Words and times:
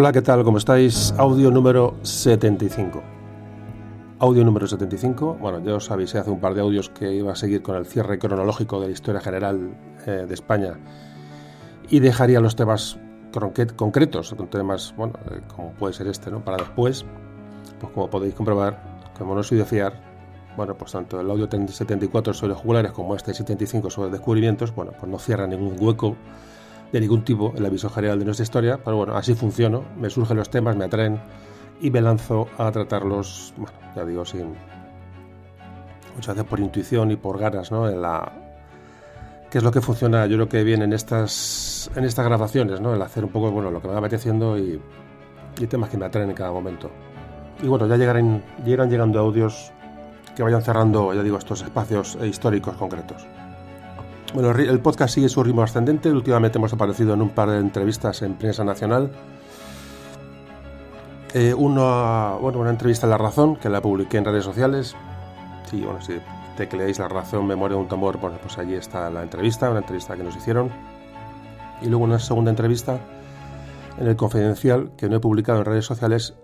Hola, 0.00 0.12
¿qué 0.12 0.22
tal? 0.22 0.44
¿Cómo 0.44 0.56
estáis? 0.56 1.12
Audio 1.18 1.50
número 1.50 1.94
75. 2.00 3.02
Audio 4.18 4.42
número 4.46 4.66
75. 4.66 5.36
Bueno, 5.38 5.62
ya 5.62 5.74
os 5.74 5.90
avisé 5.90 6.16
hace 6.16 6.30
un 6.30 6.40
par 6.40 6.54
de 6.54 6.62
audios 6.62 6.88
que 6.88 7.12
iba 7.12 7.32
a 7.32 7.36
seguir 7.36 7.60
con 7.60 7.76
el 7.76 7.84
cierre 7.84 8.18
cronológico 8.18 8.80
de 8.80 8.86
la 8.86 8.92
historia 8.94 9.20
general 9.20 9.76
eh, 10.06 10.24
de 10.26 10.32
España 10.32 10.78
y 11.90 12.00
dejaría 12.00 12.40
los 12.40 12.56
temas 12.56 12.98
concretos, 13.76 14.34
temas, 14.50 14.94
bueno, 14.96 15.12
eh, 15.30 15.42
como 15.54 15.72
puede 15.72 15.92
ser 15.92 16.06
este, 16.06 16.30
¿no? 16.30 16.42
Para 16.42 16.56
después, 16.56 17.04
pues 17.78 17.92
como 17.92 18.08
podéis 18.08 18.34
comprobar, 18.34 19.02
como 19.18 19.34
no 19.34 19.42
soy 19.42 19.58
de 19.58 19.66
fiar, 19.66 20.00
bueno, 20.56 20.78
pues 20.78 20.92
tanto 20.92 21.20
el 21.20 21.30
audio 21.30 21.46
74 21.46 22.32
sobre 22.32 22.54
jugulares 22.54 22.92
como 22.92 23.16
este 23.16 23.34
75 23.34 23.90
sobre 23.90 24.10
descubrimientos, 24.12 24.74
bueno, 24.74 24.92
pues 24.98 25.12
no 25.12 25.18
cierra 25.18 25.46
ningún 25.46 25.76
hueco 25.78 26.16
de 26.92 27.00
ningún 27.00 27.24
tipo 27.24 27.52
el 27.56 27.64
aviso 27.64 27.88
general 27.88 28.18
de 28.18 28.24
nuestra 28.24 28.44
historia, 28.44 28.80
pero 28.82 28.96
bueno, 28.96 29.16
así 29.16 29.34
funciono, 29.34 29.84
me 29.98 30.10
surgen 30.10 30.36
los 30.36 30.50
temas, 30.50 30.76
me 30.76 30.84
atraen 30.84 31.20
y 31.80 31.90
me 31.90 32.00
lanzo 32.00 32.48
a 32.58 32.70
tratarlos, 32.70 33.54
bueno, 33.56 33.72
ya 33.94 34.04
digo, 34.04 34.24
sin 34.24 34.54
muchas 36.14 36.34
veces 36.34 36.48
por 36.48 36.60
intuición 36.60 37.10
y 37.10 37.16
por 37.16 37.38
ganas, 37.38 37.70
¿no? 37.70 37.88
En 37.88 38.02
la 38.02 38.32
que 39.50 39.58
es 39.58 39.64
lo 39.64 39.72
que 39.72 39.80
funciona, 39.80 40.26
yo 40.26 40.36
creo 40.36 40.48
que 40.48 40.64
viene 40.64 40.84
en 40.84 40.92
estas 40.92 41.90
en 41.96 42.04
estas 42.04 42.24
grabaciones, 42.24 42.80
¿no? 42.80 42.94
El 42.94 43.02
hacer 43.02 43.24
un 43.24 43.30
poco, 43.30 43.50
bueno, 43.50 43.70
lo 43.70 43.80
que 43.80 43.88
me 43.88 43.94
va 43.94 44.00
apeteciendo 44.00 44.58
y, 44.58 44.80
y 45.58 45.66
temas 45.66 45.90
que 45.90 45.96
me 45.96 46.06
atraen 46.06 46.30
en 46.30 46.36
cada 46.36 46.52
momento. 46.52 46.90
Y 47.62 47.66
bueno, 47.66 47.86
ya 47.86 47.96
llegarán, 47.96 48.42
llegarán 48.64 48.90
llegando 48.90 49.18
audios 49.18 49.72
que 50.36 50.42
vayan 50.42 50.62
cerrando, 50.62 51.12
ya 51.12 51.22
digo, 51.22 51.36
estos 51.36 51.62
espacios 51.62 52.16
históricos 52.22 52.76
concretos. 52.76 53.26
Bueno, 54.32 54.52
el 54.52 54.78
podcast 54.78 55.14
sigue 55.14 55.28
su 55.28 55.42
ritmo 55.42 55.62
ascendente. 55.62 56.12
Últimamente 56.12 56.58
hemos 56.58 56.72
aparecido 56.72 57.14
en 57.14 57.22
un 57.22 57.30
par 57.30 57.50
de 57.50 57.58
entrevistas 57.58 58.22
en 58.22 58.34
prensa 58.34 58.62
nacional. 58.62 59.10
Eh, 61.34 61.52
una, 61.52 62.36
bueno, 62.40 62.60
una 62.60 62.70
entrevista 62.70 63.06
en 63.06 63.10
La 63.10 63.18
Razón, 63.18 63.56
que 63.56 63.68
la 63.68 63.82
publiqué 63.82 64.18
en 64.18 64.24
redes 64.24 64.44
sociales. 64.44 64.94
Sí, 65.68 65.80
bueno, 65.80 66.00
si 66.00 66.20
tecleáis 66.56 67.00
La 67.00 67.08
Razón, 67.08 67.44
Memoria 67.44 67.76
de 67.76 67.82
un 67.82 67.88
tambor, 67.88 68.18
bueno, 68.18 68.38
pues 68.40 68.56
allí 68.58 68.74
está 68.74 69.10
la 69.10 69.24
entrevista, 69.24 69.68
una 69.68 69.80
entrevista 69.80 70.16
que 70.16 70.22
nos 70.22 70.36
hicieron. 70.36 70.70
Y 71.82 71.86
luego 71.86 72.04
una 72.04 72.20
segunda 72.20 72.50
entrevista 72.50 73.00
en 73.98 74.06
el 74.06 74.14
Confidencial, 74.14 74.92
que 74.96 75.08
no 75.08 75.16
he 75.16 75.20
publicado 75.20 75.58
en 75.58 75.64
redes 75.64 75.86
sociales, 75.86 76.34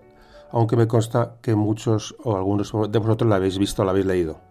aunque 0.51 0.75
me 0.75 0.87
consta 0.87 1.35
que 1.41 1.55
muchos 1.55 2.15
o 2.21 2.35
algunos 2.35 2.73
de 2.91 2.99
vosotros 2.99 3.29
la 3.29 3.37
habéis 3.37 3.57
visto, 3.57 3.85
la 3.85 3.91
habéis 3.91 4.07
leído 4.07 4.46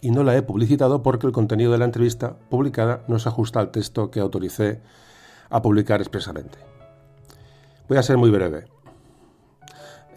y 0.00 0.10
no 0.10 0.22
la 0.22 0.36
he 0.36 0.42
publicitado 0.42 1.02
porque 1.02 1.26
el 1.26 1.32
contenido 1.32 1.72
de 1.72 1.78
la 1.78 1.84
entrevista 1.84 2.36
publicada 2.48 3.02
no 3.08 3.18
se 3.18 3.28
ajusta 3.28 3.60
al 3.60 3.70
texto 3.70 4.10
que 4.10 4.20
autoricé 4.20 4.80
a 5.50 5.62
publicar 5.62 6.00
expresamente. 6.00 6.58
Voy 7.88 7.98
a 7.98 8.02
ser 8.02 8.16
muy 8.16 8.30
breve. 8.30 8.66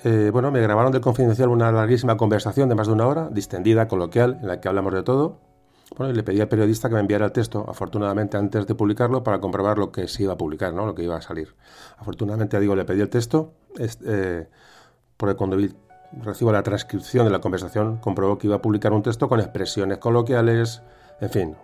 Eh, 0.03 0.29
bueno, 0.31 0.51
me 0.51 0.61
grabaron 0.61 0.91
del 0.91 1.01
confidencial 1.01 1.49
una 1.49 1.71
larguísima 1.71 2.17
conversación 2.17 2.69
de 2.69 2.75
más 2.75 2.87
de 2.87 2.93
una 2.93 3.07
hora, 3.07 3.29
distendida, 3.31 3.87
coloquial, 3.87 4.39
en 4.41 4.47
la 4.47 4.59
que 4.59 4.67
hablamos 4.67 4.93
de 4.93 5.03
todo. 5.03 5.39
Bueno, 5.95 6.11
y 6.11 6.15
le 6.15 6.23
pedí 6.23 6.41
al 6.41 6.47
periodista 6.47 6.87
que 6.87 6.95
me 6.95 7.01
enviara 7.01 7.25
el 7.25 7.31
texto, 7.31 7.65
afortunadamente 7.67 8.37
antes 8.37 8.65
de 8.65 8.75
publicarlo, 8.75 9.23
para 9.23 9.39
comprobar 9.39 9.77
lo 9.77 9.91
que 9.91 10.07
se 10.07 10.23
iba 10.23 10.33
a 10.33 10.37
publicar, 10.37 10.73
¿no? 10.73 10.85
lo 10.85 10.95
que 10.95 11.03
iba 11.03 11.17
a 11.17 11.21
salir. 11.21 11.53
Afortunadamente, 11.97 12.59
digo, 12.59 12.75
le 12.75 12.85
pedí 12.85 13.01
el 13.01 13.09
texto, 13.09 13.53
eh, 13.77 14.47
porque 15.17 15.35
cuando 15.35 15.57
vi 15.57 15.71
recibo 16.13 16.51
la 16.51 16.63
transcripción 16.63 17.25
de 17.25 17.31
la 17.31 17.39
conversación, 17.39 17.97
comprobó 17.97 18.37
que 18.37 18.47
iba 18.47 18.57
a 18.57 18.61
publicar 18.61 18.93
un 18.93 19.03
texto 19.03 19.29
con 19.29 19.39
expresiones 19.39 19.97
coloquiales, 19.97 20.81
en 21.19 21.29
fin, 21.29 21.55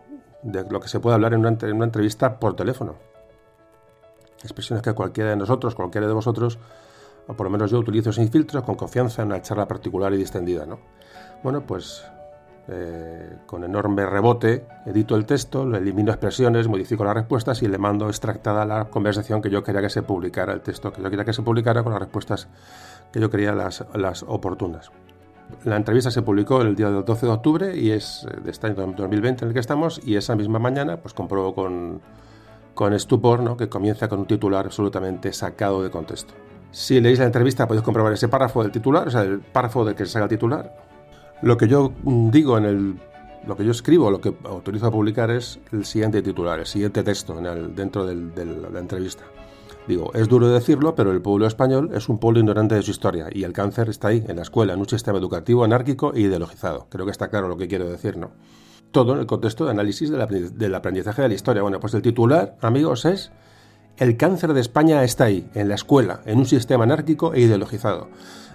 de 0.44 0.64
lo 0.70 0.80
que 0.80 0.88
se 0.88 1.00
puede 1.00 1.16
hablar 1.16 1.34
en 1.34 1.42
una, 1.42 1.50
en 1.50 1.76
una 1.76 1.86
entrevista 1.86 2.40
por 2.40 2.56
teléfono. 2.56 2.96
Expresiones 4.44 4.84
que 4.84 4.94
cualquiera 4.94 5.32
de 5.32 5.36
nosotros, 5.36 5.76
cualquiera 5.76 6.08
de 6.08 6.14
vosotros, 6.14 6.60
o 7.28 7.34
por 7.34 7.46
lo 7.46 7.50
menos 7.50 7.72
yo 7.72 7.80
utilizo 7.80 8.14
sin 8.14 8.30
filtros, 8.30 8.64
con 8.64 8.76
confianza 8.76 9.22
en 9.22 9.30
una 9.30 9.42
charla 9.42 9.68
particular 9.68 10.14
y 10.14 10.18
distendida. 10.18 10.66
¿no? 10.66 10.80
Bueno, 11.44 11.62
pues 11.62 12.06
eh, 12.70 13.38
con 13.46 13.64
enorme 13.64 14.06
rebote 14.06 14.66
edito 14.86 15.16
el 15.16 15.26
texto, 15.26 15.66
lo 15.66 15.78
elimino 15.78 16.12
expresiones, 16.12 16.68
modifico 16.68 17.04
las 17.04 17.14
respuestas 17.14 17.62
y 17.64 17.68
le 17.68 17.78
mando 17.78 18.08
extractada 18.08 18.66
la 18.66 18.86
conversación 18.86 19.42
que 19.42 19.50
yo 19.50 19.64
quería 19.64 19.82
que 19.82 19.90
se 19.90 20.04
publicara, 20.04 20.54
el 20.54 20.62
texto 20.62 20.92
que 20.92 21.02
yo 21.02 21.10
quería 21.10 21.26
que 21.26 21.34
se 21.34 21.44
publicara 21.44 21.84
con 21.84 21.94
las 21.94 22.02
respuestas 22.02 22.48
que 23.12 23.20
yo 23.20 23.30
creía 23.30 23.54
las, 23.54 23.86
las 23.94 24.24
oportunas. 24.24 24.92
La 25.64 25.78
entrevista 25.78 26.12
se 26.12 26.22
publicó 26.22 26.62
el 26.62 26.76
día 26.76 26.90
del 26.90 27.06
12 27.06 27.26
de 27.26 27.32
octubre 27.32 27.78
y 27.78 27.92
es 27.92 28.28
de 28.44 28.52
este 28.52 28.68
año 28.68 28.76
2020 28.76 29.46
en 29.46 29.48
el 29.50 29.54
que 29.54 29.60
estamos 29.60 30.02
y 30.04 30.16
esa 30.16 30.36
misma 30.36 30.60
mañana 30.60 30.98
pues 30.98 31.14
compruebo 31.14 31.56
con, 31.56 32.02
con 32.74 32.94
estupor 32.94 33.42
¿no? 33.42 33.56
que 33.56 33.70
comienza 33.70 34.08
con 34.10 34.20
un 34.20 34.28
titular 34.28 34.66
absolutamente 34.66 35.32
sacado 35.32 35.82
de 35.82 35.90
contexto. 35.90 36.34
Si 36.72 37.00
leéis 37.00 37.20
la 37.20 37.26
entrevista 37.26 37.68
podéis 37.68 37.84
comprobar 37.84 38.14
ese 38.14 38.28
párrafo 38.28 38.62
del 38.62 38.72
titular, 38.72 39.08
o 39.08 39.12
sea, 39.12 39.22
el 39.22 39.40
párrafo 39.40 39.86
del 39.86 39.96
que 39.96 40.06
se 40.06 40.12
saca 40.12 40.26
el 40.26 40.30
titular. 40.30 40.76
Lo 41.42 41.58
que 41.58 41.68
yo 41.68 41.94
digo 42.06 42.58
en 42.58 42.66
el... 42.66 43.00
Lo 43.48 43.56
que 43.56 43.64
yo 43.64 43.72
escribo, 43.72 44.12
lo 44.12 44.20
que 44.20 44.36
autorizo 44.44 44.88
a 44.88 44.92
publicar 44.92 45.32
es 45.32 45.60
el 45.72 45.86
siguiente 45.86 46.22
titular, 46.22 46.60
el 46.60 46.66
siguiente 46.66 47.02
texto 47.02 47.40
en 47.40 47.46
el, 47.46 47.76
dentro 47.76 48.06
de 48.06 48.46
la 48.46 48.80
entrevista. 48.80 49.24
Digo, 49.88 50.12
es 50.14 50.28
duro 50.28 50.50
decirlo, 50.50 50.96
pero 50.96 51.12
el 51.12 51.22
pueblo 51.22 51.48
español 51.48 51.92
es 51.94 52.10
un 52.10 52.20
pueblo 52.20 52.40
ignorante 52.40 52.76
de 52.76 52.82
su 52.82 52.92
historia 52.92 53.28
y 53.32 53.44
el 53.44 53.54
cáncer 53.54 53.88
está 53.88 54.10
ahí, 54.10 54.24
en 54.28 54.36
la 54.36 54.42
escuela, 54.42 54.74
en 54.74 54.80
un 54.80 54.90
sistema 54.90 55.18
educativo 55.18 55.64
anárquico 55.64 56.14
e 56.14 56.22
ideologizado. 56.22 56.88
Creo 56.90 57.06
que 57.06 57.12
está 57.12 57.30
claro 57.30 57.48
lo 57.48 57.56
que 57.56 57.70
quiero 57.70 57.90
decir, 57.90 58.18
¿no? 58.18 58.32
Todo 58.92 59.14
en 59.14 59.20
el 59.20 59.26
contexto 59.26 59.64
de 59.66 59.72
análisis 59.72 60.12
del 60.12 60.76
aprendizaje 60.76 61.22
de 61.22 61.30
la 61.30 61.34
historia. 61.34 61.62
Bueno, 61.62 61.80
pues 61.80 61.94
el 61.94 62.02
titular, 62.02 62.58
amigos, 62.62 63.06
es 63.06 63.32
El 63.98 64.16
cáncer 64.16 64.54
de 64.54 64.62
España 64.62 65.04
está 65.04 65.24
ahí, 65.24 65.50
en 65.56 65.70
la 65.70 65.76
escuela, 65.76 66.22
en 66.26 66.38
un 66.38 66.46
sistema 66.46 66.84
anárquico 66.84 67.34
e 67.34 67.42
ideologizado. 67.42 68.10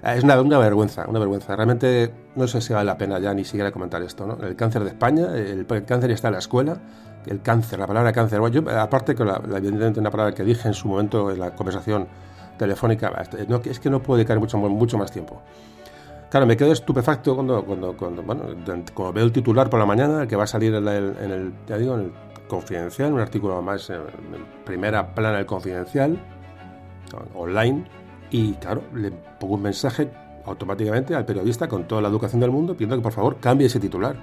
Es 0.05 0.23
una, 0.23 0.41
una 0.41 0.59
vergüenza, 0.59 1.05
una 1.09 1.19
vergüenza. 1.19 1.57
Realmente 1.57 2.15
no 2.37 2.47
sé 2.47 2.61
si 2.61 2.73
vale 2.73 2.87
la 2.87 2.97
pena 2.97 3.19
ya 3.19 3.35
ni 3.35 3.45
siquiera 3.45 3.73
comentar 3.73 4.03
esto, 4.03 4.25
¿no? 4.25 4.39
El 4.41 4.55
cáncer 4.55 4.85
de 4.85 4.91
España, 4.91 5.37
el, 5.37 5.67
el 5.69 5.85
cáncer 5.85 6.13
está 6.13 6.29
en 6.29 6.35
la 6.35 6.39
escuela, 6.39 6.81
el 7.27 7.41
cáncer, 7.43 7.79
la 7.79 7.87
palabra 7.87 8.13
cáncer. 8.13 8.41
Yo, 8.51 8.63
aparte 8.71 9.15
que 9.15 9.25
la, 9.25 9.37
evidentemente 9.37 10.01
una 10.01 10.11
palabra 10.11 10.35
que 10.35 10.45
dije 10.45 10.69
en 10.69 10.75
su 10.75 10.89
momento 10.89 11.31
en 11.31 11.39
la 11.39 11.55
conversación 11.55 12.09
telefónica, 12.59 13.13
es 13.65 13.81
que 13.81 13.91
no 13.91 14.03
puedo 14.03 14.19
dedicar 14.19 14.39
mucho, 14.39 14.59
mucho 14.59 14.99
más 14.99 15.11
tiempo. 15.11 15.41
Claro, 16.31 16.47
me 16.47 16.57
quedo 16.57 16.73
estupefacto 16.73 17.35
cuando, 17.35 17.65
cuando, 17.65 17.97
cuando, 17.97 18.23
bueno, 18.23 18.45
cuando 18.95 19.13
veo 19.13 19.25
el 19.25 19.33
titular 19.33 19.69
por 19.69 19.79
la 19.79 19.87
mañana, 19.87 20.27
que 20.27 20.35
va 20.35 20.45
a 20.45 20.47
salir 20.47 20.75
en 20.75 20.89
el, 20.89 21.17
en 21.21 21.31
el 21.31 21.53
ya 21.67 21.77
digo, 21.77 21.95
en 21.95 22.01
el 22.01 22.13
Confidencial, 22.49 23.13
un 23.13 23.21
artículo 23.21 23.61
más 23.63 23.91
en, 23.91 24.01
primera 24.65 25.15
plana 25.15 25.39
del 25.39 25.47
Confidencial, 25.47 26.19
online, 27.35 27.85
y 28.31 28.55
claro, 28.55 28.83
le 28.95 29.11
pongo 29.11 29.55
un 29.55 29.63
mensaje 29.63 30.11
automáticamente 30.47 31.15
al 31.15 31.25
periodista 31.25 31.69
con 31.69 31.87
toda 31.87 32.01
la 32.03 32.09
educación 32.09 32.41
del 32.41 32.51
mundo 32.51 32.73
pidiendo 32.75 32.97
que 32.97 33.03
por 33.03 33.13
favor 33.13 33.37
cambie 33.39 33.67
ese 33.67 33.79
titular 33.79 34.17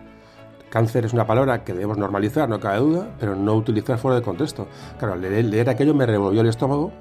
Cáncer 0.70 1.06
es 1.06 1.14
una 1.14 1.26
palabra 1.26 1.64
que 1.64 1.74
debemos 1.74 1.98
normalizar, 1.98 2.48
no 2.48 2.60
cabe 2.60 2.80
duda, 2.80 3.08
pero 3.20 3.36
no 3.36 3.56
utilizar 3.56 3.98
fuera 3.98 4.18
de 4.18 4.22
contexto. 4.22 4.68
Claro, 5.00 5.16
leer, 5.16 5.70
aquello 5.70 5.96
me 5.96 6.06
revolvió 6.06 6.42
el 6.42 6.48
estómago, 6.48 6.92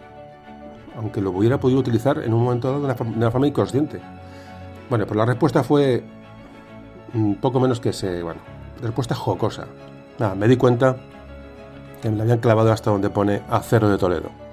aunque 0.96 1.20
lo 1.20 1.30
hubiera 1.30 1.60
podido 1.60 1.78
utilizar 1.78 2.18
en 2.18 2.32
un 2.32 2.44
momento 2.44 2.68
dado 2.68 2.80
de 2.80 2.86
una, 2.86 3.30
forma, 3.30 3.46
inconsciente. 3.46 4.00
Bueno, 4.88 5.06
pues 5.06 5.16
la 5.16 5.26
respuesta 5.26 5.62
fue 5.62 6.02
un 7.12 7.36
poco 7.36 7.60
menos 7.60 7.78
que 7.78 7.90
ese, 7.90 8.22
bueno, 8.22 8.40
respuesta 8.80 9.14
jocosa. 9.14 9.66
Nada, 10.18 10.34
me 10.34 10.48
di 10.48 10.56
cuenta 10.56 10.96
que 12.00 12.10
me 12.10 12.16
la 12.16 12.22
habían 12.22 12.38
clavado 12.38 12.72
hasta 12.72 12.90
donde 12.90 13.10
pone 13.10 13.42
acero 13.50 13.90
de 13.90 13.98
Toledo. 13.98 14.47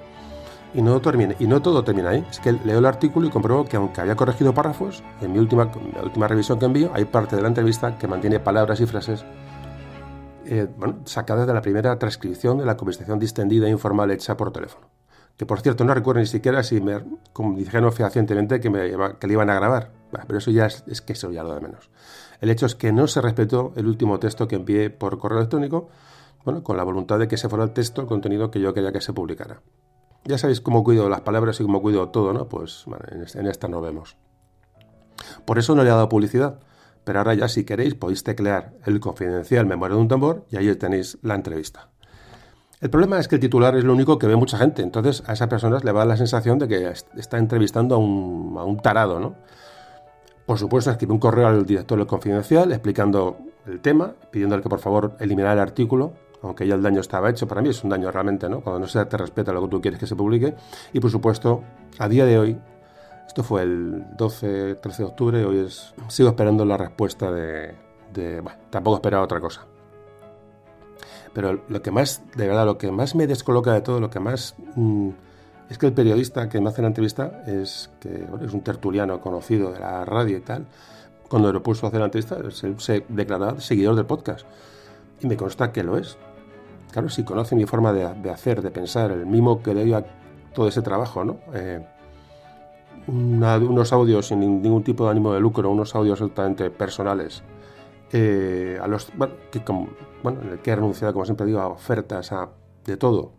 Y 0.75 0.81
no, 0.81 0.99
termine, 0.99 1.37
y 1.39 1.47
no 1.47 1.61
todo 1.61 1.85
termina 1.85 2.09
ahí. 2.09 2.25
Es 2.29 2.39
que 2.41 2.51
leo 2.51 2.79
el 2.79 2.85
artículo 2.85 3.27
y 3.27 3.29
compruebo 3.29 3.63
que 3.63 3.77
aunque 3.77 4.01
había 4.01 4.15
corregido 4.15 4.53
párrafos, 4.53 5.01
en 5.21 5.31
mi 5.31 5.39
última, 5.39 5.71
la 5.95 6.03
última 6.03 6.27
revisión 6.27 6.59
que 6.59 6.65
envío, 6.65 6.91
hay 6.93 7.05
parte 7.05 7.37
de 7.37 7.41
la 7.41 7.47
entrevista 7.47 7.97
que 7.97 8.09
mantiene 8.09 8.41
palabras 8.41 8.81
y 8.81 8.85
frases 8.85 9.23
eh, 10.47 10.67
sacadas 11.05 11.47
de 11.47 11.53
la 11.53 11.61
primera 11.61 11.97
transcripción 11.97 12.57
de 12.57 12.65
la 12.65 12.75
conversación 12.75 13.17
distendida 13.17 13.67
e 13.67 13.71
informal 13.71 14.11
hecha 14.11 14.35
por 14.35 14.51
teléfono. 14.51 14.89
Que 15.37 15.45
por 15.45 15.61
cierto 15.61 15.85
no 15.85 15.93
recuerdo 15.93 16.19
ni 16.19 16.27
siquiera 16.27 16.61
si 16.61 16.81
me 16.81 17.03
como 17.33 17.57
dijeron 17.57 17.91
fehacientemente 17.91 18.59
que, 18.59 18.69
me, 18.69 18.91
que 19.17 19.27
le 19.27 19.33
iban 19.33 19.49
a 19.49 19.55
grabar. 19.55 19.91
pero 20.27 20.39
eso 20.39 20.51
ya 20.51 20.65
es, 20.65 20.83
es 20.87 21.01
que 21.01 21.13
eso 21.13 21.31
ya 21.31 21.43
lo 21.43 21.55
de 21.55 21.61
menos. 21.61 21.89
El 22.41 22.49
hecho 22.49 22.65
es 22.65 22.75
que 22.75 22.91
no 22.91 23.07
se 23.07 23.21
respetó 23.21 23.73
el 23.75 23.87
último 23.87 24.19
texto 24.19 24.47
que 24.47 24.55
envié 24.55 24.89
por 24.89 25.17
correo 25.17 25.39
electrónico, 25.39 25.89
bueno, 26.43 26.63
con 26.63 26.77
la 26.77 26.83
voluntad 26.83 27.17
de 27.17 27.27
que 27.27 27.37
se 27.37 27.49
fuera 27.49 27.63
el 27.63 27.71
texto, 27.71 28.01
el 28.01 28.07
contenido 28.07 28.51
que 28.51 28.59
yo 28.59 28.73
quería 28.73 28.91
que 28.91 29.01
se 29.01 29.13
publicara. 29.13 29.61
Ya 30.25 30.37
sabéis 30.37 30.59
cómo 30.59 30.83
cuido 30.83 31.07
las 31.07 31.21
palabras 31.21 31.59
y 31.59 31.63
cómo 31.63 31.81
cuido 31.81 32.09
todo, 32.09 32.33
¿no? 32.33 32.49
Pues 32.49 32.85
en 33.35 33.47
esta 33.47 33.67
no 33.67 33.79
vemos. 33.79 34.17
Por 35.45 35.59
eso 35.59 35.75
no 35.75 35.83
le 35.83 35.89
he 35.89 35.91
dado 35.91 36.09
publicidad. 36.09 36.59
Pero 37.05 37.19
ahora 37.19 37.35
ya 37.35 37.47
si 37.47 37.63
queréis 37.63 37.93
podéis 37.93 38.23
teclear 38.23 38.73
el 38.85 38.99
confidencial 38.99 39.65
memoria 39.67 39.95
de 39.95 40.01
un 40.01 40.07
tambor 40.07 40.45
y 40.49 40.57
ahí 40.57 40.75
tenéis 40.75 41.19
la 41.21 41.35
entrevista. 41.35 41.89
El 42.81 42.89
problema 42.89 43.19
es 43.19 43.27
que 43.27 43.35
el 43.35 43.41
titular 43.41 43.75
es 43.77 43.83
lo 43.83 43.93
único 43.93 44.17
que 44.17 44.27
ve 44.27 44.35
mucha 44.35 44.57
gente, 44.57 44.81
entonces 44.81 45.23
a 45.27 45.33
esas 45.33 45.47
personas 45.47 45.83
le 45.83 45.91
va 45.91 46.03
la 46.03 46.17
sensación 46.17 46.59
de 46.59 46.67
que 46.67 46.91
está 47.15 47.37
entrevistando 47.37 47.95
a 47.95 47.97
un, 47.99 48.55
a 48.57 48.63
un 48.63 48.77
tarado, 48.77 49.19
¿no? 49.19 49.35
Por 50.45 50.59
supuesto, 50.59 50.91
escribe 50.91 51.13
un 51.13 51.19
correo 51.19 51.47
al 51.47 51.65
director 51.65 51.97
del 51.97 52.05
confidencial 52.05 52.71
explicando 52.71 53.37
el 53.65 53.79
tema, 53.79 54.13
pidiéndole 54.31 54.61
que 54.61 54.69
por 54.69 54.79
favor 54.79 55.15
eliminara 55.19 55.53
el 55.53 55.59
artículo 55.59 56.13
aunque 56.45 56.67
ya 56.67 56.75
el 56.75 56.81
daño 56.81 57.01
estaba 57.01 57.29
hecho, 57.29 57.47
para 57.47 57.61
mí 57.61 57.69
es 57.69 57.83
un 57.83 57.89
daño 57.89 58.11
realmente, 58.11 58.47
¿no? 58.47 58.61
Cuando 58.61 58.79
no 58.79 58.87
se 58.87 59.03
te 59.05 59.17
respeta 59.17 59.51
lo 59.51 59.63
que 59.63 59.67
tú 59.69 59.81
quieres 59.81 59.99
que 59.99 60.07
se 60.07 60.15
publique. 60.15 60.53
Y 60.93 60.99
por 60.99 61.09
supuesto, 61.09 61.63
a 61.97 62.07
día 62.07 62.25
de 62.25 62.37
hoy, 62.37 62.57
esto 63.27 63.43
fue 63.43 63.63
el 63.63 64.05
12, 64.15 64.75
13 64.75 65.03
de 65.03 65.09
octubre, 65.09 65.45
hoy 65.45 65.59
es, 65.59 65.93
sigo 66.07 66.29
esperando 66.29 66.63
la 66.65 66.77
respuesta 66.77 67.31
de, 67.31 67.75
bueno, 68.41 68.59
tampoco 68.69 68.97
esperaba 68.97 69.23
otra 69.23 69.39
cosa. 69.39 69.65
Pero 71.33 71.63
lo 71.67 71.81
que 71.81 71.91
más, 71.91 72.21
de 72.35 72.47
verdad, 72.47 72.65
lo 72.65 72.77
que 72.77 72.91
más 72.91 73.15
me 73.15 73.27
descoloca 73.27 73.73
de 73.73 73.81
todo, 73.81 73.99
lo 73.99 74.09
que 74.09 74.19
más... 74.19 74.55
Mm, 74.75 75.09
es 75.69 75.79
que 75.79 75.87
el 75.87 75.93
periodista 75.93 76.47
que 76.47 76.61
me 76.61 76.69
hace 76.69 76.83
la 76.83 76.89
entrevista 76.89 77.41
es 77.47 77.89
que 77.99 78.23
es 78.41 78.53
un 78.53 78.61
tertuliano 78.61 79.19
conocido 79.19 79.71
de 79.71 79.79
la 79.79 80.05
radio 80.05 80.37
y 80.37 80.41
tal. 80.41 80.67
Cuando 81.27 81.51
lo 81.51 81.63
puso 81.63 81.87
a 81.87 81.89
hacer 81.89 81.99
la 81.99 82.05
entrevista, 82.05 82.37
se, 82.51 82.79
se 82.79 83.03
declaraba 83.09 83.59
seguidor 83.59 83.95
del 83.95 84.05
podcast. 84.05 84.45
Y 85.21 85.27
me 85.27 85.35
consta 85.35 85.71
que 85.71 85.83
lo 85.83 85.97
es. 85.97 86.19
Claro, 86.95 87.09
si 87.09 87.25
conoce 87.25 87.57
mi 87.57 87.65
forma 87.65 87.91
de, 87.91 88.29
hacer, 88.29 88.61
de 88.61 88.71
pensar, 88.71 89.11
el 89.11 89.25
mimo 89.25 89.61
que 89.61 89.73
le 89.73 89.81
doy 89.81 89.91
a 89.95 90.05
todo 90.53 90.69
ese 90.69 90.81
trabajo, 90.81 91.25
¿no? 91.25 91.39
Eh, 91.53 91.85
unos 93.07 93.91
audios 93.91 94.27
sin 94.27 94.39
ningún 94.39 94.81
tipo 94.81 95.03
de 95.03 95.11
ánimo 95.11 95.33
de 95.33 95.41
lucro, 95.41 95.69
unos 95.69 95.93
audios 95.93 96.21
absolutamente 96.21 96.69
personales, 96.69 97.43
eh, 98.13 98.79
a 98.81 98.87
los 98.87 99.11
que, 99.51 99.61
que 100.63 100.71
he 100.71 100.75
renunciado, 100.77 101.11
como 101.11 101.25
siempre 101.25 101.45
digo, 101.45 101.59
a 101.59 101.67
ofertas, 101.67 102.31
a 102.31 102.51
de 102.85 102.95
todo, 102.95 103.33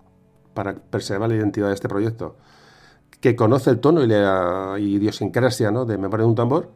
para 0.52 0.74
preservar 0.74 1.30
la 1.30 1.36
identidad 1.36 1.68
de 1.68 1.74
este 1.76 1.88
proyecto, 1.88 2.36
que 3.22 3.34
conoce 3.34 3.70
el 3.70 3.80
tono 3.80 4.04
y 4.04 4.06
la 4.06 4.76
idiosincrasia 4.78 5.70
¿no? 5.70 5.86
de 5.86 5.96
Memoria 5.96 6.24
de 6.24 6.28
un 6.28 6.34
tambor, 6.34 6.72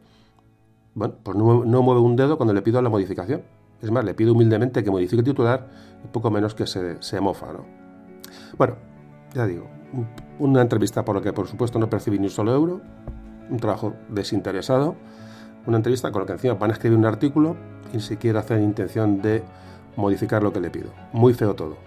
bueno, 0.95 1.13
pues 1.21 1.37
no 1.37 1.81
mueve 1.83 2.01
un 2.01 2.15
dedo 2.15 2.37
cuando 2.37 2.55
le 2.55 2.63
pido 2.63 2.81
la 2.81 2.89
modificación. 2.89 3.60
Es 3.81 3.91
más, 3.91 4.05
le 4.05 4.13
pido 4.13 4.33
humildemente 4.33 4.83
que 4.83 4.91
modifique 4.91 5.19
el 5.19 5.25
titular 5.25 5.67
y 6.03 6.07
poco 6.07 6.29
menos 6.29 6.53
que 6.53 6.67
se, 6.67 7.01
se 7.01 7.19
mofa, 7.19 7.53
¿no? 7.53 7.65
Bueno, 8.57 8.75
ya 9.33 9.47
digo, 9.47 9.67
una 10.39 10.61
entrevista 10.61 11.03
por 11.03 11.15
la 11.15 11.21
que 11.21 11.33
por 11.33 11.47
supuesto 11.47 11.79
no 11.79 11.89
percibí 11.89 12.19
ni 12.19 12.25
un 12.25 12.31
solo 12.31 12.53
euro, 12.53 12.81
un 13.49 13.57
trabajo 13.57 13.93
desinteresado, 14.09 14.95
una 15.65 15.77
entrevista 15.77 16.11
con 16.11 16.21
la 16.21 16.25
que 16.25 16.33
encima 16.33 16.53
van 16.55 16.71
a 16.71 16.73
escribir 16.73 16.97
un 16.97 17.05
artículo 17.05 17.55
y 17.91 17.97
ni 17.97 18.01
siquiera 18.01 18.39
hacen 18.39 18.63
intención 18.63 19.21
de 19.21 19.43
modificar 19.95 20.41
lo 20.43 20.51
que 20.51 20.59
le 20.59 20.69
pido. 20.69 20.91
Muy 21.13 21.33
feo 21.33 21.53
todo. 21.53 21.77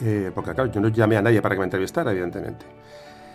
Eh, 0.00 0.30
porque 0.34 0.52
claro, 0.54 0.70
yo 0.70 0.80
no 0.80 0.88
llamé 0.88 1.16
a 1.16 1.22
nadie 1.22 1.40
para 1.40 1.54
que 1.54 1.60
me 1.60 1.64
entrevistara, 1.64 2.12
evidentemente. 2.12 2.66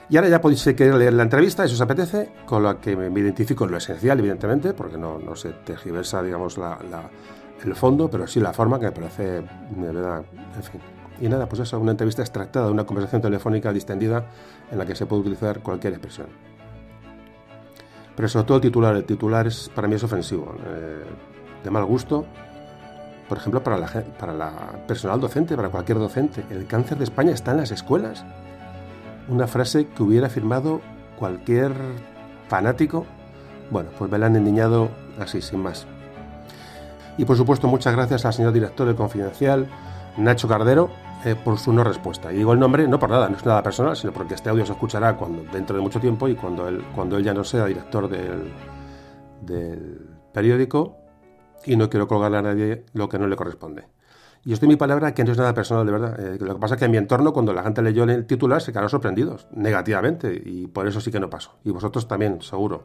Y 0.09 0.17
ahora 0.17 0.29
ya 0.29 0.41
podéis 0.41 0.63
querer 0.63 0.95
leer 0.95 1.13
la 1.13 1.23
entrevista, 1.23 1.63
eso 1.63 1.73
os 1.73 1.81
apetece, 1.81 2.31
con 2.45 2.63
la 2.63 2.79
que 2.79 2.95
me 2.95 3.19
identifico 3.19 3.63
en 3.63 3.71
lo 3.71 3.77
esencial, 3.77 4.19
evidentemente, 4.19 4.73
porque 4.73 4.97
no, 4.97 5.17
no 5.17 5.35
se 5.35 5.51
tergiversa, 5.51 6.21
digamos, 6.21 6.57
la, 6.57 6.77
el 7.63 7.75
fondo, 7.75 8.09
pero 8.09 8.27
sí 8.27 8.39
la 8.39 8.53
forma 8.53 8.79
que 8.79 8.85
me 8.85 8.91
parece, 8.91 9.23
de 9.23 9.91
verdad, 9.91 10.23
en 10.55 10.63
fin. 10.63 10.81
Y 11.19 11.29
nada, 11.29 11.47
pues 11.47 11.61
eso, 11.61 11.79
una 11.79 11.91
entrevista 11.91 12.23
extractada 12.23 12.65
de 12.65 12.71
una 12.71 12.85
conversación 12.85 13.21
telefónica 13.21 13.71
distendida 13.71 14.25
en 14.71 14.77
la 14.77 14.85
que 14.85 14.95
se 14.95 15.05
puede 15.05 15.21
utilizar 15.21 15.59
cualquier 15.59 15.93
expresión. 15.93 16.27
Pero 18.15 18.27
sobre 18.27 18.45
todo 18.45 18.57
el 18.57 18.61
titular, 18.61 18.95
el 18.95 19.05
titular 19.05 19.47
es, 19.47 19.69
para 19.69 19.87
mí 19.87 19.95
es 19.95 20.03
ofensivo, 20.03 20.55
eh, 20.65 21.03
de 21.63 21.69
mal 21.69 21.85
gusto, 21.85 22.25
por 23.29 23.37
ejemplo, 23.37 23.63
para 23.63 23.77
la, 23.77 23.87
para 24.19 24.33
la 24.33 24.51
personal 24.87 25.21
docente, 25.21 25.55
para 25.55 25.69
cualquier 25.69 25.99
docente. 25.99 26.43
El 26.49 26.67
cáncer 26.67 26.97
de 26.97 27.05
España 27.05 27.31
está 27.31 27.51
en 27.51 27.57
las 27.57 27.71
escuelas. 27.71 28.25
Una 29.29 29.47
frase 29.47 29.87
que 29.87 30.03
hubiera 30.03 30.27
firmado 30.27 30.81
cualquier 31.17 31.71
fanático. 32.49 33.05
Bueno, 33.69 33.89
pues 33.97 34.11
me 34.11 34.17
la 34.17 34.25
han 34.25 34.35
endiñado 34.35 34.89
así, 35.17 35.41
sin 35.41 35.61
más. 35.61 35.87
Y 37.17 37.25
por 37.25 37.37
supuesto, 37.37 37.67
muchas 37.67 37.95
gracias 37.95 38.25
al 38.25 38.33
señor 38.33 38.53
director 38.53 38.87
de 38.87 38.95
Confidencial, 38.95 39.67
Nacho 40.17 40.47
Cardero, 40.47 40.89
eh, 41.25 41.35
por 41.35 41.59
su 41.59 41.71
no 41.71 41.83
respuesta. 41.83 42.31
Y 42.33 42.37
digo 42.37 42.53
el 42.53 42.59
nombre 42.59 42.87
no 42.87 42.97
por 42.99 43.09
nada, 43.09 43.29
no 43.29 43.37
es 43.37 43.45
nada 43.45 43.61
personal, 43.61 43.95
sino 43.95 44.11
porque 44.11 44.33
este 44.33 44.49
audio 44.49 44.65
se 44.65 44.71
escuchará 44.71 45.15
cuando, 45.17 45.43
dentro 45.51 45.75
de 45.75 45.81
mucho 45.81 45.99
tiempo 45.99 46.27
y 46.27 46.35
cuando 46.35 46.67
él, 46.67 46.83
cuando 46.95 47.17
él 47.17 47.23
ya 47.23 47.33
no 47.33 47.43
sea 47.43 47.65
director 47.65 48.09
del, 48.09 48.51
del 49.41 50.09
periódico 50.33 50.97
y 51.65 51.75
no 51.75 51.89
quiero 51.89 52.07
colgarle 52.07 52.37
a 52.37 52.41
nadie 52.41 52.85
lo 52.93 53.07
que 53.07 53.19
no 53.19 53.27
le 53.27 53.35
corresponde. 53.35 53.85
Y 54.43 54.53
estoy 54.53 54.67
mi 54.67 54.75
palabra 54.75 55.13
que 55.13 55.23
no 55.23 55.31
es 55.31 55.37
nada 55.37 55.53
personal, 55.53 55.85
de 55.85 55.91
verdad. 55.91 56.19
Eh, 56.19 56.37
lo 56.39 56.55
que 56.55 56.59
pasa 56.59 56.75
es 56.75 56.79
que 56.79 56.85
en 56.85 56.91
mi 56.91 56.97
entorno, 56.97 57.31
cuando 57.31 57.53
la 57.53 57.61
gente 57.61 57.81
leyó 57.83 58.03
el 58.05 58.25
titular, 58.25 58.59
se 58.61 58.71
quedaron 58.71 58.89
sorprendidos, 58.89 59.47
negativamente, 59.51 60.41
y 60.43 60.65
por 60.65 60.87
eso 60.87 60.99
sí 60.99 61.11
que 61.11 61.19
no 61.19 61.29
pasó. 61.29 61.57
Y 61.63 61.69
vosotros 61.69 62.07
también, 62.07 62.41
seguro. 62.41 62.83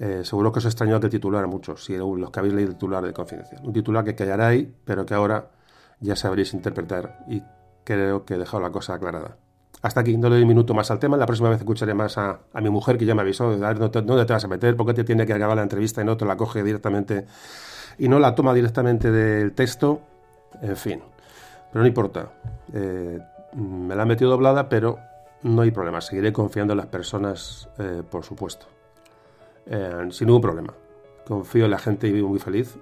Eh, 0.00 0.22
seguro 0.24 0.50
que 0.50 0.58
os 0.58 0.64
extrañó 0.64 0.96
aquel 0.96 1.10
titular 1.10 1.44
a 1.44 1.46
muchos, 1.46 1.84
si 1.84 1.96
los 1.96 2.30
que 2.30 2.40
habéis 2.40 2.54
leído 2.54 2.70
el 2.70 2.76
titular 2.76 3.04
de 3.04 3.12
Confidencial. 3.12 3.60
Un 3.64 3.72
titular 3.72 4.04
que 4.04 4.14
quedará 4.14 4.48
ahí, 4.48 4.74
pero 4.84 5.06
que 5.06 5.14
ahora 5.14 5.50
ya 6.00 6.16
sabréis 6.16 6.52
interpretar 6.54 7.24
y 7.28 7.42
creo 7.84 8.24
que 8.24 8.34
he 8.34 8.38
dejado 8.38 8.62
la 8.62 8.70
cosa 8.70 8.94
aclarada. 8.94 9.36
Hasta 9.82 10.00
aquí, 10.00 10.16
no 10.16 10.28
le 10.28 10.36
doy 10.36 10.42
un 10.42 10.48
minuto 10.48 10.72
más 10.72 10.90
al 10.90 10.98
tema. 10.98 11.16
La 11.16 11.26
próxima 11.26 11.50
vez 11.50 11.58
escucharé 11.58 11.92
más 11.92 12.16
a, 12.16 12.40
mi 12.54 12.70
mujer 12.70 12.96
que 12.96 13.04
ya 13.04 13.14
me 13.14 13.20
avisó 13.20 13.50
de 13.50 13.58
dar 13.58 13.78
dónde 13.78 14.24
te 14.24 14.32
vas 14.32 14.44
a 14.44 14.48
meter, 14.48 14.76
por 14.76 14.86
qué 14.86 14.94
te 14.94 15.04
tiene 15.04 15.26
que 15.26 15.34
acabar 15.34 15.56
la 15.56 15.62
entrevista 15.62 16.00
y 16.00 16.04
no 16.04 16.16
te 16.16 16.24
la 16.24 16.36
coge 16.36 16.62
directamente 16.62 17.26
y 17.98 18.08
no 18.08 18.18
la 18.18 18.34
toma 18.34 18.54
directamente 18.54 19.10
del 19.10 19.52
texto. 19.52 20.00
En 20.62 20.76
fin, 20.76 21.02
pero 21.70 21.82
no 21.82 21.86
importa. 21.86 22.30
Eh, 22.72 23.18
me 23.56 23.94
la 23.94 24.02
han 24.02 24.08
metido 24.08 24.30
doblada, 24.30 24.68
pero 24.68 24.98
no 25.42 25.62
hay 25.62 25.70
problema. 25.70 26.00
Seguiré 26.00 26.32
confiando 26.32 26.72
en 26.72 26.78
las 26.78 26.86
personas, 26.86 27.68
eh, 27.78 28.02
por 28.08 28.24
supuesto. 28.24 28.73
Eh, 29.66 30.08
sin 30.10 30.26
ningún 30.26 30.42
problema. 30.42 30.74
Confío 31.26 31.64
en 31.64 31.70
la 31.70 31.78
gente 31.78 32.06
y 32.06 32.12
vivo 32.12 32.28
muy 32.28 32.38
feliz. 32.38 32.76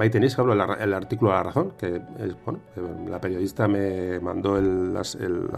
Ahí 0.00 0.08
tenéis, 0.08 0.38
hablo 0.38 0.54
el, 0.54 0.94
artículo 0.94 1.30
de 1.30 1.36
La 1.36 1.42
Razón, 1.42 1.72
que 1.76 1.96
es, 1.96 2.44
bueno, 2.44 2.60
eh, 2.74 2.80
la 3.06 3.20
periodista 3.20 3.68
me 3.68 4.18
mandó 4.18 4.58
las, 4.58 5.16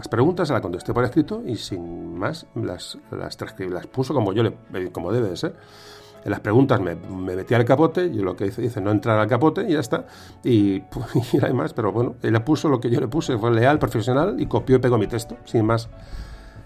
preguntas, 0.09 0.49
se 0.49 0.53
las 0.53 0.61
contesté 0.61 0.93
por 0.93 1.05
escrito 1.05 1.41
y 1.45 1.55
sin 1.55 2.17
más 2.17 2.45
las, 2.53 2.97
las, 3.09 3.37
las 3.57 3.87
puso 3.87 4.13
como 4.13 4.33
yo 4.33 4.43
le, 4.43 4.57
eh, 4.73 4.89
como 4.91 5.13
debe 5.13 5.29
de 5.29 5.37
ser. 5.37 5.55
En 6.25 6.31
las 6.31 6.41
preguntas 6.41 6.81
me, 6.81 6.95
metí 6.95 7.53
al 7.53 7.63
capote, 7.63 8.03
y 8.03 8.15
lo 8.15 8.35
que 8.35 8.47
hice, 8.47 8.65
hice 8.65 8.81
no 8.81 8.91
entrar 8.91 9.17
al 9.17 9.27
capote 9.27 9.63
y 9.63 9.73
ya 9.73 9.79
está. 9.79 10.07
Y, 10.43 10.73
y 11.33 11.37
además, 11.41 11.73
pero 11.73 11.93
bueno, 11.93 12.15
él 12.21 12.41
puso 12.41 12.67
lo 12.67 12.81
que 12.81 12.89
yo 12.89 12.99
le 12.99 13.07
puse, 13.07 13.37
fue 13.37 13.49
leal, 13.51 13.79
profesional 13.79 14.35
y 14.41 14.45
copió 14.45 14.75
y 14.75 14.79
pegó 14.79 14.97
mi 14.97 15.07
texto, 15.07 15.37
sin 15.45 15.65
más. 15.65 15.89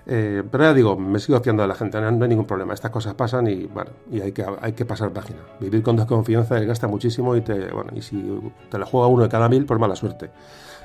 Eh, 0.06 0.44
pero 0.50 0.64
ya 0.64 0.74
digo, 0.74 0.98
me 0.98 1.20
sigo 1.20 1.40
fiando 1.42 1.62
de 1.62 1.68
la 1.68 1.76
gente, 1.76 2.00
no, 2.02 2.08
hay 2.08 2.30
ningún 2.30 2.46
problema. 2.46 2.74
Estas 2.74 2.92
cosas 2.92 3.14
pasan 3.14 3.48
y, 3.48 3.66
bueno, 3.66 3.92
y 4.12 4.22
hay, 4.22 4.32
que, 4.32 4.46
hay 4.62 4.74
que 4.74 4.86
pasar 4.86 5.12
página. 5.12 5.40
Vivir 5.60 5.84
con 5.84 5.96
desconfianza 5.96 6.60
gasta 6.60 6.88
muchísimo 6.88 7.36
y, 7.36 7.42
te, 7.42 7.72
bueno, 7.72 7.92
y 7.96 8.02
si 8.02 8.40
te 8.70 8.78
la 8.78 8.86
juega 8.86 9.08
uno 9.08 9.24
de 9.24 9.30
cada 9.30 9.48
mil, 9.50 9.66
por 9.66 9.80
mala 9.80 9.96
suerte. 9.96 10.32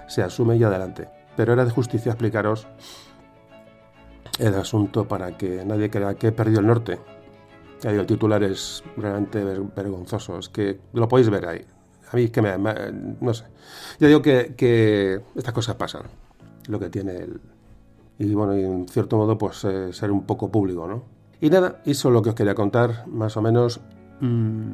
Se 0.09 0.23
asume 0.23 0.57
y 0.57 0.65
adelante. 0.65 1.09
Pero 1.37 1.53
era 1.53 1.65
de 1.65 1.71
justicia 1.71 2.13
explicaros 2.13 2.67
el 4.39 4.55
asunto 4.55 5.09
para 5.09 5.37
que 5.37 5.65
nadie 5.65 5.91
crea 5.91 6.15
que 6.15 6.29
he 6.29 6.33
perdido 6.33 6.61
el 6.61 6.67
norte. 6.67 6.99
Ya 7.81 7.91
el 7.91 8.07
titular 8.07 8.43
es 8.43 8.83
realmente 8.97 9.43
vergonzoso. 9.45 10.39
Es 10.39 10.49
que 10.49 10.81
lo 10.93 11.09
podéis 11.09 11.31
ver 11.31 11.47
ahí. 11.47 11.65
A 12.11 12.17
mí 12.17 12.25
es 12.25 12.31
que 12.31 12.41
me, 12.41 12.57
no 13.21 13.35
sé. 13.35 13.45
Ya 13.99 14.09
digo 14.09 14.23
que, 14.23 14.55
que 14.57 15.21
estas 15.35 15.53
cosas 15.53 15.77
pasan. 15.77 16.03
Lo 16.69 16.79
que 16.79 16.89
tiene 16.89 17.17
el, 17.17 17.41
y 18.19 18.35
bueno, 18.35 18.57
y 18.57 18.65
en 18.65 18.89
cierto 18.89 19.17
modo 19.17 19.37
pues 19.37 19.65
eh, 19.65 19.93
ser 19.93 20.11
un 20.11 20.25
poco 20.25 20.51
público, 20.51 20.87
¿no? 20.87 21.03
Y 21.41 21.51
nada, 21.51 21.83
eso 21.85 22.09
es 22.09 22.15
lo 22.15 22.23
que 22.23 22.31
os 22.31 22.35
quería 22.35 22.55
contar, 22.55 23.07
más 23.09 23.37
o 23.37 23.43
menos. 23.43 23.81
Mm, 24.21 24.73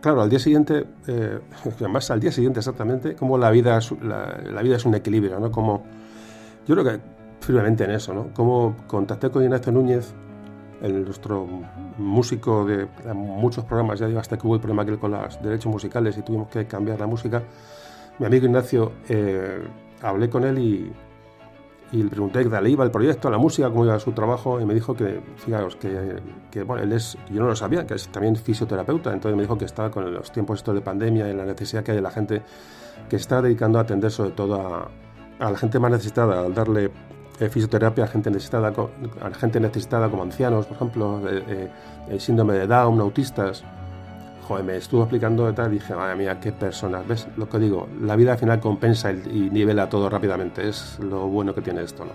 claro, 0.00 0.20
al 0.20 0.28
día 0.28 0.38
siguiente, 0.38 0.84
eh, 1.06 1.40
además 1.78 2.10
al 2.10 2.20
día 2.20 2.30
siguiente 2.30 2.60
exactamente, 2.60 3.14
como 3.14 3.38
la 3.38 3.50
vida, 3.50 3.78
es, 3.78 3.90
la, 4.02 4.62
vida 4.62 4.76
es 4.76 4.84
un 4.84 4.94
equilibrio, 4.94 5.40
¿no? 5.40 5.50
Como, 5.50 5.84
yo 6.66 6.74
creo 6.74 6.84
que 6.84 7.00
firmemente 7.40 7.84
en 7.84 7.92
eso, 7.92 8.12
¿no? 8.12 8.28
Como 8.34 8.76
contacté 8.86 9.30
con 9.30 9.42
Ignacio 9.42 9.72
Núñez, 9.72 10.12
el, 10.82 11.04
nuestro 11.04 11.46
músico 11.96 12.66
de 12.66 12.86
muchos 13.14 13.64
programas, 13.64 13.98
ya 13.98 14.06
digo, 14.06 14.20
hasta 14.20 14.36
que 14.36 14.46
hubo 14.46 14.56
el 14.56 14.60
problema 14.60 14.84
con 14.98 15.12
los 15.12 15.42
derechos 15.42 15.72
musicales 15.72 16.18
y 16.18 16.22
tuvimos 16.22 16.48
que 16.48 16.66
cambiar 16.66 17.00
la 17.00 17.06
música. 17.06 17.42
Mi 18.18 18.26
amigo 18.26 18.46
Ignacio, 18.46 18.92
eh, 19.08 19.62
hablé 20.02 20.28
con 20.28 20.44
él 20.44 20.58
y 20.58 20.92
y 21.94 22.02
le 22.02 22.10
pregunté 22.10 22.42
qué 22.42 22.50
tal 22.50 22.66
iba 22.66 22.84
el 22.84 22.90
proyecto, 22.90 23.30
la 23.30 23.38
música, 23.38 23.70
cómo 23.70 23.84
iba 23.84 23.98
su 24.00 24.10
trabajo, 24.10 24.60
y 24.60 24.64
me 24.64 24.74
dijo 24.74 24.94
que, 24.96 25.20
fijaros, 25.36 25.76
que, 25.76 26.62
bueno, 26.64 26.82
él 26.82 26.92
es, 26.92 27.16
yo 27.30 27.40
no 27.40 27.46
lo 27.46 27.54
sabía, 27.54 27.86
que 27.86 27.94
es 27.94 28.08
también 28.08 28.34
fisioterapeuta, 28.34 29.12
entonces 29.12 29.36
me 29.36 29.42
dijo 29.42 29.56
que 29.56 29.64
estaba 29.64 29.92
con 29.92 30.12
los 30.12 30.32
tiempos 30.32 30.58
estos 30.58 30.74
de 30.74 30.80
pandemia 30.80 31.30
y 31.30 31.34
la 31.34 31.44
necesidad 31.44 31.84
que 31.84 31.92
hay 31.92 31.98
de 31.98 32.02
la 32.02 32.10
gente, 32.10 32.42
que 33.08 33.14
está 33.14 33.40
dedicando 33.40 33.78
a 33.78 33.82
atender 33.82 34.10
sobre 34.10 34.32
todo 34.32 34.56
a, 34.56 34.90
la 35.38 35.56
gente 35.56 35.78
más 35.78 35.92
necesitada, 35.92 36.40
al 36.40 36.52
darle 36.52 36.90
eh, 37.38 37.48
fisioterapia 37.48 38.04
a 38.04 38.08
gente 38.08 38.28
necesitada, 38.28 38.72
a 39.22 39.34
gente 39.34 39.60
necesitada 39.60 40.08
como 40.08 40.24
ancianos, 40.24 40.66
por 40.66 40.76
ejemplo, 40.76 41.20
eh, 41.28 41.70
eh, 42.08 42.18
síndrome 42.18 42.54
de 42.54 42.66
Down, 42.66 43.00
autistas, 43.00 43.64
joder, 44.46 44.64
me 44.64 44.76
estuvo 44.76 45.02
explicando 45.02 45.48
y 45.50 45.54
tal, 45.54 45.72
y 45.72 45.78
dije, 45.78 45.94
madre 45.94 46.16
mía, 46.16 46.38
qué 46.38 46.52
personas. 46.52 47.06
¿Ves 47.06 47.26
lo 47.36 47.48
que 47.48 47.58
digo? 47.58 47.88
La 48.00 48.16
vida 48.16 48.32
al 48.32 48.38
final 48.38 48.60
compensa 48.60 49.10
y 49.10 49.48
nivela 49.50 49.88
todo 49.88 50.08
rápidamente. 50.08 50.68
Es 50.68 50.98
lo 51.00 51.26
bueno 51.28 51.54
que 51.54 51.62
tiene 51.62 51.82
esto, 51.82 52.04
¿no? 52.04 52.12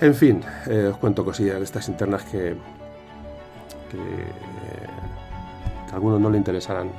En 0.00 0.14
fin, 0.14 0.42
eh, 0.66 0.90
os 0.92 0.96
cuento 0.98 1.24
cosillas 1.24 1.58
de 1.58 1.64
estas 1.64 1.88
internas 1.88 2.22
que, 2.24 2.56
que, 3.90 3.98
a 5.90 5.94
algunos 5.94 6.20
no 6.20 6.30
le 6.30 6.38
interesarán, 6.38 6.90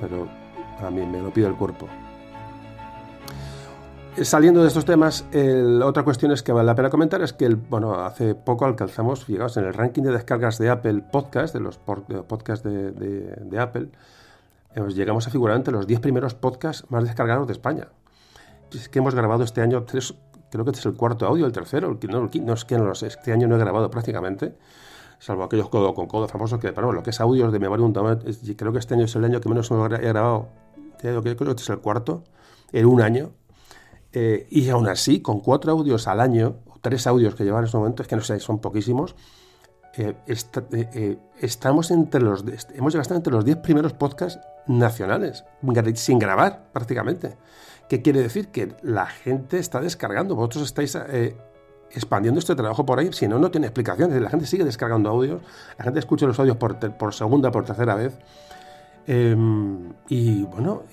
pero 0.00 0.28
a 0.86 0.90
mí 0.90 1.06
me 1.06 1.20
lo 1.20 1.30
pide 1.30 1.46
el 1.46 1.54
cuerpo. 1.54 1.88
Saliendo 4.20 4.60
de 4.62 4.68
estos 4.68 4.84
temas, 4.84 5.24
la 5.32 5.86
otra 5.86 6.02
cuestión 6.04 6.32
es 6.32 6.42
que 6.42 6.52
vale 6.52 6.66
la 6.66 6.74
pena 6.74 6.90
comentar 6.90 7.22
es 7.22 7.32
que, 7.32 7.46
el, 7.46 7.56
bueno, 7.56 7.94
hace 7.94 8.34
poco 8.34 8.66
alcanzamos, 8.66 9.26
llegamos 9.26 9.56
en 9.56 9.64
el 9.64 9.74
ranking 9.74 10.02
de 10.02 10.12
descargas 10.12 10.58
de 10.58 10.68
Apple 10.68 11.02
Podcast, 11.10 11.54
de 11.54 11.60
los 11.60 11.78
podcasts 11.78 12.64
de, 12.64 13.58
Apple, 13.58 13.88
llegamos 14.94 15.26
a 15.26 15.30
figurar 15.30 15.56
entre 15.56 15.72
los 15.72 15.86
10 15.86 16.00
primeros 16.00 16.34
podcasts 16.34 16.84
más 16.90 17.04
descargados 17.04 17.46
de 17.46 17.54
España. 17.54 17.88
Es 18.72 18.88
que 18.88 18.98
hemos 18.98 19.14
grabado 19.14 19.44
este 19.44 19.60
año 19.60 19.82
tres, 19.84 20.14
creo 20.50 20.64
que 20.64 20.70
este 20.70 20.80
es 20.80 20.86
el 20.86 20.94
cuarto 20.94 21.26
audio, 21.26 21.46
el 21.46 21.52
tercero, 21.52 21.90
el, 21.90 22.10
no, 22.10 22.30
no 22.32 22.52
es 22.52 22.64
que 22.64 22.76
no 22.76 22.84
lo 22.84 22.94
sé, 22.94 23.08
este 23.08 23.32
año 23.32 23.48
no 23.48 23.56
he 23.56 23.58
grabado 23.58 23.90
prácticamente, 23.90 24.54
salvo 25.18 25.44
aquellos 25.44 25.68
codo 25.68 25.94
con 25.94 26.06
codo 26.06 26.28
famosos 26.28 26.58
que, 26.58 26.72
pero 26.72 26.86
bueno, 26.86 27.00
lo 27.00 27.02
que 27.02 27.10
es 27.10 27.20
audios 27.20 27.52
de 27.52 27.58
memoria 27.58 27.84
un 27.84 27.92
creo 27.92 28.72
que 28.72 28.78
este 28.78 28.94
año 28.94 29.04
es 29.04 29.16
el 29.16 29.24
año 29.24 29.40
que 29.40 29.48
menos 29.48 29.70
he 29.70 29.74
grabado, 29.74 30.48
creo 30.98 31.22
que 31.22 31.30
este 31.30 31.54
es 31.54 31.70
el 31.70 31.78
cuarto, 31.78 32.24
en 32.72 32.86
un 32.86 33.02
año, 33.02 33.32
eh, 34.12 34.46
y 34.50 34.68
aún 34.68 34.88
así, 34.88 35.20
con 35.20 35.40
cuatro 35.40 35.72
audios 35.72 36.06
al 36.06 36.20
año, 36.20 36.56
o 36.66 36.78
tres 36.80 37.06
audios 37.06 37.34
que 37.34 37.44
llevan 37.44 37.60
en 37.60 37.66
este 37.66 37.78
momento, 37.78 38.02
es 38.02 38.08
que 38.08 38.16
no 38.16 38.22
sé, 38.22 38.38
son 38.40 38.60
poquísimos, 38.60 39.14
eh, 39.94 40.14
eh, 40.26 41.18
estamos 41.40 41.90
entre 41.90 42.20
los, 42.20 42.44
hemos 42.74 42.94
llegado 42.94 43.14
entre 43.14 43.32
los 43.32 43.44
diez 43.44 43.58
primeros 43.58 43.92
podcasts 43.92 44.40
nacionales, 44.66 45.44
sin 45.94 46.18
grabar 46.18 46.70
prácticamente. 46.72 47.36
¿Qué 47.88 48.00
quiere 48.02 48.20
decir? 48.20 48.48
Que 48.48 48.74
la 48.82 49.06
gente 49.06 49.58
está 49.58 49.80
descargando, 49.80 50.34
vosotros 50.34 50.64
estáis 50.64 50.96
expandiendo 51.90 52.38
este 52.38 52.54
trabajo 52.54 52.86
por 52.86 52.98
ahí, 52.98 53.12
si 53.12 53.28
no, 53.28 53.38
no 53.38 53.50
tiene 53.50 53.66
explicaciones. 53.66 54.20
La 54.20 54.30
gente 54.30 54.46
sigue 54.46 54.64
descargando 54.64 55.10
audios, 55.10 55.42
la 55.76 55.84
gente 55.84 55.98
escucha 55.98 56.26
los 56.26 56.38
audios 56.38 56.56
por, 56.56 56.78
por 56.96 57.12
segunda, 57.12 57.50
por 57.50 57.64
tercera 57.64 57.94
vez. 57.94 58.18
Em, 59.06 59.92
y 60.08 60.44
bueno, 60.44 60.84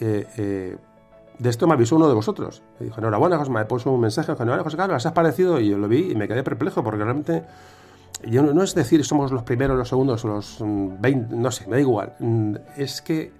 de 1.39 1.49
esto 1.49 1.67
me 1.67 1.73
avisó 1.73 1.95
uno 1.95 2.07
de 2.07 2.13
vosotros. 2.13 2.61
Me 2.79 2.87
dijo, 2.87 2.99
enhorabuena, 2.99 3.37
José, 3.37 3.49
me 3.49 3.65
puso 3.65 3.91
un 3.91 4.01
mensaje, 4.01 4.31
enhorabuena, 4.31 4.63
José 4.63 4.77
Carlos, 4.77 5.05
has 5.05 5.13
parecido, 5.13 5.59
y 5.59 5.69
yo 5.69 5.77
lo 5.77 5.87
vi 5.87 6.11
y 6.11 6.15
me 6.15 6.27
quedé 6.27 6.43
perplejo, 6.43 6.83
porque 6.83 7.03
realmente, 7.03 7.43
yo 8.27 8.43
no, 8.43 8.61
es 8.61 8.75
decir 8.75 9.03
somos 9.05 9.31
los 9.31 9.43
primeros, 9.43 9.77
los 9.77 9.87
segundos, 9.87 10.23
los 10.25 10.57
20, 10.59 11.35
mm, 11.35 11.41
no 11.41 11.49
sé, 11.51 11.65
me 11.67 11.77
da 11.77 11.79
igual. 11.79 12.13
Mm, 12.19 12.55
es 12.75 13.01
que 13.01 13.31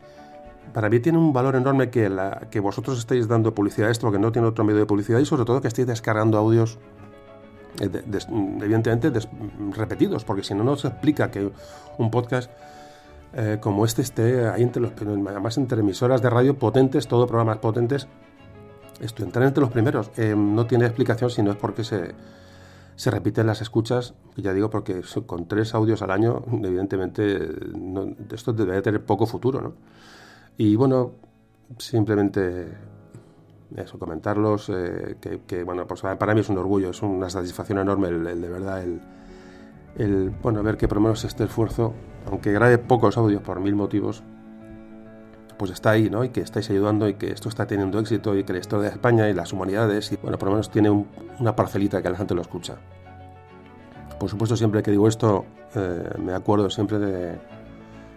para 0.73 0.89
mí 0.89 0.99
tiene 1.01 1.17
un 1.17 1.33
valor 1.33 1.55
enorme 1.57 1.89
que, 1.89 2.09
la, 2.09 2.47
que 2.49 2.61
vosotros 2.61 2.97
estéis 2.97 3.27
dando 3.27 3.53
publicidad 3.53 3.89
a 3.89 3.91
esto, 3.91 4.07
porque 4.07 4.19
no 4.19 4.31
tiene 4.31 4.47
otro 4.47 4.63
medio 4.63 4.79
de 4.79 4.85
publicidad, 4.85 5.19
y 5.19 5.25
sobre 5.25 5.43
todo 5.43 5.61
que 5.61 5.67
estéis 5.67 5.87
descargando 5.87 6.37
audios 6.37 6.79
eh, 7.81 7.89
evidentemente 8.61 9.11
repetidos, 9.71 10.23
porque 10.23 10.43
si 10.43 10.53
no, 10.53 10.63
no 10.63 10.77
se 10.77 10.87
explica 10.87 11.31
que 11.31 11.51
un 11.97 12.11
podcast 12.11 12.49
eh, 13.33 13.57
como 13.61 13.85
este 13.85 14.01
esté 14.01 14.47
ahí 14.47 14.63
entre 14.63 14.81
los 14.81 14.91
además 15.27 15.57
entre 15.57 15.81
emisoras 15.81 16.21
de 16.21 16.29
radio 16.29 16.57
potentes, 16.57 17.07
todo 17.07 17.27
programas 17.27 17.57
potentes, 17.57 18.07
esto 18.99 19.23
entrar 19.23 19.45
entre 19.45 19.61
los 19.61 19.71
primeros. 19.71 20.11
Eh, 20.17 20.35
no 20.35 20.65
tiene 20.65 20.85
explicación 20.85 21.29
si 21.29 21.43
no 21.43 21.51
es 21.51 21.57
porque 21.57 21.83
se, 21.83 22.15
se 22.95 23.11
repiten 23.11 23.47
las 23.47 23.61
escuchas, 23.61 24.13
ya 24.35 24.53
digo, 24.53 24.69
porque 24.69 25.01
con 25.25 25.47
tres 25.47 25.73
audios 25.73 26.01
al 26.01 26.11
año, 26.11 26.43
evidentemente, 26.51 27.37
esto 28.31 28.53
debería 28.53 28.81
tener 28.81 29.05
poco 29.05 29.25
futuro, 29.25 29.61
¿no? 29.61 29.73
Y 30.57 30.75
bueno, 30.75 31.13
simplemente 31.77 32.67
eso, 33.75 33.99
comentarlos, 33.99 34.69
eh, 34.69 35.17
que, 35.45 35.63
bueno, 35.63 35.85
pues 35.87 36.01
para 36.01 36.33
mí 36.33 36.41
es 36.41 36.49
un 36.49 36.57
orgullo, 36.57 36.89
es 36.89 37.01
una 37.01 37.29
satisfacción 37.29 37.77
enorme 37.79 38.09
el, 38.09 38.27
el 38.27 38.41
de 38.41 38.49
verdad 38.49 38.83
el 38.83 39.01
el 39.97 40.29
bueno, 40.29 40.63
ver 40.63 40.77
que 40.77 40.87
por 40.87 40.97
lo 40.97 41.01
menos 41.01 41.23
este 41.25 41.43
esfuerzo, 41.43 41.93
aunque 42.27 42.51
grabe 42.51 42.77
pocos 42.77 43.17
audios 43.17 43.41
por 43.41 43.59
mil 43.59 43.75
motivos, 43.75 44.23
pues 45.59 45.71
está 45.71 45.91
ahí, 45.91 46.09
¿no? 46.09 46.23
Y 46.23 46.29
que 46.29 46.39
estáis 46.39 46.69
ayudando 46.69 47.07
y 47.09 47.15
que 47.15 47.31
esto 47.31 47.49
está 47.49 47.67
teniendo 47.67 47.99
éxito 47.99 48.35
y 48.35 48.45
que 48.45 48.53
la 48.53 48.59
historia 48.59 48.89
de 48.89 48.95
España 48.95 49.29
y 49.29 49.33
las 49.33 49.51
humanidades, 49.51 50.11
y 50.13 50.15
bueno, 50.15 50.37
por 50.39 50.47
lo 50.47 50.53
menos 50.53 50.71
tiene 50.71 50.89
una 50.89 51.55
parcelita 51.55 52.01
que 52.01 52.09
la 52.09 52.17
gente 52.17 52.33
lo 52.33 52.41
escucha. 52.41 52.75
Por 54.17 54.29
supuesto, 54.29 54.55
siempre 54.55 54.81
que 54.81 54.91
digo 54.91 55.07
esto, 55.07 55.45
eh, 55.75 56.11
me 56.17 56.33
acuerdo 56.33 56.69
siempre 56.69 56.97
de, 56.97 57.37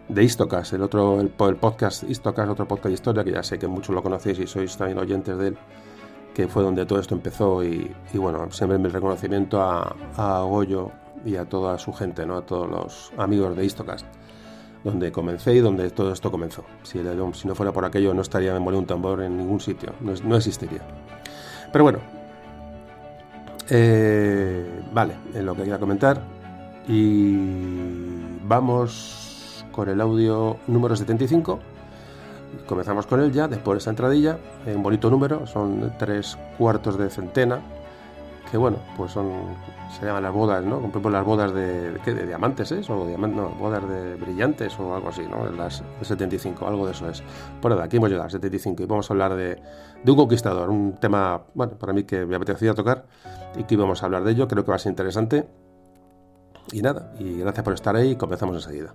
de 0.08 0.22
Istocas, 0.24 0.72
el 0.72 0.82
otro, 0.82 1.20
el, 1.20 1.30
podcast 1.30 2.04
Istocas, 2.04 2.48
otro 2.48 2.68
podcast 2.68 2.86
de 2.86 2.94
historia, 2.94 3.24
que 3.24 3.32
ya 3.32 3.42
sé 3.42 3.58
que 3.58 3.66
muchos 3.66 3.92
lo 3.92 4.02
conocéis 4.04 4.38
y 4.38 4.46
sois 4.46 4.76
también 4.76 4.98
oyentes 4.98 5.36
de 5.36 5.48
él, 5.48 5.58
que 6.34 6.46
fue 6.46 6.62
donde 6.62 6.86
todo 6.86 7.00
esto 7.00 7.16
empezó 7.16 7.64
y, 7.64 7.92
bueno, 8.14 8.50
siempre 8.52 8.78
mi 8.78 8.88
reconocimiento 8.88 9.60
a, 9.60 9.96
a 10.16 10.42
Goyo 10.42 10.92
y 11.24 11.36
a 11.36 11.44
toda 11.44 11.78
su 11.78 11.92
gente, 11.92 12.26
¿no? 12.26 12.36
a 12.36 12.42
todos 12.42 12.68
los 12.68 13.12
amigos 13.16 13.56
de 13.56 13.64
Histocast, 13.64 14.06
donde 14.84 15.12
comencé 15.12 15.54
y 15.54 15.60
donde 15.60 15.90
todo 15.90 16.12
esto 16.12 16.30
comenzó. 16.30 16.64
Si, 16.82 16.98
no 16.98 17.54
fuera 17.54 17.72
por 17.72 17.84
aquello, 17.84 18.14
no 18.14 18.22
estaría 18.22 18.52
Memoria 18.52 18.78
un 18.78 18.86
tambor 18.86 19.22
en 19.22 19.36
ningún 19.36 19.60
sitio, 19.60 19.92
no, 20.00 20.36
existiría. 20.36 20.82
Pero 21.72 21.84
bueno, 21.84 21.98
eh, 23.70 24.82
vale, 24.92 25.14
es 25.34 25.42
lo 25.42 25.54
que 25.54 25.60
quería 25.60 25.78
comentar. 25.78 26.22
Y 26.88 27.36
vamos 28.44 29.64
con 29.70 29.88
el 29.88 30.00
audio 30.00 30.58
número 30.66 30.96
75. 30.96 31.60
Comenzamos 32.66 33.06
con 33.06 33.20
él 33.20 33.32
ya, 33.32 33.48
después 33.48 33.76
de 33.76 33.78
esta 33.78 33.90
entradilla. 33.90 34.36
Un 34.66 34.82
bonito 34.82 35.08
número, 35.08 35.46
son 35.46 35.94
tres 35.98 36.36
cuartos 36.58 36.98
de 36.98 37.08
centena 37.08 37.60
que 38.52 38.58
bueno, 38.58 38.76
pues 38.98 39.12
son, 39.12 39.32
se 39.92 40.06
llaman 40.06 40.22
las 40.22 40.32
bodas, 40.32 40.64
¿no? 40.64 40.80
Por 40.90 41.12
las 41.12 41.24
bodas 41.24 41.52
de, 41.52 41.98
¿qué? 42.04 42.14
de 42.14 42.26
diamantes, 42.26 42.72
¿es? 42.72 42.88
O 42.88 43.06
diamantes, 43.06 43.36
no, 43.36 43.50
bodas 43.50 43.86
de 43.88 44.16
brillantes 44.16 44.78
o 44.78 44.94
algo 44.94 45.08
así, 45.08 45.22
¿no? 45.22 45.44
Las 45.52 45.82
de 45.98 46.04
75, 46.04 46.66
algo 46.66 46.86
de 46.86 46.92
eso 46.92 47.08
es. 47.08 47.22
Por 47.60 47.70
nada, 47.70 47.84
aquí 47.84 47.98
hemos 47.98 48.10
llegado, 48.10 48.28
75, 48.30 48.82
y 48.82 48.86
vamos 48.86 49.10
a 49.10 49.14
hablar 49.14 49.34
de, 49.36 49.60
de 50.02 50.10
un 50.10 50.16
conquistador, 50.16 50.70
un 50.70 50.94
tema, 50.94 51.42
bueno, 51.54 51.74
para 51.78 51.92
mí 51.92 52.04
que 52.04 52.24
me 52.24 52.36
apetecía 52.36 52.74
tocar 52.74 53.06
y 53.56 53.64
que 53.64 53.74
íbamos 53.74 54.02
a 54.02 54.06
hablar 54.06 54.24
de 54.24 54.32
ello, 54.32 54.48
creo 54.48 54.64
que 54.64 54.70
va 54.70 54.76
a 54.76 54.80
ser 54.80 54.90
interesante. 54.90 55.46
Y 56.72 56.80
nada, 56.80 57.12
y 57.18 57.38
gracias 57.38 57.64
por 57.64 57.74
estar 57.74 57.94
ahí 57.94 58.16
comenzamos 58.16 58.56
enseguida. 58.56 58.94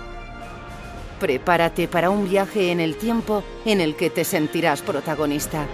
Prepárate 1.21 1.87
para 1.87 2.09
un 2.09 2.27
viaje 2.27 2.71
en 2.71 2.79
el 2.79 2.95
tiempo 2.95 3.43
en 3.63 3.79
el 3.79 3.95
que 3.95 4.09
te 4.09 4.23
sentirás 4.23 4.81
protagonista. 4.81 5.67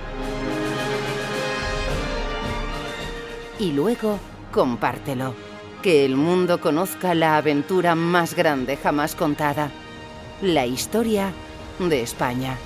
Y 3.57 3.71
luego, 3.71 4.19
compártelo. 4.51 5.33
Que 5.81 6.03
el 6.03 6.17
mundo 6.17 6.59
conozca 6.59 7.15
la 7.15 7.37
aventura 7.37 7.95
más 7.95 8.35
grande 8.35 8.75
jamás 8.75 9.15
contada. 9.15 9.71
La 10.41 10.65
historia 10.65 11.31
de 11.79 12.01
España. 12.01 12.57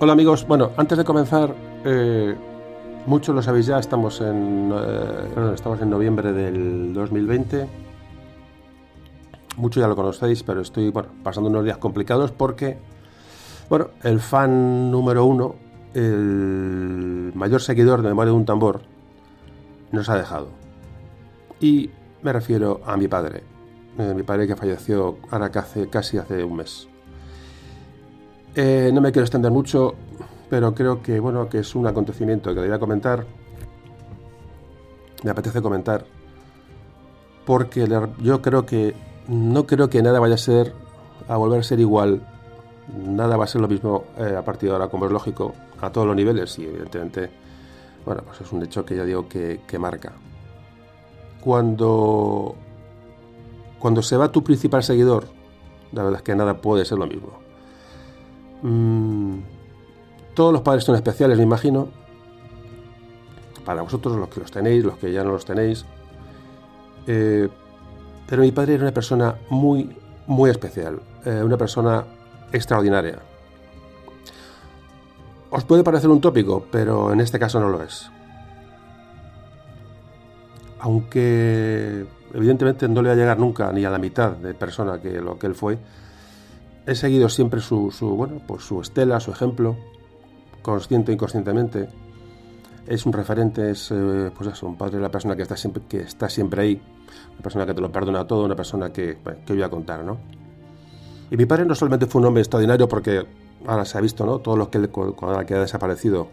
Hola 0.00 0.12
amigos, 0.12 0.44
bueno, 0.48 0.72
antes 0.76 0.98
de 0.98 1.04
comenzar, 1.04 1.54
eh, 1.84 2.34
muchos 3.06 3.32
lo 3.32 3.40
sabéis 3.40 3.66
ya, 3.66 3.78
estamos 3.78 4.20
en, 4.20 4.72
eh, 4.74 5.52
estamos 5.54 5.80
en 5.80 5.88
noviembre 5.88 6.32
del 6.32 6.92
2020. 6.92 7.68
Muchos 9.56 9.80
ya 9.80 9.86
lo 9.86 9.94
conocéis, 9.94 10.42
pero 10.42 10.62
estoy 10.62 10.92
pasando 11.22 11.48
unos 11.48 11.62
días 11.62 11.78
complicados 11.78 12.32
porque, 12.32 12.76
bueno, 13.68 13.90
el 14.02 14.18
fan 14.18 14.90
número 14.90 15.26
uno, 15.26 15.54
el 15.94 17.30
mayor 17.36 17.62
seguidor 17.62 18.02
de 18.02 18.08
Memoria 18.08 18.32
de 18.32 18.36
un 18.36 18.46
Tambor, 18.46 18.80
nos 19.92 20.08
ha 20.08 20.16
dejado. 20.16 20.48
Y 21.60 21.90
me 22.20 22.32
refiero 22.32 22.80
a 22.84 22.96
mi 22.96 23.06
padre, 23.06 23.44
eh, 23.96 24.12
mi 24.12 24.24
padre 24.24 24.48
que 24.48 24.56
falleció 24.56 25.18
ahora 25.30 25.52
casi 25.52 26.18
hace 26.18 26.42
un 26.42 26.56
mes. 26.56 26.88
Eh, 28.54 28.90
no 28.92 29.00
me 29.00 29.10
quiero 29.10 29.24
extender 29.24 29.50
mucho, 29.50 29.94
pero 30.48 30.74
creo 30.74 31.02
que 31.02 31.18
bueno 31.18 31.48
que 31.48 31.58
es 31.58 31.74
un 31.74 31.86
acontecimiento 31.86 32.50
que 32.50 32.60
le 32.60 32.66
voy 32.68 32.76
a 32.76 32.78
comentar. 32.78 33.26
Me 35.22 35.30
apetece 35.30 35.62
comentar 35.62 36.04
porque 37.44 37.88
yo 38.20 38.42
creo 38.42 38.64
que 38.64 38.94
no 39.28 39.66
creo 39.66 39.88
que 39.88 40.02
nada 40.02 40.20
vaya 40.20 40.34
a 40.34 40.38
ser 40.38 40.72
a 41.28 41.36
volver 41.36 41.60
a 41.60 41.62
ser 41.62 41.80
igual. 41.80 42.22
Nada 43.06 43.36
va 43.36 43.44
a 43.44 43.48
ser 43.48 43.60
lo 43.60 43.68
mismo 43.68 44.04
eh, 44.18 44.36
a 44.36 44.44
partir 44.44 44.68
de 44.68 44.74
ahora, 44.74 44.88
como 44.88 45.06
es 45.06 45.12
lógico, 45.12 45.54
a 45.80 45.90
todos 45.90 46.06
los 46.06 46.14
niveles 46.14 46.58
y 46.58 46.64
evidentemente, 46.64 47.30
bueno, 48.04 48.22
pues 48.26 48.42
es 48.42 48.52
un 48.52 48.62
hecho 48.62 48.84
que 48.84 48.94
ya 48.96 49.04
digo 49.04 49.26
que, 49.26 49.62
que 49.66 49.78
marca. 49.78 50.12
Cuando 51.40 52.54
cuando 53.78 54.02
se 54.02 54.16
va 54.16 54.32
tu 54.32 54.42
principal 54.42 54.82
seguidor, 54.82 55.26
la 55.92 56.02
verdad 56.02 56.20
es 56.20 56.24
que 56.24 56.34
nada 56.34 56.56
puede 56.56 56.84
ser 56.84 56.98
lo 56.98 57.06
mismo. 57.06 57.43
Mm, 58.64 59.40
todos 60.32 60.50
los 60.50 60.62
padres 60.62 60.84
son 60.84 60.96
especiales, 60.96 61.36
me 61.36 61.44
imagino. 61.44 61.88
Para 63.64 63.82
vosotros, 63.82 64.16
los 64.16 64.28
que 64.30 64.40
los 64.40 64.50
tenéis, 64.50 64.82
los 64.82 64.96
que 64.96 65.12
ya 65.12 65.22
no 65.22 65.32
los 65.32 65.44
tenéis. 65.44 65.84
Eh, 67.06 67.48
pero 68.26 68.40
mi 68.40 68.52
padre 68.52 68.74
era 68.74 68.84
una 68.84 68.94
persona 68.94 69.34
muy, 69.50 69.94
muy 70.26 70.50
especial. 70.50 71.00
Eh, 71.26 71.42
una 71.44 71.58
persona 71.58 72.04
extraordinaria. 72.52 73.18
Os 75.50 75.64
puede 75.64 75.84
parecer 75.84 76.08
un 76.08 76.22
tópico, 76.22 76.66
pero 76.70 77.12
en 77.12 77.20
este 77.20 77.38
caso 77.38 77.60
no 77.60 77.68
lo 77.68 77.82
es. 77.82 78.10
Aunque 80.80 82.06
evidentemente 82.32 82.88
no 82.88 83.02
le 83.02 83.08
va 83.10 83.14
a 83.14 83.16
llegar 83.16 83.38
nunca 83.38 83.70
ni 83.72 83.84
a 83.84 83.90
la 83.90 83.98
mitad 83.98 84.32
de 84.32 84.54
persona 84.54 85.00
que 85.00 85.20
lo 85.20 85.38
que 85.38 85.46
él 85.46 85.54
fue, 85.54 85.78
he 86.86 86.94
seguido 86.94 87.28
siempre 87.28 87.60
su, 87.60 87.90
bueno, 88.16 88.40
pues 88.46 88.64
su 88.64 88.80
estela, 88.80 89.20
su 89.20 89.30
ejemplo, 89.30 89.76
consciente 90.62 91.12
e 91.12 91.14
inconscientemente. 91.14 91.88
Es 92.86 93.06
un 93.06 93.12
referente, 93.12 93.70
es 93.70 93.90
eh, 93.90 94.30
pues 94.36 94.50
eso, 94.50 94.66
un 94.66 94.76
padre, 94.76 95.00
la 95.00 95.10
persona 95.10 95.34
que 95.36 95.42
está 95.42 95.56
siempre, 95.56 95.82
que 95.88 96.00
está 96.00 96.28
siempre 96.28 96.62
ahí, 96.62 96.82
una 97.32 97.42
persona 97.42 97.64
que 97.66 97.72
te 97.72 97.80
lo 97.80 97.90
perdona 97.90 98.26
todo, 98.26 98.44
una 98.44 98.56
persona 98.56 98.92
que, 98.92 99.16
que 99.46 99.52
voy 99.52 99.62
a 99.62 99.70
contar, 99.70 100.04
¿no? 100.04 100.18
Y 101.30 101.36
mi 101.36 101.46
padre 101.46 101.64
no 101.64 101.74
solamente 101.74 102.06
fue 102.06 102.20
un 102.20 102.26
hombre 102.26 102.42
extraordinario 102.42 102.86
porque 102.86 103.24
ahora 103.66 103.86
se 103.86 103.96
ha 103.96 104.00
visto, 104.02 104.26
¿no? 104.26 104.38
Todos 104.40 104.58
los 104.58 104.68
que 104.68 104.78
que 105.46 105.54
ha 105.54 105.60
desaparecido, 105.60 106.28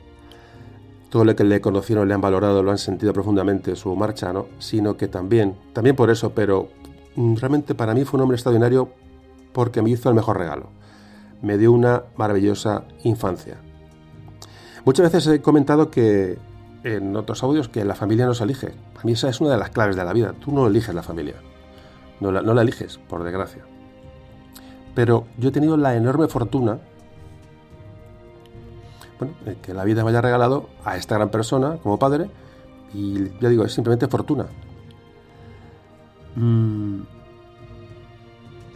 todo 1.09 1.23
lo 1.23 1.33
que 1.35 1.45
le 1.45 1.61
conocieron 1.61 2.07
le 2.07 2.13
han 2.13 2.21
valorado, 2.21 2.61
lo 2.61 2.71
han 2.71 2.77
sentido 2.77 3.13
profundamente 3.13 3.77
su 3.77 3.95
marcha, 3.95 4.33
¿no? 4.33 4.47
Sino 4.59 4.97
que 4.97 5.07
también, 5.07 5.55
también 5.71 5.95
por 5.95 6.09
eso, 6.09 6.31
pero 6.31 6.67
mm, 7.15 7.35
realmente 7.35 7.75
para 7.75 7.93
mí 7.93 8.03
fue 8.03 8.17
un 8.17 8.23
hombre 8.23 8.35
extraordinario 8.35 8.89
porque 9.53 9.81
me 9.81 9.89
hizo 9.89 10.09
el 10.09 10.15
mejor 10.15 10.37
regalo. 10.37 10.69
Me 11.41 11.57
dio 11.57 11.71
una 11.71 12.03
maravillosa 12.15 12.83
infancia. 13.03 13.57
Muchas 14.85 15.11
veces 15.11 15.27
he 15.27 15.41
comentado 15.41 15.91
que 15.91 16.37
en 16.83 17.15
otros 17.15 17.43
audios 17.43 17.69
que 17.69 17.85
la 17.85 17.95
familia 17.95 18.25
no 18.25 18.33
se 18.33 18.43
elige. 18.43 18.73
A 18.99 19.03
mí 19.03 19.13
esa 19.13 19.29
es 19.29 19.41
una 19.41 19.51
de 19.51 19.57
las 19.57 19.69
claves 19.69 19.95
de 19.95 20.03
la 20.03 20.13
vida. 20.13 20.33
Tú 20.33 20.51
no 20.51 20.67
eliges 20.67 20.93
la 20.95 21.03
familia. 21.03 21.35
No 22.19 22.31
la, 22.31 22.61
eliges, 22.61 22.97
por 22.97 23.23
desgracia. 23.23 23.63
Pero 24.93 25.25
yo 25.37 25.49
he 25.49 25.51
tenido 25.51 25.77
la 25.77 25.95
enorme 25.95 26.27
fortuna 26.27 26.79
bueno, 29.19 29.33
que 29.61 29.73
la 29.73 29.83
vida 29.83 30.03
me 30.03 30.11
haya 30.11 30.21
regalado 30.21 30.69
a 30.83 30.97
esta 30.97 31.15
gran 31.15 31.29
persona 31.29 31.77
como 31.77 31.97
padre 31.97 32.29
y 32.93 33.29
ya 33.39 33.49
digo, 33.49 33.63
es 33.65 33.73
simplemente 33.73 34.07
fortuna. 34.07 34.45
Mm, 36.35 37.01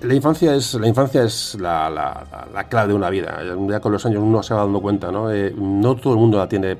la 0.06 0.14
infancia 0.14 0.56
es 0.56 0.74
la, 0.76 0.88
infancia 0.88 1.24
es 1.24 1.56
la, 1.60 2.66
clave 2.70 2.90
de 2.90 2.94
una 2.94 3.10
vida. 3.10 3.40
Ya 3.68 3.80
con 3.80 3.92
los 3.92 4.06
años 4.06 4.22
uno 4.22 4.42
se 4.44 4.54
va 4.54 4.62
dando 4.62 4.82
cuenta, 4.82 5.12
¿no? 5.12 5.32
Eh, 5.32 5.54
no 5.58 5.96
todo 5.96 6.14
el 6.14 6.20
mundo 6.20 6.38
la 6.38 6.48
tiene 6.48 6.78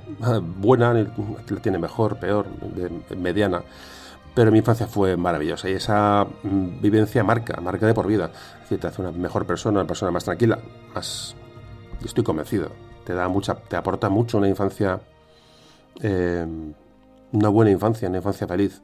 buena, 0.58 0.94
la 0.94 1.62
tiene 1.62 1.78
mejor, 1.78 2.18
peor, 2.18 2.46
mediana. 3.18 3.62
Pero 4.34 4.52
mi 4.52 4.58
infancia 4.60 4.86
fue 4.88 5.16
maravillosa 5.16 5.70
y 5.70 5.74
esa 5.74 6.26
mm, 6.44 6.82
vivencia 6.82 7.24
marca, 7.24 7.60
marca 7.62 7.88
de 7.88 7.94
por 7.94 8.06
vida. 8.06 8.32
Es 8.70 8.80
te 8.80 8.88
hace 8.88 9.02
una 9.02 9.12
mejor 9.12 9.46
persona, 9.46 9.80
una 9.80 9.88
persona 9.88 10.12
más 10.12 10.26
tranquila, 10.26 10.60
más. 10.94 11.36
Estoy 12.04 12.24
convencido. 12.24 12.70
Te 13.06 13.14
da 13.14 13.28
mucha, 13.28 13.56
te 13.56 13.76
aporta 13.78 14.10
mucho 14.10 14.38
una 14.38 14.50
infancia, 14.50 15.00
eh, 16.02 16.46
una 17.32 17.50
buena 17.50 17.72
infancia, 17.72 18.10
una 18.10 18.18
infancia 18.18 18.48
feliz. 18.48 18.82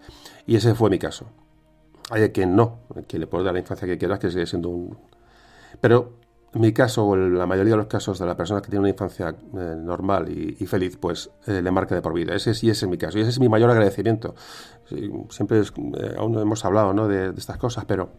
Y 0.48 0.56
ese 0.56 0.74
fue 0.74 0.90
mi 0.90 1.00
caso. 1.00 1.26
Hay 2.10 2.30
quien 2.30 2.56
no, 2.56 2.80
que 3.08 3.20
le 3.20 3.28
puede 3.28 3.46
dar 3.46 3.54
la 3.54 3.60
infancia 3.60 3.88
que 3.88 3.98
quieras, 3.98 4.20
que 4.20 4.30
sigue 4.30 4.46
siendo 4.46 4.70
un... 4.70 4.98
Pero 5.80 6.14
en 6.54 6.62
mi 6.62 6.74
caso, 6.74 7.08
o 7.08 7.16
la 7.16 7.46
mayoría 7.46 7.72
de 7.72 7.78
los 7.78 7.88
casos 7.88 8.20
de 8.20 8.26
la 8.26 8.36
persona 8.36 8.62
que 8.62 8.68
tiene 8.68 8.82
una 8.82 8.90
infancia 8.90 9.30
eh, 9.30 9.76
normal 9.78 10.30
y, 10.30 10.66
feliz, 10.66 10.98
pues 10.98 11.30
eh, 11.48 11.62
le 11.62 11.72
marca 11.72 11.96
de 11.96 12.02
por 12.02 12.14
vida. 12.14 12.36
Ese 12.36 12.54
sí 12.54 12.70
ese 12.70 12.86
es 12.86 12.90
mi 12.90 12.98
caso. 12.98 13.18
Y 13.18 13.22
ese 13.22 13.30
es 13.30 13.40
mi 13.40 13.48
mayor 13.48 13.70
agradecimiento. 13.70 14.36
siempre 15.30 15.62
eh, 15.62 16.16
aún 16.18 16.34
no 16.34 16.42
hemos 16.42 16.66
hablado 16.66 16.94
¿no? 16.94 17.08
de, 17.08 17.30
estas 17.38 17.58
cosas, 17.58 17.86
pero 17.86 18.10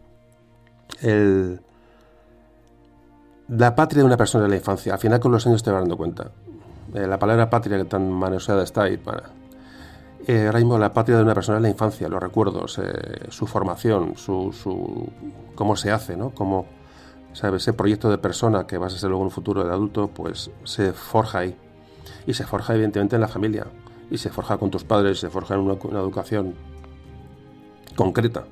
el, 1.02 1.60
la 3.48 3.74
patria 3.74 4.00
de 4.00 4.06
una 4.06 4.16
persona 4.16 4.44
en 4.44 4.50
la 4.50 4.56
infancia, 4.56 4.94
al 4.94 4.98
final 4.98 5.20
con 5.20 5.30
los 5.30 5.46
años 5.46 5.62
te 5.62 5.70
vas 5.70 5.82
dando 5.82 5.98
cuenta. 5.98 6.30
la 6.94 7.18
palabra 7.18 7.50
patria 7.50 7.76
que 7.76 7.84
tan 7.84 8.10
manoseada 8.10 8.62
está 8.62 8.84
ahí 8.84 8.96
para 8.96 9.24
eh, 10.26 10.46
ahora 10.46 10.58
mismo 10.58 10.78
la 10.78 10.92
patria 10.92 11.16
de 11.16 11.24
una 11.24 11.34
persona 11.34 11.58
es 11.58 11.62
la 11.62 11.68
infancia, 11.68 12.08
los 12.08 12.22
recuerdos, 12.22 12.78
eh, 12.78 13.26
su 13.30 13.46
formación, 13.46 14.16
su, 14.16 15.10
cómo 15.54 15.76
se 15.76 15.90
hace, 15.90 16.16
¿no? 16.16 16.30
Cómo. 16.30 16.66
Ese 17.32 17.72
proyecto 17.72 18.10
de 18.10 18.18
persona 18.18 18.66
que 18.66 18.76
vas 18.76 18.94
a 18.94 18.98
ser 18.98 19.08
luego 19.08 19.22
en 19.22 19.28
un 19.28 19.30
futuro 19.30 19.64
de 19.64 19.72
adulto, 19.72 20.08
pues 20.08 20.50
se 20.64 20.92
forja 20.92 21.38
ahí. 21.38 21.56
Y 22.26 22.34
se 22.34 22.44
forja 22.44 22.74
evidentemente 22.74 23.16
en 23.16 23.22
la 23.22 23.28
familia. 23.28 23.66
Y 24.10 24.18
se 24.18 24.28
forja 24.28 24.58
con 24.58 24.70
tus 24.70 24.84
padres, 24.84 25.18
se 25.18 25.30
forja 25.30 25.54
en 25.54 25.60
una, 25.60 25.74
educación 25.98 26.54
concreta. 27.96 28.44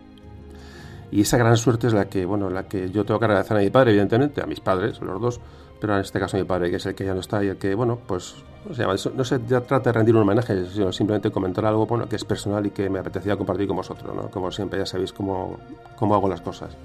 Y 1.10 1.20
esa 1.20 1.36
gran 1.36 1.58
suerte 1.58 1.88
es 1.88 1.92
la 1.92 2.08
que, 2.08 2.24
bueno, 2.24 2.48
la 2.48 2.68
que 2.68 2.90
yo 2.90 3.04
tengo 3.04 3.20
que 3.20 3.26
agradecer 3.26 3.56
a 3.58 3.60
mi 3.60 3.68
padre, 3.68 3.90
evidentemente, 3.90 4.42
a 4.42 4.46
mis 4.46 4.60
padres, 4.60 4.98
los 5.02 5.20
dos, 5.20 5.40
pero 5.78 5.94
en 5.94 6.00
este 6.00 6.18
caso 6.18 6.38
a 6.38 6.40
mi 6.40 6.46
padre, 6.46 6.70
que 6.70 6.76
es 6.76 6.86
el 6.86 6.94
que 6.94 7.04
ya 7.04 7.12
no 7.12 7.20
está 7.20 7.44
y 7.44 7.48
el 7.48 7.58
que, 7.58 7.74
bueno, 7.74 7.98
pues 8.06 8.36
no 8.66 9.24
se 9.24 9.38
trata 9.38 9.80
de 9.80 9.92
rendir 9.92 10.14
un 10.14 10.22
homenaje, 10.22 10.66
sino 10.66 10.92
simplemente 10.92 11.30
comentar 11.30 11.64
algo 11.64 11.86
que 12.06 12.16
es 12.16 12.24
personal 12.24 12.66
y 12.66 12.70
que 12.70 12.90
me 12.90 12.98
apetecía 12.98 13.36
compartir 13.36 13.66
con 13.66 13.76
vosotros, 13.76 14.14
¿no? 14.14 14.30
Como 14.30 14.50
siempre, 14.50 14.78
ya 14.78 14.86
sabéis 14.86 15.12
cómo, 15.12 15.58
cómo 15.96 16.14
hago 16.14 16.28
las 16.28 16.42
cosas. 16.42 16.76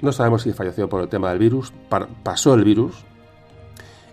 No 0.00 0.12
sabemos 0.12 0.42
si 0.42 0.52
falleció 0.52 0.88
por 0.88 1.02
el 1.02 1.08
tema 1.08 1.30
del 1.30 1.38
virus, 1.38 1.72
pasó 2.22 2.54
el 2.54 2.64
virus 2.64 3.04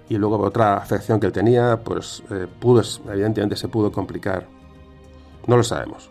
y 0.10 0.18
luego 0.18 0.38
otra 0.40 0.78
afección 0.78 1.20
que 1.20 1.28
él 1.28 1.32
tenía, 1.32 1.80
pues 1.84 2.24
eh, 2.30 2.48
pudo, 2.60 2.82
evidentemente 3.10 3.56
se 3.56 3.68
pudo 3.68 3.92
complicar. 3.92 4.48
No 5.48 5.56
lo 5.56 5.64
sabemos, 5.64 6.10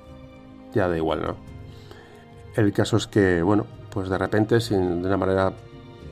ya 0.73 0.88
da 0.88 0.97
igual, 0.97 1.23
¿no? 1.23 1.37
El 2.57 2.73
caso 2.73 2.97
es 2.97 3.07
que, 3.07 3.42
bueno, 3.42 3.66
pues 3.90 4.09
de 4.09 4.16
repente, 4.16 4.61
sin, 4.61 5.03
de 5.03 5.09
una 5.09 5.16
manera 5.16 5.53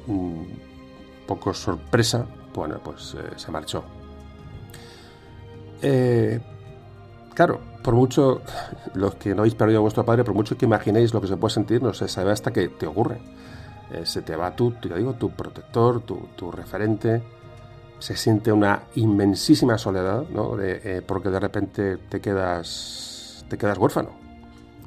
mm, 0.08 0.42
poco 1.26 1.54
sorpresa, 1.54 2.26
bueno, 2.54 2.80
pues 2.82 3.14
eh, 3.14 3.32
se 3.36 3.50
marchó. 3.50 3.84
Eh, 5.80 6.40
claro, 7.34 7.60
por 7.82 7.94
mucho, 7.94 8.42
los 8.94 9.14
que 9.16 9.34
no 9.34 9.42
habéis 9.42 9.54
perdido 9.54 9.78
a 9.78 9.82
vuestro 9.82 10.04
padre, 10.04 10.24
por 10.24 10.34
mucho 10.34 10.56
que 10.56 10.66
imaginéis 10.66 11.12
lo 11.12 11.20
que 11.20 11.26
se 11.26 11.36
puede 11.36 11.54
sentir, 11.54 11.82
no 11.82 11.92
se 11.92 12.08
sabe 12.08 12.30
hasta 12.30 12.52
que 12.52 12.68
te 12.68 12.86
ocurre. 12.86 13.20
Eh, 13.92 14.06
se 14.06 14.22
te 14.22 14.36
va 14.36 14.54
tu, 14.54 14.72
te 14.72 14.94
digo, 14.94 15.14
tu 15.14 15.30
protector, 15.30 16.00
tu, 16.00 16.50
referente, 16.50 17.22
se 17.98 18.16
siente 18.16 18.52
una 18.52 18.84
inmensísima 18.94 19.78
soledad, 19.78 20.24
¿no? 20.30 20.56
porque 21.06 21.28
de 21.28 21.40
repente 21.40 21.96
te 21.96 22.20
quedas, 22.20 23.44
te 23.48 23.58
quedas 23.58 23.78
huérfano. 23.78 24.10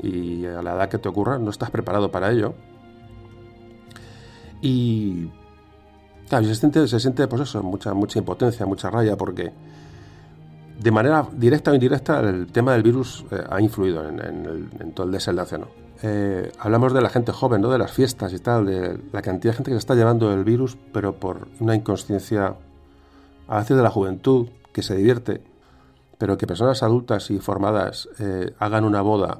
Y 0.01 0.45
a 0.45 0.62
la 0.62 0.73
edad 0.75 0.89
que 0.89 0.97
te 0.97 1.08
ocurra 1.08 1.38
no 1.38 1.49
estás 1.49 1.71
preparado 1.71 2.12
para 2.12 2.32
ello. 2.32 2.54
Y 4.62 5.30
Claro, 6.29 6.45
se 6.45 6.55
siente, 6.55 6.88
se 6.88 6.99
siente 6.99 7.27
pues 7.27 7.43
eso, 7.43 7.61
mucha, 7.61 7.93
mucha 7.93 8.19
impotencia, 8.19 8.65
mucha 8.65 8.89
raya, 8.89 9.15
porque 9.15 9.51
de 10.79 10.91
manera 10.91 11.27
directa 11.31 11.71
o 11.71 11.73
indirecta 11.73 12.19
el 12.19 12.47
tema 12.47 12.73
del 12.73 12.83
virus 12.83 13.25
eh, 13.31 13.43
ha 13.49 13.61
influido 13.61 14.07
en, 14.07 14.91
todo 14.93 15.05
el 15.05 15.11
desenlace. 15.11 15.57
¿no? 15.57 15.67
Eh, 16.01 16.51
hablamos 16.59 16.93
de 16.93 17.01
la 17.01 17.09
gente 17.09 17.31
joven, 17.31 17.61
¿no? 17.61 17.69
de 17.69 17.77
las 17.77 17.91
fiestas 17.91 18.33
y 18.33 18.39
tal, 18.39 18.65
de 18.65 18.99
la 19.11 19.21
cantidad 19.21 19.53
de 19.53 19.57
gente 19.57 19.71
que 19.71 19.75
se 19.75 19.79
está 19.79 19.95
llevando 19.95 20.33
el 20.33 20.43
virus, 20.43 20.77
pero 20.91 21.19
por 21.19 21.47
una 21.59 21.75
inconsciencia 21.75 22.55
a 23.47 23.59
veces 23.59 23.77
de 23.77 23.83
la 23.83 23.91
juventud, 23.91 24.49
que 24.73 24.81
se 24.81 24.95
divierte, 24.95 25.41
pero 26.17 26.38
que 26.38 26.47
personas 26.47 26.83
adultas 26.83 27.29
y 27.31 27.39
formadas 27.39 28.09
eh, 28.19 28.53
hagan 28.59 28.83
una 28.83 29.01
boda 29.01 29.39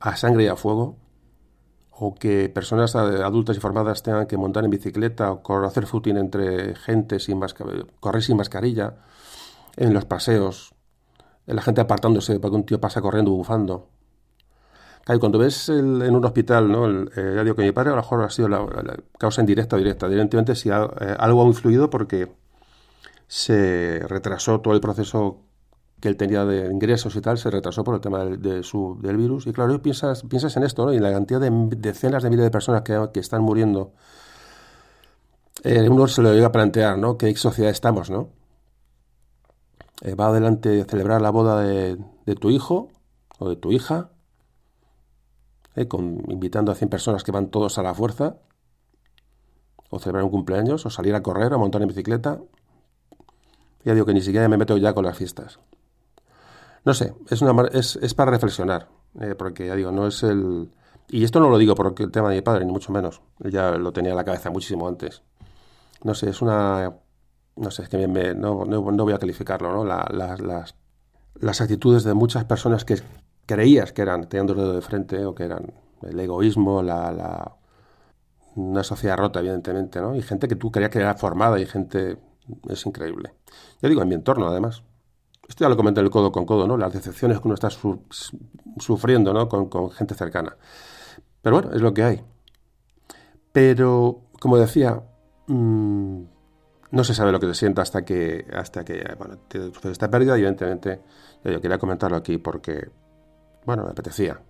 a 0.00 0.16
sangre 0.16 0.44
y 0.44 0.46
a 0.46 0.56
fuego, 0.56 0.96
o 1.98 2.14
que 2.14 2.48
personas 2.48 2.94
adultas 2.94 3.56
y 3.56 3.60
formadas 3.60 4.02
tengan 4.02 4.26
que 4.26 4.36
montar 4.36 4.64
en 4.64 4.70
bicicleta 4.70 5.32
o 5.32 5.64
hacer 5.64 5.86
footing 5.86 6.18
entre 6.18 6.74
gente 6.74 7.18
sin 7.18 7.40
correr 8.00 8.22
sin 8.22 8.36
mascarilla, 8.36 8.94
en 9.76 9.94
los 9.94 10.04
paseos, 10.04 10.74
la 11.46 11.62
gente 11.62 11.80
apartándose 11.80 12.38
para 12.40 12.50
que 12.50 12.56
un 12.56 12.66
tío 12.66 12.80
pasa 12.80 13.00
corriendo 13.00 13.30
bufando. 13.30 13.88
Claro, 15.04 15.20
cuando 15.20 15.38
ves 15.38 15.68
en 15.68 16.14
un 16.14 16.24
hospital, 16.24 16.70
¿no? 16.70 17.04
Ya 17.14 17.44
digo 17.44 17.54
que 17.54 17.62
mi 17.62 17.72
padre 17.72 17.90
a 17.90 17.96
lo 17.96 18.02
mejor 18.02 18.24
ha 18.24 18.30
sido 18.30 18.48
la, 18.48 18.66
causa 19.18 19.40
indirecta 19.40 19.76
o 19.76 19.78
directa. 19.78 20.06
Evidentemente, 20.06 20.56
si 20.56 20.68
eh, 20.68 20.72
algo 21.18 21.44
ha 21.44 21.46
influido 21.46 21.88
porque 21.88 22.32
se 23.28 24.00
retrasó 24.08 24.60
todo 24.60 24.74
el 24.74 24.80
proceso 24.80 25.42
que 26.00 26.08
él 26.08 26.16
tenía 26.16 26.44
de 26.44 26.70
ingresos 26.70 27.16
y 27.16 27.20
tal, 27.20 27.38
se 27.38 27.50
retrasó 27.50 27.82
por 27.82 27.94
el 27.94 28.00
tema 28.00 28.24
del 28.24 29.16
virus. 29.16 29.46
Y 29.46 29.52
claro, 29.52 29.80
piensas, 29.80 30.22
piensas 30.24 30.56
en 30.56 30.64
esto, 30.64 30.84
¿no? 30.84 30.92
Y 30.92 30.96
en 30.96 31.02
la 31.02 31.12
cantidad 31.12 31.40
de 31.40 31.50
decenas 31.76 32.22
de 32.22 32.30
miles 32.30 32.44
de 32.44 32.50
personas 32.50 32.82
que, 32.82 33.20
están 33.20 33.42
muriendo. 33.42 33.92
Eh, 35.64 35.88
uno 35.88 36.06
se 36.06 36.22
lo 36.22 36.32
llega 36.32 36.48
a 36.48 36.52
plantear, 36.52 36.98
¿no? 36.98 37.16
¿Qué 37.16 37.34
sociedad 37.36 37.70
estamos, 37.70 38.10
no? 38.10 38.28
Eh, 40.02 40.14
va 40.14 40.26
adelante 40.26 40.82
a 40.82 40.84
celebrar 40.84 41.22
la 41.22 41.30
boda 41.30 41.60
de, 41.62 41.96
de, 42.26 42.34
tu 42.34 42.50
hijo 42.50 42.90
o 43.38 43.48
de 43.48 43.56
tu 43.56 43.72
hija, 43.72 44.10
eh, 45.74 45.88
con, 45.88 46.22
invitando 46.30 46.72
a 46.72 46.74
100 46.74 46.90
personas 46.90 47.24
que 47.24 47.32
van 47.32 47.48
todos 47.50 47.78
a 47.78 47.82
la 47.82 47.94
fuerza, 47.94 48.36
o 49.88 49.98
celebrar 49.98 50.24
un 50.24 50.30
cumpleaños, 50.30 50.84
o 50.84 50.90
salir 50.90 51.14
a 51.14 51.22
correr, 51.22 51.54
o 51.54 51.58
montar 51.58 51.80
en 51.80 51.88
bicicleta. 51.88 52.40
Ya 53.84 53.94
digo 53.94 54.04
que 54.04 54.14
ni 54.14 54.20
siquiera 54.20 54.48
me 54.48 54.58
meto 54.58 54.76
ya 54.76 54.92
con 54.92 55.06
las 55.06 55.16
fiestas. 55.16 55.58
No 56.86 56.94
sé, 56.94 57.12
es, 57.28 57.42
una, 57.42 57.66
es, 57.72 57.96
es 57.96 58.14
para 58.14 58.30
reflexionar, 58.30 58.88
eh, 59.20 59.34
porque 59.36 59.66
ya 59.66 59.74
digo, 59.74 59.90
no 59.90 60.06
es 60.06 60.22
el... 60.22 60.70
Y 61.08 61.24
esto 61.24 61.40
no 61.40 61.50
lo 61.50 61.58
digo 61.58 61.74
por 61.74 61.92
el 61.98 62.12
tema 62.12 62.30
de 62.30 62.36
mi 62.36 62.42
padre, 62.42 62.64
ni 62.64 62.70
mucho 62.70 62.92
menos. 62.92 63.22
Ya 63.40 63.72
lo 63.72 63.92
tenía 63.92 64.12
en 64.12 64.16
la 64.16 64.24
cabeza 64.24 64.50
muchísimo 64.50 64.86
antes. 64.86 65.22
No 66.04 66.14
sé, 66.14 66.30
es 66.30 66.40
una... 66.42 66.94
No 67.56 67.70
sé, 67.72 67.82
es 67.82 67.88
que 67.88 68.06
me, 68.06 68.34
no, 68.34 68.64
no, 68.64 68.82
voy 68.82 69.12
a 69.12 69.18
calificarlo, 69.18 69.72
¿no? 69.72 69.84
las, 69.84 70.74
las 71.34 71.60
actitudes 71.60 72.04
de 72.04 72.14
muchas 72.14 72.44
personas 72.44 72.84
que 72.84 73.02
creías 73.46 73.92
que 73.92 74.02
eran, 74.02 74.28
teniendo 74.28 74.52
el 74.52 74.60
dedo 74.60 74.72
de 74.74 74.82
frente, 74.82 75.24
o 75.24 75.34
que 75.34 75.44
eran 75.44 75.72
el 76.02 76.20
egoísmo, 76.20 76.82
la, 76.82 77.10
la, 77.10 77.56
una 78.54 78.84
sociedad 78.84 79.16
rota, 79.16 79.40
evidentemente, 79.40 80.00
¿no? 80.00 80.14
Y 80.14 80.22
gente 80.22 80.46
que 80.46 80.54
tú 80.54 80.70
creías 80.70 80.90
que 80.90 81.00
era 81.00 81.14
formada 81.14 81.58
y 81.58 81.66
gente... 81.66 82.18
Es 82.68 82.86
increíble. 82.86 83.32
Yo 83.82 83.88
digo, 83.88 84.02
en 84.02 84.08
mi 84.08 84.14
entorno, 84.14 84.46
además. 84.46 84.84
Esto 85.48 85.64
ya 85.64 85.68
lo 85.68 85.76
comenté 85.76 86.00
el 86.00 86.10
codo 86.10 86.32
con 86.32 86.44
codo, 86.44 86.66
¿no? 86.66 86.76
Las 86.76 86.92
decepciones 86.92 87.40
que 87.40 87.46
uno 87.46 87.54
está 87.54 87.68
sufriendo, 88.78 89.32
¿no? 89.32 89.48
Con, 89.48 89.90
gente 89.90 90.14
cercana. 90.14 90.56
Pero 91.40 91.56
bueno, 91.56 91.72
es 91.72 91.80
lo 91.80 91.94
que 91.94 92.02
hay. 92.02 92.24
Pero, 93.52 94.22
como 94.40 94.58
decía, 94.58 95.00
mm, 95.46 96.22
no 96.90 97.04
se 97.04 97.14
sabe 97.14 97.32
lo 97.32 97.38
que 97.38 97.46
se 97.46 97.54
sienta 97.54 97.82
hasta 97.82 98.04
que, 98.04 98.46
hasta 98.52 98.84
que 98.84 99.02
bueno, 99.18 99.38
te 99.48 99.70
esta 99.90 100.10
pérdida. 100.10 100.34
Evidentemente, 100.34 101.00
yo 101.44 101.60
quería 101.60 101.78
comentarlo 101.78 102.16
aquí 102.16 102.38
porque, 102.38 102.90
bueno, 103.64 103.84
me 103.84 103.90
apetecía. 103.90 104.40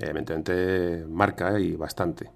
Evidentemente, 0.00 1.04
marca 1.08 1.58
y 1.60 1.76
bastante. 1.76 2.30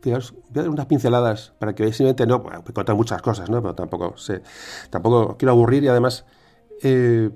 Fijaos, 0.00 0.32
voy 0.32 0.60
a 0.60 0.62
dar 0.62 0.70
unas 0.70 0.86
pinceladas 0.86 1.52
para 1.58 1.74
que 1.74 1.82
veáis 1.82 1.96
simplemente, 1.96 2.26
no, 2.26 2.38
bueno, 2.38 2.62
contar 2.72 2.94
muchas 2.94 3.20
cosas, 3.20 3.50
¿no? 3.50 3.60
Pero 3.60 3.74
tampoco 3.74 4.16
sé, 4.16 4.42
tampoco 4.88 5.36
quiero 5.36 5.52
aburrir 5.52 5.84
y 5.84 5.88
además 5.88 6.24
eh, 6.82 7.30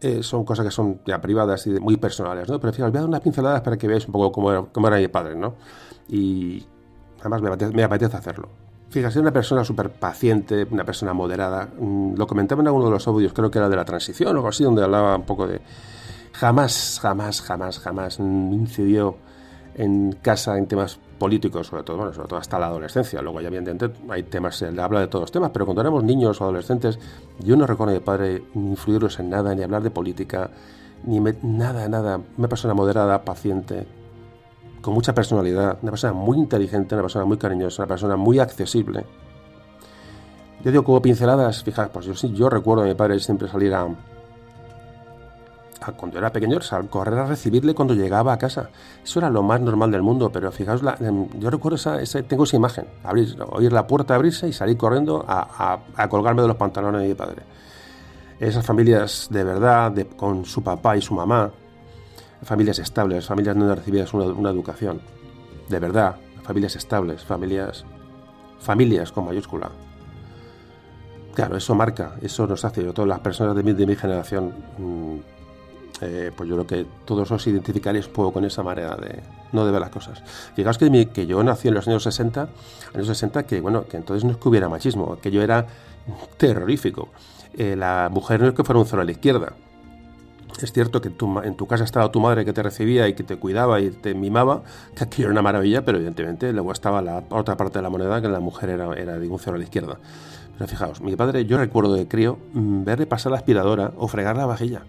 eh, 0.00 0.22
son 0.22 0.44
cosas 0.44 0.64
que 0.64 0.70
son 0.70 1.00
ya 1.06 1.20
privadas 1.20 1.66
y 1.66 1.70
muy 1.80 1.96
personales, 1.96 2.48
¿no? 2.48 2.60
Pero 2.60 2.72
fíjate, 2.72 2.90
voy 2.90 2.98
a 2.98 3.00
dar 3.00 3.08
unas 3.08 3.20
pinceladas 3.20 3.62
para 3.62 3.76
que 3.76 3.88
veáis 3.88 4.06
un 4.06 4.12
poco 4.12 4.30
cómo 4.32 4.88
era, 4.88 4.98
mi 4.98 5.08
padre, 5.08 5.34
¿no? 5.34 5.54
Y 6.08 6.64
además 7.20 7.42
me 7.72 7.82
apetece, 7.82 8.16
hacerlo. 8.16 8.48
Fíjate, 8.90 9.18
una 9.18 9.32
persona 9.32 9.64
súper 9.64 9.90
paciente, 9.90 10.66
una 10.70 10.84
persona 10.84 11.12
moderada. 11.12 11.68
Mm, 11.78 12.14
lo 12.14 12.26
comentaba 12.26 12.60
en 12.60 12.68
alguno 12.68 12.86
de 12.86 12.90
los 12.92 13.08
audios, 13.08 13.32
creo 13.32 13.50
que 13.50 13.58
era 13.58 13.68
de 13.68 13.76
la 13.76 13.84
transición 13.84 14.28
o 14.28 14.38
algo 14.38 14.48
así, 14.48 14.64
donde 14.64 14.82
hablaba 14.82 15.16
un 15.16 15.24
poco 15.24 15.46
de... 15.46 15.60
Jamás, 16.32 17.00
jamás, 17.00 17.40
jamás, 17.40 17.78
jamás 17.78 18.18
incidió 18.18 19.16
en 19.74 20.12
casa 20.22 20.58
en 20.58 20.66
temas 20.66 20.98
políticos, 21.18 21.66
sobre 21.66 21.82
todo, 21.82 21.96
bueno, 21.96 22.12
sobre 22.12 22.28
todo 22.28 22.38
hasta 22.38 22.58
la 22.58 22.66
adolescencia. 22.66 23.20
Luego 23.22 23.40
ya 23.40 23.48
evidentemente 23.48 23.90
hay 24.08 24.24
temas, 24.24 24.56
se 24.56 24.68
habla 24.80 25.00
de 25.00 25.08
todos 25.08 25.24
los 25.24 25.32
temas, 25.32 25.50
pero 25.50 25.64
cuando 25.64 25.80
éramos 25.80 26.04
niños 26.04 26.40
o 26.40 26.44
adolescentes, 26.44 26.98
yo 27.40 27.56
no 27.56 27.66
recuerdo 27.66 27.92
a 27.92 27.98
mi 27.98 28.04
padre 28.04 28.42
ni 28.54 28.70
influirlos 28.70 29.18
en 29.18 29.30
nada, 29.30 29.54
ni 29.54 29.62
hablar 29.62 29.82
de 29.82 29.90
política, 29.90 30.50
ni 31.04 31.20
nada, 31.20 31.88
nada. 31.88 32.20
Una 32.36 32.48
persona 32.48 32.74
moderada, 32.74 33.22
paciente, 33.22 33.86
con 34.80 34.94
mucha 34.94 35.14
personalidad, 35.14 35.78
una 35.82 35.92
persona 35.92 36.12
muy 36.12 36.38
inteligente, 36.38 36.94
una 36.94 37.02
persona 37.02 37.24
muy 37.24 37.38
cariñosa, 37.38 37.82
una 37.82 37.88
persona 37.88 38.16
muy 38.16 38.38
accesible. 38.38 39.04
Yo 40.64 40.70
digo 40.70 40.84
como 40.84 41.02
pinceladas, 41.02 41.62
fijaos, 41.62 41.90
pues 41.90 42.06
yo 42.06 42.14
sí, 42.14 42.32
yo 42.32 42.48
recuerdo 42.48 42.82
a 42.84 42.86
mi 42.86 42.94
padre 42.94 43.18
siempre 43.18 43.48
salir 43.48 43.74
a 43.74 43.86
cuando 45.96 46.18
era 46.18 46.32
pequeño, 46.32 46.58
correr 46.90 47.18
a 47.18 47.26
recibirle 47.26 47.74
cuando 47.74 47.94
llegaba 47.94 48.32
a 48.32 48.38
casa. 48.38 48.70
Eso 49.02 49.18
era 49.18 49.30
lo 49.30 49.42
más 49.42 49.60
normal 49.60 49.90
del 49.90 50.02
mundo, 50.02 50.30
pero 50.30 50.50
fijaos, 50.52 50.82
em, 51.00 51.28
yo 51.38 51.50
recuerdo 51.50 51.76
esa, 51.76 52.22
tengo 52.22 52.44
esa 52.44 52.56
imagen, 52.56 52.86
abrir, 53.04 53.36
oír 53.50 53.72
la 53.72 53.86
puerta 53.86 54.14
abrirse 54.14 54.48
y 54.48 54.52
salir 54.52 54.76
corriendo 54.76 55.24
a, 55.26 55.78
colgarme 56.08 56.42
de 56.42 56.48
los 56.48 56.56
pantalones 56.56 57.02
de 57.02 57.08
mi 57.08 57.14
padre. 57.14 57.42
Esas 58.38 58.64
familias 58.64 59.28
de 59.30 59.44
verdad, 59.44 59.94
con 60.16 60.44
su 60.44 60.62
papá 60.62 60.96
y 60.96 61.02
su 61.02 61.14
mamá, 61.14 61.50
familias 62.42 62.78
estables, 62.78 63.26
familias 63.26 63.56
recibías 63.56 64.12
una, 64.14 64.26
una 64.26 64.50
educación, 64.50 65.00
de 65.68 65.78
verdad, 65.78 66.16
familias 66.42 66.76
estables, 66.76 67.24
familias, 67.24 67.84
familias 68.60 69.10
con 69.10 69.26
mayúscula. 69.26 69.70
Claro, 71.36 71.58
eso 71.58 71.74
marca, 71.74 72.16
eso 72.22 72.46
nos 72.46 72.64
hace, 72.64 72.82
yo, 72.82 72.94
todas 72.94 73.10
las 73.10 73.20
personas 73.20 73.54
de 73.54 73.62
mi, 73.62 73.74
de 73.74 73.86
mi 73.86 73.94
generación, 73.94 74.54
mm, 74.78 75.35
eh, 76.02 76.30
pues 76.36 76.48
yo 76.48 76.56
creo 76.56 76.66
que 76.66 76.86
todos 77.04 77.30
os 77.30 77.46
identificaréis 77.46 78.06
poco 78.08 78.32
con 78.32 78.44
esa 78.44 78.62
manera 78.62 78.96
de 78.96 79.22
no 79.52 79.64
de 79.64 79.72
ver 79.72 79.80
las 79.80 79.90
cosas. 79.90 80.22
Fijaos 80.54 80.76
que, 80.76 81.08
que 81.08 81.26
yo 81.26 81.42
nací 81.42 81.68
en 81.68 81.74
los 81.74 81.88
años 81.88 82.02
60, 82.02 82.48
años 82.94 83.06
60 83.06 83.44
que 83.44 83.60
bueno, 83.60 83.86
que 83.86 83.96
entonces 83.96 84.24
no 84.24 84.32
es 84.32 84.36
que 84.36 84.48
hubiera 84.48 84.68
machismo, 84.68 85.18
que 85.20 85.30
yo 85.30 85.42
era 85.42 85.66
terrorífico. 86.36 87.08
Eh, 87.54 87.76
la 87.76 88.10
mujer 88.12 88.40
no 88.40 88.48
es 88.48 88.54
que 88.54 88.64
fuera 88.64 88.78
un 88.78 88.86
cero 88.86 89.02
a 89.02 89.04
la 89.04 89.12
izquierda. 89.12 89.54
Es 90.60 90.72
cierto 90.72 91.02
que 91.02 91.08
en 91.08 91.56
tu 91.56 91.66
casa 91.66 91.84
estaba 91.84 92.10
tu 92.10 92.20
madre 92.20 92.44
que 92.44 92.52
te 92.54 92.62
recibía 92.62 93.08
y 93.08 93.14
que 93.14 93.24
te 93.24 93.36
cuidaba 93.36 93.78
y 93.80 93.90
te 93.90 94.14
mimaba, 94.14 94.62
que 94.94 95.04
aquello 95.04 95.24
era 95.24 95.32
una 95.32 95.42
maravilla, 95.42 95.84
pero 95.84 95.98
evidentemente 95.98 96.50
luego 96.52 96.72
estaba 96.72 97.02
la 97.02 97.24
otra 97.28 97.58
parte 97.58 97.78
de 97.78 97.82
la 97.82 97.90
moneda, 97.90 98.22
que 98.22 98.28
la 98.28 98.40
mujer 98.40 98.70
era, 98.70 98.94
era 98.94 99.18
de 99.18 99.28
un 99.28 99.38
cero 99.38 99.56
a 99.56 99.58
la 99.58 99.64
izquierda. 99.64 99.98
Pero 100.56 100.68
fijaos, 100.68 101.02
mi 101.02 101.14
padre, 101.14 101.44
yo 101.44 101.58
recuerdo 101.58 101.92
de 101.92 102.08
crío 102.08 102.38
mm, 102.54 102.84
verle 102.84 103.06
pasar 103.06 103.32
la 103.32 103.38
aspiradora 103.38 103.92
o 103.98 104.08
fregar 104.08 104.36
la 104.36 104.46
vajilla 104.46 104.82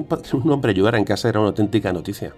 que 0.00 0.36
un, 0.36 0.50
hombre 0.50 0.70
ayudara 0.70 0.98
en 0.98 1.04
casa 1.04 1.28
era 1.28 1.40
una 1.40 1.48
auténtica 1.48 1.92
noticia. 1.92 2.32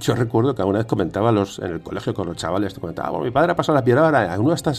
Yo 0.00 0.16
recuerdo 0.16 0.56
que 0.56 0.62
alguna 0.62 0.78
vez 0.78 0.88
comentaba 0.88 1.30
los, 1.30 1.60
en 1.60 1.70
el 1.70 1.80
colegio 1.80 2.14
con 2.14 2.26
los 2.26 2.36
chavales, 2.36 2.74
comentaba, 2.74 3.10
bueno, 3.10 3.26
mi 3.26 3.30
padre 3.30 3.52
ha 3.52 3.54
pasado 3.54 3.74
la 3.74 3.78
aspiradora, 3.78 4.36
uno 4.40 4.52
está, 4.52 4.72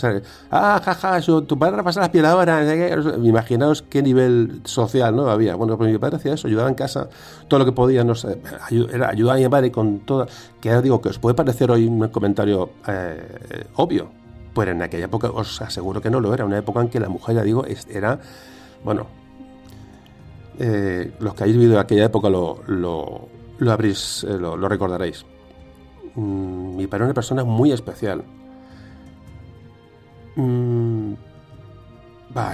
ah, 0.51 0.81
jaja, 0.83 1.21
tu 1.21 1.57
padre 1.57 1.79
ha 1.79 1.83
pasado 1.83 2.01
la 2.01 2.07
aspiradora, 2.07 3.17
imaginaos 3.23 3.81
qué 3.81 4.01
nivel 4.01 4.59
social 4.65 5.15
no 5.15 5.29
había. 5.29 5.55
Bueno, 5.55 5.77
pues 5.77 5.89
mi 5.89 5.97
padre 5.97 6.17
hacía 6.17 6.33
eso, 6.33 6.47
ayudaba 6.47 6.67
en 6.67 6.75
casa 6.75 7.07
todo 7.47 7.59
lo 7.59 7.65
que 7.65 7.71
podía, 7.71 8.03
no 8.03 8.13
sé, 8.13 8.39
era 8.91 9.09
ayudar 9.09 9.37
a 9.37 9.39
mi 9.39 9.47
padre 9.47 9.71
con 9.71 9.99
toda, 9.99 10.27
que 10.59 10.81
digo 10.81 10.99
que 10.99 11.09
os 11.09 11.19
puede 11.19 11.33
parecer 11.33 11.71
hoy 11.71 11.87
un 11.87 12.09
comentario 12.09 12.71
eh, 12.85 13.67
obvio, 13.75 14.09
pues 14.53 14.67
en 14.67 14.81
aquella 14.81 15.05
época 15.05 15.29
os 15.29 15.61
aseguro 15.61 16.01
que 16.01 16.09
no 16.09 16.19
lo 16.19 16.33
era, 16.33 16.43
una 16.43 16.57
época 16.57 16.81
en 16.81 16.89
que 16.89 16.99
la 16.99 17.07
mujer, 17.07 17.37
ya 17.37 17.43
digo, 17.43 17.63
era, 17.89 18.19
bueno, 18.83 19.07
eh, 20.59 21.13
los 21.19 21.33
que 21.33 21.43
hayáis 21.43 21.57
vivido 21.57 21.79
aquella 21.79 22.05
época 22.05 22.29
lo, 22.29 22.59
lo, 22.67 23.27
lo 23.57 23.71
habréis, 23.71 24.23
eh, 24.23 24.37
lo, 24.37 24.55
recordaréis. 24.67 25.25
Mm, 26.15 26.75
mi 26.75 26.87
padre 26.87 27.03
era 27.03 27.05
una 27.05 27.13
persona 27.13 27.43
muy 27.43 27.71
especial. 27.71 28.23
Mm, 30.35 31.13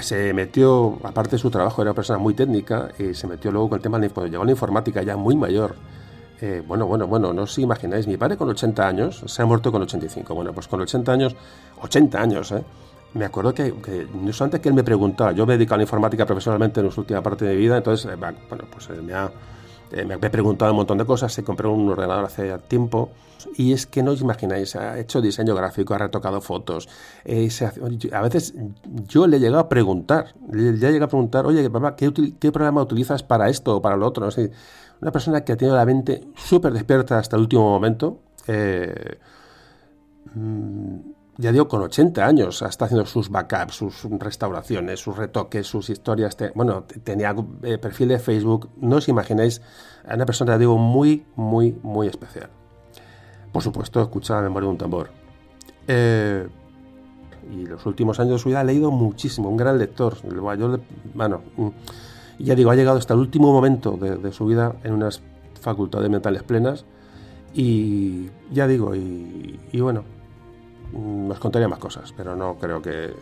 se 0.01 0.33
metió, 0.33 0.99
aparte 1.03 1.31
de 1.31 1.37
su 1.39 1.49
trabajo, 1.49 1.81
era 1.81 1.91
una 1.91 1.95
persona 1.95 2.19
muy 2.19 2.33
técnica 2.33 2.89
y 2.99 3.13
se 3.13 3.27
metió 3.27 3.51
luego 3.51 3.69
con 3.69 3.77
el 3.77 3.83
tema 3.83 3.99
de 3.99 4.09
cuando 4.09 4.31
llegó 4.31 4.45
la 4.45 4.51
informática 4.51 5.01
ya 5.01 5.17
muy 5.17 5.35
mayor. 5.35 5.75
Eh, 6.39 6.63
bueno, 6.65 6.87
bueno, 6.87 7.05
bueno, 7.05 7.33
no 7.33 7.43
os 7.43 7.57
imagináis, 7.59 8.07
mi 8.07 8.17
padre 8.17 8.35
con 8.35 8.49
80 8.49 8.87
años, 8.87 9.23
se 9.27 9.41
ha 9.41 9.45
muerto 9.45 9.71
con 9.71 9.83
85. 9.83 10.33
Bueno, 10.33 10.53
pues 10.53 10.67
con 10.67 10.81
80 10.81 11.11
años, 11.11 11.35
80 11.81 12.19
años, 12.19 12.51
¿eh? 12.51 12.63
Me 13.13 13.26
acuerdo 13.26 13.54
que, 13.54 13.74
que 13.74 14.08
no 14.13 14.32
antes 14.39 14.60
que 14.60 14.69
él 14.69 14.76
me 14.76 14.84
preguntaba, 14.84 15.32
yo 15.32 15.45
me 15.45 15.54
he 15.54 15.58
dedicado 15.58 15.76
a 15.76 15.78
la 15.78 15.84
informática 15.84 16.26
profesionalmente 16.26 16.80
en 16.80 16.88
la 16.88 16.93
última 16.95 17.21
parte 17.21 17.45
de 17.45 17.56
mi 17.56 17.62
vida, 17.62 17.78
entonces, 17.78 18.12
eh, 18.12 18.15
bueno, 18.15 18.38
pues 18.71 18.89
eh, 18.89 19.02
me 19.02 19.13
ha, 19.13 19.32
eh, 19.91 20.06
me 20.06 20.15
he 20.15 20.30
preguntado 20.30 20.71
un 20.71 20.78
montón 20.78 20.97
de 20.97 21.06
cosas, 21.06 21.34
se 21.34 21.43
compró 21.43 21.74
un 21.74 21.89
ordenador 21.89 22.26
hace 22.26 22.58
tiempo 22.60 23.12
y 23.56 23.74
es 23.74 23.86
que 23.86 24.04
no 24.04 24.12
os 24.12 24.21
imagináis, 24.21 24.76
ha 24.76 24.97
hecho 25.00 25.21
diseño 25.21 25.54
gráfico, 25.56 25.93
ha 25.93 25.97
retocado 25.97 26.39
fotos. 26.41 26.88
Eh, 27.26 27.50
a 28.13 28.21
veces 28.21 28.54
yo 29.08 29.28
le 29.28 29.38
he 29.38 29.39
llegado 29.39 29.60
a 29.60 29.69
preguntar, 29.69 30.34
le 30.52 30.69
he 30.69 30.74
llegado 30.74 31.06
a 31.06 31.08
preguntar, 31.08 31.45
oye, 31.45 31.69
papá, 31.69 31.95
¿qué, 31.95 32.12
qué 32.39 32.52
programa 32.52 32.82
utilizas 32.82 33.24
para 33.24 33.50
esto 33.50 33.78
o 33.78 33.82
para 33.82 33.97
lo 33.97 34.08
otro? 34.08 34.30
Una 35.02 35.12
persona 35.12 35.43
que 35.43 35.54
ha 35.54 35.58
tenido 35.58 35.76
la 35.76 35.86
mente 35.86 36.24
súper 36.36 36.74
despierta 36.74 37.17
hasta 37.17 37.36
el 37.36 37.41
último 37.43 37.63
momento. 37.63 38.19
Eh, 38.47 39.17
mm, 40.36 41.11
ya 41.41 41.51
digo, 41.51 41.67
con 41.67 41.82
80 41.82 42.23
años, 42.23 42.62
está 42.62 42.86
haciendo 42.86 43.06
sus 43.08 43.30
backups, 43.30 43.73
sus 43.73 44.04
restauraciones, 44.19 44.99
sus 44.99 45.17
retoques, 45.17 45.65
sus 45.65 45.89
historias. 45.89 46.38
bueno, 46.54 46.84
tenía 47.04 47.36
eh, 47.63 47.80
perfil 47.80 48.10
de 48.10 48.19
Facebook. 48.19 48.69
No 48.77 48.97
os 48.97 49.10
imagináis 49.10 49.60
a 50.08 50.13
una 50.13 50.27
persona, 50.27 50.60
digo, 50.60 50.77
muy, 50.77 51.25
muy, 51.36 51.75
muy 51.82 52.08
especial. 52.08 52.51
Por 53.51 53.63
supuesto, 53.63 53.99
escucha 54.01 54.36
la 54.36 54.41
memoria 54.43 54.67
de 54.67 54.71
un 54.71 54.77
tambor. 54.77 55.10
Eh, 55.88 56.47
y 57.51 57.65
los 57.65 57.84
últimos 57.88 58.19
años 58.19 58.34
de 58.34 58.39
su 58.39 58.49
vida 58.49 58.60
ha 58.60 58.63
leído 58.63 58.91
muchísimo, 58.91 59.49
un 59.49 59.58
gran 59.58 59.80
lector. 59.80 60.17
bueno, 61.15 61.41
mm, 61.58 61.69
ya 62.38 62.54
digo, 62.54 62.69
ha 62.69 62.75
llegado 62.75 62.99
hasta 62.99 63.15
el 63.15 63.19
último 63.19 63.51
momento 63.51 63.97
de, 63.97 64.32
su 64.32 64.45
vida 64.45 64.75
en 64.84 64.93
unas 64.93 65.23
facultades 65.60 66.08
mentales 66.08 66.43
plenas. 66.43 66.86
Y 67.56 68.30
ya 68.51 68.67
digo, 68.67 68.95
y 68.95 69.58
bueno, 69.82 70.04
nos 70.93 71.38
mm, 71.38 71.41
contaría 71.41 71.67
más 71.67 71.80
cosas, 71.80 72.13
pero 72.15 72.36
no 72.36 72.56
creo 72.56 72.82
que 72.82 73.13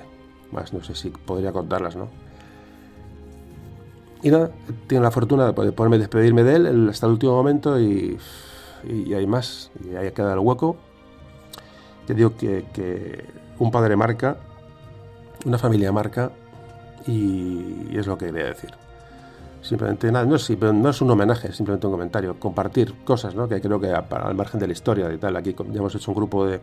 más, 0.51 0.73
no 0.73 0.84
sé 0.84 0.95
si 0.95 1.10
podría 1.10 1.51
contarlas, 1.51 1.95
¿no? 1.95 2.10
Y 4.21 4.32
nada, 4.32 4.51
tengo 4.88 5.01
la 5.01 5.12
fortuna 5.12 5.51
de 5.51 5.71
poderme 5.71 5.97
despedirme 5.97 6.43
de 6.43 6.55
él 6.55 6.89
hasta 6.89 7.05
el 7.05 7.13
último 7.13 7.34
momento 7.34 7.79
y, 7.79 8.17
y, 8.84 9.13
hay 9.13 9.25
más, 9.25 9.71
y 9.89 9.95
ahí 9.95 10.12
queda 10.12 10.34
el 10.34 10.39
hueco. 10.39 10.75
Te 12.05 12.13
digo 12.13 12.36
que, 12.36 13.23
un 13.60 13.71
padre 13.71 13.95
marca, 13.95 14.38
una 15.45 15.58
familia 15.58 15.91
marca 15.91 16.32
y, 17.08 17.97
es 17.97 18.08
lo 18.08 18.17
que 18.17 18.25
quería 18.25 18.45
decir. 18.45 18.71
Simplemente 19.62 20.12
nada, 20.12 20.25
no 20.25 20.36
es, 20.36 20.49
no 20.49 20.89
es 20.89 21.01
un 21.01 21.12
homenaje, 21.12 21.53
simplemente 21.53 21.88
un 21.88 21.93
comentario, 21.93 22.39
compartir 22.39 22.93
cosas, 23.05 23.36
¿no? 23.36 23.47
Que 23.47 23.62
creo 23.62 23.79
que 23.79 23.91
al 23.91 24.36
margen 24.36 24.60
de 24.60 24.67
la 24.67 24.73
historia 24.73 25.13
y 25.13 25.17
tal, 25.17 25.36
aquí 25.38 25.55
ya 25.71 25.79
hemos 25.79 25.95
hecho 25.95 26.12
un 26.12 26.15
grupo 26.15 26.45
de, 26.45 26.60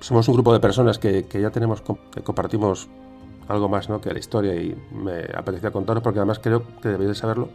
somos 0.00 0.28
un 0.28 0.34
grupo 0.34 0.52
de 0.52 0.60
personas 0.60 0.98
que, 0.98 1.26
ya 1.32 1.50
tenemos, 1.50 1.82
que 1.82 2.22
compartimos 2.22 2.88
algo 3.48 3.68
más 3.68 3.88
¿no? 3.88 4.00
que 4.00 4.12
la 4.12 4.18
historia 4.18 4.54
y 4.54 4.76
me 4.92 5.24
apetecía 5.34 5.70
contaros 5.70 6.02
porque 6.02 6.20
además 6.20 6.38
creo 6.38 6.62
que 6.80 6.88
debéis 6.88 7.08
de 7.08 7.14
saberlo. 7.14 7.48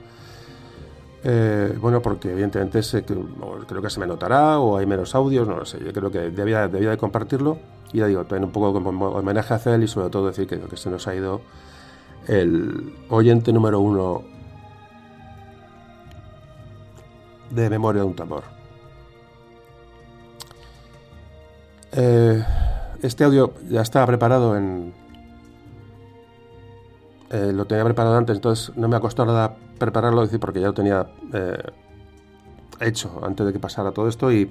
Eh, 1.23 1.75
bueno, 1.81 2.01
porque 2.01 2.31
evidentemente 2.31 2.81
creo 3.67 3.81
que 3.81 3.89
se 3.89 3.99
me 3.99 4.05
notará 4.05 4.59
o 4.59 4.77
hay 4.77 4.85
menos 4.85 5.15
audios, 5.15 5.47
no 5.47 5.57
lo 5.57 5.65
sé. 5.65 5.79
Yo 5.83 5.91
creo 5.91 6.11
que 6.11 6.29
debía, 6.29 6.67
debía 6.67 6.91
de 6.91 6.97
compartirlo 6.97 7.57
y 7.91 7.99
ya 7.99 8.07
digo, 8.07 8.21
también 8.25 8.43
un 8.43 8.51
poco 8.51 8.73
como 8.73 9.07
homenaje 9.07 9.53
a 9.53 9.75
él 9.75 9.83
y 9.83 9.87
sobre 9.87 10.09
todo 10.09 10.27
decir 10.27 10.45
que, 10.47 10.59
que 10.59 10.77
se 10.77 10.89
nos 10.89 11.07
ha 11.07 11.15
ido 11.15 11.41
el 12.27 12.93
oyente 13.09 13.51
número 13.53 13.79
uno 13.79 14.23
de 17.49 17.69
Memoria 17.69 18.01
de 18.01 18.07
un 18.07 18.15
Tambor. 18.15 18.54
Eh, 21.97 22.43
este 23.01 23.23
audio 23.23 23.53
ya 23.69 23.81
estaba 23.81 24.05
preparado 24.05 24.58
en... 24.58 24.93
Eh, 27.29 27.51
lo 27.53 27.65
tenía 27.65 27.84
preparado 27.86 28.17
antes, 28.17 28.36
entonces 28.36 28.75
no 28.75 28.88
me 28.88 28.97
ha 28.97 28.99
costado 28.99 29.31
nada 29.31 29.55
prepararlo, 29.79 30.21
decir, 30.21 30.39
porque 30.39 30.60
ya 30.60 30.67
lo 30.67 30.73
tenía 30.73 31.08
eh, 31.34 31.58
hecho 32.81 33.21
antes 33.23 33.45
de 33.45 33.53
que 33.53 33.60
pasara 33.60 33.91
todo 33.91 34.08
esto 34.10 34.31
y 34.31 34.49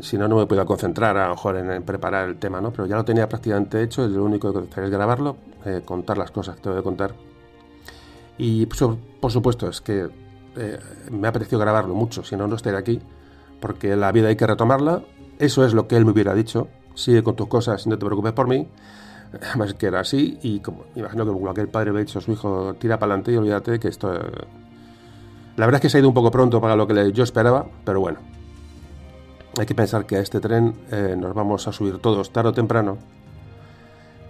si 0.00 0.18
no, 0.18 0.26
no 0.28 0.36
me 0.36 0.46
podía 0.46 0.64
concentrar 0.64 1.16
a 1.16 1.28
lo 1.28 1.34
mejor 1.34 1.56
en, 1.56 1.82
preparar 1.82 2.28
el 2.28 2.38
tema, 2.38 2.60
¿no? 2.60 2.72
Pero 2.72 2.86
ya 2.86 2.96
lo 2.96 3.04
tenía 3.04 3.28
prácticamente 3.28 3.82
hecho, 3.82 4.04
y 4.04 4.08
lo 4.08 4.24
único 4.24 4.52
que 4.52 4.68
hacer 4.68 4.84
es 4.84 4.90
grabarlo, 4.90 5.36
contar 5.84 6.18
las 6.18 6.32
cosas 6.32 6.56
que 6.56 6.62
tengo 6.62 6.76
que 6.76 6.82
contar. 6.82 7.14
Y 8.36 8.66
por 8.66 9.30
supuesto, 9.30 9.68
es 9.68 9.80
que 9.80 10.08
me 11.12 11.28
ha 11.28 11.32
parecido 11.32 11.60
grabarlo 11.60 11.94
mucho, 11.94 12.24
si 12.24 12.34
no, 12.34 12.48
no 12.48 12.56
estaría 12.56 12.80
aquí, 12.80 13.00
porque 13.60 13.94
la 13.94 14.10
vida 14.10 14.26
hay 14.26 14.34
que 14.34 14.46
retomarla 14.48 15.02
eso 15.38 15.64
es 15.64 15.74
lo 15.74 15.86
que 15.88 15.96
él 15.96 16.04
me 16.04 16.12
hubiera 16.12 16.34
dicho. 16.34 16.68
Sigue 16.94 17.22
con 17.22 17.36
tus 17.36 17.48
cosas, 17.48 17.86
no 17.86 17.98
te 17.98 18.04
preocupes 18.04 18.32
por 18.32 18.48
mí. 18.48 18.68
Además 19.32 19.74
que 19.74 19.86
era 19.86 20.00
así 20.00 20.38
y 20.42 20.60
como 20.60 20.84
imagino 20.94 21.24
que 21.26 21.32
cualquier 21.32 21.68
padre 21.68 21.90
hubiera 21.90 22.06
dicho 22.06 22.18
a 22.18 22.22
su 22.22 22.32
hijo, 22.32 22.74
tira 22.74 22.98
para 22.98 23.12
adelante 23.12 23.32
y 23.32 23.36
olvídate 23.36 23.78
que 23.78 23.88
esto... 23.88 24.12
La 25.56 25.64
verdad 25.64 25.76
es 25.76 25.82
que 25.82 25.88
se 25.88 25.98
ha 25.98 26.00
ido 26.00 26.08
un 26.08 26.14
poco 26.14 26.30
pronto 26.30 26.60
para 26.60 26.76
lo 26.76 26.86
que 26.86 27.12
yo 27.12 27.24
esperaba, 27.24 27.66
pero 27.84 28.00
bueno. 28.00 28.18
Hay 29.58 29.64
que 29.64 29.74
pensar 29.74 30.04
que 30.04 30.16
a 30.16 30.20
este 30.20 30.38
tren 30.38 30.74
eh, 30.90 31.16
nos 31.18 31.34
vamos 31.34 31.66
a 31.66 31.72
subir 31.72 31.98
todos 31.98 32.30
tarde 32.30 32.50
o 32.50 32.52
temprano. 32.52 32.98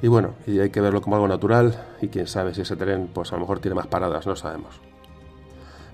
Y 0.03 0.09
bueno, 0.09 0.35
y 0.47 0.61
hay 0.61 0.71
que 0.71 0.81
verlo 0.81 1.01
como 1.01 1.17
algo 1.17 1.27
natural 1.27 1.75
y 2.01 2.09
quién 2.09 2.29
sabe 2.29 2.55
si 2.55 2.61
ese 2.61 2.77
tren 2.77 3.09
pues 3.13 3.33
a 3.33 3.37
lo 3.37 3.41
mejor 3.41 3.59
tiene 3.59 3.75
más 3.75 3.89
paradas, 3.89 4.27
no 4.27 4.37
sabemos. 4.37 4.81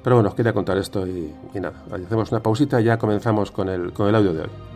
Pero 0.02 0.16
bueno, 0.16 0.30
os 0.30 0.34
quería 0.34 0.52
contar 0.52 0.76
esto 0.76 1.06
y, 1.06 1.32
y 1.54 1.60
nada, 1.60 1.84
hacemos 1.92 2.30
una 2.30 2.42
pausita 2.42 2.80
y 2.80 2.84
ya 2.84 2.98
comenzamos 2.98 3.52
con 3.52 3.68
el, 3.68 3.92
con 3.92 4.08
el 4.08 4.14
audio 4.16 4.34
de 4.34 4.42
hoy. 4.42 4.71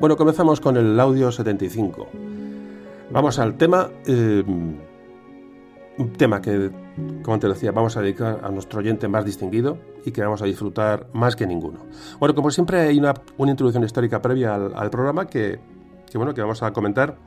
Bueno, 0.00 0.16
comenzamos 0.16 0.62
con 0.62 0.78
el 0.78 0.98
audio 0.98 1.30
75. 1.30 2.08
Vamos 3.10 3.38
al 3.38 3.58
tema. 3.58 3.90
Eh, 4.06 4.42
un 4.46 6.12
tema 6.14 6.40
que, 6.40 6.70
como 7.22 7.38
te 7.38 7.46
decía, 7.46 7.70
vamos 7.70 7.98
a 7.98 8.00
dedicar 8.00 8.40
a 8.42 8.48
nuestro 8.48 8.78
oyente 8.78 9.08
más 9.08 9.26
distinguido 9.26 9.76
y 10.06 10.10
que 10.10 10.22
vamos 10.22 10.40
a 10.40 10.46
disfrutar 10.46 11.08
más 11.12 11.36
que 11.36 11.46
ninguno. 11.46 11.80
Bueno, 12.18 12.34
como 12.34 12.50
siempre 12.50 12.80
hay 12.80 12.98
una, 12.98 13.12
introducción 13.36 13.84
histórica 13.84 14.22
previa 14.22 14.54
al, 14.54 14.88
programa 14.88 15.26
que, 15.26 15.60
bueno, 16.14 16.32
que 16.32 16.40
vamos 16.40 16.62
a 16.62 16.72
comentar. 16.72 17.18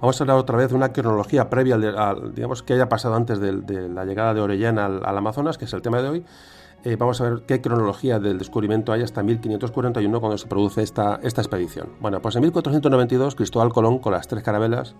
Vamos 0.00 0.20
a 0.20 0.22
hablar 0.22 0.36
otra 0.36 0.56
vez 0.56 0.68
de 0.68 0.76
una 0.76 0.92
cronología 0.92 1.50
previa, 1.50 1.76
digamos, 2.32 2.62
que 2.62 2.74
haya 2.74 2.88
pasado 2.88 3.16
antes 3.16 3.40
de, 3.40 3.88
la 3.88 4.04
llegada 4.04 4.32
de 4.32 4.40
Orellana 4.42 4.86
al, 4.86 5.18
Amazonas, 5.18 5.58
que 5.58 5.64
es 5.64 5.72
el 5.72 5.82
tema 5.82 6.00
de 6.02 6.08
hoy, 6.08 6.24
eh, 6.84 6.96
vamos 6.96 7.20
a 7.20 7.30
ver 7.30 7.42
qué 7.46 7.60
cronología 7.60 8.18
del 8.18 8.38
descubrimiento 8.38 8.92
hay 8.92 9.02
hasta 9.02 9.22
1541 9.22 10.20
cuando 10.20 10.36
se 10.36 10.48
produce 10.48 10.82
esta, 10.82 11.20
esta 11.22 11.40
expedición. 11.40 11.90
Bueno, 12.00 12.20
pues 12.20 12.34
en 12.34 12.42
1492 12.42 13.36
Cristóbal 13.36 13.72
Colón 13.72 14.00
con 14.00 14.12
las 14.12 14.26
tres 14.26 14.42
carabelas 14.42 14.96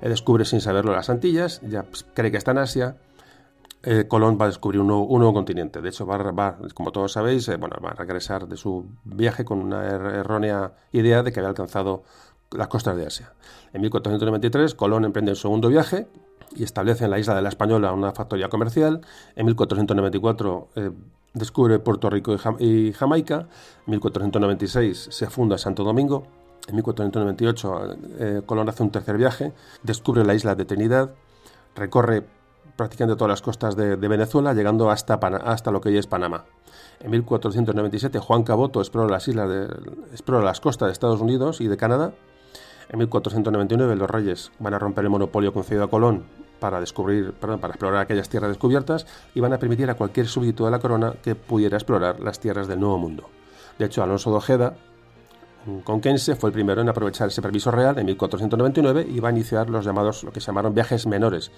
eh, 0.00 0.08
descubre 0.08 0.44
sin 0.44 0.60
saberlo 0.60 0.92
las 0.92 1.10
Antillas, 1.10 1.60
ya 1.62 1.82
pues, 1.82 2.06
cree 2.14 2.30
que 2.30 2.36
está 2.36 2.52
en 2.52 2.58
Asia. 2.58 2.96
Eh, 3.82 4.06
Colón 4.08 4.38
va 4.40 4.44
a 4.44 4.48
descubrir 4.48 4.80
un 4.80 4.86
nuevo, 4.86 5.32
continente. 5.32 5.80
De 5.80 5.88
hecho, 5.88 6.06
va, 6.06 6.58
como 6.74 6.92
todos 6.92 7.12
sabéis, 7.12 7.48
bueno, 7.58 7.76
va 7.84 7.90
a 7.90 7.94
regresar 7.94 8.46
de 8.46 8.56
su 8.56 8.86
viaje 9.04 9.44
con 9.44 9.60
una 9.60 9.84
er, 9.84 10.00
errónea 10.02 10.72
idea 10.92 11.22
de 11.22 11.32
que 11.32 11.40
había 11.40 11.50
alcanzado 11.50 12.04
las 12.52 12.68
costas 12.68 12.96
de 12.96 13.06
Asia. 13.06 13.32
En 13.72 13.82
1493 13.82 14.74
Colón 14.74 15.04
emprende 15.04 15.32
el 15.32 15.36
segundo 15.36 15.68
viaje 15.68 16.06
y 16.54 16.62
establece 16.62 17.04
en 17.04 17.10
la 17.10 17.18
isla 17.18 17.34
de 17.34 17.42
la 17.42 17.48
Española 17.48 17.92
una 17.92 18.12
factoría 18.12 18.48
comercial. 18.48 19.00
En 19.34 19.46
1494 19.46 20.68
descubre 21.36 21.78
Puerto 21.78 22.08
Rico 22.08 22.34
y 22.58 22.92
Jamaica, 22.92 23.46
en 23.86 23.90
1496 23.90 25.08
se 25.10 25.26
funda 25.28 25.58
Santo 25.58 25.84
Domingo, 25.84 26.26
en 26.66 26.76
1498 26.76 27.96
eh, 28.18 28.42
Colón 28.46 28.68
hace 28.70 28.82
un 28.82 28.90
tercer 28.90 29.18
viaje, 29.18 29.52
descubre 29.82 30.24
la 30.24 30.34
isla 30.34 30.54
de 30.54 30.64
Trinidad, 30.64 31.10
recorre 31.74 32.24
prácticamente 32.74 33.18
todas 33.18 33.28
las 33.28 33.42
costas 33.42 33.76
de, 33.76 33.96
Venezuela, 33.96 34.54
llegando 34.54 34.90
hasta, 34.90 35.14
hasta 35.14 35.70
lo 35.70 35.80
que 35.80 35.90
hoy 35.90 35.98
es 35.98 36.06
Panamá. 36.06 36.46
En 37.00 37.10
1497 37.10 38.18
Juan 38.18 38.42
Caboto 38.42 38.80
explora 38.80 39.08
las, 39.10 39.28
islas 39.28 39.48
de, 39.48 39.64
explora 40.12 40.42
las 40.42 40.60
costas 40.60 40.88
de 40.88 40.92
Estados 40.92 41.20
Unidos 41.20 41.60
y 41.60 41.68
de 41.68 41.76
Canadá. 41.76 42.12
En 42.88 42.98
1499 42.98 43.94
los 43.96 44.08
reyes 44.08 44.52
van 44.58 44.72
a 44.72 44.78
romper 44.78 45.04
el 45.04 45.10
monopolio 45.10 45.52
concedido 45.52 45.84
a 45.84 45.90
Colón 45.90 46.24
para 46.58 46.80
descubrir, 46.80 47.32
para 47.32 47.56
explorar 47.56 48.00
aquellas 48.00 48.28
tierras 48.28 48.50
descubiertas 48.50 49.06
y 49.34 49.40
van 49.40 49.52
a 49.52 49.58
permitir 49.58 49.90
a 49.90 49.94
cualquier 49.94 50.26
súbdito 50.26 50.64
de 50.64 50.70
la 50.70 50.78
corona 50.78 51.14
que 51.22 51.34
pudiera 51.34 51.76
explorar 51.76 52.20
las 52.20 52.40
tierras 52.40 52.68
del 52.68 52.80
Nuevo 52.80 52.98
Mundo. 52.98 53.28
De 53.78 53.84
hecho, 53.84 54.02
Alonso 54.02 54.30
de 54.30 54.36
Ojeda, 54.36 54.74
conquense, 55.84 56.36
fue 56.36 56.50
el 56.50 56.54
primero 56.54 56.80
en 56.80 56.88
aprovechar 56.88 57.28
ese 57.28 57.42
permiso 57.42 57.70
real 57.70 57.98
en 57.98 58.06
1499 58.06 59.06
y 59.08 59.20
va 59.20 59.28
a 59.28 59.32
iniciar 59.32 59.68
los 59.68 59.84
llamados, 59.84 60.24
lo 60.24 60.32
que 60.32 60.40
se 60.40 60.46
llamaron 60.46 60.74
viajes 60.74 61.06
menores. 61.06 61.50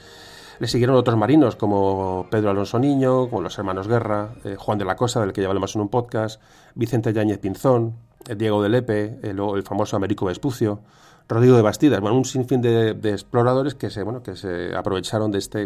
Le 0.58 0.66
siguieron 0.66 0.96
otros 0.96 1.16
marinos 1.16 1.54
como 1.54 2.26
Pedro 2.30 2.50
Alonso 2.50 2.80
Niño, 2.80 3.28
como 3.28 3.42
los 3.42 3.56
hermanos 3.58 3.86
Guerra, 3.86 4.30
eh, 4.44 4.56
Juan 4.58 4.78
de 4.78 4.84
la 4.84 4.96
Cosa, 4.96 5.20
del 5.20 5.32
que 5.32 5.40
ya 5.40 5.46
hablamos 5.46 5.76
en 5.76 5.82
un 5.82 5.88
podcast, 5.88 6.40
Vicente 6.74 7.12
Yáñez 7.12 7.38
Pinzón, 7.38 7.94
eh, 8.26 8.34
Diego 8.34 8.60
de 8.60 8.68
Lepe, 8.68 9.20
el, 9.22 9.38
el 9.38 9.62
famoso 9.62 9.94
Américo 9.94 10.26
Vespucio, 10.26 10.80
Rodrigo 11.28 11.56
de 11.56 11.62
Bastidas, 11.62 12.00
bueno, 12.00 12.16
un 12.16 12.24
sinfín 12.24 12.62
de, 12.62 12.90
exploradores 13.04 13.74
que 13.74 13.90
se, 13.90 14.02
bueno, 14.02 14.22
que 14.22 14.34
se 14.34 14.74
aprovecharon 14.74 15.30
de, 15.30 15.38
este, 15.38 15.62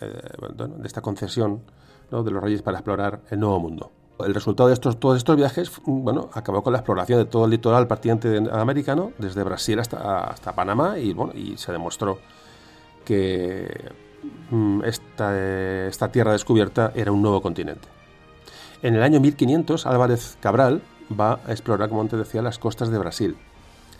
eh, 0.00 0.22
de 0.56 0.86
esta 0.86 1.00
concesión 1.00 1.62
de 2.10 2.30
los 2.30 2.42
reyes 2.42 2.60
para 2.60 2.78
explorar 2.78 3.20
el 3.30 3.40
Nuevo 3.40 3.60
Mundo. 3.60 3.92
El 4.18 4.34
resultado 4.34 4.68
de 4.68 4.74
estos, 4.74 5.00
todos 5.00 5.16
estos 5.16 5.36
viajes 5.36 5.72
bueno, 5.86 6.28
acabó 6.34 6.62
con 6.62 6.74
la 6.74 6.80
exploración 6.80 7.18
de 7.18 7.24
todo 7.24 7.46
el 7.46 7.52
litoral 7.52 7.86
partiente 7.86 8.42
americano, 8.52 9.12
desde 9.16 9.42
Brasil 9.42 9.78
hasta, 9.78 10.24
hasta 10.24 10.54
Panamá, 10.54 10.98
y, 10.98 11.14
bueno, 11.14 11.32
y 11.34 11.56
se 11.56 11.72
demostró 11.72 12.18
que 13.02 13.90
mm, 14.50 14.82
esta, 14.84 15.86
esta 15.86 16.12
tierra 16.12 16.32
descubierta 16.32 16.92
era 16.94 17.10
un 17.10 17.22
nuevo 17.22 17.40
continente. 17.40 17.88
En 18.82 18.96
el 18.96 19.02
año 19.02 19.18
1500, 19.20 19.86
Álvarez 19.86 20.36
Cabral 20.40 20.82
va 21.18 21.40
a 21.46 21.52
explorar, 21.52 21.88
como 21.88 22.02
antes 22.02 22.18
decía, 22.18 22.42
las 22.42 22.58
costas 22.58 22.90
de 22.90 22.98
Brasil 22.98 23.36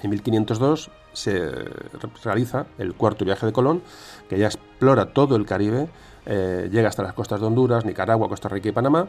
en 0.02 0.10
1502 0.10 0.90
se 1.12 1.50
realiza 2.24 2.66
el 2.78 2.94
cuarto 2.94 3.24
viaje 3.24 3.46
de 3.46 3.52
Colón, 3.52 3.82
que 4.28 4.38
ya 4.38 4.46
explora 4.46 5.12
todo 5.12 5.36
el 5.36 5.46
Caribe, 5.46 5.88
eh, 6.26 6.68
llega 6.70 6.88
hasta 6.88 7.02
las 7.02 7.14
costas 7.14 7.40
de 7.40 7.46
Honduras, 7.46 7.84
Nicaragua, 7.84 8.28
Costa 8.28 8.48
Rica 8.48 8.68
y 8.68 8.72
Panamá. 8.72 9.08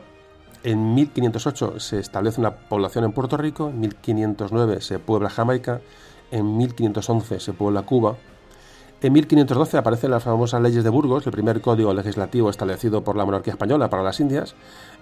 En 0.64 0.94
1508 0.94 1.80
se 1.80 2.00
establece 2.00 2.40
una 2.40 2.56
población 2.56 3.04
en 3.06 3.14
Puerto 3.14 3.38
Rico, 3.38 3.70
en 3.70 3.80
1509 3.80 4.82
se 4.82 5.00
puebla 5.00 5.30
Jamaica, 5.30 5.82
en 6.30 6.58
1511 6.58 7.40
se 7.40 7.54
puebla 7.54 7.82
Cuba, 7.82 8.16
en 9.02 9.14
1512 9.14 9.78
aparecen 9.78 10.12
las 10.12 10.24
famosas 10.24 10.62
leyes 10.62 10.84
de 10.84 10.90
Burgos, 10.90 11.26
el 11.26 11.32
primer 11.32 11.60
código 11.62 11.94
legislativo 11.94 12.50
establecido 12.50 13.04
por 13.04 13.18
la 13.18 13.26
monarquía 13.26 13.54
española 13.54 13.90
para 13.90 14.04
las 14.04 14.20
Indias. 14.20 14.56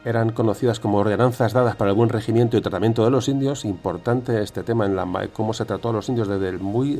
Eran 0.05 0.31
conocidas 0.31 0.79
como 0.79 0.99
ordenanzas 0.99 1.51
dadas 1.51 1.75
para 1.75 1.91
el 1.91 1.97
buen 1.97 2.09
regimiento 2.09 2.55
y 2.55 2.61
tratamiento 2.61 3.03
de 3.03 3.11
los 3.11 3.27
indios. 3.27 3.65
Importante 3.65 4.41
este 4.41 4.63
tema 4.63 4.85
en 4.85 4.95
la, 4.95 5.29
cómo 5.33 5.53
se 5.53 5.65
trató 5.65 5.89
a 5.89 5.93
los 5.93 6.07
indios 6.07 6.29
desde 6.29 6.47
el 6.47 6.59
muy, 6.59 6.97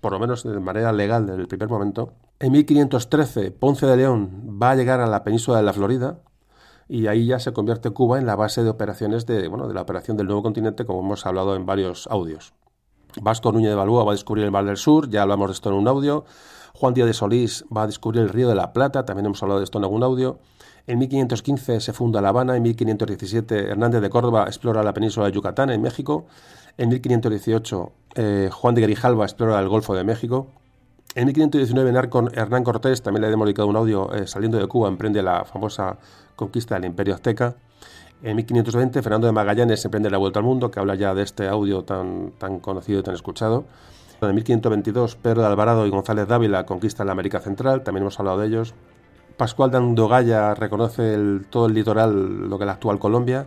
por 0.00 0.12
lo 0.12 0.18
menos 0.18 0.42
de 0.44 0.60
manera 0.60 0.92
legal, 0.92 1.26
desde 1.26 1.40
el 1.40 1.48
primer 1.48 1.68
momento. 1.68 2.12
En 2.38 2.52
1513, 2.52 3.50
Ponce 3.52 3.86
de 3.86 3.96
León 3.96 4.58
va 4.62 4.72
a 4.72 4.76
llegar 4.76 5.00
a 5.00 5.06
la 5.06 5.24
península 5.24 5.56
de 5.56 5.62
la 5.62 5.72
Florida, 5.72 6.18
y 6.86 7.06
ahí 7.06 7.26
ya 7.26 7.38
se 7.38 7.52
convierte 7.52 7.90
Cuba 7.90 8.18
en 8.18 8.26
la 8.26 8.36
base 8.36 8.62
de 8.62 8.68
operaciones 8.68 9.24
de, 9.24 9.48
bueno, 9.48 9.68
de 9.68 9.74
la 9.74 9.80
operación 9.80 10.16
del 10.16 10.26
nuevo 10.26 10.42
continente, 10.42 10.84
como 10.84 11.00
hemos 11.00 11.24
hablado 11.24 11.56
en 11.56 11.64
varios 11.64 12.06
audios. 12.08 12.52
Vasco 13.20 13.52
Núñez 13.52 13.70
de 13.70 13.76
Balboa 13.76 14.04
va 14.04 14.12
a 14.12 14.14
descubrir 14.14 14.44
el 14.44 14.50
Mar 14.50 14.64
del 14.64 14.76
Sur, 14.76 15.08
ya 15.08 15.22
hablamos 15.22 15.48
de 15.48 15.52
esto 15.52 15.70
en 15.70 15.76
un 15.76 15.88
audio. 15.88 16.24
Juan 16.74 16.94
Díaz 16.94 17.06
de 17.06 17.14
Solís 17.14 17.64
va 17.74 17.82
a 17.82 17.86
descubrir 17.86 18.22
el 18.22 18.28
Río 18.28 18.48
de 18.48 18.54
la 18.54 18.72
Plata, 18.72 19.04
también 19.04 19.26
hemos 19.26 19.42
hablado 19.42 19.60
de 19.60 19.64
esto 19.64 19.78
en 19.78 19.84
algún 19.84 20.02
audio. 20.02 20.38
En 20.86 20.98
1515 20.98 21.80
se 21.80 21.92
funda 21.92 22.20
La 22.20 22.30
Habana, 22.30 22.56
en 22.56 22.62
1517 22.62 23.70
Hernández 23.70 24.02
de 24.02 24.10
Córdoba 24.10 24.44
explora 24.46 24.82
la 24.82 24.92
península 24.92 25.26
de 25.26 25.32
Yucatán 25.32 25.70
en 25.70 25.80
México, 25.80 26.26
en 26.76 26.88
1518 26.88 27.92
eh, 28.16 28.50
Juan 28.52 28.74
de 28.74 28.82
Grijalva 28.82 29.24
explora 29.24 29.58
el 29.60 29.68
Golfo 29.68 29.94
de 29.94 30.04
México, 30.04 30.48
en 31.16 31.26
1519 31.26 31.90
Hernán 32.34 32.64
Cortés, 32.64 33.00
también 33.00 33.22
le 33.22 33.32
hemos 33.32 33.46
dedicado 33.46 33.68
un 33.68 33.76
audio, 33.76 34.12
eh, 34.12 34.26
saliendo 34.26 34.58
de 34.58 34.66
Cuba, 34.66 34.88
emprende 34.88 35.22
la 35.22 35.44
famosa 35.44 35.96
conquista 36.34 36.74
del 36.74 36.86
Imperio 36.86 37.14
Azteca. 37.14 37.54
En 38.22 38.36
1520, 38.36 39.02
Fernando 39.02 39.26
de 39.26 39.32
Magallanes 39.32 39.84
emprende 39.84 40.10
la 40.10 40.18
vuelta 40.18 40.38
al 40.38 40.44
mundo, 40.44 40.70
que 40.70 40.80
habla 40.80 40.94
ya 40.94 41.14
de 41.14 41.22
este 41.22 41.46
audio 41.48 41.84
tan, 41.84 42.32
tan 42.38 42.58
conocido 42.58 43.00
y 43.00 43.02
tan 43.02 43.14
escuchado. 43.14 43.64
En 44.22 44.34
1522, 44.34 45.16
Pedro 45.16 45.42
de 45.42 45.48
Alvarado 45.48 45.86
y 45.86 45.90
González 45.90 46.26
Dávila 46.26 46.64
conquistan 46.64 47.06
la 47.06 47.12
América 47.12 47.40
Central, 47.40 47.82
también 47.82 48.02
hemos 48.02 48.18
hablado 48.18 48.38
de 48.38 48.46
ellos. 48.46 48.74
Pascual 49.36 49.70
de 49.70 50.54
reconoce 50.54 51.18
todo 51.50 51.66
el 51.66 51.74
litoral, 51.74 52.48
lo 52.48 52.56
que 52.56 52.64
es 52.64 52.66
la 52.66 52.74
actual 52.74 52.98
Colombia. 52.98 53.46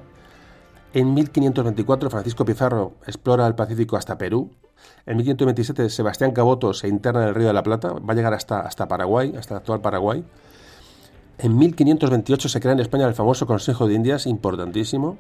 En 0.94 1.14
1524, 1.14 2.10
Francisco 2.10 2.46
Pizarro 2.46 2.94
explora 3.06 3.48
el 3.48 3.56
Pacífico 3.56 3.96
hasta 3.96 4.18
Perú. 4.18 4.52
En 5.06 5.18
1527, 5.18 5.90
Sebastián 5.90 6.32
Caboto 6.32 6.74
se 6.74 6.88
interna 6.88 7.24
en 7.24 7.30
el 7.30 7.36
Río 7.36 7.48
de 7.48 7.54
la 7.54 7.64
Plata, 7.64 7.94
va 7.94 8.14
a 8.14 8.16
llegar 8.16 8.34
hasta, 8.34 8.60
hasta 8.60 8.88
Paraguay, 8.88 9.34
hasta 9.38 9.56
el 9.56 9.60
actual 9.60 9.82
Paraguay. 9.82 10.24
En 11.40 11.56
1528 11.56 12.50
se 12.50 12.60
crea 12.60 12.74
en 12.74 12.80
España 12.80 13.08
el 13.08 13.14
famoso 13.14 13.46
Consejo 13.46 13.88
de 13.88 13.94
Indias, 13.94 14.26
importantísimo. 14.26 15.20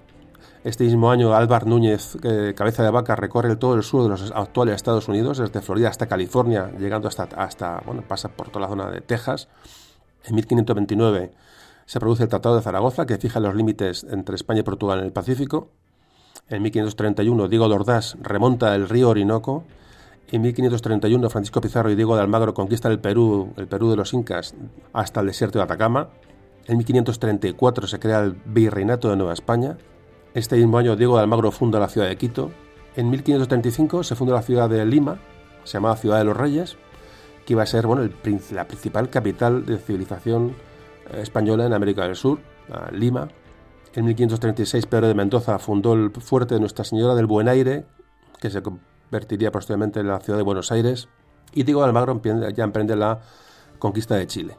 Este 0.63 0.84
mismo 0.84 1.12
año 1.12 1.36
Álvar 1.36 1.67
Núñez, 1.67 2.17
eh, 2.23 2.56
cabeza 2.56 2.82
de 2.82 2.89
vaca, 2.89 3.15
recorre 3.15 3.56
todo 3.56 3.75
el 3.75 3.84
sur 3.84 4.01
de 4.01 4.10
los 4.10 4.32
actuales 4.32 4.75
Estados 4.75 5.08
Unidos, 5.08 5.38
desde 5.38 5.62
Florida 5.62 5.89
hasta 5.89 6.08
California, 6.08 6.71
llegando 6.80 7.08
hasta, 7.08 7.25
hasta 7.36 7.84
bueno, 7.86 8.01
pasa 8.01 8.30
por 8.30 8.49
toda 8.49 8.62
la 8.62 8.69
zona 8.69 8.89
de 8.89 9.01
Texas. 9.01 9.47
En 10.25 10.34
1529 10.34 11.32
se 11.86 11.99
produce 11.99 12.23
el 12.23 12.30
Tratado 12.30 12.56
de 12.56 12.63
Zaragoza, 12.63 13.06
que 13.06 13.19
fija 13.19 13.39
los 13.39 13.53
límites 13.53 14.03
entre 14.10 14.36
España 14.36 14.62
y 14.62 14.63
Portugal 14.63 14.97
en 14.97 15.06
el 15.06 15.12
Pacífico. 15.12 15.69
En 16.49 16.63
1531 16.63 17.47
Diego 17.47 17.65
Ordaz 17.65 18.15
remonta 18.21 18.73
el 18.73 18.89
río 18.89 19.10
Orinoco 19.10 19.65
en 20.29 20.41
1531 20.41 21.29
Francisco 21.29 21.61
Pizarro 21.61 21.89
y 21.89 21.95
Diego 21.95 22.15
de 22.15 22.21
Almagro 22.21 22.53
conquistan 22.53 22.91
el 22.91 22.99
Perú, 22.99 23.53
el 23.55 23.67
Perú 23.67 23.89
de 23.89 23.95
los 23.95 24.13
Incas, 24.13 24.55
hasta 24.91 25.21
el 25.21 25.27
desierto 25.27 25.59
de 25.59 25.63
Atacama. 25.63 26.09
En 26.65 26.77
1534 26.77 27.87
se 27.87 27.99
crea 27.99 28.19
el 28.19 28.34
Virreinato 28.45 29.09
de 29.09 29.15
Nueva 29.15 29.34
España. 29.34 29.78
Este 30.34 30.57
mismo 30.57 30.78
año 30.78 30.97
Diego 30.97 31.15
de 31.15 31.23
Almagro 31.23 31.51
funda 31.51 31.80
la 31.80 31.88
ciudad 31.88 32.09
de 32.09 32.17
Quito. 32.17 32.51
En 32.97 33.09
1535 33.09 34.03
se 34.03 34.15
funda 34.15 34.34
la 34.34 34.41
ciudad 34.41 34.69
de 34.69 34.86
Lima, 34.86 35.19
se 35.63 35.73
llamaba 35.73 35.95
Ciudad 35.95 36.17
de 36.17 36.25
los 36.25 36.36
Reyes, 36.36 36.78
que 37.45 37.53
iba 37.53 37.63
a 37.63 37.65
ser 37.65 37.88
bueno, 37.88 38.09
la 38.51 38.67
principal 38.67 39.09
capital 39.09 39.65
de 39.65 39.78
civilización 39.78 40.55
eh, 41.09 41.21
española 41.21 41.65
en 41.65 41.73
América 41.73 42.03
del 42.03 42.17
Sur, 42.17 42.39
Lima. 42.91 43.30
En 43.93 44.03
1536 44.03 44.86
Pedro 44.88 45.07
de 45.07 45.13
Mendoza 45.13 45.57
fundó 45.57 45.93
el 45.93 46.11
fuerte 46.11 46.55
de 46.55 46.59
Nuestra 46.59 46.84
Señora 46.84 47.15
del 47.15 47.28
Buen 47.28 47.47
Aire, 47.47 47.86
que 48.41 48.49
se 48.49 48.61
vertiría 49.12 49.51
posteriormente 49.51 49.99
en 49.99 50.08
la 50.08 50.20
ciudad 50.20 50.38
de 50.38 50.43
Buenos 50.43 50.72
Aires, 50.72 51.10
y 51.53 51.64
Diego 51.64 51.82
de 51.82 51.88
Almagro 51.88 52.22
ya 52.53 52.64
emprende 52.64 52.95
la 52.95 53.22
conquista 53.80 54.16
de 54.16 54.28
Chile. 54.28 54.58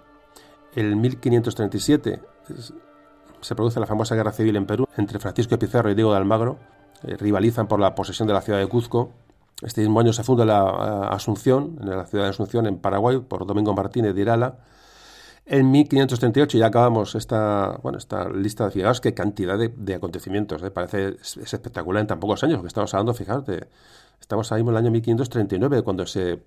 En 0.75 1.01
1537 1.01 2.21
se 3.41 3.55
produce 3.55 3.81
la 3.81 3.87
famosa 3.87 4.15
guerra 4.15 4.33
civil 4.33 4.57
en 4.57 4.67
Perú 4.67 4.87
entre 4.97 5.19
Francisco 5.19 5.59
Pizarro 5.59 5.91
y 5.91 5.95
Diego 5.95 6.13
de 6.13 6.19
Almagro, 6.19 6.59
eh, 7.05 7.17
rivalizan 7.17 7.69
por 7.69 7.81
la 7.81 7.95
posesión 7.95 8.27
de 8.27 8.35
la 8.35 8.41
ciudad 8.41 8.59
de 8.59 8.67
Cuzco. 8.67 9.13
Este 9.63 9.81
mismo 9.81 10.01
año 10.01 10.13
se 10.13 10.25
funda 10.25 10.45
la 10.45 11.09
eh, 11.11 11.15
Asunción, 11.15 11.79
en 11.81 11.91
la 11.91 12.07
ciudad 12.07 12.25
de 12.25 12.31
Asunción, 12.31 12.67
en 12.67 12.79
Paraguay, 12.79 13.19
por 13.21 13.47
Domingo 13.47 13.75
Martínez 13.75 14.15
de 14.15 14.21
Irala. 14.21 14.59
En 15.47 15.71
1538 15.71 16.59
ya 16.59 16.67
acabamos 16.67 17.15
esta, 17.15 17.79
bueno, 17.83 17.97
esta 17.97 18.29
lista 18.29 18.67
de 18.67 18.71
fijaos 18.71 19.01
qué 19.01 19.15
cantidad 19.15 19.59
de, 19.59 19.95
acontecimientos. 19.95 20.63
¿eh? 20.63 20.71
Parece 20.71 21.17
es, 21.21 21.37
espectacular 21.39 22.03
en 22.03 22.07
tan 22.07 22.21
pocos 22.21 22.45
años, 22.45 22.57
porque 22.57 22.69
estamos 22.69 22.93
hablando, 22.93 23.15
fijaos, 23.15 23.47
de 23.47 23.67
Estamos 24.21 24.53
ahí 24.53 24.61
en 24.61 24.69
el 24.69 24.77
año 24.77 24.91
1539, 24.91 25.83
cuando 25.83 26.07
se. 26.07 26.43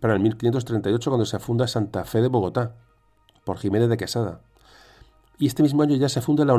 Para 0.00 0.14
el 0.14 0.20
1538, 0.20 1.10
cuando 1.10 1.26
se 1.26 1.38
funda 1.38 1.66
Santa 1.66 2.04
Fe 2.04 2.22
de 2.22 2.28
Bogotá, 2.28 2.76
por 3.44 3.58
Jiménez 3.58 3.88
de 3.88 3.96
Quesada. 3.96 4.40
Y 5.38 5.46
este 5.46 5.62
mismo 5.62 5.82
año 5.82 5.96
ya 5.96 6.08
se 6.08 6.20
funda 6.20 6.44
la, 6.44 6.56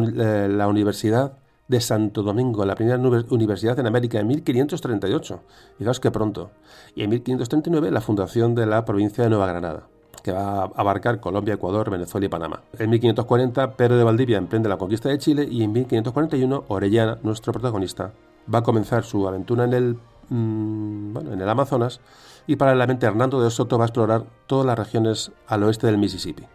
la 0.48 0.68
Universidad 0.68 1.38
de 1.68 1.82
Santo 1.82 2.24
Domingo, 2.24 2.66
la 2.66 2.76
primera 2.76 2.98
universidad 2.98 3.80
en 3.80 3.88
América, 3.88 4.20
en 4.20 4.28
1538. 4.28 5.42
Fijaos 5.78 6.00
que 6.00 6.12
pronto. 6.12 6.52
Y 6.96 7.04
en 7.04 7.10
1539, 7.12 7.92
la 7.92 8.02
fundación 8.02 8.54
de 8.56 8.66
la 8.66 8.84
provincia 8.86 9.24
de 9.24 9.30
Nueva 9.30 9.48
Granada 9.48 9.88
que 10.22 10.32
va 10.32 10.64
a 10.64 10.72
abarcar 10.76 11.20
Colombia, 11.20 11.56
Ecuador, 11.56 11.90
Venezuela 11.90 12.26
y 12.26 12.30
Panamá. 12.30 12.62
En 12.78 12.90
1540, 12.90 13.76
Pedro 13.76 13.98
de 13.98 14.04
Valdivia 14.04 14.38
emprende 14.38 14.70
la 14.70 14.78
conquista 14.78 15.10
de 15.10 15.18
Chile 15.18 15.48
y 15.50 15.64
en 15.64 15.72
1541, 15.72 16.66
Orellana, 16.68 17.18
nuestro 17.24 17.54
protagonista, 17.54 18.14
va 18.54 18.60
a 18.60 18.64
comenzar 18.64 19.04
su 19.04 19.28
aventura 19.28 19.66
en 19.66 19.74
el 19.74 19.98
Mm, 20.32 21.12
bueno, 21.12 21.34
en 21.34 21.42
el 21.42 21.50
Amazonas 21.50 22.00
y 22.48 22.56
paralelamente 22.56 23.06
Hernando 23.06 23.44
de 23.44 23.52
Soto 23.52 23.78
va 23.78 23.84
a 23.84 23.88
explorar 23.88 24.24
todas 24.48 24.66
las 24.66 24.80
regiones 24.80 25.34
al 25.46 25.62
oeste 25.64 25.88
del 25.88 25.98
Mississippi, 25.98 26.46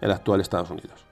el 0.00 0.12
actual 0.12 0.40
Estados 0.40 0.70
Unidos. 0.70 1.04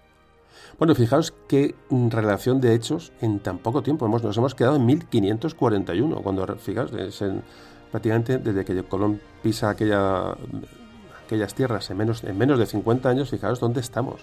Bueno, 0.78 0.94
fijaos 0.94 1.34
qué 1.48 1.74
relación 1.90 2.60
de 2.60 2.72
hechos 2.72 3.12
en 3.20 3.40
tan 3.40 3.58
poco 3.58 3.82
tiempo. 3.82 4.06
Hemos, 4.06 4.22
nos 4.22 4.36
hemos 4.36 4.54
quedado 4.54 4.76
en 4.76 4.86
1541, 4.86 6.22
cuando, 6.22 6.46
fijaos, 6.58 6.92
prácticamente 7.90 8.38
desde 8.38 8.64
que 8.64 8.84
Colón 8.84 9.20
pisa 9.42 9.70
aquella, 9.70 10.36
aquellas 11.26 11.52
tierras 11.54 11.90
en 11.90 11.96
menos, 11.96 12.22
en 12.22 12.38
menos 12.38 12.60
de 12.60 12.66
50 12.66 13.08
años, 13.08 13.28
fijaos 13.28 13.58
dónde 13.58 13.80
estamos. 13.80 14.20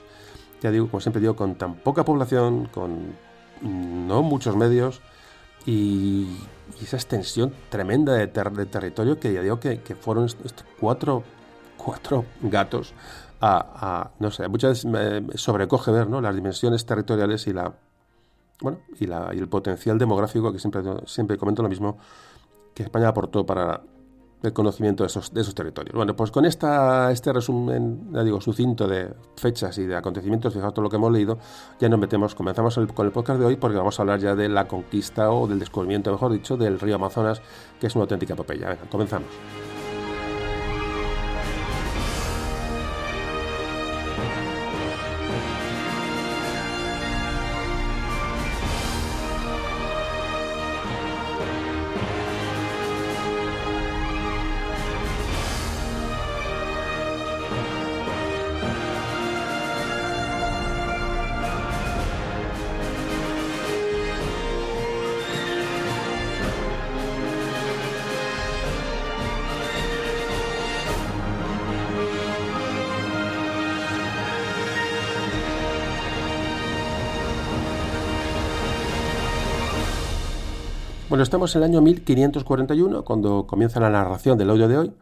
Ya 0.61 0.71
digo, 0.71 0.88
como 0.89 1.01
siempre 1.01 1.19
digo, 1.19 1.36
con 1.36 1.55
tan 1.55 1.76
poca 1.76 2.05
población, 2.05 2.69
con 2.73 3.17
no 3.61 4.23
muchos 4.23 4.55
medios, 4.55 5.01
y, 5.65 6.38
esa 6.82 6.97
extensión 6.97 7.53
tremenda 7.70 8.13
de, 8.13 8.28
territorio 8.28 9.20
que 9.20 9.34
ya 9.34 9.41
digo 9.41 9.59
que, 9.59 9.80
fueron 9.99 10.26
estos 10.26 10.66
cuatro 10.80 11.24
cuatro 11.78 12.26
gatos 12.41 12.93
a, 13.41 14.09
no 14.20 14.32
sé, 14.32 14.47
muchas 14.47 14.84
veces 14.84 14.86
me 14.86 15.38
sobrecoge 15.38 15.91
ver 15.91 16.09
¿no? 16.09 16.20
las 16.20 16.36
dimensiones 16.36 16.86
territoriales 16.86 17.45
y 17.45 17.53
la 17.53 17.74
bueno 18.61 18.80
y, 18.99 19.05
la, 19.05 19.30
y 19.34 19.38
el 19.38 19.47
potencial 19.47 19.99
demográfico 19.99 20.51
que 20.51 20.57
siempre, 20.57 20.82
siempre 21.05 21.38
comento 21.38 21.61
lo 21.61 21.70
mismo 21.70 21.97
que 22.74 22.84
España 22.84 23.09
aportó 23.09 23.45
para 23.45 23.82
el 24.46 24.54
conocimiento 24.54 25.04
de 25.04 25.08
esos, 25.08 25.34
de 25.34 25.41
esos 25.41 25.56
territorios. 25.56 25.96
Bueno, 25.96 26.16
pues 26.16 26.32
con 26.32 26.46
esta, 26.46 27.12
este 27.12 27.34
resumen, 27.34 28.12
ya 28.14 28.24
digo, 28.24 28.39
sucinto 28.41 28.88
de 28.88 29.14
fechas 29.36 29.78
y 29.78 29.86
de 29.86 29.96
acontecimientos, 29.96 30.54
fijaos 30.54 30.74
todo 30.74 30.84
lo 30.84 30.89
que 30.89 30.96
hemos 30.96 31.12
leído, 31.12 31.38
ya 31.80 31.89
nos 31.89 32.00
metemos, 32.00 32.36
comenzamos 32.36 32.76
con 32.93 33.06
el 33.06 33.12
podcast 33.12 33.39
de 33.39 33.46
hoy 33.46 33.56
porque 33.56 33.78
vamos 33.78 34.00
a 34.00 34.04
hablar 34.04 34.20
ya 34.20 34.36
de 34.36 34.50
la 34.50 34.68
conquista 34.68 35.32
o 35.32 35.48
del 35.48 35.60
descubrimiento, 35.60 36.12
mejor 36.12 36.32
dicho, 36.32 36.58
del 36.58 36.80
río 36.80 36.96
Amazonas, 36.96 37.41
que 37.80 37.88
es 37.88 37.96
una 37.96 38.04
auténtica 38.04 38.34
epopeya. 38.34 38.70
Venga, 38.70 38.89
comenzamos. 38.89 39.28
Bueno, 81.16 81.24
estamos 81.24 81.55
en 81.55 81.63
el 81.63 81.70
año 81.70 81.82
1541, 81.82 83.05
cuando 83.05 83.47
comienza 83.47 83.80
la 83.80 83.89
narración 83.89 84.38
del 84.38 84.49
audio 84.49 84.68
de 84.68 84.78
hoy. 84.78 84.93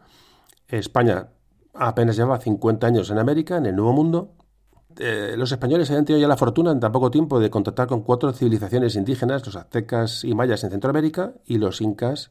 España 0.68 1.26
apenas 1.74 2.14
lleva 2.14 2.38
50 2.38 2.86
años 2.86 3.10
en 3.10 3.18
América, 3.18 3.56
en 3.56 3.66
el 3.66 3.74
Nuevo 3.74 3.92
Mundo. 3.92 4.30
Eh, 4.96 5.34
los 5.36 5.50
españoles 5.50 5.90
habían 5.90 6.04
tenido 6.04 6.20
ya 6.20 6.28
la 6.28 6.36
fortuna 6.36 6.70
en 6.70 6.78
tan 6.78 6.92
poco 6.92 7.10
tiempo 7.10 7.40
de 7.40 7.50
contactar 7.50 7.88
con 7.88 8.02
cuatro 8.02 8.32
civilizaciones 8.32 8.94
indígenas, 8.94 9.44
los 9.44 9.56
aztecas 9.56 10.22
y 10.22 10.36
mayas 10.36 10.62
en 10.62 10.70
Centroamérica 10.70 11.32
y 11.46 11.58
los 11.58 11.80
incas 11.80 12.30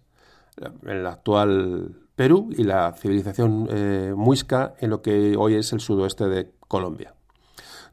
en 0.55 0.89
el 0.89 1.05
actual 1.05 2.07
Perú 2.15 2.51
y 2.57 2.63
la 2.63 2.93
civilización 2.93 3.67
eh, 3.69 4.13
muisca 4.15 4.75
en 4.79 4.91
lo 4.91 5.01
que 5.01 5.35
hoy 5.35 5.55
es 5.55 5.73
el 5.73 5.81
sudoeste 5.81 6.29
de 6.29 6.53
Colombia. 6.69 7.15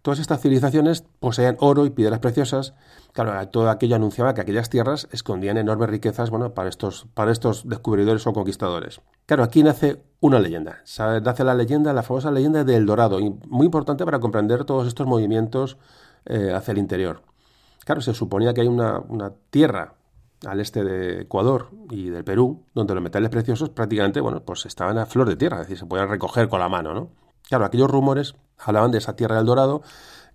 Todas 0.03 0.19
estas 0.19 0.41
civilizaciones 0.41 1.05
poseían 1.19 1.57
oro 1.61 1.85
y 1.85 1.91
piedras 1.91 2.21
preciosas. 2.21 2.75
Claro, 3.13 3.49
todo 3.49 3.69
aquello 3.69 3.97
anunciaba 3.97 4.33
que 4.33 4.41
aquellas 4.41 4.71
tierras 4.71 5.09
escondían 5.13 5.59
enormes 5.59 5.91
riquezas 5.91 6.31
bueno, 6.31 6.55
para, 6.55 6.69
estos, 6.69 7.07
para 7.13 7.33
estos 7.33 7.69
descubridores 7.69 8.27
o 8.27 8.33
conquistadores. 8.33 9.03
Claro, 9.27 9.43
aquí 9.43 9.63
nace 9.63 10.03
una 10.21 10.39
leyenda. 10.39 10.83
Nace 11.23 11.45
la 11.45 11.55
leyenda, 11.55 11.93
la 11.93 12.03
famosa 12.03 12.31
leyenda 12.31 12.65
del 12.65 12.87
Dorado, 12.87 13.21
y 13.21 13.31
muy 13.47 13.67
importante 13.67 14.05
para 14.05 14.21
comprender 14.21 14.65
todos 14.65 14.89
estos 14.89 15.07
movimientos 15.07 15.77
eh, 16.25 16.53
hacia 16.55 16.73
el 16.73 16.79
interior. 16.79 17.23
Claro, 17.85 18.01
se 18.01 18.15
suponía 18.15 18.55
que 18.55 18.63
hay 18.63 18.69
una, 18.69 19.01
una 19.01 19.33
tierra 19.51 19.95
al 20.47 20.61
este 20.61 20.83
de 20.85 21.23
Ecuador 21.23 21.69
y 21.91 22.09
del 22.09 22.25
Perú, 22.25 22.65
donde 22.75 22.95
los 22.95 23.03
metales 23.03 23.31
preciosos 23.31 23.69
prácticamente, 23.71 24.21
bueno, 24.21 24.43
pues 24.43 24.65
estaban 24.65 24.97
a 24.99 25.07
flor 25.07 25.29
de 25.29 25.37
tierra, 25.37 25.57
es 25.57 25.63
decir, 25.67 25.79
se 25.79 25.87
podían 25.87 26.09
recoger 26.09 26.49
con 26.49 26.61
la 26.61 26.69
mano, 26.69 26.95
¿no? 26.95 27.11
Claro, 27.51 27.65
aquellos 27.65 27.91
rumores 27.91 28.37
hablaban 28.59 28.93
de 28.93 28.99
esa 28.99 29.17
tierra 29.17 29.37
del 29.37 29.45
Dorado, 29.45 29.83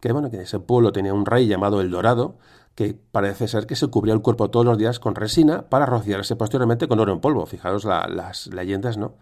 que 0.01 0.11
bueno, 0.11 0.29
que 0.29 0.41
ese 0.41 0.59
pueblo 0.59 0.91
tenía 0.91 1.13
un 1.13 1.25
rey 1.25 1.47
llamado 1.47 1.79
el 1.79 1.89
Dorado, 1.89 2.35
que 2.75 2.93
parece 2.93 3.47
ser 3.47 3.67
que 3.67 3.77
se 3.77 3.87
cubría 3.87 4.13
el 4.13 4.21
cuerpo 4.21 4.51
todos 4.51 4.65
los 4.65 4.77
días 4.77 4.99
con 4.99 5.15
resina 5.15 5.61
para 5.69 5.85
rociarse 5.85 6.35
posteriormente 6.35 6.89
con 6.89 6.99
oro 6.99 7.13
en 7.13 7.21
polvo. 7.21 7.45
Fijaros 7.45 7.85
las 7.85 8.47
leyendas, 8.47 8.97
¿no? 8.97 9.13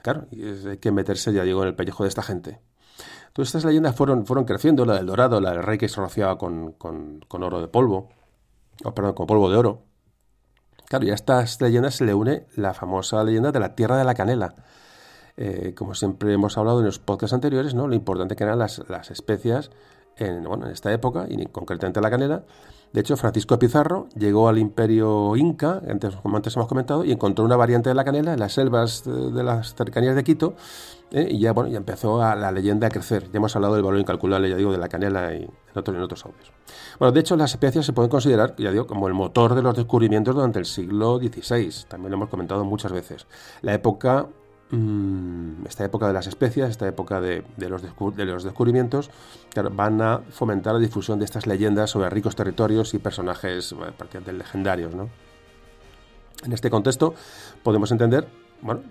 Claro, 0.00 0.24
hay 0.32 0.78
que 0.78 0.90
meterse, 0.90 1.34
ya 1.34 1.42
digo, 1.42 1.60
en 1.60 1.68
el 1.68 1.74
pellejo 1.74 2.04
de 2.04 2.08
esta 2.08 2.22
gente. 2.22 2.60
Todas 3.34 3.48
estas 3.48 3.66
leyendas 3.66 3.94
fueron, 3.94 4.24
fueron 4.24 4.46
creciendo, 4.46 4.86
la 4.86 4.94
del 4.94 5.04
Dorado, 5.04 5.38
la 5.38 5.50
del 5.50 5.62
rey 5.62 5.76
que 5.76 5.90
se 5.90 6.00
rociaba 6.00 6.38
con, 6.38 6.72
con, 6.72 7.20
con 7.28 7.42
oro 7.42 7.60
de 7.60 7.68
polvo, 7.68 8.08
o 8.84 8.94
perdón, 8.94 9.12
con 9.12 9.26
polvo 9.26 9.50
de 9.50 9.58
oro. 9.58 9.82
Claro, 10.86 11.04
y 11.04 11.10
a 11.10 11.14
estas 11.14 11.60
leyendas 11.60 11.96
se 11.96 12.06
le 12.06 12.14
une 12.14 12.46
la 12.56 12.72
famosa 12.72 13.22
leyenda 13.22 13.52
de 13.52 13.60
la 13.60 13.74
tierra 13.74 13.98
de 13.98 14.04
la 14.04 14.14
canela, 14.14 14.54
eh, 15.36 15.74
como 15.76 15.94
siempre 15.94 16.32
hemos 16.32 16.56
hablado 16.58 16.78
en 16.78 16.86
los 16.86 16.98
podcasts 17.00 17.34
anteriores, 17.34 17.74
¿no? 17.74 17.88
lo 17.88 17.94
importante 17.94 18.36
que 18.36 18.44
eran 18.44 18.58
las, 18.58 18.78
especias 19.10 19.70
en, 20.16 20.46
esta 20.70 20.92
época, 20.92 21.26
y 21.28 21.44
concretamente 21.46 22.00
la 22.00 22.10
canela. 22.10 22.44
De 22.92 23.00
hecho, 23.00 23.16
Francisco 23.16 23.58
Pizarro 23.58 24.06
llegó 24.14 24.48
al 24.48 24.58
imperio 24.58 25.34
inca, 25.34 25.82
antes, 25.88 26.14
como 26.14 26.36
antes 26.36 26.54
hemos 26.54 26.68
comentado, 26.68 27.04
y 27.04 27.10
encontró 27.10 27.44
una 27.44 27.56
variante 27.56 27.88
de 27.88 27.96
la 27.96 28.04
canela 28.04 28.34
en 28.34 28.38
las 28.38 28.52
selvas 28.52 29.02
de, 29.04 29.42
las 29.42 29.74
cercanías 29.74 30.14
de 30.14 30.22
Quito, 30.22 30.54
¿eh? 31.10 31.26
y 31.28 31.40
ya, 31.40 31.52
bueno, 31.52 31.68
ya 31.68 31.78
empezó 31.78 32.20
la 32.20 32.52
leyenda 32.52 32.86
a 32.86 32.90
crecer. 32.90 33.24
Ya 33.32 33.38
hemos 33.38 33.56
hablado 33.56 33.74
del 33.74 33.82
valor 33.82 33.98
incalculable, 33.98 34.48
ya 34.48 34.54
digo, 34.54 34.70
de 34.70 34.78
la 34.78 34.88
canela 34.88 35.34
y 35.34 35.42
en 35.42 35.50
otros, 35.74 35.96
en 35.96 36.02
otros 36.02 36.24
audios. 36.24 36.52
Bueno, 37.00 37.10
de 37.10 37.18
hecho, 37.18 37.36
las 37.36 37.50
especias 37.50 37.84
se 37.84 37.92
pueden 37.92 38.10
considerar, 38.10 38.54
ya 38.56 38.70
digo, 38.70 38.86
como 38.86 39.08
el 39.08 39.14
motor 39.14 39.56
de 39.56 39.62
los 39.62 39.74
descubrimientos 39.74 40.36
durante 40.36 40.60
el 40.60 40.66
siglo 40.66 41.18
XVI. 41.18 41.88
También 41.88 42.12
lo 42.12 42.18
hemos 42.18 42.28
comentado 42.28 42.64
muchas 42.64 42.92
veces. 42.92 43.26
La 43.62 43.74
época 43.74 44.28
esta 45.66 45.84
época 45.84 46.06
de 46.06 46.12
las 46.12 46.26
especias, 46.26 46.70
esta 46.70 46.88
época 46.88 47.20
de, 47.20 47.44
los, 47.68 47.82
de 47.82 48.24
los, 48.24 48.44
descubrimientos, 48.44 49.10
van 49.72 50.00
a 50.00 50.20
fomentar 50.30 50.74
la 50.74 50.80
difusión 50.80 51.18
de 51.18 51.24
estas 51.24 51.46
leyendas 51.46 51.90
sobre 51.90 52.10
ricos 52.10 52.36
territorios 52.36 52.94
y 52.94 52.98
personajes 52.98 53.74
de 54.24 54.32
legendarios. 54.32 54.92
En 56.44 56.52
este 56.52 56.70
contexto 56.70 57.14
podemos 57.62 57.90
entender 57.90 58.26
bueno, 58.64 58.82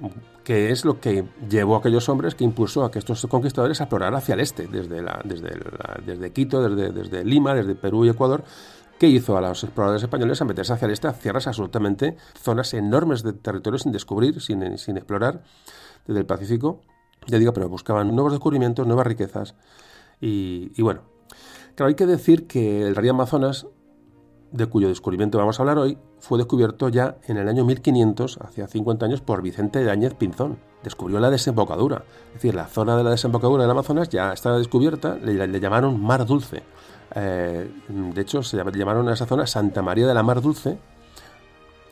qué 0.43 0.71
es 0.71 0.85
lo 0.85 0.99
que 0.99 1.25
llevó 1.49 1.75
a 1.75 1.79
aquellos 1.79 2.07
hombres 2.09 2.35
que 2.35 2.43
impulsó 2.43 2.83
a 2.83 2.91
que 2.91 2.99
estos 2.99 3.25
conquistadores 3.25 3.81
a 3.81 3.85
explorar 3.85 4.13
hacia 4.13 4.33
el 4.35 4.41
este, 4.41 4.67
desde, 4.67 5.01
la, 5.01 5.19
desde, 5.23 5.49
desde 6.05 6.31
Quito, 6.31 6.61
desde, 6.61 6.91
desde 6.91 7.23
Lima, 7.23 7.55
desde 7.55 7.73
Perú 7.73 8.05
y 8.05 8.09
Ecuador, 8.09 8.43
que 9.03 9.09
hizo 9.09 9.35
a 9.35 9.41
los 9.41 9.61
exploradores 9.65 10.01
españoles 10.01 10.41
a 10.41 10.45
meterse 10.45 10.71
hacia 10.71 10.85
el 10.85 10.93
este, 10.93 11.09
a 11.09 11.11
tierras 11.11 11.45
absolutamente, 11.47 12.15
zonas 12.41 12.73
enormes 12.73 13.21
de 13.21 13.33
territorio 13.33 13.77
sin 13.77 13.91
descubrir, 13.91 14.39
sin, 14.39 14.63
explorar, 14.63 15.43
desde 16.07 16.21
el 16.21 16.25
Pacífico. 16.25 16.79
Ya 17.27 17.37
digo, 17.37 17.51
pero 17.51 17.67
buscaban 17.67 18.15
nuevos 18.15 18.31
descubrimientos, 18.31 18.87
nuevas 18.87 19.05
riquezas. 19.05 19.55
Y, 20.21 20.81
bueno, 20.81 21.01
claro, 21.75 21.89
hay 21.89 21.95
que 21.95 22.05
decir 22.05 22.47
que 22.47 22.87
el 22.87 22.95
río 22.95 23.11
Amazonas, 23.11 23.67
de 24.53 24.67
cuyo 24.67 24.87
descubrimiento 24.87 25.37
vamos 25.37 25.59
a 25.59 25.63
hablar 25.63 25.79
hoy, 25.79 25.97
fue 26.19 26.37
descubierto 26.37 26.87
ya 26.87 27.17
en 27.27 27.35
el 27.35 27.49
año 27.49 27.65
1500, 27.65 28.37
hace 28.37 28.65
50 28.65 29.05
años, 29.05 29.19
por 29.19 29.41
Vicente 29.41 29.91
Áñez 29.91 30.13
Pinzón. 30.13 30.59
Descubrió 30.81 31.19
la 31.19 31.29
desembocadura. 31.29 32.05
Es 32.27 32.35
decir, 32.35 32.55
la 32.55 32.67
zona 32.67 32.95
de 32.95 33.03
la 33.03 33.09
desembocadura 33.09 33.63
del 33.63 33.71
Amazonas 33.71 34.07
ya 34.07 34.31
estaba 34.31 34.57
descubierta, 34.59 35.15
le 35.15 35.59
llamaron 35.59 36.01
Mar 36.01 36.25
Dulce. 36.25 36.63
Eh, 37.15 37.69
de 37.87 38.21
hecho, 38.21 38.41
se 38.43 38.57
llamaron 38.57 39.07
a 39.07 39.13
esa 39.13 39.25
zona 39.25 39.45
Santa 39.45 39.81
María 39.81 40.07
de 40.07 40.13
la 40.13 40.23
Mar 40.23 40.41
Dulce 40.41 40.77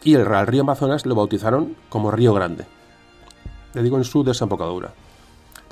y 0.04 0.16
el, 0.16 0.26
río 0.48 0.62
Amazonas 0.62 1.06
lo 1.06 1.16
bautizaron 1.16 1.76
como 1.90 2.12
Río 2.12 2.34
Grande. 2.34 2.66
Le 3.74 3.84
digo 3.84 3.98
en 3.98 4.04
su 4.04 4.24
desembocadura. 4.24 4.94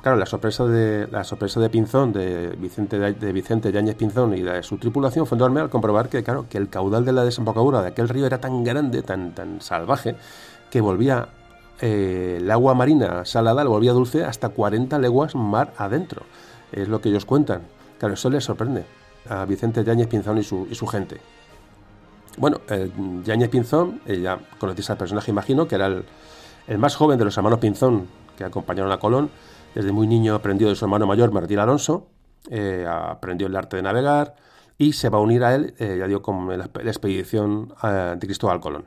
Claro, 0.01 0.17
la 0.17 0.25
sorpresa 0.25 0.65
de 0.65 1.07
la 1.07 1.25
sorpresa 1.25 1.59
de 1.59 1.69
Pinzón, 1.69 2.13
de 2.13 2.55
Vicente 2.57 2.97
de 2.97 3.33
Vicente 3.33 3.69
Yáñez 3.71 3.95
Pinzón 3.95 4.33
y 4.33 4.41
de 4.41 4.63
su 4.63 4.77
tripulación 4.77 5.25
fue 5.25 5.37
enorme 5.37 5.59
al 5.59 5.69
comprobar 5.69 6.07
que, 6.07 6.23
claro, 6.23 6.45
que 6.47 6.57
el 6.57 6.69
caudal 6.69 7.03
de 7.03 7.11
la 7.11 7.25
desembocadura 7.25 7.81
de 7.81 7.89
aquel 7.89 8.07
río 8.07 8.25
era 8.25 8.39
tan 8.39 8.63
grande, 8.63 9.01
tan, 9.01 9.35
tan 9.35 9.59
salvaje, 9.59 10.15
que 10.71 10.79
volvía 10.79 11.27
eh, 11.81 12.37
el 12.39 12.49
agua 12.49 12.75
marina 12.75 13.25
salada, 13.25 13.65
lo 13.65 13.71
volvía 13.71 13.91
dulce 13.91 14.23
hasta 14.23 14.49
40 14.49 14.99
leguas 14.99 15.35
mar 15.35 15.73
adentro. 15.77 16.21
Es 16.71 16.87
lo 16.87 17.01
que 17.01 17.09
ellos 17.09 17.25
cuentan. 17.25 17.63
Claro, 17.97 18.13
eso 18.13 18.29
les 18.29 18.45
sorprende 18.45 18.85
a 19.29 19.45
Vicente 19.45 19.83
Yáñez 19.83 20.07
Pinzón 20.07 20.37
y 20.39 20.43
su, 20.43 20.67
y 20.69 20.75
su 20.75 20.87
gente. 20.87 21.17
Bueno, 22.37 22.61
eh, 22.69 22.89
Yáñez 23.23 23.49
Pinzón, 23.49 24.01
eh, 24.05 24.21
ya 24.21 24.39
conocéis 24.57 24.89
al 24.89 24.97
personaje, 24.97 25.31
imagino, 25.31 25.67
que 25.67 25.75
era 25.75 25.87
el, 25.87 26.77
más 26.77 26.95
joven 26.95 27.17
de 27.17 27.25
los 27.25 27.37
hermanos 27.37 27.59
Pinzón 27.59 28.07
que 28.37 28.43
acompañaron 28.43 28.91
a 28.91 28.97
Colón. 28.97 29.29
Desde 29.75 29.91
muy 29.91 30.07
niño 30.07 30.35
aprendió 30.35 30.69
de 30.69 30.75
su 30.75 30.85
hermano 30.85 31.05
mayor, 31.05 31.31
Martín 31.31 31.59
Alonso, 31.59 32.07
eh, 32.49 32.85
aprendió 32.89 33.47
el 33.47 33.55
arte 33.55 33.75
de 33.75 33.83
navegar 33.83 34.35
y 34.77 34.93
se 34.93 35.09
va 35.09 35.17
a 35.17 35.21
unir 35.21 35.43
a 35.43 35.53
él, 35.53 35.75
ya 35.77 36.07
digo, 36.07 36.21
con 36.21 36.47
la, 36.57 36.65
expedición 36.65 37.73
de 37.83 38.25
Cristóbal 38.25 38.61
Colón. 38.61 38.85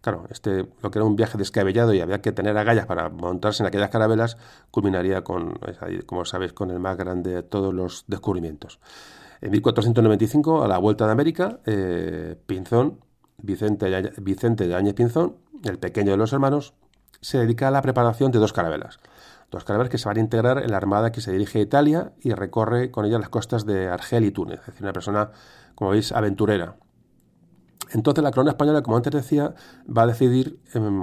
Claro, 0.00 0.24
este, 0.30 0.66
lo 0.82 0.90
que 0.90 0.98
era 0.98 1.04
un 1.04 1.14
viaje 1.14 1.36
descabellado 1.36 1.92
y 1.92 2.00
había 2.00 2.22
que 2.22 2.32
tener 2.32 2.56
agallas 2.56 2.86
para 2.86 3.10
montarse 3.10 3.62
en 3.62 3.66
aquellas 3.66 3.90
carabelas, 3.90 4.38
culminaría 4.70 5.22
con, 5.22 5.58
como 6.06 6.24
sabéis, 6.24 6.54
con 6.54 6.70
el 6.70 6.80
más 6.80 6.96
grande 6.96 7.34
de 7.34 7.42
todos 7.42 7.74
los 7.74 8.04
descubrimientos. 8.06 8.80
En 9.40 9.50
1495, 9.52 10.62
a 10.62 10.68
la 10.68 10.78
vuelta 10.78 11.06
de 11.06 11.12
América, 11.12 11.60
eh, 11.64 12.36
Pinzón, 12.46 13.00
Vicente, 13.38 14.12
Vicente 14.18 14.68
de 14.68 14.74
Áñez 14.74 14.94
Pinzón, 14.94 15.36
el 15.64 15.78
pequeño 15.78 16.10
de 16.10 16.18
los 16.18 16.32
hermanos, 16.32 16.74
se 17.20 17.38
dedica 17.38 17.68
a 17.68 17.70
la 17.70 17.82
preparación 17.82 18.32
de 18.32 18.38
dos 18.38 18.52
carabelas. 18.52 18.98
Dos 19.50 19.64
carabelas 19.64 19.90
que 19.90 19.98
se 19.98 20.08
van 20.08 20.18
a 20.18 20.20
integrar 20.20 20.62
en 20.62 20.70
la 20.70 20.76
armada 20.76 21.10
que 21.10 21.20
se 21.20 21.32
dirige 21.32 21.58
a 21.58 21.62
Italia 21.62 22.12
y 22.20 22.32
recorre 22.32 22.90
con 22.90 23.04
ella 23.04 23.18
las 23.18 23.30
costas 23.30 23.66
de 23.66 23.88
Argel 23.88 24.24
y 24.24 24.30
Túnez. 24.30 24.60
Es 24.60 24.66
decir, 24.66 24.82
una 24.82 24.92
persona, 24.92 25.30
como 25.74 25.90
veis, 25.90 26.12
aventurera. 26.12 26.76
Entonces 27.92 28.22
la 28.22 28.30
corona 28.30 28.50
española, 28.50 28.82
como 28.82 28.96
antes 28.96 29.12
decía, 29.12 29.54
va 29.86 30.02
a 30.02 30.06
decidir, 30.06 30.60
em, 30.74 31.02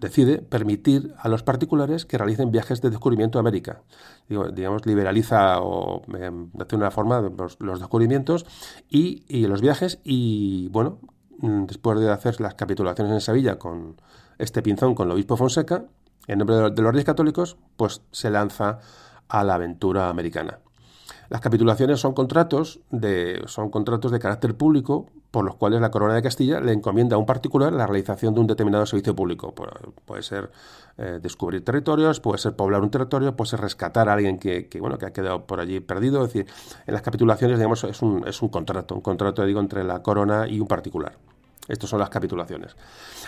decide 0.00 0.38
permitir 0.38 1.14
a 1.18 1.28
los 1.28 1.42
particulares 1.42 2.04
que 2.06 2.18
realicen 2.18 2.50
viajes 2.50 2.80
de 2.80 2.90
descubrimiento 2.90 3.38
a 3.38 3.40
América. 3.40 3.82
digamos, 4.28 4.84
liberaliza 4.84 5.60
o 5.60 6.02
em, 6.14 6.50
de 6.52 6.76
una 6.76 6.90
forma 6.90 7.20
los, 7.20 7.80
descubrimientos 7.80 8.44
y, 8.90 9.46
los 9.46 9.60
viajes 9.62 10.00
y, 10.04 10.68
bueno, 10.68 10.98
mm, 11.38 11.64
después 11.66 11.98
de 12.00 12.10
hacer 12.10 12.40
las 12.40 12.54
capitulaciones 12.54 13.12
en 13.12 13.20
Sevilla 13.20 13.58
con 13.58 13.96
este 14.38 14.62
pinzón 14.62 14.94
con 14.94 15.08
el 15.08 15.12
obispo 15.12 15.36
Fonseca, 15.36 15.84
en 16.26 16.38
nombre 16.38 16.56
de 16.56 16.82
los 16.82 16.92
Reyes 16.92 17.06
Católicos, 17.06 17.56
pues 17.76 18.02
se 18.10 18.30
lanza 18.30 18.80
a 19.28 19.44
la 19.44 19.54
aventura 19.54 20.10
americana. 20.10 20.58
Las 21.30 21.40
capitulaciones 21.40 22.00
son 22.00 22.14
contratos 22.14 22.80
de, 22.90 23.42
son 23.46 23.70
contratos 23.70 24.12
de 24.12 24.18
carácter 24.18 24.56
público 24.56 25.06
por 25.30 25.44
los 25.44 25.56
cuales 25.56 25.80
la 25.80 25.90
Corona 25.90 26.14
de 26.14 26.22
Castilla 26.22 26.60
le 26.60 26.72
encomienda 26.72 27.16
a 27.16 27.18
un 27.18 27.26
particular 27.26 27.72
la 27.72 27.86
realización 27.86 28.34
de 28.34 28.40
un 28.40 28.46
determinado 28.46 28.86
servicio 28.86 29.14
público. 29.14 29.54
Puede 30.04 30.22
ser 30.22 30.50
eh, 30.96 31.18
descubrir 31.20 31.64
territorios, 31.64 32.20
puede 32.20 32.38
ser 32.38 32.56
poblar 32.56 32.80
un 32.80 32.90
territorio, 32.90 33.36
puede 33.36 33.50
ser 33.50 33.60
rescatar 33.60 34.08
a 34.08 34.14
alguien 34.14 34.38
que, 34.38 34.68
bueno, 34.80 34.96
que 34.96 35.06
ha 35.06 35.12
quedado 35.12 35.44
por 35.44 35.60
allí 35.60 35.80
perdido. 35.80 36.24
Es 36.24 36.32
decir, 36.32 36.46
en 36.86 36.94
las 36.94 37.02
capitulaciones, 37.02 37.58
digamos, 37.58 37.84
es 37.84 38.00
un, 38.00 38.26
es 38.26 38.40
un 38.40 38.48
contrato, 38.48 38.94
un 38.94 39.02
contrato, 39.02 39.44
digo, 39.44 39.60
entre 39.60 39.84
la 39.84 40.02
Corona 40.02 40.48
y 40.48 40.60
un 40.60 40.66
particular. 40.66 41.12
Estas 41.68 41.90
son 41.90 41.98
las 41.98 42.08
capitulaciones. 42.08 42.74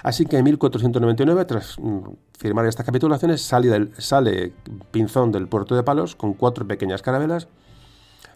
Así 0.02 0.24
que 0.24 0.38
en 0.38 0.44
1499, 0.44 1.44
tras 1.44 1.78
mm, 1.78 2.00
firmar 2.38 2.64
estas 2.64 2.86
capitulaciones, 2.86 3.42
sale, 3.42 3.90
sale 3.98 4.54
Pinzón 4.90 5.30
del 5.30 5.46
puerto 5.46 5.76
de 5.76 5.82
Palos 5.82 6.16
con 6.16 6.32
cuatro 6.32 6.66
pequeñas 6.66 7.02
carabelas 7.02 7.48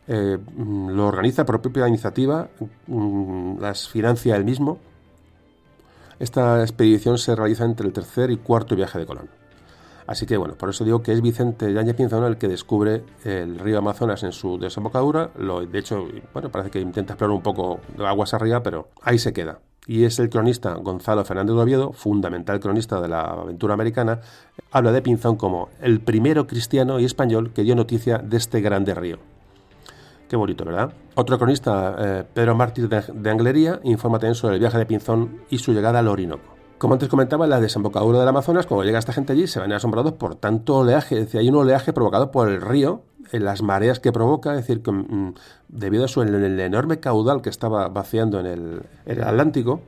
eh, 0.07 0.39
mm, 0.39 0.91
lo 0.91 1.07
organiza 1.07 1.45
por 1.45 1.61
propia 1.61 1.89
iniciativa, 1.89 2.49
mm, 2.87 3.59
las 3.61 3.89
financia 3.89 4.37
él 4.37 4.45
mismo. 4.45 4.79
Esta 6.19 6.63
expedición 6.63 7.19
se 7.19 7.35
realiza 7.35 7.65
entre 7.65 7.87
el 7.87 7.93
tercer 7.93 8.31
y 8.31 8.37
cuarto 8.37 8.77
viaje 8.77 8.99
de 8.99 9.07
Colón. 9.07 9.29
Así 10.07 10.27
que 10.27 10.37
bueno, 10.37 10.55
por 10.55 10.69
eso 10.69 10.85
digo 10.85 11.03
que 11.03 11.13
es 11.13 11.23
Vicente 11.23 11.73
Yáñez 11.73 11.97
Pinzón 11.97 12.25
el 12.25 12.37
que 12.37 12.47
descubre 12.47 13.05
el 13.25 13.59
río 13.59 13.79
Amazonas 13.79 14.23
en 14.23 14.33
su 14.33 14.59
desembocadura. 14.59 15.31
Lo, 15.39 15.65
de 15.65 15.79
hecho, 15.79 16.07
bueno, 16.33 16.51
parece 16.51 16.71
que 16.71 16.81
intenta 16.81 17.15
explorar 17.15 17.35
un 17.35 17.43
poco 17.43 17.81
de 17.97 18.07
aguas 18.07 18.35
arriba, 18.35 18.63
pero 18.63 18.89
ahí 19.03 19.19
se 19.19 19.33
queda. 19.33 19.61
Y 19.87 20.05
es 20.05 20.19
el 20.19 20.31
cronista 20.31 20.75
Gonzalo 20.75 21.25
Fernández 21.25 21.57
de 21.57 21.63
Oviedo, 21.63 21.93
fundamental 21.93 22.61
cronista 22.61 23.01
de 23.01 23.09
la 23.09 23.23
aventura 23.23 23.75
americana, 23.75 24.21
habla 24.71 24.93
de 24.93 25.03
Pinzón 25.03 25.37
como 25.37 25.71
el 25.81 26.01
primero 26.01 26.47
cristiano 26.47 27.01
y 27.01 27.05
español 27.05 27.53
que 27.55 27.63
dio 27.63 27.75
noticia 27.75 28.19
de 28.19 28.37
este 28.37 28.61
grande 28.61 28.95
río. 28.95 29.34
Qué 30.29 30.37
bonito, 30.37 30.65
¿verdad? 30.65 30.93
Otro 31.15 31.39
cronista, 31.39 31.97
eh, 31.99 32.25
Pedro 32.33 32.55
Mártir 32.55 32.89
de, 32.89 33.31
Anglería, 33.31 33.81
informa 33.85 34.19
también 34.19 34.35
sobre 34.35 34.55
el 34.55 34.61
viaje 34.61 34.79
de 34.79 34.87
Pinzón 34.87 35.41
y 35.51 35.59
su 35.59 35.73
llegada 35.73 35.99
al 35.99 36.09
Orinoco. 36.09 36.55
Como 36.79 36.95
antes 36.95 37.09
comentaba, 37.09 37.45
en 37.45 37.51
la 37.51 37.61
desembocadura 37.61 38.19
del 38.19 38.29
Amazonas, 38.29 38.67
cuando 38.67 38.85
llega 38.85 38.99
esta 38.99 39.13
gente 39.13 39.33
allí, 39.33 39.47
se 39.47 39.61
ven 39.61 39.73
asombrados 39.73 40.13
por 40.15 40.35
tanto 40.35 40.79
oleaje. 40.79 41.17
Es 41.19 41.27
decir, 41.27 41.41
hay 41.41 41.49
un 41.49 41.57
oleaje 41.57 41.93
provocado 41.93 42.31
por 42.31 42.49
el 42.49 42.61
río, 42.61 43.03
en 43.33 43.45
las 43.45 43.63
mareas 43.63 44.01
que 44.01 44.13
provoca, 44.13 44.51
es 44.51 44.59
decir, 44.59 44.83
que 44.83 44.93
mm, 44.93 45.35
debido 45.69 46.05
a 46.05 46.09
su 46.09 46.23
el, 46.23 46.61
enorme 46.61 47.01
caudal 47.01 47.43
que 47.43 47.51
estaba 47.51 47.89
vaciando 47.89 48.41
en 48.41 48.47
el, 48.47 48.83
el 49.07 49.23
Atlántico, 49.23 49.81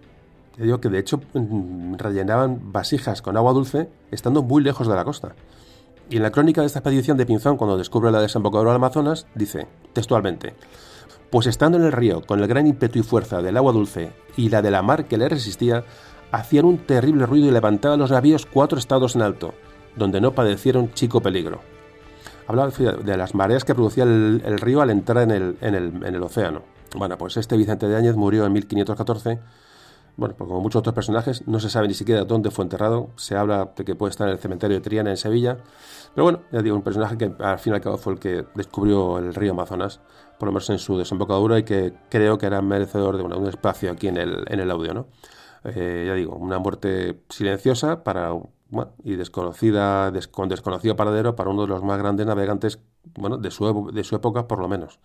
digo 0.56 0.80
que 0.80 0.88
de 0.88 0.98
hecho 0.98 1.20
mm, 1.34 1.94
rellenaban 1.96 2.72
vasijas 2.72 3.20
con 3.22 3.36
agua 3.36 3.52
dulce 3.52 3.88
estando 4.10 4.42
muy 4.42 4.62
lejos 4.62 4.88
de 4.88 4.94
la 4.94 5.04
costa. 5.04 5.34
Y 6.08 6.16
en 6.16 6.22
la 6.22 6.30
crónica 6.30 6.60
de 6.60 6.68
esta 6.68 6.78
expedición 6.78 7.16
de 7.16 7.26
Pinzón, 7.26 7.56
cuando 7.56 7.76
descubre 7.76 8.12
la 8.12 8.20
desembocadura 8.20 8.70
del 8.70 8.76
Amazonas, 8.76 9.26
dice, 9.34 9.66
textualmente, 9.92 10.54
pues 11.30 11.48
estando 11.48 11.78
en 11.78 11.84
el 11.84 11.92
río, 11.92 12.22
con 12.22 12.40
el 12.40 12.46
gran 12.46 12.66
ímpetu 12.66 13.00
y 13.00 13.02
fuerza 13.02 13.42
del 13.42 13.56
agua 13.56 13.72
dulce 13.72 14.12
y 14.36 14.48
la 14.48 14.62
de 14.62 14.70
la 14.70 14.82
mar 14.82 15.06
que 15.06 15.18
le 15.18 15.28
resistía, 15.28 15.84
hacían 16.30 16.64
un 16.64 16.78
terrible 16.78 17.26
ruido 17.26 17.48
y 17.48 17.50
levantaban 17.50 17.98
los 17.98 18.12
navíos 18.12 18.46
cuatro 18.46 18.78
estados 18.78 19.16
en 19.16 19.22
alto, 19.22 19.54
donde 19.96 20.20
no 20.20 20.32
padecieron 20.32 20.92
chico 20.92 21.20
peligro. 21.20 21.60
Habla 22.46 22.68
de 22.68 23.16
las 23.16 23.34
mareas 23.34 23.64
que 23.64 23.74
producía 23.74 24.04
el, 24.04 24.58
río 24.60 24.80
al 24.80 24.90
entrar 24.90 25.24
en 25.24 25.32
el, 25.32 25.58
en, 25.60 25.74
el, 25.74 26.04
en 26.04 26.14
el 26.14 26.22
océano. 26.22 26.62
Bueno, 26.94 27.18
pues 27.18 27.36
este 27.36 27.56
Vicente 27.56 27.88
de 27.88 27.96
Áñez 27.96 28.14
murió 28.14 28.46
en 28.46 28.52
1514 28.52 29.40
bueno, 30.16 30.34
pues 30.36 30.48
como 30.48 30.60
muchos 30.60 30.80
otros 30.80 30.94
personajes, 30.94 31.46
no 31.46 31.60
se 31.60 31.68
sabe 31.68 31.88
ni 31.88 31.94
siquiera 31.94 32.24
dónde 32.24 32.50
fue 32.50 32.64
enterrado. 32.64 33.10
Se 33.16 33.36
habla 33.36 33.72
de 33.76 33.84
que 33.84 33.94
puede 33.94 34.10
estar 34.10 34.26
en 34.28 34.34
el 34.34 34.38
cementerio 34.38 34.76
de 34.76 34.80
Triana 34.80 35.10
en 35.10 35.16
Sevilla. 35.16 35.58
Pero 36.14 36.24
bueno, 36.24 36.40
ya 36.50 36.62
digo, 36.62 36.74
un 36.74 36.82
personaje 36.82 37.18
que 37.18 37.32
al 37.38 37.58
fin 37.58 37.74
y 37.74 37.76
al 37.76 37.82
cabo 37.82 37.98
fue 37.98 38.14
el 38.14 38.18
que 38.18 38.46
descubrió 38.54 39.18
el 39.18 39.34
río 39.34 39.52
Amazonas, 39.52 40.00
por 40.38 40.46
lo 40.46 40.52
menos 40.52 40.70
en 40.70 40.78
su 40.78 40.96
desembocadura, 40.96 41.58
y 41.58 41.64
que 41.64 41.92
creo 42.08 42.38
que 42.38 42.46
era 42.46 42.62
merecedor 42.62 43.18
de 43.18 43.22
un 43.22 43.46
espacio 43.46 43.90
aquí 43.90 44.08
en 44.08 44.16
el, 44.16 44.44
en 44.48 44.60
el 44.60 44.70
audio, 44.70 44.94
¿no? 44.94 45.06
Eh, 45.64 46.04
ya 46.06 46.14
digo, 46.14 46.36
una 46.36 46.58
muerte 46.58 47.20
silenciosa 47.28 48.04
para 48.04 48.32
y 49.04 49.14
desconocida, 49.14 50.12
con 50.30 50.48
desconocido 50.48 50.96
paradero 50.96 51.36
para 51.36 51.50
uno 51.50 51.62
de 51.62 51.68
los 51.68 51.82
más 51.82 51.98
grandes 51.98 52.26
navegantes 52.26 52.80
bueno, 53.16 53.38
de, 53.38 53.50
su, 53.50 53.90
de 53.92 54.04
su 54.04 54.16
época, 54.16 54.48
por 54.48 54.58
lo 54.58 54.68
menos. 54.68 54.98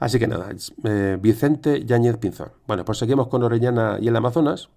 Así 0.00 0.18
que 0.18 0.26
nada, 0.26 0.50
eh, 0.84 1.18
Vicente 1.20 1.84
Yáñez 1.84 2.18
Pinzón. 2.18 2.52
Bueno, 2.66 2.84
pues 2.84 2.98
seguimos 2.98 3.28
con 3.28 3.42
Orellana 3.42 3.98
y 4.00 4.08
el 4.08 4.16
Amazonas. 4.16 4.68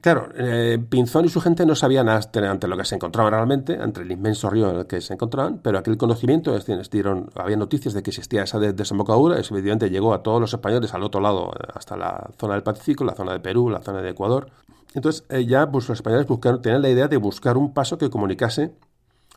Claro, 0.00 0.28
eh, 0.36 0.78
Pinzón 0.90 1.24
y 1.24 1.28
su 1.30 1.40
gente 1.40 1.64
no 1.64 1.74
sabían 1.74 2.10
ante 2.10 2.68
lo 2.68 2.76
que 2.76 2.84
se 2.84 2.94
encontraban 2.94 3.32
realmente, 3.32 3.72
entre 3.72 4.04
el 4.04 4.12
inmenso 4.12 4.50
río 4.50 4.68
en 4.68 4.76
el 4.76 4.86
que 4.86 5.00
se 5.00 5.14
encontraban, 5.14 5.60
pero 5.62 5.78
aquel 5.78 5.96
conocimiento, 5.96 6.54
es 6.54 6.66
decir, 6.66 6.90
dieron, 6.90 7.30
había 7.34 7.56
noticias 7.56 7.94
de 7.94 8.02
que 8.02 8.10
existía 8.10 8.42
esa 8.42 8.58
desembocadura, 8.58 9.38
eso 9.38 9.56
evidentemente 9.56 9.88
llegó 9.88 10.12
a 10.12 10.22
todos 10.22 10.42
los 10.42 10.52
españoles 10.52 10.92
al 10.92 11.04
otro 11.04 11.22
lado, 11.22 11.52
hasta 11.72 11.96
la 11.96 12.28
zona 12.38 12.52
del 12.52 12.62
Pacífico, 12.62 13.02
la 13.04 13.14
zona 13.14 13.32
de 13.32 13.40
Perú, 13.40 13.70
la 13.70 13.80
zona 13.80 14.02
de 14.02 14.10
Ecuador. 14.10 14.50
Entonces, 14.92 15.24
eh, 15.30 15.46
ya 15.46 15.70
pues, 15.70 15.88
los 15.88 15.96
españoles 15.96 16.26
buscaron, 16.26 16.60
tenían 16.60 16.82
la 16.82 16.90
idea 16.90 17.08
de 17.08 17.16
buscar 17.16 17.56
un 17.56 17.72
paso 17.72 17.96
que 17.96 18.10
comunicase 18.10 18.74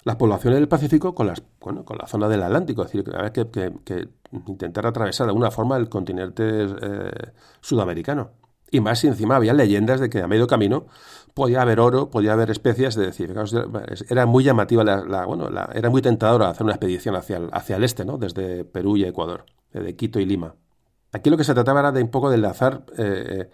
las 0.07 0.15
poblaciones 0.15 0.57
del 0.59 0.69
Pacífico 0.69 1.13
con, 1.13 1.27
las, 1.27 1.43
bueno, 1.59 1.83
con 1.83 1.97
la 1.97 2.07
zona 2.07 2.29
del 2.29 2.41
Atlántico, 2.41 2.81
es 2.81 2.91
decir, 2.91 3.03
que, 3.33 3.49
que, 3.49 3.73
que 3.83 4.07
intentar 4.47 4.87
atravesar 4.87 5.27
de 5.27 5.31
alguna 5.31 5.51
forma 5.51 5.75
el 5.75 5.89
continente 5.89 6.43
eh, 6.45 7.11
sudamericano. 7.59 8.31
Y 8.71 8.79
más 8.79 8.99
si 8.99 9.07
encima 9.07 9.35
había 9.35 9.51
leyendas 9.51 9.99
de 9.99 10.09
que 10.09 10.21
a 10.21 10.27
medio 10.27 10.47
camino 10.47 10.85
podía 11.33 11.61
haber 11.61 11.81
oro, 11.81 12.09
podía 12.09 12.31
haber 12.31 12.51
especias, 12.51 12.95
de 12.95 13.07
decir, 13.07 13.35
era 14.09 14.25
muy 14.25 14.45
llamativa, 14.45 14.85
la, 14.85 15.25
bueno, 15.25 15.49
era 15.73 15.89
muy 15.89 16.01
tentadora 16.01 16.49
hacer 16.49 16.63
una 16.63 16.73
expedición 16.73 17.17
hacia 17.17 17.35
el, 17.35 17.49
hacia 17.51 17.75
el 17.75 17.83
este, 17.83 18.05
¿no? 18.05 18.17
desde 18.17 18.63
Perú 18.63 18.95
y 18.95 19.03
Ecuador, 19.03 19.43
de 19.73 19.93
Quito 19.97 20.21
y 20.21 20.25
Lima. 20.25 20.55
Aquí 21.11 21.29
lo 21.29 21.35
que 21.35 21.43
se 21.43 21.53
trataba 21.53 21.81
era 21.81 21.91
de 21.91 22.01
un 22.01 22.09
poco 22.09 22.29
de 22.29 22.35
enlazar 22.35 22.85
eh, 22.97 23.49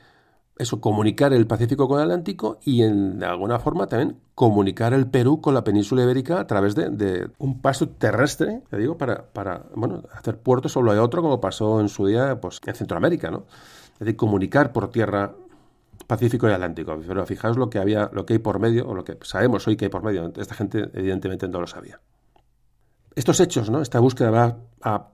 eso, 0.57 0.79
comunicar 0.79 1.33
el 1.33 1.47
Pacífico 1.47 1.87
con 1.87 1.99
el 1.99 2.03
Atlántico 2.03 2.59
y 2.63 2.83
en, 2.83 3.19
de 3.19 3.25
alguna 3.25 3.59
forma 3.59 3.87
también 3.87 4.19
comunicar 4.35 4.93
el 4.93 5.07
Perú 5.07 5.41
con 5.41 5.53
la 5.53 5.63
península 5.63 6.03
ibérica 6.03 6.39
a 6.39 6.47
través 6.47 6.75
de, 6.75 7.29
un 7.39 7.61
paso 7.61 7.89
terrestre, 7.89 8.61
te 8.69 8.77
digo, 8.77 8.97
para, 8.97 9.25
para 9.33 9.63
bueno, 9.75 10.03
hacer 10.13 10.37
puertos 10.37 10.77
hay 10.77 10.97
otro, 10.97 11.21
como 11.21 11.41
pasó 11.41 11.79
en 11.79 11.89
su 11.89 12.05
día 12.05 12.39
pues, 12.39 12.59
en 12.65 12.75
Centroamérica, 12.75 13.31
¿no? 13.31 13.45
Es 13.93 13.99
decir, 13.99 14.15
comunicar 14.15 14.71
por 14.71 14.89
tierra 14.89 15.33
Pacífico 16.07 16.47
y 16.47 16.51
Atlántico. 16.51 16.99
Pero 17.07 17.25
fijaos 17.25 17.57
lo 17.57 17.69
que 17.69 17.79
había, 17.79 18.09
lo 18.13 18.25
que 18.25 18.33
hay 18.33 18.39
por 18.39 18.59
medio, 18.59 18.87
o 18.87 18.93
lo 18.93 19.03
que 19.03 19.17
sabemos 19.21 19.67
hoy 19.67 19.75
que 19.75 19.85
hay 19.85 19.89
por 19.89 20.03
medio. 20.03 20.31
Esta 20.35 20.55
gente 20.55 20.89
evidentemente 20.93 21.47
no 21.47 21.59
lo 21.59 21.67
sabía. 21.67 21.99
Estos 23.15 23.39
hechos, 23.39 23.69
¿no? 23.69 23.81
Esta 23.81 23.99
búsqueda 23.99 24.31
va 24.31 24.57
a 24.81 25.09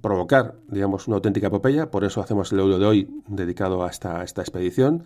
provocar, 0.00 0.56
digamos, 0.68 1.08
una 1.08 1.16
auténtica 1.16 1.48
epopeya, 1.48 1.90
por 1.90 2.04
eso 2.04 2.20
hacemos 2.20 2.52
el 2.52 2.60
audio 2.60 2.78
de 2.78 2.86
hoy 2.86 3.22
dedicado 3.26 3.84
a 3.84 3.90
esta, 3.90 4.22
esta 4.22 4.42
expedición 4.42 5.04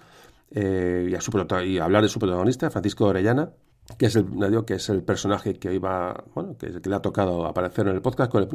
eh, 0.50 1.08
y, 1.10 1.14
a 1.14 1.20
su, 1.20 1.30
y 1.64 1.78
hablar 1.78 2.02
de 2.02 2.08
su 2.08 2.18
protagonista, 2.18 2.70
Francisco 2.70 3.06
Orellana, 3.06 3.50
que 3.98 4.06
es 4.06 4.16
el, 4.16 4.26
que 4.66 4.74
es 4.74 4.88
el 4.88 5.02
personaje 5.02 5.54
que 5.54 5.72
iba, 5.72 6.24
bueno, 6.34 6.56
que, 6.58 6.68
le 6.68 6.94
ha 6.94 7.00
tocado 7.00 7.46
aparecer 7.46 7.88
en 7.88 7.94
el 7.94 8.02
podcast, 8.02 8.30
con, 8.30 8.46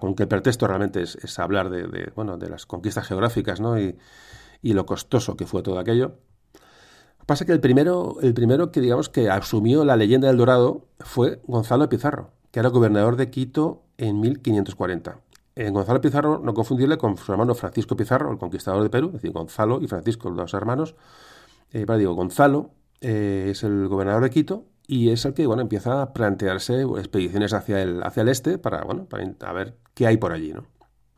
con 0.00 0.14
que 0.14 0.24
el 0.24 0.28
pretexto 0.28 0.66
realmente 0.66 1.02
es, 1.02 1.38
hablar 1.38 1.70
de, 1.70 2.12
bueno, 2.14 2.36
de 2.36 2.48
las 2.48 2.66
conquistas 2.66 3.06
geográficas, 3.06 3.60
¿no? 3.60 3.78
Y, 3.80 3.96
y 4.62 4.72
lo 4.74 4.86
costoso 4.86 5.36
que 5.36 5.46
fue 5.46 5.62
todo 5.62 5.78
aquello. 5.78 6.18
Pasa 7.24 7.44
que 7.44 7.52
el 7.52 7.60
primero, 7.60 8.18
el 8.22 8.34
primero 8.34 8.70
que 8.70 8.80
digamos 8.80 9.08
que 9.08 9.30
asumió 9.30 9.84
la 9.84 9.96
leyenda 9.96 10.28
del 10.28 10.36
Dorado 10.36 10.86
fue 11.00 11.40
Gonzalo 11.46 11.88
Pizarro, 11.88 12.30
que 12.52 12.60
era 12.60 12.68
gobernador 12.68 13.16
de 13.16 13.30
Quito 13.30 13.82
en 13.98 14.20
1540. 14.20 15.20
En 15.56 15.72
Gonzalo 15.72 16.02
Pizarro, 16.02 16.38
no 16.38 16.52
confundirle 16.52 16.98
con 16.98 17.16
su 17.16 17.32
hermano 17.32 17.54
Francisco 17.54 17.96
Pizarro, 17.96 18.30
el 18.30 18.36
conquistador 18.36 18.82
de 18.82 18.90
Perú, 18.90 19.06
es 19.08 19.14
decir, 19.14 19.32
Gonzalo 19.32 19.80
y 19.80 19.88
Francisco, 19.88 20.28
los 20.28 20.36
dos 20.36 20.54
hermanos. 20.54 20.94
Eh, 21.72 21.86
digo, 21.98 22.14
Gonzalo 22.14 22.72
eh, 23.00 23.48
es 23.50 23.62
el 23.64 23.88
gobernador 23.88 24.22
de 24.22 24.30
Quito 24.30 24.66
y 24.86 25.08
es 25.08 25.24
el 25.24 25.32
que 25.32 25.46
bueno, 25.46 25.62
empieza 25.62 26.02
a 26.02 26.12
plantearse 26.12 26.82
expediciones 26.82 27.54
hacia 27.54 27.80
el, 27.80 28.02
hacia 28.02 28.20
el 28.20 28.28
este 28.28 28.58
para, 28.58 28.84
bueno, 28.84 29.06
para 29.06 29.52
ver 29.54 29.78
qué 29.94 30.06
hay 30.06 30.18
por 30.18 30.32
allí. 30.32 30.52
¿no? 30.52 30.66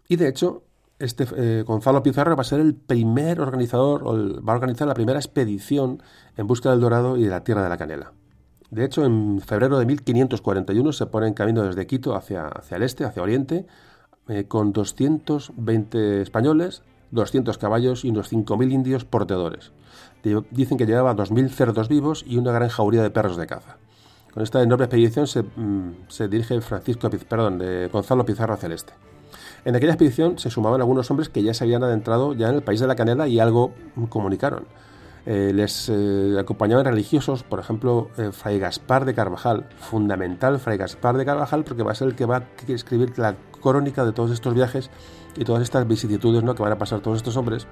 Y 0.06 0.14
de 0.14 0.28
hecho, 0.28 0.62
este 1.00 1.26
eh, 1.36 1.64
Gonzalo 1.66 2.04
Pizarro 2.04 2.36
va 2.36 2.42
a 2.42 2.44
ser 2.44 2.60
el 2.60 2.76
primer 2.76 3.40
organizador, 3.40 4.02
o 4.04 4.40
va 4.44 4.52
a 4.52 4.56
organizar 4.56 4.86
la 4.86 4.94
primera 4.94 5.18
expedición 5.18 6.00
en 6.36 6.46
busca 6.46 6.70
del 6.70 6.80
dorado 6.80 7.16
y 7.16 7.24
de 7.24 7.30
la 7.30 7.42
tierra 7.42 7.64
de 7.64 7.70
la 7.70 7.76
canela. 7.76 8.12
De 8.70 8.84
hecho, 8.84 9.04
en 9.04 9.40
febrero 9.40 9.80
de 9.80 9.86
1541 9.86 10.92
se 10.92 11.06
pone 11.06 11.26
en 11.26 11.34
camino 11.34 11.64
desde 11.64 11.88
Quito 11.88 12.14
hacia, 12.14 12.46
hacia 12.46 12.76
el 12.76 12.84
este, 12.84 13.04
hacia 13.04 13.22
Oriente, 13.22 13.66
eh, 14.28 14.44
con 14.44 14.72
220 14.72 16.22
españoles, 16.22 16.82
200 17.10 17.56
caballos 17.58 18.04
y 18.04 18.10
unos 18.10 18.32
5.000 18.32 18.72
indios 18.72 19.04
portadores. 19.04 19.72
Dicen 20.50 20.76
que 20.78 20.86
llevaba 20.86 21.14
2.000 21.16 21.48
cerdos 21.48 21.88
vivos 21.88 22.24
y 22.26 22.36
una 22.36 22.52
gran 22.52 22.68
jauría 22.68 23.02
de 23.02 23.10
perros 23.10 23.36
de 23.36 23.46
caza. 23.46 23.78
Con 24.32 24.42
esta 24.42 24.62
enorme 24.62 24.84
expedición 24.84 25.26
se, 25.26 25.42
mm, 25.42 26.28
dirige 26.30 26.60
Francisco, 26.60 27.08
perdón, 27.10 27.58
de 27.58 27.88
Gonzalo 27.88 28.24
Pizarro 28.24 28.54
hacia 28.54 28.66
el 28.66 28.72
este. 28.72 28.92
En 29.64 29.74
aquella 29.74 29.92
expedición 29.92 30.38
se 30.38 30.50
sumaban 30.50 30.80
algunos 30.80 31.10
hombres 31.10 31.28
que 31.28 31.42
ya 31.42 31.54
se 31.54 31.64
habían 31.64 31.82
adentrado 31.82 32.34
ya 32.34 32.48
en 32.48 32.56
el 32.56 32.62
país 32.62 32.80
de 32.80 32.86
la 32.86 32.94
canela 32.94 33.26
y 33.26 33.40
algo 33.40 33.72
comunicaron. 34.08 34.66
Eh, 35.26 35.52
les 35.54 35.88
eh, 35.88 36.36
acompañaban 36.38 36.84
religiosos, 36.84 37.42
por 37.42 37.60
ejemplo, 37.60 38.08
eh, 38.16 38.30
Fray 38.32 38.58
Gaspar 38.58 39.04
de 39.04 39.14
Carvajal, 39.14 39.68
fundamental 39.76 40.58
Fray 40.58 40.78
Gaspar 40.78 41.16
de 41.16 41.24
Carvajal, 41.24 41.64
porque 41.64 41.82
va 41.82 41.92
a 41.92 41.94
ser 41.94 42.08
el 42.08 42.14
que 42.14 42.24
va 42.24 42.36
a 42.36 42.72
escribir 42.72 43.18
la 43.18 43.36
crónica 43.60 44.04
de 44.04 44.12
todos 44.12 44.30
estos 44.30 44.54
viajes 44.54 44.90
y 45.36 45.44
todas 45.44 45.62
estas 45.62 45.86
vicisitudes 45.86 46.42
¿no? 46.42 46.54
que 46.54 46.62
van 46.62 46.72
a 46.72 46.78
pasar 46.78 47.00
todos 47.00 47.18
estos 47.18 47.36
hombres. 47.36 47.66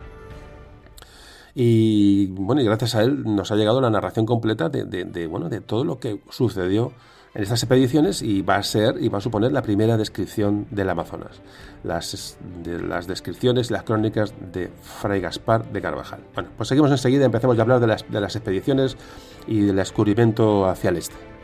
Y 1.55 2.27
bueno, 2.27 2.61
y 2.61 2.65
gracias 2.67 2.95
a 2.95 3.03
él 3.03 3.23
nos 3.25 3.51
ha 3.51 3.57
llegado 3.57 3.81
la 3.81 3.89
narración 3.89 4.27
completa 4.27 4.69
de, 4.69 5.27
bueno, 5.27 5.49
de 5.49 5.63
todo 5.63 5.85
lo 5.85 5.99
que 5.99 6.21
sucedió 6.29 6.93
en 7.37 7.43
estas 7.43 7.63
expediciones 7.63 8.23
y 8.23 8.41
va 8.41 8.57
a 8.57 8.63
ser 8.63 8.97
y 8.99 9.11
va 9.11 9.19
a 9.19 9.21
suponer 9.21 9.53
la 9.53 9.61
primera 9.61 9.99
descripción 9.99 10.67
del 10.71 10.89
Amazonas. 10.89 11.43
Las, 11.85 12.39
de, 12.65 12.81
las 12.81 13.07
descripciones, 13.07 13.71
las 13.71 13.83
crónicas 13.83 14.33
de 14.53 14.71
Fray 14.83 15.21
Gaspar 15.21 15.71
de 15.71 15.83
Carvajal. 15.83 16.21
Bueno, 16.35 16.49
pues 16.57 16.71
seguimos 16.71 16.91
enseguida, 16.91 17.27
empezamos 17.27 17.59
a 17.59 17.63
hablar 17.63 17.79
de 17.79 17.89
las, 17.89 18.11
de 18.11 18.21
las 18.23 18.35
expediciones 18.37 18.97
y 19.47 19.61
del 19.61 19.77
descubrimiento 19.77 20.67
hacia 20.67 20.89
el 20.89 20.97
este. 20.97 21.36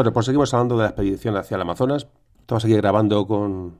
Bueno, 0.00 0.14
pues 0.14 0.24
seguimos 0.24 0.54
hablando 0.54 0.78
de 0.78 0.84
la 0.84 0.88
expedición 0.88 1.36
hacia 1.36 1.56
el 1.56 1.60
Amazonas. 1.60 2.06
Estamos 2.40 2.64
aquí 2.64 2.74
grabando 2.74 3.26
con 3.26 3.76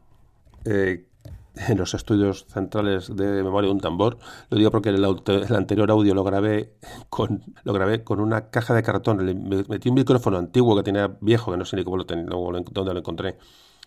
eh, 0.66 1.06
en 1.54 1.78
los 1.78 1.94
estudios 1.94 2.44
centrales 2.46 3.16
de 3.16 3.42
Memoria 3.42 3.68
de 3.68 3.72
un 3.72 3.80
Tambor. 3.80 4.18
Lo 4.50 4.58
digo 4.58 4.70
porque 4.70 4.90
el, 4.90 5.02
anterior 5.02 5.90
audio 5.90 6.14
lo 6.14 6.22
grabé 6.22 6.74
con 7.08 7.42
lo 7.64 7.72
grabé 7.72 8.04
con 8.04 8.20
una 8.20 8.50
caja 8.50 8.74
de 8.74 8.82
cartón. 8.82 9.24
Le 9.24 9.34
metí 9.34 9.88
un 9.88 9.94
micrófono 9.94 10.36
antiguo 10.36 10.76
que 10.76 10.82
tenía 10.82 11.10
viejo, 11.22 11.52
que 11.52 11.56
no 11.56 11.64
sé 11.64 11.76
ni 11.76 11.84
cómo 11.84 11.96
lo 11.96 12.04
tenía, 12.04 12.26
dónde 12.26 12.92
lo 12.92 12.98
encontré. 12.98 13.38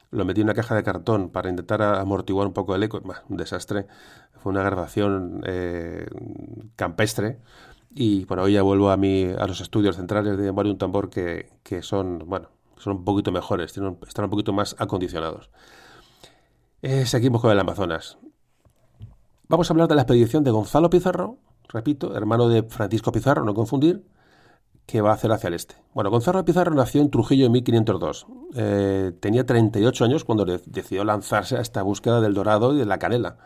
Lo 0.10 0.26
metí 0.26 0.42
en 0.42 0.48
una 0.48 0.56
caja 0.56 0.74
de 0.74 0.82
cartón 0.82 1.30
para 1.30 1.52
intentar 1.52 1.84
amortiguar 1.84 2.48
un 2.48 2.54
poco 2.54 2.74
el 2.74 2.82
eco. 2.82 3.00
un 3.30 3.38
desastre. 3.38 3.86
Fue 4.42 4.52
una 4.52 4.64
grabación 4.64 5.44
eh, 5.46 6.08
campestre 6.76 7.38
y 7.96 8.26
bueno, 8.26 8.44
hoy 8.44 8.54
ya 8.54 8.62
vuelvo 8.62 8.90
a, 8.90 8.94
a 8.94 9.48
los 9.48 9.62
estudios 9.62 9.96
centrales 9.96 10.38
de 10.38 10.52
Mario 10.52 10.72
Un 10.72 10.78
Tambor 10.78 11.10
que, 11.10 11.52
que, 11.64 11.82
son, 11.82 12.24
bueno, 12.26 12.50
son 12.78 12.98
un 12.98 13.06
poquito 13.06 13.32
mejores, 13.32 13.72
están 13.72 14.26
un 14.26 14.30
poquito 14.32 14.54
más 14.54 14.76
acondicionados. 14.80 15.50
Eh, 16.82 17.06
seguimos 17.06 17.42
con 17.42 17.52
el 17.52 17.60
Amazonas. 17.60 18.18
Vamos 19.48 19.70
a 19.70 19.74
hablar 19.74 19.88
de 19.88 19.96
la 19.96 20.02
expedición 20.02 20.44
de 20.44 20.52
Gonzalo 20.52 20.90
Pizarro, 20.90 21.38
repito, 21.70 22.16
hermano 22.16 22.50
de 22.50 22.64
Francisco 22.64 23.12
Pizarro, 23.12 23.46
no 23.46 23.54
confundir, 23.54 24.04
que 24.86 25.02
va 25.02 25.12
a 25.12 25.14
hacer 25.14 25.32
hacia 25.32 25.48
el 25.48 25.54
este. 25.54 25.76
Bueno, 25.94 26.10
Gonzalo 26.10 26.44
Pizarro 26.44 26.74
nació 26.74 27.02
en 27.02 27.12
Trujillo 27.12 27.46
en 27.46 27.52
1502. 27.54 28.28
Eh, 28.56 29.12
tenía 29.20 29.46
38 29.46 30.04
años 30.04 30.24
cuando 30.26 30.46
decidió 30.46 31.04
lanzarse 31.04 31.58
a 31.58 31.62
esta 31.62 31.84
búsqueda 31.84 32.20
del 32.22 32.34
dorado 32.34 32.74
y 32.74 32.80
de 32.80 32.86
la 32.86 32.98
canela 32.98 33.38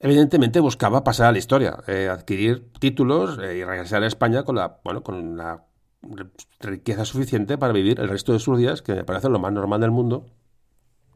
evidentemente 0.00 0.60
buscaba 0.60 1.04
pasar 1.04 1.28
a 1.28 1.32
la 1.32 1.38
historia, 1.38 1.78
eh, 1.86 2.08
adquirir 2.10 2.70
títulos 2.78 3.38
eh, 3.38 3.58
y 3.58 3.64
regresar 3.64 4.02
a 4.02 4.06
España 4.06 4.44
con 4.44 4.56
la, 4.56 4.78
bueno, 4.84 5.02
con 5.02 5.36
la 5.36 5.64
riqueza 6.60 7.04
suficiente 7.04 7.58
para 7.58 7.72
vivir 7.72 8.00
el 8.00 8.08
resto 8.08 8.32
de 8.32 8.38
sus 8.38 8.58
días, 8.58 8.82
que 8.82 8.94
me 8.94 9.04
parece 9.04 9.28
lo 9.28 9.38
más 9.38 9.52
normal 9.52 9.80
del 9.80 9.90
mundo. 9.90 10.26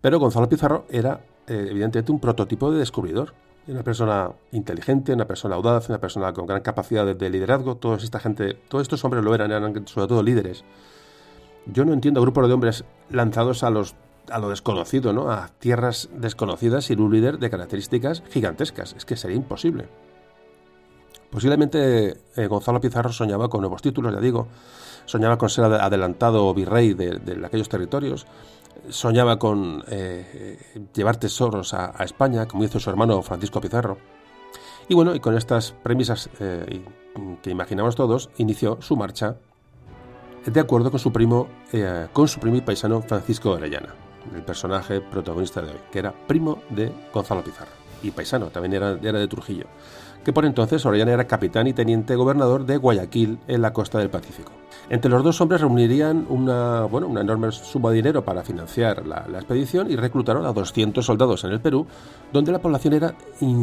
Pero 0.01 0.19
Gonzalo 0.19 0.49
Pizarro 0.49 0.87
era 0.91 1.21
eh, 1.47 1.69
evidentemente 1.71 2.13
un 2.13 2.21
prototipo 2.21 2.73
de 2.73 2.79
descubridor. 2.79 3.35
Una 3.69 3.85
persona 3.85 4.33
inteligente, 4.51 5.13
una 5.13 5.29
persona 5.29 5.55
audaz, 5.55 5.89
una 5.89 6.01
persona 6.01 6.33
con 6.33 6.47
gran 6.47 6.63
capacidad 6.63 7.07
de, 7.07 7.15
de 7.15 7.31
liderazgo. 7.31 7.77
Toda 7.77 7.97
esta 7.99 8.19
gente, 8.19 8.55
todos 8.69 8.83
estos 8.83 9.05
hombres 9.05 9.23
lo 9.23 9.33
eran, 9.33 9.53
eran 9.53 9.87
sobre 9.87 10.09
todo 10.09 10.25
líderes. 10.25 10.65
Yo 11.67 11.85
no 11.85 11.93
entiendo 11.93 12.21
grupos 12.21 12.49
de 12.49 12.55
hombres 12.55 12.85
lanzados 13.09 13.63
a 13.63 13.71
los 13.71 13.95
a 14.31 14.39
lo 14.39 14.49
desconocido, 14.49 15.13
¿no? 15.13 15.31
A 15.31 15.49
tierras 15.59 16.09
desconocidas 16.15 16.85
sin 16.87 17.01
un 17.01 17.13
líder 17.13 17.39
de 17.39 17.51
características 17.51 18.23
gigantescas. 18.31 18.95
Es 18.97 19.05
que 19.05 19.17
sería 19.17 19.37
imposible. 19.37 19.89
Posiblemente 21.31 22.21
eh, 22.37 22.47
Gonzalo 22.47 22.81
Pizarro 22.81 23.13
soñaba 23.13 23.49
con 23.49 23.61
nuevos 23.61 23.83
títulos, 23.83 24.13
ya 24.13 24.21
digo. 24.21 24.49
Soñaba 25.07 25.39
con 25.39 25.49
ser 25.49 25.65
adelantado 25.65 26.53
virrey 26.55 26.95
de, 26.95 27.43
aquellos 27.45 27.69
territorios. 27.69 28.27
Soñaba 28.89 29.39
con 29.39 29.83
eh, 29.89 30.59
llevar 30.95 31.17
tesoros 31.17 31.75
a, 31.75 31.93
España, 32.05 32.47
como 32.47 32.65
hizo 32.65 32.79
su 32.79 32.91
hermano 32.91 33.21
Francisco 33.23 33.61
Pizarro. 33.61 33.99
Y 34.89 34.95
bueno, 34.95 35.15
y 35.15 35.21
con 35.21 35.37
estas 35.37 35.73
premisas 35.73 36.29
eh, 36.41 36.85
que 37.43 37.51
imaginamos 37.51 37.97
todos, 37.97 38.31
inició 38.37 38.79
su 38.81 38.97
marcha 38.97 39.37
de 40.45 40.61
acuerdo 40.61 40.91
con 40.91 40.99
su 40.99 41.13
primo, 41.13 41.49
con 42.13 42.27
su 42.27 42.41
primo 42.41 42.57
y 42.57 42.63
paisano 42.63 43.01
Francisco 43.01 43.53
Orellana 43.53 43.95
el 44.35 44.43
personaje 44.43 45.01
protagonista 45.01 45.63
de 45.63 45.73
hoy, 45.73 45.81
que 45.91 45.99
era 45.99 46.13
primo 46.13 46.63
de 46.71 46.93
Gonzalo 47.13 47.43
Pizarro 47.43 47.83
y 48.03 48.11
paisano, 48.11 48.47
también 48.49 48.75
era, 48.75 48.95
de 48.95 49.29
Trujillo, 49.29 49.67
que 50.25 50.33
por 50.33 50.45
entonces 50.45 50.85
Orellana 50.85 51.13
era 51.13 51.27
capitán 51.27 51.67
y 51.67 51.73
teniente 51.73 52.17
gobernador 52.17 52.67
de 52.67 52.77
Guayaquil 52.77 53.39
en 53.47 53.63
la 53.63 53.73
costa 53.73 53.99
del 53.99 54.11
Pacífico. 54.11 54.53
Entre 54.91 55.11
los 55.11 55.23
dos 55.23 55.41
hombres 55.41 55.61
reunirían 55.61 56.27
una, 56.29 56.83
bueno, 56.85 57.07
una 57.07 57.21
enorme 57.21 57.51
suma 57.53 57.91
de 57.91 57.97
dinero 57.97 58.25
para 58.25 58.43
financiar 58.43 59.07
la, 59.07 59.25
expedición 59.35 59.91
y 59.91 59.97
reclutaron 59.97 60.45
a 60.45 60.53
200 60.53 61.05
soldados 61.05 61.45
en 61.45 61.53
el 61.53 61.61
Perú, 61.61 61.87
donde 62.33 62.53
la 62.53 62.59
población 62.59 62.95
era, 62.95 63.15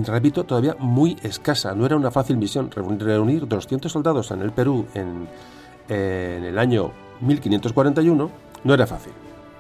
repito, 0.05 0.45
todavía 0.45 0.76
muy 0.80 1.18
escasa. 1.22 1.76
No 1.76 1.86
era 1.86 1.97
una 1.97 2.12
fácil 2.12 2.38
misión 2.38 2.72
reunir 2.72 3.47
200 3.47 3.91
soldados 3.91 4.32
en 4.32 4.41
el 4.41 4.51
Perú 4.51 4.86
en, 4.93 5.28
en 5.89 6.45
el 6.45 6.57
año 6.57 6.91
1541, 7.22 8.32
no 8.64 8.74
era 8.74 8.88
fácil. 8.88 9.14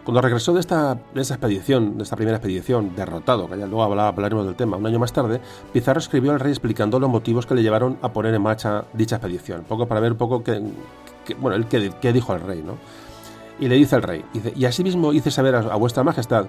Cuando 0.03 0.21
regresó 0.21 0.53
de 0.53 0.59
esta, 0.59 0.97
expedición, 1.15 1.97
de 1.97 2.03
esta 2.03 2.15
primera 2.15 2.37
expedición, 2.37 2.95
derrotado, 2.95 3.49
que 3.49 3.57
ya 3.57 3.67
luego 3.67 3.83
hablaremos 3.83 4.45
del 4.45 4.55
tema, 4.55 4.77
un 4.77 4.85
año 4.85 4.97
más 4.97 5.13
tarde, 5.13 5.39
Pizarro 5.71 5.99
escribió 5.99 6.31
al 6.31 6.39
rey 6.39 6.51
explicando 6.51 6.99
los 6.99 7.09
motivos 7.09 7.45
que 7.45 7.55
le 7.55 7.61
llevaron 7.61 7.97
a 8.01 8.11
poner 8.11 8.33
en 8.33 8.41
marcha 8.41 8.85
dicha 8.93 9.17
expedición, 9.17 9.59
un 9.59 9.65
poco 9.65 9.87
para 9.87 9.99
ver 9.99 10.13
un 10.13 10.17
poco 10.17 10.43
qué, 10.43 10.61
bueno, 11.39 11.55
él 11.57 11.67
qué, 11.67 12.13
dijo 12.13 12.33
al 12.33 12.41
rey, 12.41 12.63
¿no? 12.63 12.77
Y 13.59 13.67
le 13.67 13.75
dice 13.75 13.95
al 13.95 14.03
rey, 14.03 14.23
dice, 14.33 14.53
y 14.55 14.65
asimismo 14.65 15.13
hice 15.13 15.31
saber 15.31 15.53
a 15.55 15.75
vuestra 15.75 16.03
majestad 16.03 16.47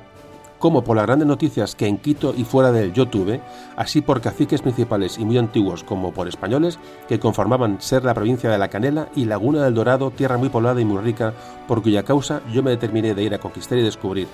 como 0.61 0.85
por 0.85 0.97
las 0.97 1.07
grandes 1.07 1.27
noticias 1.27 1.75
que 1.75 1.89
en 1.89 1.97
Quito 1.97 2.35
y 2.37 2.45
fuera 2.45 2.71
de 2.71 2.85
él 2.85 2.93
tuve, 2.93 3.41
así 3.77 4.03
por 4.03 4.21
caciques 4.21 4.61
principales 4.61 5.19
y 5.19 5.25
muy 5.25 5.39
antiguos 5.39 5.83
como 5.83 6.13
por 6.13 6.29
españoles, 6.29 6.79
que 7.09 7.19
conformaban 7.19 7.81
ser 7.81 8.05
la 8.05 8.15
provincia 8.15 8.51
de 8.51 8.59
la 8.59 8.69
Canela 8.69 9.09
y 9.17 9.25
Laguna 9.25 9.65
del 9.65 9.75
Dorado, 9.75 10.11
tierra 10.11 10.37
muy 10.37 10.51
poblada 10.51 10.81
y 10.81 10.85
muy 10.85 11.03
rica, 11.03 11.33
por 11.67 11.83
cuya 11.83 12.05
causa 12.05 12.43
yo 12.53 12.63
me 12.63 12.71
determiné 12.71 13.15
de 13.15 13.23
ir 13.23 13.35
a 13.35 13.39
conquistar 13.39 13.79
y 13.79 13.83
descubrir, 13.83 14.29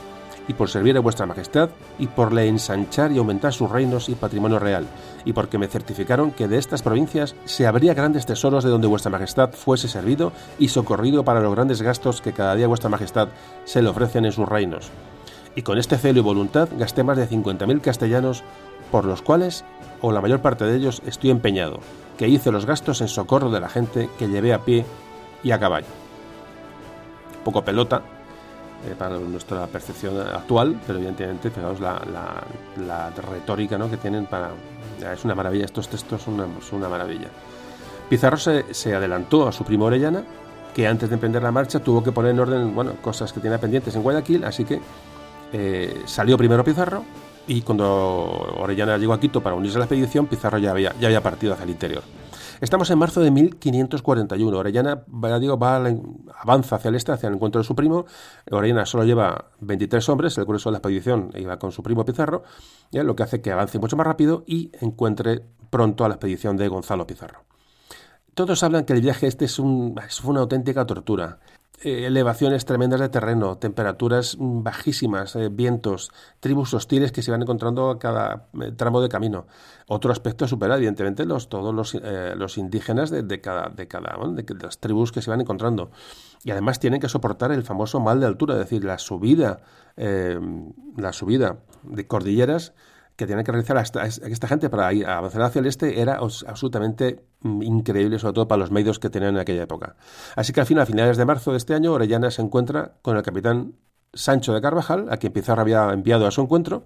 y 0.48 0.54
por 0.54 0.68
servir 0.68 0.96
a 0.96 1.00
vuestra 1.00 1.26
majestad, 1.26 1.70
y 1.96 2.08
por 2.08 2.32
le 2.32 2.48
ensanchar 2.48 3.12
y 3.12 3.18
aumentar 3.18 3.52
sus 3.52 3.70
reinos 3.70 4.08
y 4.08 4.16
patrimonio 4.16 4.58
real, 4.58 4.84
y 5.24 5.32
porque 5.32 5.58
me 5.58 5.68
certificaron 5.68 6.32
que 6.32 6.48
de 6.48 6.58
estas 6.58 6.82
provincias 6.82 7.36
se 7.44 7.68
habría 7.68 7.94
grandes 7.94 8.26
tesoros 8.26 8.64
de 8.64 8.70
donde 8.70 8.88
vuestra 8.88 9.12
majestad 9.12 9.52
fuese 9.52 9.86
servido 9.86 10.32
y 10.58 10.68
socorrido 10.68 11.24
para 11.24 11.40
los 11.40 11.54
grandes 11.54 11.82
gastos 11.82 12.20
que 12.20 12.32
cada 12.32 12.56
día 12.56 12.66
vuestra 12.66 12.90
majestad 12.90 13.28
se 13.64 13.80
le 13.80 13.88
ofrecen 13.88 14.24
en 14.24 14.32
sus 14.32 14.48
reinos 14.48 14.90
y 15.56 15.62
con 15.62 15.78
este 15.78 15.96
celo 15.96 16.20
y 16.20 16.22
voluntad 16.22 16.68
gasté 16.78 17.02
más 17.02 17.16
de 17.16 17.28
50.000 17.28 17.80
castellanos 17.80 18.44
por 18.92 19.04
los 19.04 19.22
cuales, 19.22 19.64
o 20.00 20.12
la 20.12 20.20
mayor 20.20 20.40
parte 20.40 20.64
de 20.64 20.76
ellos, 20.76 21.02
estoy 21.06 21.30
empeñado, 21.30 21.80
que 22.16 22.28
hice 22.28 22.52
los 22.52 22.66
gastos 22.66 23.00
en 23.00 23.08
socorro 23.08 23.50
de 23.50 23.58
la 23.58 23.68
gente 23.68 24.08
que 24.18 24.28
llevé 24.28 24.52
a 24.52 24.60
pie 24.60 24.84
y 25.42 25.50
a 25.50 25.58
caballo. 25.58 25.86
Poco 27.42 27.64
pelota, 27.64 28.02
eh, 28.86 28.94
para 28.96 29.18
nuestra 29.18 29.66
percepción 29.66 30.20
actual, 30.20 30.78
pero 30.86 30.98
evidentemente, 30.98 31.50
fijaos 31.50 31.80
la, 31.80 32.00
la, 32.86 33.10
retórica 33.10 33.78
¿no? 33.78 33.90
que 33.90 33.96
tienen 33.96 34.26
para... 34.26 34.50
Es 35.12 35.24
una 35.24 35.34
maravilla, 35.34 35.64
estos 35.64 35.88
textos 35.88 36.22
son 36.22 36.34
una, 36.34 36.46
una 36.72 36.88
maravilla. 36.88 37.28
Pizarro 38.08 38.36
se, 38.36 38.72
se, 38.74 38.94
adelantó 38.94 39.48
a 39.48 39.52
su 39.52 39.64
primo 39.64 39.86
Orellana, 39.86 40.22
que 40.74 40.86
antes 40.86 41.08
de 41.08 41.14
emprender 41.14 41.42
la 41.42 41.50
marcha 41.50 41.80
tuvo 41.80 42.04
que 42.04 42.12
poner 42.12 42.32
en 42.32 42.40
orden 42.40 42.74
bueno, 42.74 42.92
cosas 43.02 43.32
que 43.32 43.40
tenía 43.40 43.58
pendientes 43.58 43.96
en 43.96 44.02
Guayaquil, 44.02 44.44
así 44.44 44.64
que 44.64 44.80
eh, 45.52 46.02
salió 46.06 46.36
primero 46.36 46.64
Pizarro 46.64 47.04
y 47.46 47.62
cuando 47.62 47.86
Orellana 48.58 48.98
llegó 48.98 49.12
a 49.12 49.20
Quito 49.20 49.42
para 49.42 49.54
unirse 49.54 49.76
a 49.76 49.80
la 49.80 49.84
expedición, 49.84 50.26
Pizarro 50.26 50.58
ya 50.58 50.70
había, 50.72 50.94
ya 50.98 51.06
había 51.08 51.22
partido 51.22 51.52
hacia 51.52 51.64
el 51.64 51.70
interior. 51.70 52.02
Estamos 52.60 52.90
en 52.90 52.98
marzo 52.98 53.20
de 53.20 53.30
1541. 53.30 54.56
Orellana 54.56 55.04
digo, 55.38 55.58
va, 55.58 55.76
avanza 56.38 56.76
hacia 56.76 56.88
el 56.88 56.94
este, 56.94 57.12
hacia 57.12 57.28
el 57.28 57.34
encuentro 57.34 57.60
de 57.60 57.66
su 57.66 57.74
primo. 57.74 58.06
Orellana 58.50 58.86
solo 58.86 59.04
lleva 59.04 59.50
23 59.60 60.08
hombres, 60.08 60.38
el 60.38 60.46
grueso 60.46 60.70
de 60.70 60.72
la 60.72 60.78
expedición 60.78 61.30
iba 61.34 61.58
con 61.58 61.70
su 61.70 61.82
primo 61.82 62.04
Pizarro, 62.04 62.44
lo 62.92 63.14
que 63.14 63.22
hace 63.22 63.42
que 63.42 63.52
avance 63.52 63.78
mucho 63.78 63.96
más 63.96 64.06
rápido 64.06 64.42
y 64.46 64.72
encuentre 64.80 65.42
pronto 65.70 66.04
a 66.04 66.08
la 66.08 66.14
expedición 66.14 66.56
de 66.56 66.68
Gonzalo 66.68 67.06
Pizarro. 67.06 67.44
Todos 68.34 68.62
hablan 68.62 68.84
que 68.84 68.92
el 68.92 69.00
viaje 69.00 69.26
este 69.26 69.46
es, 69.46 69.58
un, 69.58 69.98
fue 70.10 70.30
una 70.30 70.40
auténtica 70.40 70.86
tortura. 70.86 71.38
Eh, 71.82 72.06
elevaciones 72.06 72.64
tremendas 72.64 73.00
de 73.00 73.10
terreno, 73.10 73.58
temperaturas 73.58 74.38
mm, 74.38 74.62
bajísimas, 74.62 75.36
eh, 75.36 75.50
vientos, 75.50 76.10
tribus 76.40 76.72
hostiles 76.72 77.12
que 77.12 77.20
se 77.20 77.30
van 77.30 77.42
encontrando 77.42 77.90
a 77.90 77.98
cada 77.98 78.48
eh, 78.62 78.72
tramo 78.72 79.02
de 79.02 79.10
camino. 79.10 79.46
Otro 79.86 80.10
aspecto 80.10 80.48
supera, 80.48 80.76
evidentemente, 80.76 81.26
los, 81.26 81.50
todos 81.50 81.74
los, 81.74 81.94
los 82.36 82.58
indígenas 82.58 83.10
de, 83.10 83.40
cada, 83.40 83.68
de, 83.68 83.86
cada 83.86 84.16
de 84.26 84.44
las 84.54 84.78
tribus 84.78 85.12
que 85.12 85.20
se 85.20 85.30
van 85.30 85.42
encontrando. 85.42 85.90
Y 86.42 86.50
además 86.50 86.80
tienen 86.80 86.98
que 86.98 87.08
soportar 87.08 87.52
el 87.52 87.62
famoso 87.62 88.00
mal 88.00 88.20
de 88.20 88.26
altura, 88.26 88.54
es 88.54 88.60
decir, 88.60 88.82
la 88.84 88.98
subida, 88.98 89.60
la 89.96 91.12
subida 91.12 91.58
de 91.84 92.06
cordilleras 92.08 92.72
que 93.16 93.26
tienen 93.26 93.44
que 93.44 93.52
realizar 93.52 93.76
esta, 93.78 94.48
gente 94.48 94.68
para 94.68 94.88
avanzar 94.88 95.42
hacia 95.42 95.60
el 95.60 95.66
este 95.66 96.00
era 96.00 96.18
absolutamente 96.18 97.24
mm, 97.40 97.62
increíble, 97.62 98.18
sobre 98.18 98.34
todo 98.34 98.48
para 98.48 98.60
los 98.60 98.70
medios 98.70 98.98
que 98.98 99.10
tenían 99.10 99.34
en 99.34 99.40
aquella 99.40 99.62
época. 99.62 99.96
Así 100.36 100.52
que 100.52 100.60
al 100.60 100.66
final, 100.66 100.82
a 100.82 100.86
finales 100.86 101.16
de 101.16 101.24
marzo 101.24 101.52
de 101.52 101.56
este 101.56 101.74
año, 101.74 101.92
Orellana 101.92 102.30
se 102.30 102.42
encuentra 102.42 102.92
con 103.02 103.16
el 103.16 103.22
capitán 103.22 103.74
Sancho 104.16 104.52
de 104.52 104.60
Carvajal, 104.60 105.06
a 105.10 105.18
quien 105.18 105.32
Pizarro 105.32 105.62
había 105.62 105.92
enviado 105.92 106.26
a 106.26 106.30
su 106.30 106.40
encuentro, 106.40 106.84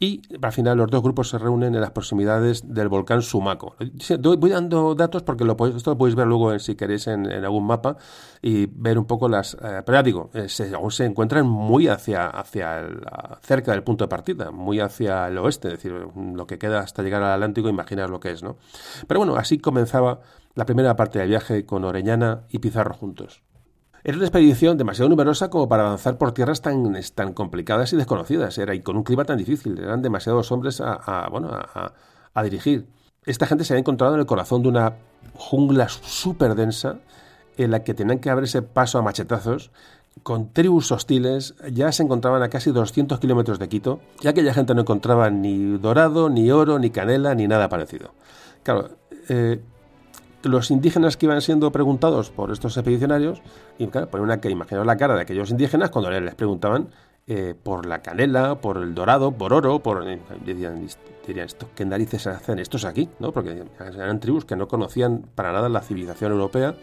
y 0.00 0.22
al 0.40 0.52
final 0.52 0.78
los 0.78 0.90
dos 0.90 1.02
grupos 1.02 1.28
se 1.28 1.38
reúnen 1.38 1.74
en 1.74 1.80
las 1.80 1.90
proximidades 1.90 2.72
del 2.72 2.88
volcán 2.88 3.20
Sumaco. 3.20 3.74
Voy 4.20 4.50
dando 4.50 4.94
datos 4.94 5.22
porque 5.24 5.44
lo 5.44 5.56
podéis, 5.56 5.76
esto 5.76 5.90
lo 5.90 5.98
podéis 5.98 6.14
ver 6.14 6.26
luego 6.26 6.56
si 6.60 6.76
queréis 6.76 7.08
en, 7.08 7.26
algún 7.26 7.66
mapa 7.66 7.96
y 8.40 8.66
ver 8.66 8.98
un 8.98 9.06
poco 9.06 9.28
las... 9.28 9.54
Eh, 9.54 9.82
pero 9.84 9.98
ya 9.98 10.02
digo, 10.02 10.30
eh, 10.34 10.48
se, 10.48 11.04
encuentran 11.04 11.48
muy 11.48 11.88
hacia, 11.88 12.28
hacia 12.28 12.86
cerca 13.42 13.72
del 13.72 13.82
punto 13.82 14.04
de 14.04 14.08
partida, 14.08 14.52
muy 14.52 14.78
hacia 14.78 15.26
el 15.26 15.38
oeste, 15.38 15.68
es 15.68 15.74
decir, 15.74 15.92
lo 15.92 16.46
que 16.46 16.58
queda 16.58 16.80
hasta 16.80 17.02
llegar 17.02 17.22
al 17.22 17.32
Atlántico, 17.32 17.68
imaginar 17.68 18.08
lo 18.08 18.20
que 18.20 18.30
es, 18.30 18.42
¿no? 18.42 18.56
Pero 19.08 19.18
bueno, 19.18 19.34
así 19.34 19.58
comenzaba 19.58 20.20
la 20.54 20.64
primera 20.64 20.94
parte 20.94 21.18
del 21.18 21.28
viaje 21.28 21.66
con 21.66 21.84
Orellana 21.84 22.42
y 22.50 22.60
Pizarro 22.60 22.94
juntos. 22.94 23.42
Era 24.08 24.16
una 24.16 24.24
expedición 24.24 24.78
demasiado 24.78 25.10
numerosa 25.10 25.50
como 25.50 25.68
para 25.68 25.82
avanzar 25.82 26.16
por 26.16 26.32
tierras 26.32 26.62
tan, 26.62 26.98
tan 27.14 27.34
complicadas 27.34 27.92
y 27.92 27.96
desconocidas. 27.96 28.56
Era 28.56 28.74
y 28.74 28.80
con 28.80 28.96
un 28.96 29.02
clima 29.02 29.26
tan 29.26 29.36
difícil. 29.36 29.78
Eran 29.78 30.00
demasiados 30.00 30.50
hombres 30.50 30.80
a, 30.80 31.28
bueno, 31.30 31.50
a, 31.52 32.42
dirigir. 32.42 32.86
Esta 33.26 33.46
gente 33.46 33.64
se 33.64 33.74
había 33.74 33.80
encontrado 33.80 34.14
en 34.14 34.20
el 34.20 34.24
corazón 34.24 34.62
de 34.62 34.70
una 34.70 34.94
jungla 35.34 35.90
súper 35.90 36.54
densa 36.54 37.00
en 37.58 37.70
la 37.70 37.84
que 37.84 37.92
tenían 37.92 38.18
que 38.18 38.30
abrirse 38.30 38.62
paso 38.62 38.98
a 38.98 39.02
machetazos 39.02 39.72
con 40.22 40.54
tribus 40.54 40.90
hostiles, 40.90 41.54
ya 41.70 41.92
se 41.92 42.02
encontraban 42.02 42.42
a 42.42 42.48
casi 42.48 42.70
200 42.70 43.20
kilómetros 43.20 43.58
de 43.58 43.68
Quito, 43.68 44.00
y 44.22 44.28
aquella 44.28 44.54
gente 44.54 44.74
no 44.74 44.80
encontraba 44.80 45.28
ni 45.28 45.76
dorado, 45.76 46.30
ni 46.30 46.50
oro, 46.50 46.78
ni 46.78 46.88
canela, 46.88 47.34
ni 47.34 47.46
nada 47.46 47.68
parecido. 47.68 48.14
Claro, 48.62 48.88
eh, 49.28 49.60
los 50.42 50.70
indígenas 50.70 51.16
que 51.16 51.26
iban 51.26 51.40
siendo 51.40 51.72
preguntados 51.72 52.30
por 52.30 52.50
estos 52.50 52.76
expedicionarios, 52.76 53.42
y 53.78 53.86
claro, 53.88 54.08
una 54.22 54.40
que 54.40 54.50
imaginaos 54.50 54.86
la 54.86 54.96
cara 54.96 55.14
de 55.16 55.22
aquellos 55.22 55.50
indígenas 55.50 55.90
cuando 55.90 56.10
les 56.10 56.34
preguntaban 56.34 56.88
eh, 57.26 57.54
por 57.62 57.84
la 57.84 58.00
canela, 58.00 58.60
por 58.60 58.78
el 58.78 58.94
dorado, 58.94 59.32
por 59.32 59.52
oro, 59.52 59.80
por 59.80 60.02
dirían, 60.44 60.86
dirían 61.26 61.48
¿qué 61.74 61.84
narices 61.84 62.26
hacen 62.26 62.58
estos 62.58 62.84
aquí? 62.84 63.08
¿no? 63.18 63.32
Porque 63.32 63.64
eran 63.78 64.20
tribus 64.20 64.44
que 64.44 64.56
no 64.56 64.66
conocían 64.66 65.26
para 65.34 65.52
nada 65.52 65.68
la 65.68 65.82
civilización 65.82 66.32
europea. 66.32 66.74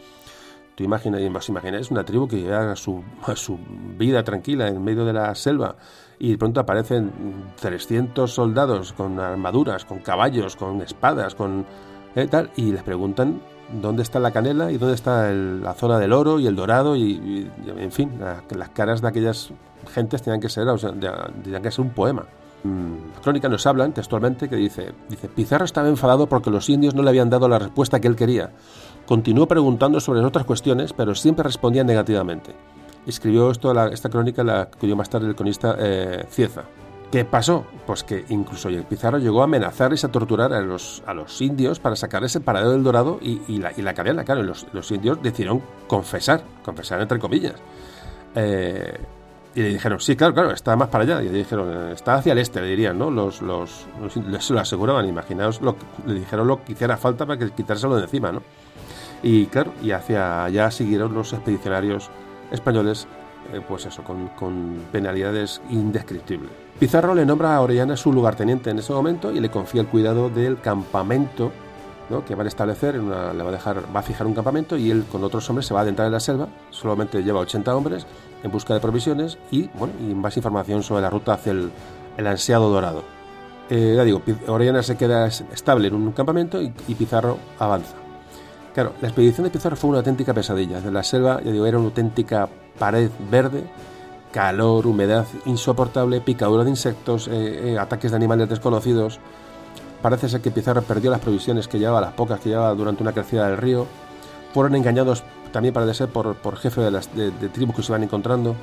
Tú 0.76 0.84
imaginas, 0.84 1.49
imagináis 1.49 1.89
una 1.89 2.03
tribu 2.03 2.28
que 2.28 2.41
lleva 2.41 2.76
su, 2.76 3.01
su 3.36 3.58
vida 3.97 4.24
tranquila 4.24 4.68
en 4.68 4.84
medio 4.84 5.06
de 5.06 5.14
la 5.14 5.34
selva 5.34 5.78
y 6.20 6.32
de 6.32 6.38
pronto 6.38 6.60
aparecen 6.60 7.12
300 7.60 8.32
soldados 8.32 8.93
con 8.93 9.20
armaduras, 9.20 9.86
con 9.86 9.99
caballos, 9.99 10.56
con 10.56 10.82
espadas, 10.82 11.34
con 11.34 11.66
eh, 12.16 12.47
y 12.55 12.72
les 12.72 12.84
preguntan 12.84 13.41
dónde 13.82 14.03
está 14.03 14.20
la 14.20 14.32
canela 14.32 14.72
y 14.72 14.78
dónde 14.78 14.95
está 14.95 15.32
la 15.32 15.74
zona 15.74 15.99
del 15.99 16.13
oro 16.13 16.39
y 16.39 16.47
el 16.47 16.55
dorado 16.55 16.95
y, 16.95 17.49
en 17.78 17.91
fin, 17.91 18.20
las 18.55 18.70
caras 18.70 19.01
de 19.01 19.07
aquellas 19.07 19.51
gentes 19.93 20.22
tenían 20.22 20.39
que 20.39 20.49
ser, 20.49 20.68
o 20.68 20.78
que 20.78 21.72
ser 21.72 21.82
un 21.82 21.91
poema. 21.91 22.26
Mm, 22.63 23.22
crónica 23.22 23.47
nos 23.47 23.68
hablan 23.68 23.93
textualmente 23.93 24.49
que 24.49 24.55
dice, 24.55 24.93
dice, 25.07 25.30
Pizarro 25.30 25.66
estaba 25.66 25.88
enfadado 25.88 26.28
porque 26.28 26.49
los 26.49 26.68
indios 26.70 26.95
no 26.95 27.03
le 27.03 27.09
habían 27.09 27.30
dado 27.30 27.47
la 27.47 27.59
respuesta 27.59 27.99
que 27.99 28.07
él 28.07 28.16
quería. 28.16 28.51
Continuó 29.05 29.47
preguntando 29.47 29.99
sobre 29.99 30.22
otras 30.22 30.45
cuestiones, 30.45 30.91
pero 30.93 31.13
siempre 31.13 31.43
respondía 31.43 31.84
negativamente. 31.84 32.55
Escribió 33.05 33.51
esto, 33.51 33.72
esta 33.89 34.09
crónica, 34.09 34.43
la 34.43 34.63
escribió 34.63 34.95
más 34.95 35.09
tarde 35.11 35.28
el 35.28 35.36
cronista 35.36 35.76
eh, 35.78 36.26
Cieza. 36.30 36.63
¿Qué 37.16 37.24
pasó? 37.24 37.66
Pues 37.88 38.03
que 38.03 38.26
incluso 38.28 38.68
el 38.68 38.84
Pizarro 38.84 39.20
llegó 39.20 39.39
a 39.39 39.45
amenazar 39.45 39.93
y 39.93 40.05
a 40.05 40.11
torturar 40.11 40.51
a 40.51 40.59
los, 40.59 41.01
a 41.05 41.13
los 41.13 41.39
indios 41.39 41.80
para 41.80 41.95
sacar 41.95 42.26
ese 42.26 42.41
paradero 42.41 42.74
del 42.74 42.84
dorado 42.84 43.20
y, 43.22 43.57
la, 43.57 43.72
y 43.72 43.84
la 43.84 43.93
cadena. 43.93 44.26
Claro, 44.26 44.43
los, 44.43 44.68
los, 44.74 44.91
indios 44.91 45.24
decidieron 45.24 45.61
confesar, 45.88 46.43
confesar 46.61 46.99
entre 46.99 47.18
comillas. 47.18 47.53
Eh, 48.36 48.99
y 49.55 49.61
le 49.61 49.70
dijeron, 49.70 50.01
sí, 50.01 50.18
claro, 50.18 50.34
claro, 50.34 50.51
está 50.51 50.76
más 50.76 50.89
para 50.89 51.05
allá. 51.05 51.24
Y 51.24 51.30
le 51.30 51.38
dijeron, 51.38 51.93
está 51.93 52.16
hacia 52.16 52.34
el 52.34 52.39
este, 52.39 52.59
le 52.59 52.68
dirían, 52.68 52.99
¿no? 52.99 53.09
Los, 53.09 53.41
los, 53.41 53.88
se 54.39 54.53
lo 54.53 54.59
aseguraban, 54.59 55.07
imaginaos, 55.07 55.61
lo, 55.61 55.78
le 56.05 56.16
dijeron 56.16 56.45
lo 56.47 56.66
que 56.66 56.74
hiciera 56.74 56.97
falta 56.97 57.26
para 57.26 57.39
que 57.39 57.49
quitárselo 57.51 57.95
de 57.95 58.03
encima, 58.03 58.34
¿no? 58.34 58.41
Y 59.24 59.45
claro, 59.45 59.72
y 59.82 59.91
hacia 59.91 60.43
allá 60.43 60.70
siguieron 60.70 61.13
los 61.13 61.32
expedicionarios 61.32 62.09
españoles, 62.51 63.07
eh, 63.54 63.62
pues 63.68 63.86
eso, 63.86 64.04
con, 64.04 64.30
con 64.30 64.84
penalidades 64.91 65.62
indescriptibles. 65.70 66.52
Pizarro 66.80 67.16
le 67.16 67.26
nombra 67.26 67.56
a 67.56 67.62
Orellana 67.62 67.96
su 67.96 68.12
lugarteniente 68.12 68.70
en 68.70 68.80
ese 68.80 68.91
momento 68.93 69.32
y 69.32 69.39
le 69.39 69.50
confía 69.50 69.82
el 69.82 69.88
cuidado 69.88 70.30
del 70.30 70.60
campamento 70.60 71.52
que 72.28 72.36
van 72.36 72.46
a 72.46 72.50
establecer, 72.50 72.96
le 72.96 73.10
va 73.10 73.32
a, 73.32 73.52
dejar, 73.52 73.84
va 73.96 74.00
a 74.00 74.04
fijar 74.04 74.28
un 74.28 74.34
campamento 74.34 74.78
y 74.78 74.91
él 74.91 75.06
con 75.12 75.24
otros 75.24 75.50
hombres 75.50 75.66
se 75.66 75.74
va 75.74 75.80
a 75.80 75.84
adentrar 75.84 76.06
en 76.06 76.14
la 76.14 76.20
selva, 76.20 76.48
solamente 76.70 77.24
lleva 77.24 77.39
80 77.39 77.76
hombres 77.76 78.06
en 78.43 78.52
busca 78.52 78.74
de 78.74 78.80
provisiones 78.80 79.38
y, 79.52 79.68
bueno, 79.74 79.93
y 80.00 80.14
más 80.14 80.38
información 80.38 80.84
sobre 80.84 81.02
la 81.02 81.10
ruta 81.10 81.34
hacia 81.34 81.52
el, 81.52 81.72
ansiado 82.28 82.70
dorado. 82.70 83.04
Eh, 83.70 83.93
ya 83.96 84.04
digo, 84.04 84.22
Orellana 84.48 84.84
se 84.84 84.96
queda 84.96 85.26
estable 85.26 85.88
en 85.88 85.96
un 85.96 86.12
campamento 86.12 86.62
y, 86.62 86.70
Pizarro 86.70 87.39
avanza. 87.58 87.96
Claro, 88.74 88.93
la 89.02 89.08
expedición 89.08 89.46
de 89.46 89.50
Pizarro 89.50 89.76
fue 89.76 89.89
una 89.89 90.00
auténtica 90.00 90.34
pesadilla. 90.34 90.82
De 90.82 90.91
la 90.91 91.02
selva, 91.02 91.41
ya 91.43 91.52
digo, 91.52 91.66
era 91.66 91.78
una 91.78 91.88
auténtica 91.88 92.48
pared 92.78 93.10
verde 93.30 93.64
calor, 94.36 94.86
humedad 94.86 95.26
insoportable, 95.46 96.20
picadura 96.20 96.66
de 96.66 96.70
insectos, 96.70 97.30
eh, 97.30 97.72
eh, 97.72 97.80
ataques 97.80 98.12
de 98.12 98.18
animales 98.18 98.50
desconocidos. 98.50 99.22
Parece 100.02 100.28
ser 100.28 100.42
que 100.42 100.52
Pizarro 100.52 100.82
perdió 100.82 101.10
las 101.10 101.22
provisiones 101.22 101.70
que 101.70 101.80
llevaba, 101.80 102.02
las 102.02 102.12
pocas 102.12 102.42
que 102.42 102.50
llevaba 102.50 102.76
durante 102.76 103.02
una 103.02 103.14
crecida 103.14 103.48
del 103.48 103.56
río. 103.56 103.88
Fueron 104.54 104.76
engañados 104.76 105.24
también 105.54 105.74
parece 105.74 105.94
ser 105.94 106.10
por, 106.10 106.36
por 106.36 106.58
jefe 106.58 106.82
de, 106.82 106.92
las, 106.92 107.16
de, 107.16 107.32
tribus 107.48 107.78
que 107.78 107.82
se 107.82 107.94
iban 107.94 108.04
encontrando. 108.04 108.58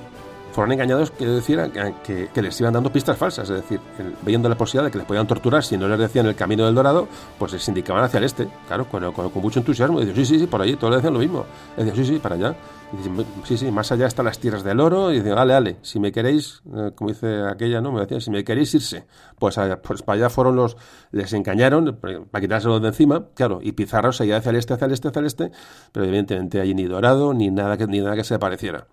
Fueron 0.52 0.72
engañados, 0.72 1.10
decir, 1.18 1.58
que, 2.04 2.28
que, 2.28 2.42
les 2.42 2.60
iban 2.60 2.74
dando 2.74 2.92
pistas 2.92 3.16
falsas, 3.16 3.48
es 3.48 3.62
decir, 3.62 3.80
viendo 4.20 4.50
la 4.50 4.58
posibilidad 4.58 4.84
de 4.84 4.90
que 4.90 4.98
les 4.98 5.06
podían 5.06 5.26
torturar 5.26 5.64
si 5.64 5.78
no 5.78 5.88
les 5.88 5.98
decían 5.98 6.26
el 6.26 6.34
camino 6.34 6.66
del 6.66 6.74
Dorado, 6.74 7.08
pues 7.38 7.54
les 7.54 7.66
indicaban 7.66 8.04
hacia 8.04 8.18
el 8.18 8.24
este, 8.24 8.46
claro, 8.68 8.86
con, 8.86 9.32
mucho 9.42 9.60
entusiasmo. 9.60 10.00
Decían, 10.00 10.16
sí, 10.16 10.26
sí, 10.26 10.38
sí, 10.40 10.46
por 10.46 10.60
allí, 10.60 10.76
todos 10.76 10.90
le 10.90 10.96
decían 10.96 11.14
lo 11.14 11.20
mismo. 11.20 11.46
Decían, 11.78 11.96
sí, 11.96 12.04
sí, 12.04 12.18
para 12.18 12.34
allá. 12.34 12.54
Y 12.92 13.46
sí, 13.46 13.56
sí, 13.56 13.70
más 13.70 13.90
allá 13.90 14.06
están 14.06 14.26
las 14.26 14.38
tierras 14.38 14.62
del 14.64 14.78
oro. 14.78 15.12
Y 15.12 15.16
dice, 15.16 15.32
vale, 15.32 15.54
vale, 15.54 15.76
si 15.80 15.98
me 15.98 16.12
queréis, 16.12 16.62
eh, 16.76 16.92
como 16.94 17.10
dice 17.10 17.42
aquella, 17.48 17.80
¿no? 17.80 17.90
Me 17.90 18.00
decía, 18.00 18.20
si 18.20 18.30
me 18.30 18.44
queréis 18.44 18.74
irse, 18.74 19.06
pues, 19.38 19.58
pues 19.82 20.02
para 20.02 20.16
allá 20.16 20.30
fueron 20.30 20.56
los, 20.56 20.76
les 21.10 21.32
engañaron 21.32 21.98
para 22.30 22.40
quitárselo 22.40 22.80
de 22.80 22.88
encima, 22.88 23.28
claro, 23.34 23.60
y 23.62 23.72
Pizarro 23.72 24.12
seguía 24.12 24.36
hacia 24.36 24.50
el 24.50 24.56
este, 24.56 24.74
hacia 24.74 24.86
el 24.86 24.92
este, 24.92 25.08
hacia 25.08 25.20
el 25.20 25.26
este, 25.26 25.52
pero 25.90 26.04
evidentemente 26.04 26.60
allí 26.60 26.74
ni 26.74 26.84
dorado, 26.84 27.32
ni 27.32 27.50
nada 27.50 27.78
que, 27.78 27.86
ni 27.86 28.00
nada 28.00 28.14
que 28.14 28.24
se 28.24 28.38
pareciera. 28.38 28.86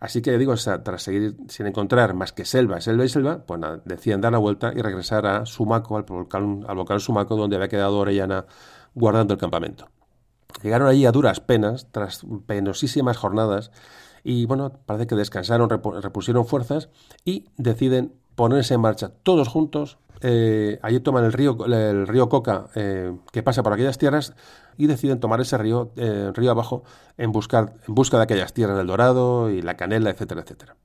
Así 0.00 0.22
que 0.22 0.36
digo, 0.38 0.54
tras 0.56 1.02
seguir 1.02 1.36
sin 1.48 1.66
encontrar 1.66 2.14
más 2.14 2.32
que 2.32 2.44
selva, 2.44 2.80
selva 2.80 3.04
y 3.04 3.08
selva, 3.08 3.44
pues 3.44 3.60
nada, 3.60 3.80
deciden 3.84 4.20
dar 4.20 4.32
la 4.32 4.38
vuelta 4.38 4.72
y 4.74 4.80
regresar 4.80 5.26
a 5.26 5.46
Sumaco, 5.46 5.96
al 5.96 6.04
volcán, 6.04 6.64
al 6.68 6.76
volcán 6.76 7.00
Sumaco, 7.00 7.36
donde 7.36 7.56
había 7.56 7.68
quedado 7.68 7.98
Orellana 7.98 8.46
guardando 8.94 9.34
el 9.34 9.40
campamento. 9.40 9.88
Llegaron 10.62 10.88
allí 10.88 11.06
a 11.06 11.12
duras 11.12 11.40
penas, 11.40 11.88
tras 11.92 12.22
penosísimas 12.46 13.16
jornadas, 13.16 13.70
y 14.24 14.46
bueno, 14.46 14.72
parece 14.86 15.06
que 15.06 15.14
descansaron, 15.14 15.68
repusieron 15.70 16.46
fuerzas 16.46 16.88
y 17.24 17.46
deciden 17.56 18.12
ponerse 18.34 18.74
en 18.74 18.80
marcha 18.80 19.10
todos 19.22 19.48
juntos. 19.48 19.98
Eh, 20.20 20.80
allí 20.82 20.98
toman 21.00 21.24
el 21.24 21.32
río, 21.32 21.64
el 21.64 22.06
río 22.06 22.28
Coca 22.28 22.66
eh, 22.74 23.16
que 23.30 23.42
pasa 23.44 23.62
por 23.62 23.72
aquellas 23.72 23.98
tierras 23.98 24.34
y 24.76 24.88
deciden 24.88 25.20
tomar 25.20 25.40
ese 25.40 25.56
río, 25.58 25.92
eh, 25.96 26.32
río 26.34 26.50
abajo 26.50 26.82
en, 27.16 27.30
buscar, 27.30 27.74
en 27.86 27.94
busca 27.94 28.16
de 28.16 28.24
aquellas 28.24 28.52
tierras 28.52 28.76
del 28.76 28.88
Dorado 28.88 29.50
y 29.50 29.62
la 29.62 29.76
Canela, 29.76 30.10
etcétera, 30.10 30.40
etcétera. 30.40 30.76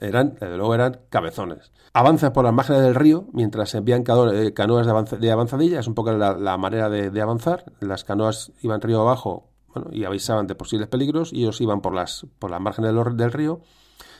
Eran, 0.00 0.34
desde 0.34 0.56
luego, 0.56 0.74
eran 0.74 1.00
cabezones. 1.10 1.72
Avanzan 1.92 2.32
por 2.32 2.44
las 2.44 2.52
márgenes 2.52 2.82
del 2.82 2.94
río 2.94 3.26
mientras 3.32 3.74
envían 3.74 4.04
canoas 4.04 4.86
de, 5.20 5.32
avanzadilla, 5.32 5.80
es 5.80 5.88
un 5.88 5.94
poco 5.94 6.12
la, 6.12 6.56
manera 6.56 6.88
de, 6.88 7.20
avanzar. 7.20 7.64
Las 7.80 8.04
canoas 8.04 8.52
iban 8.62 8.80
río 8.80 9.00
abajo 9.00 9.48
y 9.90 10.04
avisaban 10.04 10.46
de 10.46 10.54
posibles 10.54 10.88
peligros 10.88 11.32
y 11.32 11.42
ellos 11.42 11.60
iban 11.60 11.80
por 11.80 11.94
las, 11.94 12.26
por 12.38 12.50
las 12.50 12.60
márgenes 12.60 12.94
del, 13.16 13.32
río. 13.32 13.60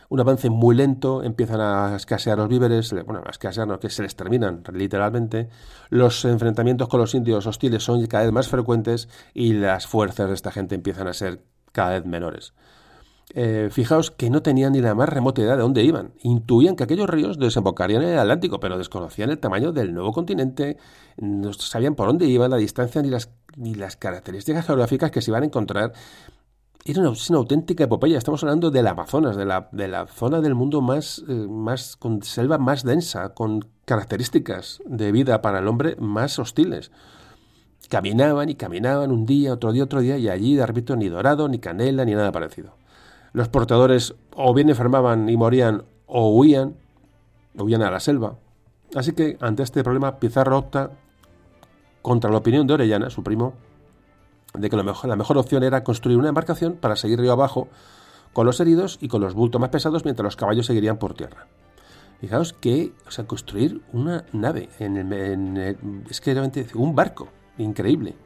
Un 0.08 0.20
avance 0.20 0.48
muy 0.48 0.74
lento, 0.74 1.22
empiezan 1.22 1.60
a 1.60 1.94
escasear 1.94 2.38
los 2.38 2.48
víveres, 2.48 2.92
bueno, 3.04 3.22
a 3.26 3.30
escasear 3.30 3.68
no, 3.68 3.78
que 3.78 3.90
se 3.90 4.02
les 4.02 4.16
terminan 4.16 4.62
literalmente. 4.72 5.50
Los 5.90 6.24
enfrentamientos 6.24 6.88
con 6.88 6.98
los 7.00 7.14
indios 7.14 7.46
hostiles 7.46 7.84
son 7.84 8.04
cada 8.06 8.24
vez 8.24 8.32
más 8.32 8.48
frecuentes 8.48 9.08
y 9.34 9.52
las 9.52 9.86
fuerzas 9.86 10.28
de 10.28 10.34
esta 10.34 10.50
gente 10.50 10.74
empiezan 10.74 11.08
a 11.08 11.12
ser 11.12 11.42
cada 11.72 11.90
vez 11.90 12.06
menores. 12.06 12.54
Eh, 13.34 13.68
fijaos 13.70 14.10
que 14.10 14.30
no 14.30 14.40
tenían 14.40 14.72
ni 14.72 14.80
la 14.80 14.94
más 14.94 15.08
remota 15.08 15.42
idea 15.42 15.56
de 15.56 15.62
dónde 15.62 15.82
iban. 15.82 16.12
Intuían 16.22 16.76
que 16.76 16.84
aquellos 16.84 17.10
ríos 17.10 17.38
desembocarían 17.38 18.02
en 18.02 18.10
el 18.10 18.18
Atlántico, 18.18 18.58
pero 18.58 18.78
desconocían 18.78 19.30
el 19.30 19.38
tamaño 19.38 19.72
del 19.72 19.92
nuevo 19.92 20.12
continente, 20.12 20.78
no 21.18 21.52
sabían 21.52 21.94
por 21.94 22.06
dónde 22.06 22.26
iban, 22.26 22.50
la 22.50 22.56
distancia 22.56 23.02
ni 23.02 23.10
las, 23.10 23.30
ni 23.56 23.74
las 23.74 23.96
características 23.96 24.66
geográficas 24.66 25.10
que 25.10 25.20
se 25.20 25.30
iban 25.30 25.42
a 25.42 25.46
encontrar. 25.46 25.92
Era 26.84 27.00
una, 27.00 27.12
auténtica 27.36 27.84
epopeya. 27.84 28.16
Estamos 28.16 28.42
hablando 28.42 28.70
del 28.70 28.86
Amazonas, 28.86 29.36
de 29.36 29.44
la, 29.44 30.06
zona 30.06 30.40
del 30.40 30.54
mundo 30.54 30.80
más, 30.80 31.22
eh, 31.28 31.46
con 31.98 32.22
selva 32.22 32.56
más 32.56 32.82
densa, 32.82 33.34
con 33.34 33.68
características 33.84 34.80
de 34.86 35.12
vida 35.12 35.42
para 35.42 35.58
el 35.58 35.68
hombre 35.68 35.96
más 35.98 36.38
hostiles. 36.38 36.90
Caminaban 37.90 38.48
y 38.48 38.54
caminaban 38.54 39.12
un 39.12 39.26
día, 39.26 39.52
otro 39.52 39.72
día, 39.72 39.84
otro 39.84 40.00
día, 40.00 40.16
y 40.16 40.30
allí, 40.30 40.56
de 40.56 40.64
repente, 40.64 40.96
ni 40.96 41.08
dorado, 41.10 41.46
ni 41.48 41.58
canela, 41.58 42.06
ni 42.06 42.14
nada 42.14 42.32
parecido. 42.32 42.72
Los 43.32 43.48
portadores 43.48 44.14
o 44.34 44.54
bien 44.54 44.68
enfermaban 44.68 45.28
y 45.28 45.36
morían 45.36 45.84
o 46.06 46.30
huían, 46.30 46.76
huían 47.54 47.82
a 47.82 47.90
la 47.90 48.00
selva. 48.00 48.36
Así 48.94 49.12
que 49.12 49.36
ante 49.40 49.62
este 49.62 49.84
problema 49.84 50.18
Pizarro 50.18 50.58
opta 50.58 50.90
contra 52.02 52.30
la 52.30 52.38
opinión 52.38 52.66
de 52.66 52.74
Orellana, 52.74 53.10
su 53.10 53.22
primo, 53.22 53.54
de 54.54 54.70
que 54.70 54.76
la 54.76 54.82
mejor, 54.82 55.10
la 55.10 55.16
mejor 55.16 55.36
opción 55.36 55.62
era 55.62 55.84
construir 55.84 56.18
una 56.18 56.28
embarcación 56.28 56.74
para 56.74 56.96
seguir 56.96 57.20
río 57.20 57.32
abajo 57.32 57.68
con 58.32 58.46
los 58.46 58.60
heridos 58.60 58.98
y 59.00 59.08
con 59.08 59.20
los 59.20 59.34
bultos 59.34 59.60
más 59.60 59.70
pesados 59.70 60.04
mientras 60.04 60.24
los 60.24 60.36
caballos 60.36 60.66
seguirían 60.66 60.98
por 60.98 61.14
tierra. 61.14 61.46
Fijaos 62.20 62.52
que, 62.52 62.92
o 63.06 63.10
sea, 63.10 63.26
construir 63.26 63.82
una 63.92 64.24
nave, 64.32 64.70
en, 64.80 64.96
el, 64.96 65.76
es 66.10 66.20
que 66.20 66.32
realmente 66.32 66.66
un 66.74 66.94
barco, 66.94 67.28
increíble. 67.58 68.16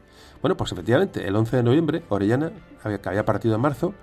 Bueno, 0.41 0.57
pues 0.57 0.71
efectivamente, 0.71 1.27
el 1.27 1.35
11 1.35 1.57
de 1.57 1.63
noviembre, 1.63 2.03
Orellana, 2.09 2.51
que 2.83 3.09
había 3.09 3.23
partido 3.23 3.55
en 3.55 3.61
marzo, 3.61 3.93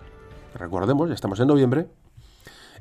recordemos, 0.55 1.09
ya 1.09 1.15
estamos 1.15 1.41
en 1.41 1.49
noviembre, 1.49 1.89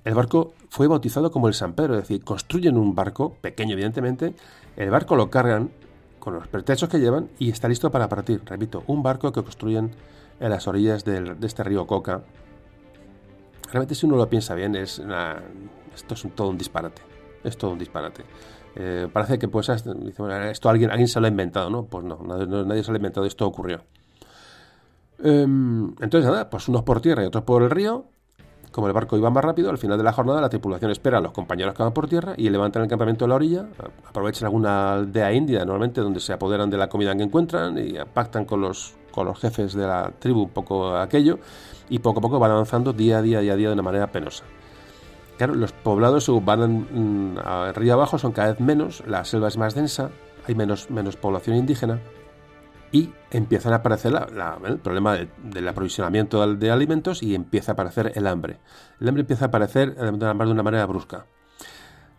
el 0.05 0.13
barco 0.13 0.53
fue 0.70 0.88
bautizado 0.88 1.32
como 1.32 1.47
el 1.47 1.53
San 1.53 1.74
Pedro, 1.74 1.95
es 1.95 2.01
decir, 2.01 2.24
construyen 2.24 2.78
un 2.78 2.95
barco, 2.95 3.36
pequeño 3.41 3.74
evidentemente, 3.74 4.34
el 4.78 4.89
barco 4.89 5.15
lo 5.15 5.30
cargan 5.30 5.72
con 6.20 6.34
los 6.34 6.47
pretextos 6.47 6.89
que 6.89 6.99
llevan 6.99 7.30
y 7.39 7.49
está 7.49 7.67
listo 7.67 7.91
para 7.91 8.07
partir. 8.07 8.41
Repito, 8.45 8.84
un 8.88 9.03
barco 9.03 9.32
que 9.32 9.41
construyen 9.43 9.91
en 10.39 10.49
las 10.49 10.67
orillas 10.67 11.03
de 11.03 11.36
este 11.41 11.63
río 11.63 11.86
Coca. 11.88 12.22
Realmente 13.67 13.95
si 13.95 14.05
uno 14.05 14.15
lo 14.15 14.30
piensa 14.30 14.55
bien, 14.55 14.76
es 14.76 15.01
esto 15.95 16.13
es 16.13 16.36
todo 16.36 16.49
un 16.49 16.57
disparate. 16.57 17.01
Es 17.43 17.57
todo 17.57 17.72
un 17.72 17.80
disparate. 17.80 18.24
Eh, 18.76 19.07
parece 19.11 19.39
que 19.39 19.47
pues 19.47 19.70
esto 19.70 20.70
alguien, 20.70 20.91
alguien 20.91 21.07
se 21.07 21.20
lo 21.20 21.26
ha 21.26 21.30
inventado, 21.30 21.70
¿no? 21.70 21.86
Pues 21.86 22.05
no, 22.05 22.17
nadie 22.17 22.84
se 22.84 22.91
lo 22.91 22.95
ha 22.95 22.99
inventado, 22.99 23.26
esto 23.26 23.45
ocurrió. 23.45 23.84
Em, 25.22 25.89
entonces, 25.99 26.26
nada, 26.26 26.49
pues 26.49 26.67
unos 26.67 26.84
por 26.84 27.01
tierra 27.01 27.24
y 27.24 27.28
otros 27.28 27.43
por 27.43 27.63
el 27.63 27.70
río. 27.70 28.05
Como 28.72 28.86
el 28.86 28.93
barco 28.93 29.17
iba 29.17 29.32
más 29.32 29.43
rápido, 29.43 29.72
al 29.72 29.80
final 29.80 29.97
de 29.97 30.03
la 30.03 30.13
jornada 30.13 30.39
la 30.41 30.49
tripulación 30.49 30.91
espera 30.91 31.17
a 31.17 31.22
los 31.22 31.32
compañeros 31.32 31.74
que 31.74 31.82
van 31.82 31.91
por 31.91 32.07
tierra 32.07 32.36
y 32.38 32.51
levantan 32.51 32.84
el 32.84 32.88
campamento 32.88 33.26
de 33.26 33.30
la 33.30 33.36
orilla, 33.36 33.65
aprovechan 34.07 34.45
alguna 34.45 34.93
aldea 34.93 35.34
india 35.34 35.65
normalmente 35.65 36.01
donde 36.01 36.20
se 36.20 36.34
apoderan 36.34 36.70
de 36.70 36.78
la 36.78 36.88
comida 36.88 37.15
que 37.15 37.24
encuentran 37.24 37.76
y 37.80 37.95
pactan 38.13 38.45
con 38.45 38.61
los, 38.61 38.93
con 39.11 39.26
los 39.26 39.39
jefes 39.39 39.74
de 39.74 39.88
la 39.88 40.11
tribu 40.20 40.43
un 40.43 40.49
poco 40.49 40.95
aquello 40.95 41.39
y 41.89 41.97
poco 41.97 42.20
a 42.20 42.22
poco 42.22 42.38
van 42.38 42.51
avanzando 42.51 42.93
día 42.93 43.17
a 43.17 43.22
día, 43.24 43.39
día 43.39 43.53
a 43.53 43.55
día 43.55 43.70
de 43.70 43.74
una 43.74 43.82
manera 43.82 44.11
penosa. 44.11 44.43
Claro, 45.39 45.55
los 45.55 45.72
poblados 45.72 46.30
van 46.45 47.34
mm, 47.34 47.39
a 47.43 47.72
río 47.72 47.93
abajo, 47.93 48.20
son 48.20 48.34
cada 48.34 48.49
vez 48.49 48.59
menos, 48.59 49.03
la 49.07 49.26
selva 49.26 49.47
es 49.47 49.57
más 49.57 49.74
densa, 49.74 50.11
hay 50.47 50.53
menos, 50.53 50.91
menos 50.91 51.15
población 51.15 51.57
indígena 51.57 51.99
y 52.92 53.12
empiezan 53.32 53.74
a 53.74 53.78
aparecer 53.78 54.14
el 54.66 54.80
problema 54.80 55.18
del 55.44 55.68
aprovisionamiento 55.68 56.56
de 56.56 56.72
alimentos 56.72 57.22
y 57.22 57.36
empieza 57.36 57.72
a 57.72 57.74
aparecer 57.74 58.12
el 58.16 58.28
hambre. 58.28 58.60
El 59.00 59.10
hambre 59.10 59.22
empieza 59.22 59.46
a 59.46 59.48
aparecer 59.50 59.96
de 59.96 60.26
una 60.26 60.64
manera 60.64 60.86
brusca. 60.86 61.26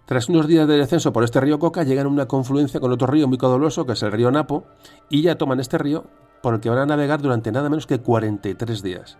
Tras 0.04 0.28
unos 0.28 0.48
días 0.48 0.66
de 0.66 0.76
descenso 0.76 1.12
por 1.12 1.22
este 1.22 1.40
río 1.40 1.60
Coca, 1.60 1.84
llegan 1.84 2.06
a 2.06 2.08
una 2.08 2.26
confluencia 2.26 2.80
con 2.80 2.90
otro 2.90 3.06
río 3.06 3.28
muy 3.28 3.38
caudaloso, 3.38 3.86
que 3.86 3.92
es 3.92 4.02
el 4.02 4.10
río 4.10 4.30
Napo, 4.32 4.64
y 5.08 5.22
ya 5.22 5.36
toman 5.36 5.60
este 5.60 5.78
río 5.78 6.06
por 6.42 6.54
el 6.54 6.60
que 6.60 6.68
van 6.68 6.80
a 6.80 6.86
navegar 6.86 7.22
durante 7.22 7.52
nada 7.52 7.70
menos 7.70 7.86
que 7.86 7.98
43 8.00 8.82
días. 8.82 9.18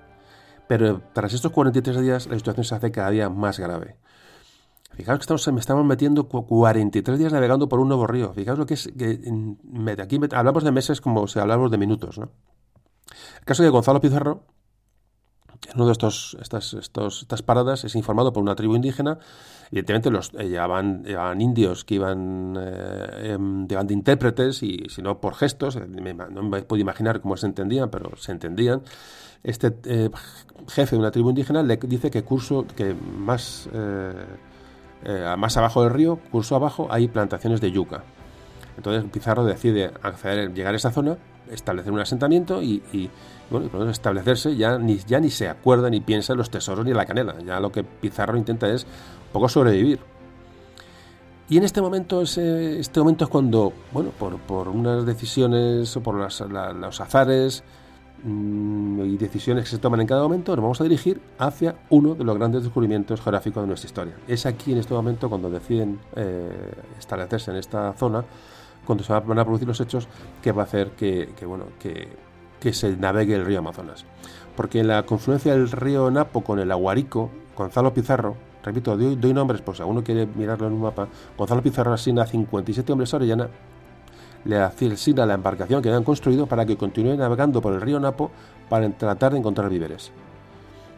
Pero 0.67 1.01
tras 1.13 1.33
estos 1.33 1.53
43 1.53 2.01
días 2.01 2.27
la 2.27 2.37
situación 2.37 2.65
se 2.65 2.75
hace 2.75 2.91
cada 2.91 3.11
día 3.11 3.29
más 3.29 3.61
grave. 3.61 3.97
Fijaos 4.91 5.19
que 5.19 5.23
estamos, 5.23 5.61
estamos 5.61 5.85
metiendo 5.85 6.29
43 6.29 7.19
días 7.19 7.33
navegando 7.33 7.69
por 7.69 7.81
un 7.81 7.89
nuevo 7.89 8.07
río. 8.07 8.33
Fijaos 8.33 8.59
lo 8.59 8.67
que 8.67 8.75
es 8.75 8.89
aquí 9.99 10.21
hablamos 10.33 10.65
de 10.65 10.73
meses 10.73 11.01
como 11.01 11.27
si 11.27 11.39
hablamos 11.39 11.71
de 11.71 11.79
minutos. 11.79 12.19
¿no? 12.19 12.31
El 13.39 13.45
caso 13.45 13.63
de 13.63 13.69
Gonzalo 13.71 14.01
Pizarro, 14.01 14.45
en 15.69 15.77
una 15.77 15.87
de 15.87 15.93
estos, 15.93 16.37
estas, 16.41 16.75
estas 16.75 17.43
paradas, 17.43 17.85
es 17.85 17.95
informado 17.95 18.33
por 18.33 18.43
una 18.43 18.57
tribu 18.57 18.75
indígena. 18.75 19.19
Evidentemente 19.71 20.11
los 20.11 20.33
eh, 20.35 20.49
llevaban, 20.49 21.05
indios 21.39 21.85
que 21.85 21.95
iban, 21.95 22.57
eh, 22.59 23.35
em, 23.35 23.67
de 23.67 23.95
intérpretes 23.95 24.63
y 24.63 24.87
si 24.89 25.03
no 25.03 25.21
por 25.21 25.35
gestos, 25.35 25.77
eh, 25.77 25.87
no 25.87 26.43
me 26.43 26.63
puedo 26.63 26.81
imaginar 26.81 27.21
cómo 27.21 27.37
se 27.37 27.47
entendían, 27.47 27.91
pero 27.91 28.17
se 28.17 28.33
entendían. 28.33 28.83
Este 29.43 29.75
eh, 29.85 30.11
jefe 30.69 30.97
de 30.97 31.01
una 31.01 31.11
tribu 31.11 31.31
indígena 31.31 31.63
le 31.63 31.77
dice 31.77 32.11
que 32.11 32.23
curso 32.23 32.67
que 32.77 32.95
más 32.95 33.69
eh, 33.73 34.13
más 35.37 35.57
abajo 35.57 35.83
del 35.83 35.93
río, 35.93 36.19
curso 36.31 36.57
abajo, 36.57 36.89
hay 36.91 37.09
plantaciones 37.09 37.61
de 37.61 37.71
yuca. 37.71 38.03
Entonces 38.77 39.11
Pizarro 39.11 39.45
decide 39.45 39.93
acceder, 40.03 40.55
llegar 40.55 40.75
a 40.75 40.77
esa 40.77 40.91
zona, 40.91 41.19
establecer 41.51 41.93
un 41.93 42.01
asentamiento 42.01 42.63
y, 42.63 43.11
bueno, 43.51 43.91
establecerse 43.91 44.57
ya 44.57 44.79
ni, 44.79 44.99
ya 44.99 45.21
ni 45.21 45.31
se 45.31 45.49
acuerda 45.49 45.91
ni 45.91 46.01
piensa 46.01 46.33
en 46.33 46.39
los 46.39 46.51
tesoros 46.51 46.85
ni 46.85 46.93
en 46.93 46.97
la 46.97 47.07
canela. 47.07 47.35
Ya 47.45 47.61
lo 47.61 47.73
que 47.73 47.85
Pizarro 47.85 48.37
intenta 48.37 48.69
es 48.69 48.87
poco 49.33 49.49
sobrevivir. 49.49 49.99
Y 51.49 51.57
en 51.57 51.65
este 51.65 51.81
momento, 51.81 52.23
este 52.23 53.01
momento 53.01 53.25
es 53.25 53.31
cuando, 53.31 53.73
bueno, 53.93 54.11
por, 54.17 54.39
por 54.39 54.69
unas 54.69 55.05
decisiones 55.05 55.97
o 55.97 56.01
por 56.01 56.15
los 56.15 57.01
azares, 57.01 57.65
Mm, 58.23 59.01
y 59.07 59.17
decisiones 59.17 59.65
que 59.65 59.71
se 59.71 59.79
toman 59.79 60.01
en 60.03 60.07
cada 60.07 60.23
momento, 60.23 60.55
nos 60.55 60.63
vamos 60.63 60.81
a 60.81 60.85
dirigir 60.85 61.21
hacia 61.39 61.77
uno 61.89 62.15
de 62.15 62.23
los 62.23 62.37
grandes 62.37 62.63
descubrimientos 62.63 63.21
geográficos 63.21 63.63
de 63.63 63.67
nuestra 63.67 63.87
historia. 63.87 64.15
Es 64.29 64.45
aquí 64.45 64.73
en 64.73 64.79
este 64.79 64.93
momento 64.93 65.31
cuando 65.31 65.49
deciden 65.49 65.99
eh, 66.17 66.51
establecerse 66.99 67.51
en 67.51 67.57
esta 67.57 67.95
zona, 67.95 68.23
cuando 68.85 69.05
se 69.05 69.13
van 69.13 69.39
a 69.39 69.45
producir 69.45 69.67
los 69.67 69.81
hechos 69.81 70.07
que 70.43 70.53
va 70.53 70.63
a 70.63 70.65
hacer 70.67 70.91
que, 70.91 71.33
bueno, 71.47 71.67
que, 71.79 72.09
que, 72.61 72.75
se 72.75 72.95
navegue 72.97 73.37
el 73.37 73.47
río 73.47 73.61
Amazonas. 73.61 74.05
Porque 74.55 74.81
en 74.81 74.89
la 74.89 75.05
confluencia 75.07 75.53
del 75.53 75.71
río 75.71 76.11
Napo 76.11 76.43
con 76.43 76.59
el 76.59 76.71
Aguarico, 76.71 77.31
Gonzalo 77.57 77.95
Pizarro, 77.95 78.37
repito, 78.63 78.99
doy, 78.99 79.17
doy 79.17 79.33
nombres, 79.33 79.63
pues 79.63 79.79
si 79.79 79.83
alguno 79.83 80.05
quiere 80.05 80.27
mirarlo 80.27 80.67
en 80.67 80.75
un 80.75 80.83
mapa, 80.83 81.09
Gonzalo 81.39 81.63
Pizarro 81.63 81.95
asigna 81.95 82.27
57 82.27 82.93
hombres 82.93 83.15
a 83.15 83.17
Orellana 83.17 83.49
le 84.45 84.59
asigna 84.59 85.27
la 85.27 85.35
embarcación 85.35 85.83
que 85.83 85.89
habían 85.89 86.05
construido 86.05 86.47
para 86.47 86.65
que 86.65 86.77
continúe 86.77 87.17
navegando 87.17 87.61
por 87.61 87.73
el 87.73 87.81
río 87.81 88.01
Napo 88.01 88.31
para 88.69 88.89
tratar 88.91 89.33
de 89.33 89.39
encontrar 89.39 89.69
víveres. 89.69 90.11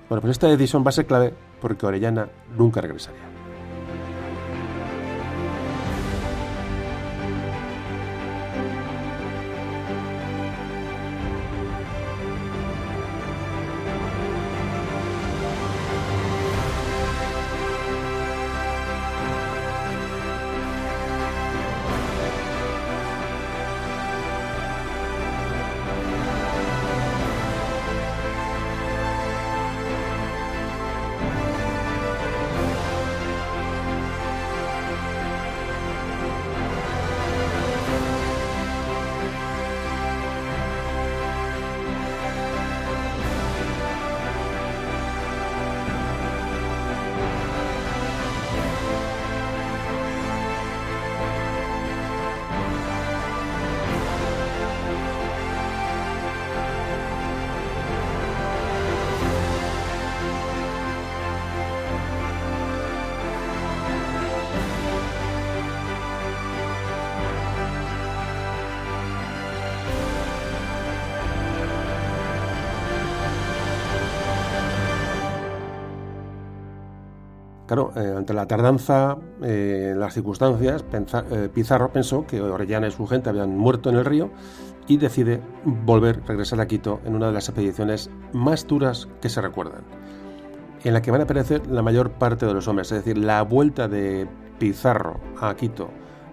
Bueno, 0.08 0.20
pues 0.20 0.32
esta 0.32 0.48
decisión 0.48 0.84
va 0.84 0.90
a 0.90 0.92
ser 0.92 1.06
clave 1.06 1.34
porque 1.60 1.86
Orellana 1.86 2.28
nunca 2.56 2.80
regresaría. 2.80 3.31
Claro, 77.72 77.90
eh, 77.96 78.14
ante 78.14 78.34
la 78.34 78.46
tardanza, 78.46 79.16
en 79.40 79.98
las 79.98 80.12
circunstancias, 80.12 80.84
Pizarro 81.54 81.90
pensó 81.90 82.26
que 82.26 82.42
Orellana 82.42 82.88
y 82.88 82.90
su 82.90 83.06
gente 83.06 83.30
habían 83.30 83.56
muerto 83.56 83.88
en 83.88 83.96
el 83.96 84.04
río 84.04 84.30
y 84.88 84.98
decide 84.98 85.40
volver, 85.64 86.22
regresar 86.26 86.60
a 86.60 86.66
Quito 86.66 87.00
en 87.06 87.14
una 87.14 87.28
de 87.28 87.32
las 87.32 87.48
expediciones 87.48 88.10
más 88.34 88.66
duras 88.66 89.08
que 89.22 89.30
se 89.30 89.40
recuerdan, 89.40 89.84
en 90.84 90.92
la 90.92 91.00
que 91.00 91.10
van 91.10 91.22
a 91.22 91.26
perecer 91.26 91.66
la 91.66 91.80
mayor 91.80 92.10
parte 92.10 92.44
de 92.44 92.52
los 92.52 92.68
hombres, 92.68 92.92
es 92.92 93.02
decir, 93.02 93.16
la 93.16 93.40
vuelta 93.40 93.88
de 93.88 94.28
Pizarro 94.58 95.18
a 95.40 95.54
Quito 95.54 95.88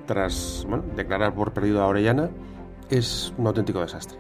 tras 0.07 0.67
declarar 0.97 1.33
por 1.35 1.53
perdido 1.53 1.81
a 1.81 1.87
Orellana 1.87 2.31
es 2.89 3.33
un 3.37 3.47
auténtico 3.47 3.79
desastre. 3.79 4.19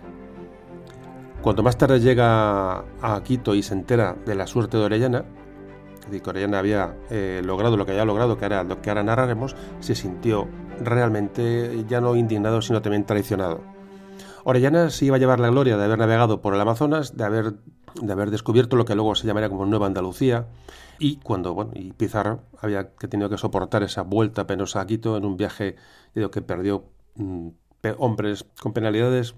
Cuanto 1.41 1.63
más 1.63 1.77
tarde 1.77 1.99
llega 1.99 2.77
a 3.01 3.21
Quito 3.25 3.55
y 3.55 3.61
se 3.61 3.73
entera 3.73 4.15
de 4.25 4.35
la 4.35 4.47
suerte 4.47 4.77
de 4.77 4.85
Orellana, 4.85 5.25
Orellana 6.25 6.59
había 6.59 6.95
eh, 7.09 7.41
logrado 7.43 7.77
lo 7.77 7.85
que 7.85 7.91
había 7.91 8.05
logrado, 8.05 8.37
que 8.37 8.45
era 8.45 8.63
lo 8.63 8.81
que 8.81 8.89
ahora 8.89 9.03
narraremos, 9.03 9.55
se 9.79 9.95
sintió 9.95 10.47
realmente 10.81 11.85
ya 11.87 12.01
no 12.01 12.15
indignado, 12.15 12.61
sino 12.61 12.81
también 12.81 13.05
traicionado. 13.05 13.61
Orellana 14.43 14.89
se 14.89 15.05
iba 15.05 15.17
a 15.17 15.19
llevar 15.19 15.39
la 15.39 15.49
gloria 15.49 15.77
de 15.77 15.83
haber 15.83 15.99
navegado 15.99 16.41
por 16.41 16.53
el 16.53 16.61
Amazonas, 16.61 17.17
de 17.17 17.23
haber, 17.23 17.53
de 18.01 18.11
haber 18.11 18.31
descubierto 18.31 18.75
lo 18.75 18.85
que 18.85 18.95
luego 18.95 19.15
se 19.15 19.27
llamaría 19.27 19.49
como 19.49 19.65
Nueva 19.65 19.87
Andalucía, 19.87 20.47
y 20.99 21.17
cuando 21.17 21.53
bueno, 21.53 21.71
y 21.75 21.93
Pizarro 21.93 22.41
había 22.61 22.93
que 22.95 23.07
tenido 23.07 23.29
que 23.29 23.37
soportar 23.37 23.83
esa 23.83 24.01
vuelta 24.01 24.45
penosa 24.47 24.81
a 24.81 24.85
Quito 24.85 25.17
en 25.17 25.25
un 25.25 25.37
viaje 25.37 25.75
que 26.13 26.41
perdió 26.41 26.85
mm, 27.15 27.49
hombres 27.97 28.45
con 28.61 28.73
penalidades. 28.73 29.35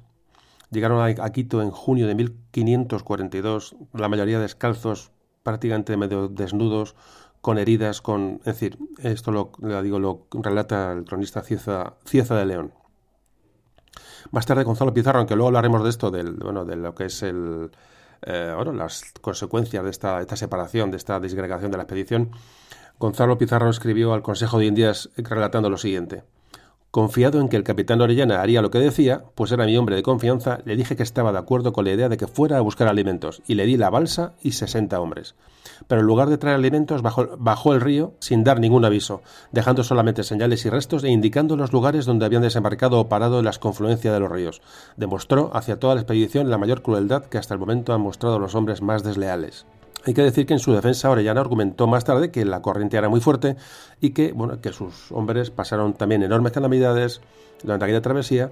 Llegaron 0.72 1.02
a, 1.02 1.30
Quito 1.32 1.62
en 1.62 1.70
junio 1.70 2.08
de 2.08 2.16
1542, 2.16 3.76
la 3.94 4.08
mayoría 4.08 4.40
descalzos, 4.40 5.12
prácticamente 5.44 5.98
medio 5.98 6.28
desnudos, 6.28 6.96
con 7.42 7.58
heridas, 7.58 8.02
con... 8.02 8.40
Es 8.40 8.46
decir, 8.46 8.78
esto 9.00 9.32
lo, 9.32 9.52
digo, 9.82 10.00
lo 10.00 10.28
relata 10.32 10.92
el 10.94 11.06
cronista 11.06 11.42
Cieza, 11.42 11.96
Cieza 12.06 12.36
de 12.36 12.46
León. 12.46 12.74
Más 14.32 14.46
tarde 14.46 14.64
Gonzalo 14.64 14.94
Pizarro, 14.94 15.20
aunque 15.20 15.36
luego 15.36 15.48
hablaremos 15.48 15.84
de 15.84 15.90
esto, 15.90 16.12
del, 16.12 16.34
bueno, 16.34 16.64
de 16.64 16.76
lo 16.76 16.94
que 16.94 17.06
es 17.06 17.24
el, 17.24 17.72
eh, 18.22 18.56
las 18.74 19.14
consecuencias 19.20 19.84
de 19.84 19.90
esta, 19.90 20.22
esta 20.22 20.36
separación, 20.36 20.92
de 20.92 20.98
esta 20.98 21.20
disgregación 21.20 21.72
de 21.72 21.78
la 21.78 21.84
expedición, 21.84 22.32
Gonzalo 23.00 23.38
Pizarro 23.38 23.70
escribió 23.70 24.14
al 24.14 24.22
Consejo 24.22 24.60
de 24.60 24.66
Indias 24.68 25.10
relatando 25.18 25.70
lo 25.72 25.78
siguiente. 25.78 26.24
Confiado 26.92 27.40
en 27.40 27.48
que 27.48 27.56
el 27.56 27.64
capitán 27.64 28.02
Orellana 28.02 28.42
haría 28.42 28.62
lo 28.62 28.70
que 28.70 28.80
decía, 28.80 29.24
pues 29.36 29.54
era 29.54 29.66
mi 29.66 29.78
hombre 29.78 29.96
de 29.96 30.04
confianza, 30.04 30.60
le 30.66 30.76
dije 30.76 30.98
que 30.98 31.04
estaba 31.04 31.32
de 31.32 31.38
acuerdo 31.38 31.72
con 31.72 31.86
la 31.86 31.94
idea 31.94 32.10
de 32.10 32.18
que 32.18 32.28
fuera 32.28 32.58
a 32.58 32.62
buscar 32.62 32.90
alimentos, 32.90 33.42
y 33.48 33.56
le 33.56 33.66
di 33.66 33.78
la 33.78 33.90
balsa 33.90 34.34
y 34.42 34.52
sesenta 34.52 35.00
hombres. 35.00 35.36
Pero 35.88 36.02
en 36.02 36.08
lugar 36.08 36.28
de 36.28 36.38
traer 36.38 36.58
alimentos, 36.58 37.02
bajó, 37.02 37.74
el 37.74 37.80
río 37.80 38.16
sin 38.20 38.44
dar 38.44 38.60
ningún 38.60 38.84
aviso, 38.84 39.22
dejando 39.54 39.86
solamente 39.86 40.24
señales 40.24 40.66
y 40.66 40.70
restos 40.70 41.06
e 41.06 41.10
indicando 41.10 41.56
los 41.56 41.72
lugares 41.72 42.06
donde 42.06 42.26
habían 42.26 42.42
desembarcado 42.42 43.00
o 43.00 43.08
parado 43.08 43.40
en 43.40 43.46
las 43.46 43.58
confluencias 43.58 44.14
de 44.14 44.20
los 44.20 44.30
ríos. 44.30 44.62
Demostró 44.98 45.50
hacia 45.54 45.80
toda 45.80 45.96
la 45.96 46.02
expedición 46.02 46.50
la 46.50 46.58
mayor 46.58 46.82
crueldad 46.82 47.24
que 47.24 47.38
hasta 47.38 47.54
el 47.54 47.62
momento 47.62 47.94
han 47.94 48.02
mostrado 48.02 48.38
los 48.38 48.54
hombres 48.54 48.82
más 48.82 49.02
desleales. 49.02 49.66
Hay 50.06 50.16
que 50.16 50.24
decir 50.24 50.48
que 50.48 50.54
en 50.54 50.60
su 50.60 50.74
defensa 50.74 51.12
Orellana 51.12 51.42
argumentó 51.42 51.86
más 51.86 52.04
tarde 52.04 52.32
que 52.32 52.44
la 52.44 52.62
corriente 52.62 52.98
era 52.98 53.08
muy 53.08 53.22
fuerte 53.22 53.56
y 54.00 54.12
que, 54.12 54.32
bueno, 54.32 54.60
que 54.60 54.74
sus 54.74 55.12
hombres 55.12 55.52
pasaron 55.52 55.94
también 55.94 56.24
enormes 56.24 56.52
calamidades 56.54 57.22
durante 57.62 57.86
aquella 57.86 58.02
travesía. 58.02 58.52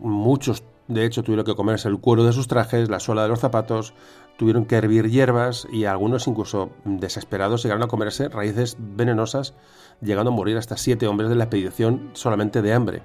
Muchos, 0.00 0.64
de 0.88 1.04
hecho, 1.04 1.22
tuvieron 1.22 1.46
que 1.46 1.54
comerse 1.54 1.88
el 1.88 2.00
cuero 2.00 2.24
de 2.24 2.32
sus 2.32 2.48
trajes, 2.48 2.90
la 2.90 2.98
suela 2.98 3.22
de 3.22 3.28
los 3.28 3.38
zapatos, 3.38 3.94
tuvieron 4.38 4.64
que 4.64 4.74
hervir 4.74 5.08
hierbas 5.08 5.68
y 5.70 5.84
algunos, 5.84 6.26
incluso 6.26 6.70
desesperados, 6.84 7.62
llegaron 7.62 7.84
a 7.84 7.88
comerse 7.88 8.28
raíces 8.28 8.76
venenosas, 8.78 9.54
llegando 10.00 10.32
a 10.32 10.34
morir 10.34 10.56
hasta 10.56 10.76
siete 10.76 11.06
hombres 11.06 11.30
de 11.30 11.36
la 11.36 11.44
expedición 11.44 12.10
solamente 12.14 12.60
de 12.60 12.72
hambre. 12.72 13.02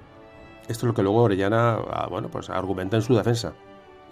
Esto 0.62 0.86
es 0.86 0.88
lo 0.88 0.94
que 0.94 1.02
luego 1.02 1.22
Orellana, 1.22 1.74
ah, 1.74 2.08
bueno, 2.10 2.28
pues 2.28 2.50
argumenta 2.50 2.96
en 2.96 3.02
su 3.02 3.14
defensa. 3.14 3.52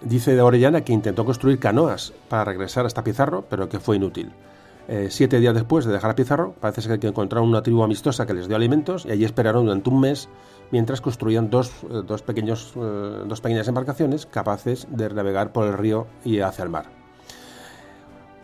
Dice 0.03 0.35
de 0.35 0.41
Orellana 0.41 0.81
que 0.81 0.91
intentó 0.91 1.23
construir 1.23 1.59
canoas 1.59 2.11
para 2.27 2.43
regresar 2.43 2.85
hasta 2.85 3.03
Pizarro, 3.03 3.45
pero 3.49 3.69
que 3.69 3.79
fue 3.79 3.95
inútil. 3.95 4.33
Eh, 4.89 5.07
siete 5.09 5.39
días 5.39 5.53
después 5.53 5.85
de 5.85 5.93
dejar 5.93 6.11
a 6.11 6.15
Pizarro, 6.15 6.55
parece 6.59 6.81
ser 6.81 6.99
que 6.99 7.07
encontraron 7.07 7.47
una 7.47 7.63
tribu 7.63 7.83
amistosa 7.83 8.25
que 8.25 8.33
les 8.33 8.49
dio 8.49 8.57
alimentos 8.57 9.05
y 9.05 9.11
allí 9.11 9.23
esperaron 9.23 9.65
durante 9.65 9.89
un 9.89 10.01
mes 10.01 10.27
mientras 10.71 10.99
construían 10.99 11.49
dos, 11.49 11.71
eh, 11.89 12.01
dos, 12.05 12.21
pequeños, 12.21 12.73
eh, 12.75 13.23
dos 13.25 13.39
pequeñas 13.39 13.69
embarcaciones 13.69 14.25
capaces 14.25 14.87
de 14.89 15.09
navegar 15.09 15.53
por 15.53 15.67
el 15.67 15.73
río 15.73 16.05
y 16.25 16.41
hacia 16.41 16.63
el 16.63 16.69
mar. 16.69 16.87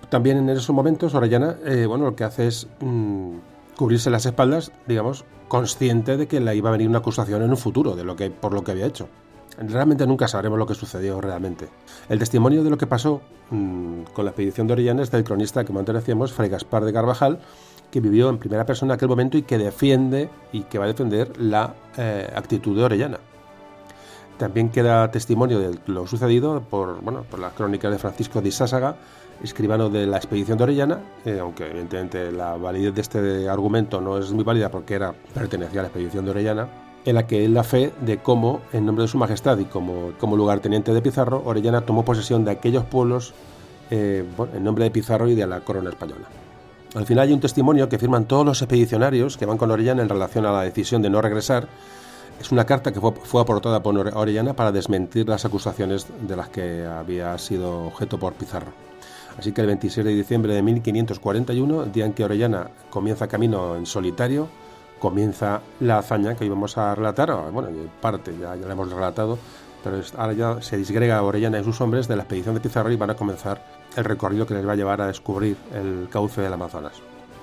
También 0.07 0.37
en 0.37 0.49
esos 0.49 0.73
momentos 0.73 1.13
Orellana 1.13 1.57
bueno, 1.87 2.05
lo 2.05 2.15
que 2.15 2.23
hace 2.23 2.47
es 2.47 2.67
mm, 2.79 3.35
cubrirse 3.75 4.09
las 4.09 4.25
espaldas, 4.25 4.71
digamos, 4.87 5.25
consciente 5.49 6.15
de 6.15 6.27
que 6.27 6.39
le 6.39 6.55
iba 6.55 6.69
a 6.69 6.71
venir 6.71 6.87
una 6.87 6.99
acusación 6.99 7.43
en 7.43 7.49
un 7.49 7.57
futuro 7.57 7.97
de 7.97 8.05
lo 8.05 8.15
que, 8.15 8.31
por 8.31 8.53
lo 8.53 8.63
que 8.63 8.71
había 8.71 8.85
hecho. 8.85 9.09
Realmente 9.61 10.07
nunca 10.07 10.27
sabremos 10.27 10.57
lo 10.57 10.65
que 10.65 10.73
sucedió 10.73 11.19
realmente. 11.19 11.67
El 12.07 12.17
testimonio 12.17 12.63
de 12.63 12.69
lo 12.69 12.77
que 12.77 12.87
pasó 12.87 13.21
mm, 13.49 14.03
con 14.13 14.23
la 14.23 14.31
expedición 14.31 14.67
de 14.67 14.73
Orellana 14.73 15.03
es 15.03 15.11
del 15.11 15.25
cronista 15.25 15.65
que 15.65 15.77
antes 15.77 15.93
decíamos, 15.93 16.31
Fray 16.31 16.49
Gaspar 16.49 16.85
de 16.85 16.93
Carvajal, 16.93 17.39
que 17.91 17.99
vivió 17.99 18.29
en 18.29 18.37
primera 18.37 18.65
persona 18.65 18.93
aquel 18.93 19.09
momento 19.09 19.37
y 19.37 19.41
que 19.41 19.57
defiende 19.57 20.29
y 20.53 20.61
que 20.61 20.77
va 20.77 20.85
a 20.85 20.87
defender 20.87 21.33
la 21.37 21.73
eh, 21.97 22.31
actitud 22.33 22.77
de 22.77 22.83
Orellana. 22.83 23.19
También 24.37 24.69
queda 24.69 25.11
testimonio 25.11 25.59
de 25.59 25.77
lo 25.87 26.07
sucedido 26.07 26.61
por, 26.61 27.01
bueno, 27.01 27.25
por 27.29 27.39
las 27.39 27.51
crónicas 27.51 27.91
de 27.91 27.99
Francisco 27.99 28.41
de 28.41 28.51
Sásaga, 28.53 28.95
escribano 29.43 29.89
de 29.89 30.07
la 30.07 30.15
expedición 30.15 30.57
de 30.57 30.63
Orellana, 30.63 31.01
eh, 31.25 31.39
aunque 31.41 31.69
evidentemente 31.69 32.31
la 32.31 32.55
validez 32.55 32.95
de 32.95 33.01
este 33.01 33.49
argumento 33.49 33.99
no 33.99 34.17
es 34.17 34.31
muy 34.31 34.45
válida 34.45 34.71
porque 34.71 34.93
era, 34.93 35.13
pertenecía 35.33 35.81
a 35.81 35.83
la 35.83 35.87
expedición 35.89 36.23
de 36.23 36.31
Orellana, 36.31 36.69
en 37.09 37.15
la 37.15 37.27
que 37.27 37.43
él 37.43 37.53
la 37.53 37.63
fe 37.63 37.91
de 38.01 38.17
cómo, 38.17 38.61
en 38.71 38.85
nombre 38.85 39.03
de 39.03 39.07
su 39.07 39.17
majestad 39.17 39.57
y 39.57 39.65
como, 39.65 40.11
como 40.19 40.37
lugarteniente 40.37 40.93
de 40.93 41.01
Pizarro, 41.01 41.41
Orellana 41.45 41.81
tomó 41.81 42.05
posesión 42.05 42.45
de 42.45 42.51
aquellos 42.51 42.85
pueblos 42.85 43.33
eh, 43.89 44.23
en 44.53 44.63
nombre 44.63 44.83
de 44.83 44.91
Pizarro 44.91 45.27
y 45.27 45.35
de 45.35 45.47
la 45.47 45.61
corona 45.61 45.89
española. 45.89 46.27
Al 46.95 47.05
final 47.05 47.27
hay 47.27 47.33
un 47.33 47.39
testimonio 47.39 47.89
que 47.89 47.99
firman 47.99 48.25
todos 48.25 48.45
los 48.45 48.61
expedicionarios 48.61 49.37
que 49.37 49.45
van 49.45 49.57
con 49.57 49.71
Orellana 49.71 50.01
en 50.01 50.09
relación 50.09 50.45
a 50.45 50.51
la 50.51 50.61
decisión 50.61 51.01
de 51.01 51.09
no 51.09 51.21
regresar. 51.21 51.67
Es 52.39 52.51
una 52.51 52.65
carta 52.65 52.91
que 52.91 52.99
fue, 52.99 53.11
fue 53.11 53.41
aportada 53.41 53.81
por 53.81 53.97
Orellana 53.97 54.53
para 54.53 54.71
desmentir 54.71 55.27
las 55.27 55.45
acusaciones 55.45 56.07
de 56.21 56.35
las 56.35 56.49
que 56.49 56.85
había 56.85 57.37
sido 57.37 57.87
objeto 57.87 58.17
por 58.17 58.33
Pizarro. 58.33 58.71
Así 59.37 59.51
que 59.51 59.61
el 59.61 59.67
26 59.67 60.05
de 60.05 60.13
diciembre 60.13 60.53
de 60.53 60.61
1541, 60.61 61.83
el 61.83 61.91
día 61.91 62.05
en 62.05 62.13
que 62.13 62.23
Orellana 62.23 62.69
comienza 62.89 63.27
camino 63.27 63.75
en 63.75 63.85
solitario, 63.85 64.47
comienza 64.99 65.61
la 65.79 65.99
hazaña 65.99 66.35
que 66.35 66.45
íbamos 66.45 66.77
a 66.77 66.95
relatar, 66.95 67.33
bueno, 67.51 67.69
en 67.69 67.89
parte 68.01 68.33
ya, 68.39 68.55
ya 68.55 68.67
la 68.67 68.73
hemos 68.73 68.91
relatado, 68.91 69.37
pero 69.83 70.01
ahora 70.17 70.33
ya 70.33 70.61
se 70.61 70.77
disgrega 70.77 71.21
Orellana 71.23 71.59
y 71.59 71.63
sus 71.63 71.79
hombres 71.81 72.07
de 72.07 72.15
la 72.15 72.23
expedición 72.23 72.55
de 72.55 72.61
Pizarro 72.61 72.91
y 72.91 72.95
van 72.97 73.09
a 73.09 73.15
comenzar 73.15 73.63
el 73.95 74.03
recorrido 74.03 74.45
que 74.45 74.53
les 74.53 74.67
va 74.67 74.73
a 74.73 74.75
llevar 74.75 75.01
a 75.01 75.07
descubrir 75.07 75.57
el 75.73 76.07
cauce 76.11 76.41
del 76.41 76.53
Amazonas. 76.53 76.93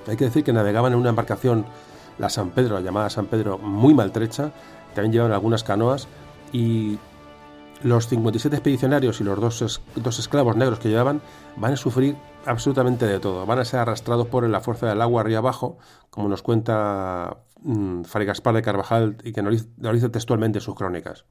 Hay 0.07 0.15
que 0.15 0.25
decir 0.25 0.43
que 0.43 0.53
navegaban 0.53 0.93
en 0.93 0.99
una 0.99 1.09
embarcación, 1.09 1.65
la 2.17 2.29
San 2.29 2.51
Pedro, 2.51 2.79
llamada 2.79 3.09
San 3.09 3.25
Pedro, 3.25 3.57
muy 3.57 3.93
maltrecha, 3.93 4.51
también 4.93 5.11
llevaban 5.11 5.33
algunas 5.33 5.63
canoas 5.63 6.07
y 6.51 6.97
los 7.83 8.07
57 8.07 8.55
expedicionarios 8.55 9.21
y 9.21 9.23
los 9.23 9.39
dos, 9.39 9.81
dos 9.95 10.19
esclavos 10.19 10.55
negros 10.55 10.79
que 10.79 10.89
llevaban 10.89 11.21
van 11.57 11.73
a 11.73 11.77
sufrir 11.77 12.15
absolutamente 12.45 13.05
de 13.05 13.19
todo. 13.19 13.45
Van 13.45 13.59
a 13.59 13.65
ser 13.65 13.81
arrastrados 13.81 14.27
por 14.27 14.47
la 14.47 14.61
fuerza 14.61 14.87
del 14.87 15.01
agua 15.01 15.21
arriba 15.21 15.39
abajo, 15.39 15.77
como 16.09 16.29
nos 16.29 16.41
cuenta 16.41 17.37
mm, 17.61 18.03
Fray 18.03 18.25
Gaspar 18.25 18.55
de 18.55 18.61
Carvajal 18.61 19.17
y 19.23 19.31
que 19.31 19.41
dice 19.41 20.09
textualmente 20.09 20.59
sus 20.59 20.75
crónicas. 20.75 21.25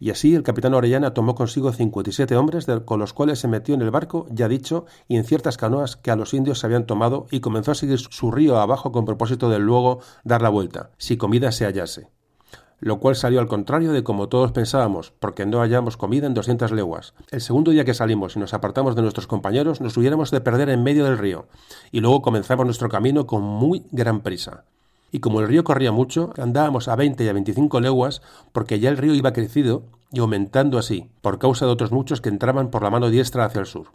Y 0.00 0.10
así 0.10 0.34
el 0.34 0.42
capitán 0.42 0.74
Orellana 0.74 1.14
tomó 1.14 1.34
consigo 1.34 1.72
57 1.72 2.36
hombres, 2.36 2.66
con 2.84 3.00
los 3.00 3.12
cuales 3.12 3.38
se 3.38 3.48
metió 3.48 3.74
en 3.74 3.82
el 3.82 3.90
barco, 3.90 4.26
ya 4.30 4.48
dicho, 4.48 4.86
y 5.08 5.16
en 5.16 5.24
ciertas 5.24 5.56
canoas 5.56 5.96
que 5.96 6.10
a 6.10 6.16
los 6.16 6.34
indios 6.34 6.58
se 6.58 6.66
habían 6.66 6.86
tomado, 6.86 7.26
y 7.30 7.40
comenzó 7.40 7.70
a 7.70 7.74
seguir 7.74 7.98
su 7.98 8.30
río 8.30 8.58
abajo 8.58 8.92
con 8.92 9.04
propósito 9.04 9.48
de 9.48 9.58
luego 9.58 10.00
dar 10.24 10.42
la 10.42 10.50
vuelta, 10.50 10.90
si 10.98 11.16
comida 11.16 11.52
se 11.52 11.64
hallase 11.64 12.10
lo 12.80 13.00
cual 13.00 13.16
salió 13.16 13.40
al 13.40 13.46
contrario 13.46 13.92
de 13.92 14.04
como 14.04 14.28
todos 14.28 14.52
pensábamos, 14.52 15.14
porque 15.18 15.46
no 15.46 15.60
hallamos 15.60 15.96
comida 15.96 16.26
en 16.26 16.34
200 16.34 16.70
leguas. 16.70 17.14
El 17.30 17.40
segundo 17.40 17.70
día 17.70 17.86
que 17.86 17.94
salimos 17.94 18.36
y 18.36 18.40
nos 18.40 18.52
apartamos 18.52 18.94
de 18.94 19.00
nuestros 19.00 19.26
compañeros, 19.26 19.80
nos 19.80 19.96
hubiéramos 19.96 20.30
de 20.30 20.42
perder 20.42 20.68
en 20.68 20.82
medio 20.82 21.06
del 21.06 21.16
río, 21.16 21.46
y 21.92 22.00
luego 22.00 22.20
comenzamos 22.20 22.66
nuestro 22.66 22.90
camino 22.90 23.26
con 23.26 23.42
muy 23.42 23.86
gran 23.90 24.20
prisa. 24.20 24.64
Y 25.14 25.20
como 25.20 25.38
el 25.38 25.46
río 25.46 25.62
corría 25.62 25.92
mucho, 25.92 26.32
andábamos 26.38 26.88
a 26.88 26.96
20 26.96 27.22
y 27.22 27.28
a 27.28 27.32
25 27.32 27.78
leguas, 27.78 28.20
porque 28.50 28.80
ya 28.80 28.88
el 28.88 28.96
río 28.96 29.14
iba 29.14 29.32
crecido 29.32 29.84
y 30.10 30.18
aumentando 30.18 30.76
así, 30.76 31.08
por 31.20 31.38
causa 31.38 31.66
de 31.66 31.70
otros 31.70 31.92
muchos 31.92 32.20
que 32.20 32.30
entraban 32.30 32.68
por 32.68 32.82
la 32.82 32.90
mano 32.90 33.08
diestra 33.10 33.44
hacia 33.44 33.60
el 33.60 33.66
sur. 33.66 33.92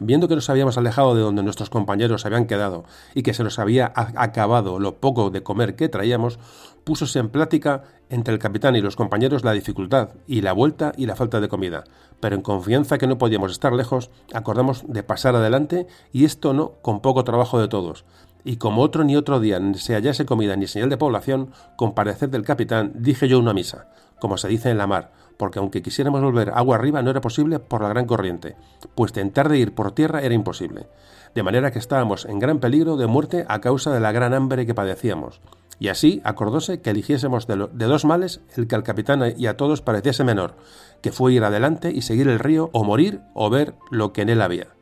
Viendo 0.00 0.26
que 0.26 0.36
nos 0.36 0.48
habíamos 0.48 0.78
alejado 0.78 1.14
de 1.14 1.20
donde 1.20 1.42
nuestros 1.42 1.68
compañeros 1.68 2.24
habían 2.24 2.46
quedado 2.46 2.84
y 3.14 3.22
que 3.22 3.34
se 3.34 3.44
nos 3.44 3.58
había 3.58 3.92
acabado 3.94 4.78
lo 4.78 4.94
poco 4.94 5.28
de 5.28 5.42
comer 5.42 5.76
que 5.76 5.90
traíamos, 5.90 6.38
púsose 6.82 7.18
en 7.18 7.28
plática 7.28 7.82
entre 8.08 8.32
el 8.32 8.40
capitán 8.40 8.74
y 8.74 8.80
los 8.80 8.96
compañeros 8.96 9.44
la 9.44 9.52
dificultad 9.52 10.14
y 10.26 10.40
la 10.40 10.54
vuelta 10.54 10.92
y 10.96 11.04
la 11.04 11.14
falta 11.14 11.42
de 11.42 11.48
comida, 11.48 11.84
pero 12.20 12.36
en 12.36 12.42
confianza 12.42 12.96
que 12.96 13.06
no 13.06 13.18
podíamos 13.18 13.52
estar 13.52 13.74
lejos, 13.74 14.10
acordamos 14.32 14.84
de 14.88 15.02
pasar 15.02 15.36
adelante 15.36 15.86
y 16.10 16.24
esto 16.24 16.54
no 16.54 16.72
con 16.80 17.00
poco 17.00 17.22
trabajo 17.22 17.60
de 17.60 17.68
todos. 17.68 18.06
Y 18.44 18.56
como 18.56 18.82
otro 18.82 19.04
ni 19.04 19.16
otro 19.16 19.40
día 19.40 19.58
se 19.74 19.94
hallase 19.94 20.26
comida 20.26 20.54
ni 20.54 20.66
señal 20.66 20.90
de 20.90 20.98
población, 20.98 21.50
con 21.76 21.94
parecer 21.94 22.30
del 22.30 22.44
capitán, 22.44 22.92
dije 22.94 23.26
yo 23.26 23.38
una 23.38 23.54
misa, 23.54 23.88
como 24.20 24.36
se 24.36 24.48
dice 24.48 24.70
en 24.70 24.78
la 24.78 24.86
mar, 24.86 25.12
porque 25.38 25.58
aunque 25.58 25.82
quisiéramos 25.82 26.20
volver 26.20 26.50
agua 26.54 26.76
arriba 26.76 27.02
no 27.02 27.10
era 27.10 27.22
posible 27.22 27.58
por 27.58 27.82
la 27.82 27.88
gran 27.88 28.06
corriente, 28.06 28.56
pues 28.94 29.12
tentar 29.12 29.48
de 29.48 29.58
ir 29.58 29.74
por 29.74 29.92
tierra 29.92 30.22
era 30.22 30.34
imposible, 30.34 30.88
de 31.34 31.42
manera 31.42 31.72
que 31.72 31.78
estábamos 31.78 32.26
en 32.26 32.38
gran 32.38 32.60
peligro 32.60 32.96
de 32.96 33.06
muerte 33.06 33.46
a 33.48 33.60
causa 33.60 33.92
de 33.92 34.00
la 34.00 34.12
gran 34.12 34.34
hambre 34.34 34.66
que 34.66 34.74
padecíamos. 34.74 35.40
Y 35.80 35.88
así 35.88 36.20
acordóse 36.22 36.80
que 36.80 36.90
eligiésemos 36.90 37.48
de, 37.48 37.56
dos 37.56 38.04
males 38.04 38.42
el 38.56 38.68
que 38.68 38.76
al 38.76 38.84
capitán 38.84 39.34
y 39.36 39.46
a 39.46 39.56
todos 39.56 39.82
pareciese 39.82 40.22
menor, 40.22 40.54
que 41.02 41.10
fue 41.10 41.32
ir 41.32 41.42
adelante 41.42 41.90
y 41.92 42.02
seguir 42.02 42.28
el 42.28 42.38
río 42.38 42.70
o 42.72 42.84
morir 42.84 43.22
o 43.34 43.50
ver 43.50 43.74
lo 43.90 44.12
que 44.12 44.22
en 44.22 44.28
él 44.28 44.40
había 44.40 44.73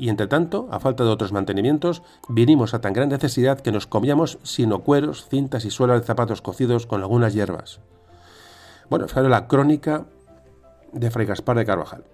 y 0.00 0.08
entre 0.08 0.28
tanto, 0.28 0.66
a 0.70 0.80
falta 0.80 1.04
de 1.04 1.10
otros 1.10 1.30
mantenimientos, 1.30 2.02
vinimos 2.26 2.72
a 2.72 2.80
tan 2.80 2.94
gran 2.94 3.10
necesidad 3.10 3.60
que 3.60 3.70
nos 3.70 3.86
comíamos 3.86 4.38
sino 4.42 4.78
cueros, 4.78 5.28
cintas 5.28 5.66
y 5.66 5.70
suelas 5.70 6.00
de 6.00 6.06
zapatos 6.06 6.40
cocidos 6.40 6.86
con 6.86 7.02
algunas 7.02 7.34
hierbas. 7.34 7.80
Bueno, 8.88 9.08
fue 9.08 9.28
la 9.28 9.46
crónica 9.46 10.06
de 10.92 11.10
Fray 11.10 11.26
Gaspar 11.26 11.58
de 11.58 11.66
Carvajal. 11.66 12.04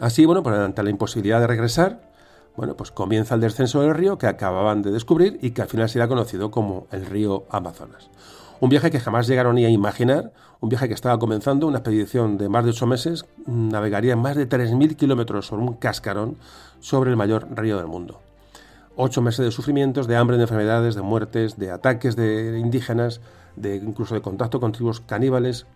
Así, 0.00 0.26
bueno, 0.26 0.42
pues 0.42 0.56
ante 0.56 0.82
la 0.82 0.90
imposibilidad 0.90 1.38
de 1.38 1.46
regresar, 1.46 2.10
bueno, 2.56 2.76
pues 2.76 2.90
comienza 2.90 3.36
el 3.36 3.40
descenso 3.40 3.80
del 3.80 3.94
río 3.94 4.18
que 4.18 4.26
acababan 4.26 4.82
de 4.82 4.90
descubrir 4.90 5.38
y 5.40 5.52
que 5.52 5.62
al 5.62 5.68
final 5.68 5.88
será 5.88 6.08
conocido 6.08 6.50
como 6.50 6.88
el 6.90 7.06
río 7.06 7.44
Amazonas. 7.48 8.10
Un 8.62 8.68
viaje 8.68 8.92
que 8.92 9.00
jamás 9.00 9.26
llegaron 9.26 9.56
ni 9.56 9.64
a 9.64 9.68
imaginar, 9.70 10.32
un 10.60 10.68
viaje 10.68 10.86
que 10.86 10.94
estaba 10.94 11.18
comenzando, 11.18 11.66
una 11.66 11.78
expedición 11.78 12.38
de 12.38 12.48
más 12.48 12.62
de 12.62 12.70
ocho 12.70 12.86
meses, 12.86 13.24
navegaría 13.44 14.14
más 14.14 14.36
de 14.36 14.48
3.000 14.48 14.94
kilómetros 14.94 15.48
sobre 15.48 15.64
un 15.64 15.74
cascarón 15.74 16.36
sobre 16.78 17.10
el 17.10 17.16
mayor 17.16 17.48
río 17.58 17.76
del 17.78 17.88
mundo. 17.88 18.20
Ocho 18.94 19.20
meses 19.20 19.44
de 19.44 19.50
sufrimientos, 19.50 20.06
de 20.06 20.14
hambre, 20.14 20.36
de 20.36 20.44
enfermedades, 20.44 20.94
de 20.94 21.02
muertes, 21.02 21.58
de 21.58 21.72
ataques 21.72 22.14
de 22.14 22.56
indígenas, 22.56 23.20
de 23.56 23.74
incluso 23.74 24.14
de 24.14 24.22
contacto 24.22 24.60
con 24.60 24.70
tribus 24.70 25.00
caníbales, 25.00 25.66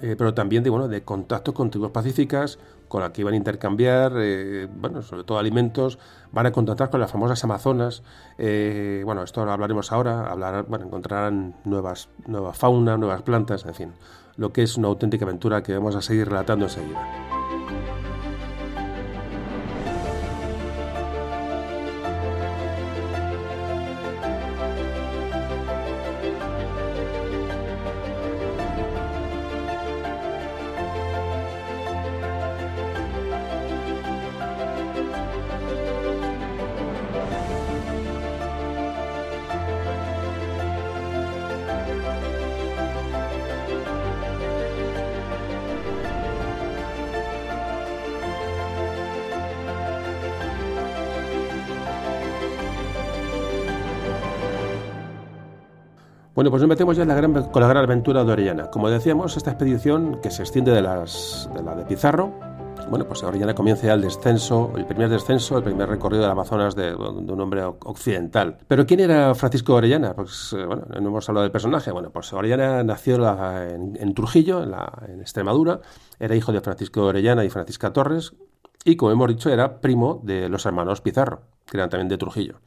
eh, 0.00 0.14
pero 0.16 0.32
también 0.32 0.62
de, 0.62 0.70
bueno, 0.70 0.86
de 0.86 1.02
contacto 1.02 1.52
con 1.52 1.68
tribus 1.72 1.90
pacíficas, 1.90 2.60
con 2.90 3.02
las 3.02 3.12
que 3.12 3.20
iban 3.20 3.34
a 3.34 3.36
intercambiar, 3.36 4.14
eh, 4.16 4.66
bueno, 4.68 5.00
sobre 5.00 5.22
todo 5.22 5.38
alimentos, 5.38 6.00
van 6.32 6.46
a 6.46 6.50
contactar 6.50 6.90
con 6.90 6.98
las 6.98 7.08
famosas 7.08 7.42
Amazonas, 7.44 8.02
eh, 8.36 9.02
bueno, 9.04 9.22
esto 9.22 9.44
lo 9.44 9.52
hablaremos 9.52 9.92
ahora, 9.92 10.26
hablar, 10.26 10.66
bueno, 10.68 10.86
encontrarán 10.86 11.54
nuevas, 11.64 12.08
nueva 12.26 12.52
fauna, 12.52 12.96
nuevas 12.96 13.22
plantas, 13.22 13.64
en 13.64 13.74
fin, 13.76 13.92
lo 14.36 14.52
que 14.52 14.64
es 14.64 14.76
una 14.76 14.88
auténtica 14.88 15.24
aventura 15.24 15.62
que 15.62 15.72
vamos 15.72 15.94
a 15.94 16.02
seguir 16.02 16.28
relatando 16.28 16.64
enseguida. 16.64 17.29
Pues 56.50 56.62
nos 56.62 56.68
metemos 56.68 56.96
ya 56.96 57.02
en 57.02 57.08
la 57.08 57.14
gran, 57.14 57.32
con 57.32 57.62
la 57.62 57.68
gran 57.68 57.84
aventura 57.84 58.24
de 58.24 58.32
Orellana. 58.32 58.70
Como 58.70 58.90
decíamos, 58.90 59.36
esta 59.36 59.52
expedición 59.52 60.20
que 60.20 60.32
se 60.32 60.42
extiende 60.42 60.72
de, 60.72 60.82
las, 60.82 61.48
de 61.54 61.62
la 61.62 61.76
de 61.76 61.84
Pizarro, 61.84 62.32
bueno, 62.88 63.06
pues 63.06 63.22
Orellana 63.22 63.54
comienza 63.54 63.86
ya 63.86 63.94
el 63.94 64.00
descenso, 64.00 64.72
el 64.76 64.84
primer 64.84 65.08
descenso, 65.10 65.58
el 65.58 65.62
primer 65.62 65.88
recorrido 65.88 66.22
del 66.22 66.32
Amazonas 66.32 66.74
de, 66.74 66.92
un 66.92 67.40
hombre 67.40 67.62
occidental. 67.62 68.58
Pero 68.66 68.84
¿quién 68.84 68.98
era 68.98 69.32
Francisco 69.36 69.74
Orellana? 69.74 70.12
Pues 70.14 70.52
eh, 70.58 70.64
bueno, 70.64 70.86
no 70.88 71.08
hemos 71.08 71.28
hablado 71.28 71.44
del 71.44 71.52
personaje. 71.52 71.92
Bueno, 71.92 72.10
pues 72.10 72.32
Orellana 72.32 72.82
nació 72.82 73.14
en, 73.68 74.14
Trujillo, 74.14 74.64
en, 74.64 74.74
en 75.08 75.20
Extremadura, 75.20 75.80
era 76.18 76.34
hijo 76.34 76.50
de 76.50 76.60
Francisco 76.60 77.04
Orellana 77.04 77.44
y 77.44 77.50
Francisca 77.50 77.92
Torres, 77.92 78.34
y 78.84 78.96
como 78.96 79.12
hemos 79.12 79.28
dicho, 79.28 79.50
era 79.50 79.80
primo 79.80 80.20
de 80.24 80.48
los 80.48 80.66
hermanos 80.66 81.00
Pizarro, 81.00 81.42
que 81.64 81.76
eran 81.76 81.90
también 81.90 82.08
de 82.08 82.18
Trujillo. 82.18 82.60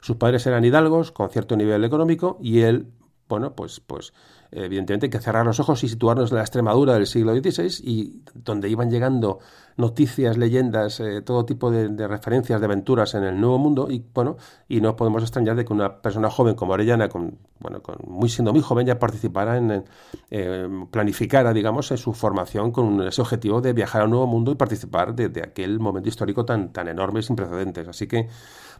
Sus 0.00 0.16
padres 0.16 0.46
eran 0.46 0.62
hidalgos, 0.62 1.10
con 1.10 1.30
cierto 1.30 1.56
nivel 1.56 1.84
económico, 1.84 2.36
y 2.42 2.60
él 2.60 2.88
bueno, 3.30 3.54
pues, 3.54 3.80
pues 3.80 4.12
evidentemente 4.50 5.06
hay 5.06 5.10
que 5.10 5.20
cerrar 5.20 5.46
los 5.46 5.60
ojos 5.60 5.82
y 5.84 5.88
situarnos 5.88 6.32
en 6.32 6.36
la 6.36 6.42
Extremadura 6.42 6.94
del 6.94 7.06
siglo 7.06 7.32
XVI 7.32 7.80
y 7.82 8.22
donde 8.34 8.68
iban 8.68 8.90
llegando 8.90 9.38
noticias, 9.76 10.36
leyendas, 10.36 10.98
eh, 10.98 11.22
todo 11.22 11.44
tipo 11.44 11.70
de, 11.70 12.08
referencias 12.08 12.60
de 12.60 12.66
aventuras 12.66 13.14
en 13.14 13.22
el 13.22 13.40
Nuevo 13.40 13.58
Mundo 13.58 13.86
y 13.88 14.04
bueno, 14.12 14.36
y 14.68 14.80
no 14.80 14.96
podemos 14.96 15.22
extrañar 15.22 15.54
de 15.54 15.64
que 15.64 15.72
una 15.72 16.02
persona 16.02 16.28
joven 16.28 16.56
como 16.56 16.72
Orellana, 16.72 17.08
con, 17.08 17.38
bueno, 17.60 17.80
con 17.80 17.98
muy 18.04 18.28
siendo 18.28 18.52
muy 18.52 18.60
joven, 18.60 18.84
ya 18.84 18.98
participara 18.98 19.56
en, 19.56 19.84
eh, 20.30 20.68
planificara, 20.90 21.52
digamos, 21.52 21.92
en 21.92 21.98
su 21.98 22.12
formación 22.12 22.72
con 22.72 23.00
ese 23.06 23.22
objetivo 23.22 23.60
de 23.60 23.72
viajar 23.72 24.02
al 24.02 24.10
Nuevo 24.10 24.26
Mundo 24.26 24.50
y 24.50 24.56
participar 24.56 25.14
de 25.14 25.42
aquel 25.42 25.78
momento 25.78 26.08
histórico 26.08 26.44
tan, 26.44 26.72
tan 26.72 26.88
enorme 26.88 27.20
y 27.20 27.22
sin 27.22 27.36
precedentes. 27.36 27.86
Así 27.86 28.08
que 28.08 28.28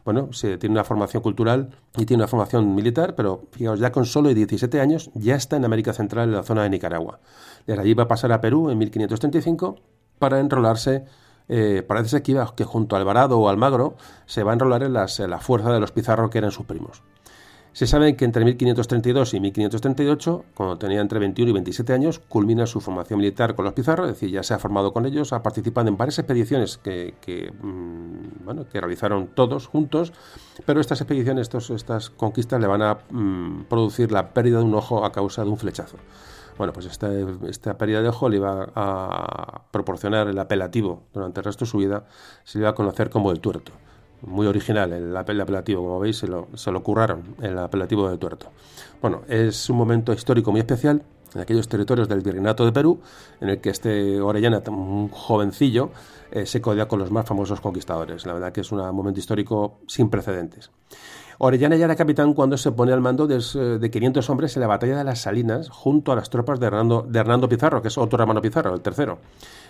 bueno, 0.03 0.33
se 0.33 0.57
tiene 0.57 0.73
una 0.73 0.83
formación 0.83 1.21
cultural 1.21 1.69
y 1.97 2.05
tiene 2.05 2.23
una 2.23 2.27
formación 2.27 2.73
militar, 2.73 3.15
pero 3.15 3.43
fijaos, 3.51 3.79
ya 3.79 3.91
con 3.91 4.05
solo 4.05 4.33
17 4.33 4.79
años 4.79 5.11
ya 5.13 5.35
está 5.35 5.57
en 5.57 5.65
América 5.65 5.93
Central, 5.93 6.29
en 6.29 6.35
la 6.35 6.43
zona 6.43 6.63
de 6.63 6.69
Nicaragua. 6.69 7.19
Desde 7.67 7.81
allí 7.81 7.93
va 7.93 8.03
a 8.03 8.07
pasar 8.07 8.31
a 8.31 8.41
Perú 8.41 8.69
en 8.69 8.77
1535 8.77 9.75
para 10.19 10.39
enrolarse 10.39 11.05
eh, 11.53 11.83
parece 11.85 12.21
que, 12.23 12.31
iba, 12.31 12.55
que 12.55 12.63
junto 12.63 12.95
a 12.95 12.99
Alvarado 12.99 13.37
o 13.37 13.49
Almagro 13.49 13.95
se 14.25 14.43
va 14.43 14.51
a 14.51 14.53
enrolar 14.53 14.83
en, 14.83 14.93
las, 14.93 15.19
en 15.19 15.29
la 15.29 15.39
fuerza 15.39 15.73
de 15.73 15.81
los 15.81 15.91
Pizarro 15.91 16.29
que 16.29 16.37
eran 16.37 16.51
sus 16.51 16.65
primos. 16.65 17.01
Se 17.73 17.87
sabe 17.87 18.17
que 18.17 18.25
entre 18.25 18.43
1532 18.43 19.33
y 19.33 19.39
1538, 19.39 20.43
cuando 20.53 20.77
tenía 20.77 20.99
entre 20.99 21.19
21 21.19 21.51
y 21.51 21.53
27 21.53 21.93
años, 21.93 22.19
culmina 22.19 22.67
su 22.67 22.81
formación 22.81 23.19
militar 23.19 23.55
con 23.55 23.63
los 23.63 23.73
Pizarro, 23.73 24.03
es 24.03 24.11
decir, 24.11 24.29
ya 24.29 24.43
se 24.43 24.53
ha 24.53 24.59
formado 24.59 24.91
con 24.91 25.05
ellos, 25.05 25.31
ha 25.31 25.41
participado 25.41 25.87
en 25.87 25.95
varias 25.95 26.19
expediciones 26.19 26.77
que, 26.77 27.53
mm, 27.61 28.43
bueno, 28.43 28.67
que 28.67 28.81
realizaron 28.81 29.27
todos 29.27 29.67
juntos, 29.67 30.11
pero 30.65 30.81
estas 30.81 30.99
expediciones, 30.99 31.43
estos, 31.43 31.69
estas 31.69 32.09
conquistas 32.09 32.59
le 32.59 32.67
van 32.67 32.81
a 32.81 32.97
mm, 33.09 33.63
producir 33.69 34.11
la 34.11 34.33
pérdida 34.33 34.57
de 34.57 34.65
un 34.65 34.75
ojo 34.75 35.05
a 35.05 35.13
causa 35.13 35.45
de 35.45 35.49
un 35.49 35.57
flechazo. 35.57 35.95
Bueno, 36.57 36.73
pues 36.73 36.87
esta, 36.87 37.09
esta 37.47 37.77
pérdida 37.77 38.01
de 38.01 38.09
ojo 38.09 38.27
le 38.27 38.35
iba 38.35 38.67
a 38.75 39.61
proporcionar 39.71 40.27
el 40.27 40.37
apelativo 40.39 41.03
durante 41.13 41.39
el 41.39 41.45
resto 41.45 41.63
de 41.63 41.71
su 41.71 41.77
vida, 41.77 42.05
se 42.43 42.57
le 42.57 42.63
iba 42.63 42.71
a 42.71 42.75
conocer 42.75 43.09
como 43.09 43.31
el 43.31 43.39
tuerto 43.39 43.71
muy 44.21 44.47
original 44.47 44.93
el, 44.93 45.15
apelativo, 45.15 45.81
como 45.83 45.99
veis, 45.99 46.17
se 46.17 46.27
lo, 46.27 46.47
se 46.55 46.71
lo 46.71 46.83
curraron, 46.83 47.35
el 47.41 47.57
apelativo 47.57 48.09
del 48.09 48.19
tuerto. 48.19 48.47
Bueno, 49.01 49.21
es 49.27 49.69
un 49.69 49.77
momento 49.77 50.13
histórico 50.13 50.51
muy 50.51 50.59
especial 50.59 51.01
en 51.33 51.41
aquellos 51.41 51.67
territorios 51.67 52.09
del 52.09 52.21
Virreinato 52.21 52.65
de 52.65 52.71
Perú, 52.71 52.99
en 53.39 53.49
el 53.49 53.61
que 53.61 53.69
este 53.69 54.19
Orellana, 54.19 54.61
un 54.67 55.09
jovencillo, 55.09 55.91
eh, 56.31 56.45
se 56.45 56.61
codea 56.61 56.87
con 56.87 56.99
los 56.99 57.11
más 57.11 57.25
famosos 57.25 57.61
conquistadores. 57.61 58.25
La 58.25 58.33
verdad 58.33 58.51
que 58.51 58.61
es 58.61 58.71
un 58.71 58.79
momento 58.93 59.19
histórico 59.19 59.79
sin 59.87 60.09
precedentes. 60.09 60.71
Orellana 61.43 61.75
ya 61.75 61.85
era 61.85 61.95
capitán 61.95 62.33
cuando 62.33 62.55
se 62.55 62.71
pone 62.71 62.93
al 62.93 63.01
mando 63.01 63.25
de, 63.25 63.39
de, 63.79 63.91
500 63.91 64.29
hombres 64.29 64.55
en 64.55 64.61
la 64.61 64.67
batalla 64.67 64.97
de 64.97 65.03
las 65.03 65.21
Salinas 65.21 65.69
junto 65.69 66.11
a 66.11 66.15
las 66.15 66.29
tropas 66.29 66.59
de 66.59 66.67
Hernando, 66.67 67.03
de 67.07 67.19
Hernando 67.19 67.49
Pizarro, 67.49 67.81
que 67.81 67.87
es 67.87 67.97
otro 67.97 68.21
hermano 68.21 68.41
Pizarro, 68.41 68.75
el 68.75 68.81
tercero. 68.81 69.17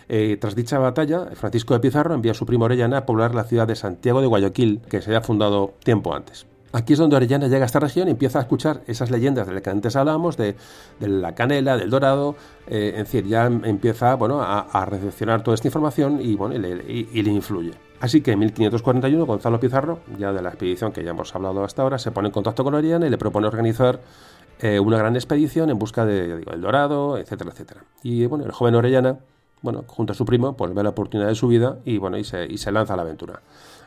Eh, 0.09 0.37
tras 0.39 0.55
dicha 0.55 0.79
batalla, 0.79 1.27
Francisco 1.33 1.73
de 1.73 1.79
Pizarro 1.79 2.13
envía 2.13 2.31
a 2.31 2.35
su 2.35 2.45
primo 2.45 2.65
Orellana 2.65 2.97
a 2.97 3.05
poblar 3.05 3.35
la 3.35 3.43
ciudad 3.43 3.67
de 3.67 3.75
Santiago 3.75 4.21
de 4.21 4.27
Guayaquil, 4.27 4.81
que 4.89 5.01
se 5.01 5.09
había 5.09 5.21
fundado 5.21 5.73
tiempo 5.83 6.13
antes. 6.13 6.45
Aquí 6.73 6.93
es 6.93 6.99
donde 6.99 7.17
Orellana 7.17 7.47
llega 7.47 7.63
a 7.63 7.65
esta 7.65 7.79
región 7.79 8.07
y 8.07 8.11
empieza 8.11 8.39
a 8.39 8.43
escuchar 8.43 8.81
esas 8.87 9.11
leyendas 9.11 9.45
de 9.45 9.53
las 9.53 9.61
que 9.61 9.69
antes 9.69 9.95
hablábamos, 9.95 10.37
de, 10.37 10.55
la 10.99 11.35
canela, 11.35 11.75
del 11.75 11.89
dorado, 11.89 12.35
eh, 12.67 12.93
en 12.95 13.05
fin, 13.05 13.27
ya 13.27 13.45
empieza 13.45 14.15
bueno, 14.15 14.41
a, 14.41 14.85
recepcionar 14.85 15.43
toda 15.43 15.55
esta 15.55 15.67
información 15.67 16.19
y, 16.21 16.35
bueno, 16.35 16.55
y 16.55 17.23
le, 17.23 17.31
influye. 17.31 17.73
Así 17.99 18.21
que 18.21 18.31
en 18.31 18.39
1541 18.39 19.25
Gonzalo 19.25 19.59
Pizarro, 19.59 19.99
ya 20.17 20.31
de 20.31 20.41
la 20.41 20.49
expedición 20.49 20.93
que 20.93 21.03
ya 21.03 21.11
hemos 21.11 21.35
hablado 21.35 21.63
hasta 21.63 21.81
ahora, 21.81 21.99
se 21.99 22.11
pone 22.11 22.29
en 22.29 22.33
contacto 22.33 22.63
con 22.63 22.73
Orellana 22.73 23.05
y 23.05 23.09
le 23.09 23.17
propone 23.17 23.47
organizar 23.47 23.99
eh, 24.61 24.79
una 24.79 24.97
gran 24.97 25.15
expedición 25.15 25.69
en 25.69 25.77
busca 25.77 26.05
de, 26.05 26.41
el 26.41 26.61
dorado, 26.61 27.17
etcétera, 27.17 27.51
etcétera. 27.51 27.83
Y 28.01 28.25
bueno, 28.27 28.45
el 28.45 28.51
joven 28.51 28.75
Orellana 28.75 29.19
bueno, 29.61 29.83
junto 29.87 30.13
a 30.13 30.15
su 30.15 30.25
primo, 30.25 30.55
pues 30.55 30.73
ve 30.73 30.83
la 30.83 30.89
oportunidad 30.89 31.29
de 31.29 31.35
su 31.35 31.47
vida 31.47 31.77
y 31.85 31.97
bueno, 31.97 32.17
y 32.17 32.23
se, 32.23 32.45
y 32.45 32.57
se 32.57 32.71
lanza 32.71 32.93
a 32.93 32.97
la 32.97 33.03
aventura. 33.03 33.41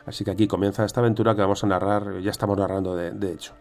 Así 0.05 0.23
que 0.23 0.31
aquí 0.31 0.47
comienza 0.47 0.85
esta 0.85 0.99
aventura 1.01 1.35
que 1.35 1.41
vamos 1.41 1.63
a 1.63 1.67
narrar, 1.67 2.19
ya 2.21 2.31
estamos 2.31 2.57
narrando 2.57 2.95
de, 2.95 3.11
de 3.11 3.31
hecho. 3.33 3.53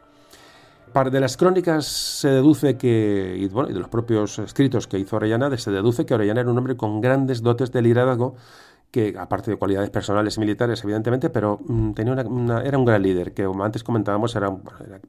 De 0.94 1.18
las 1.18 1.36
crónicas 1.36 1.86
se 1.86 2.28
deduce 2.28 2.78
que, 2.78 3.36
y, 3.36 3.48
bueno, 3.48 3.68
y 3.68 3.72
de 3.72 3.80
los 3.80 3.88
propios 3.88 4.38
escritos 4.38 4.86
que 4.86 4.96
hizo 4.96 5.16
Orellana, 5.16 5.54
se 5.56 5.72
deduce 5.72 6.06
que 6.06 6.14
Orellana 6.14 6.42
era 6.42 6.50
un 6.50 6.56
hombre 6.56 6.76
con 6.76 7.00
grandes 7.00 7.42
dotes 7.42 7.72
de 7.72 7.82
liderazgo 7.82 8.36
que 8.94 9.12
aparte 9.18 9.50
de 9.50 9.56
cualidades 9.56 9.90
personales 9.90 10.36
y 10.36 10.40
militares, 10.40 10.84
evidentemente, 10.84 11.28
pero 11.28 11.58
mm, 11.66 11.94
tenía 11.94 12.12
era 12.64 12.78
un 12.78 12.84
gran 12.84 13.02
líder, 13.02 13.34
que 13.34 13.44
como 13.44 13.64
antes 13.64 13.82
comentábamos 13.82 14.36
era, 14.36 14.56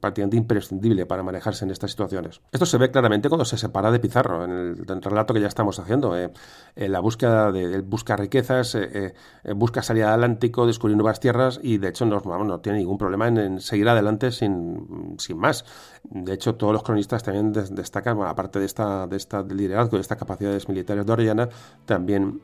prácticamente 0.00 0.36
imprescindible 0.36 1.06
para 1.06 1.22
manejarse 1.22 1.64
en 1.64 1.70
estas 1.70 1.92
situaciones. 1.92 2.40
Esto 2.50 2.66
se 2.66 2.78
ve 2.78 2.90
claramente 2.90 3.28
cuando 3.28 3.44
se 3.44 3.56
separa 3.56 3.92
de 3.92 4.00
Pizarro, 4.00 4.44
en 4.44 4.50
el, 4.50 5.02
relato 5.02 5.32
que 5.32 5.40
ya 5.40 5.46
estamos 5.46 5.78
haciendo. 5.78 6.18
Eh, 6.18 6.32
en 6.74 6.90
la 6.90 6.98
búsqueda 6.98 7.52
de, 7.52 7.80
busca 7.82 8.16
riquezas, 8.16 8.74
eh, 8.74 9.14
eh, 9.44 9.52
busca 9.52 9.82
salir 9.82 10.02
atlántico, 10.02 10.66
descubrir 10.66 10.96
nuevas 10.96 11.20
tierras 11.20 11.60
y 11.62 11.78
de 11.78 11.90
hecho 11.90 12.06
no, 12.06 12.18
no 12.18 12.58
tiene 12.58 12.78
ningún 12.78 12.98
problema 12.98 13.28
en, 13.28 13.60
seguir 13.60 13.88
adelante 13.88 14.32
sin, 14.32 15.14
sin, 15.18 15.38
más. 15.38 15.64
De 16.02 16.32
hecho, 16.32 16.56
todos 16.56 16.72
los 16.72 16.82
cronistas 16.82 17.22
también 17.22 17.52
destacan, 17.52 18.20
aparte 18.22 18.58
de 18.58 18.66
esta, 18.66 19.06
de 19.06 19.16
esta 19.16 19.42
liderazgo, 19.42 19.96
de 19.96 20.00
estas 20.00 20.18
capacidades 20.18 20.68
militares 20.68 21.06
de 21.06 21.12
Orellana, 21.12 21.48
también 21.84 22.40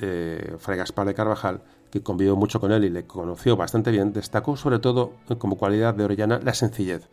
eh, 0.00 0.56
Gaspar 0.78 1.06
de 1.06 1.14
Carvajal, 1.14 1.60
que 1.90 2.02
convivió 2.02 2.36
mucho 2.36 2.60
con 2.60 2.72
él 2.72 2.84
y 2.84 2.90
le 2.90 3.06
conoció 3.06 3.56
bastante 3.56 3.90
bien, 3.90 4.12
destacó 4.12 4.56
sobre 4.56 4.78
todo 4.78 5.12
como 5.38 5.56
cualidad 5.56 5.94
de 5.94 6.04
Orellana 6.04 6.40
la 6.42 6.54
sencillez. 6.54 7.08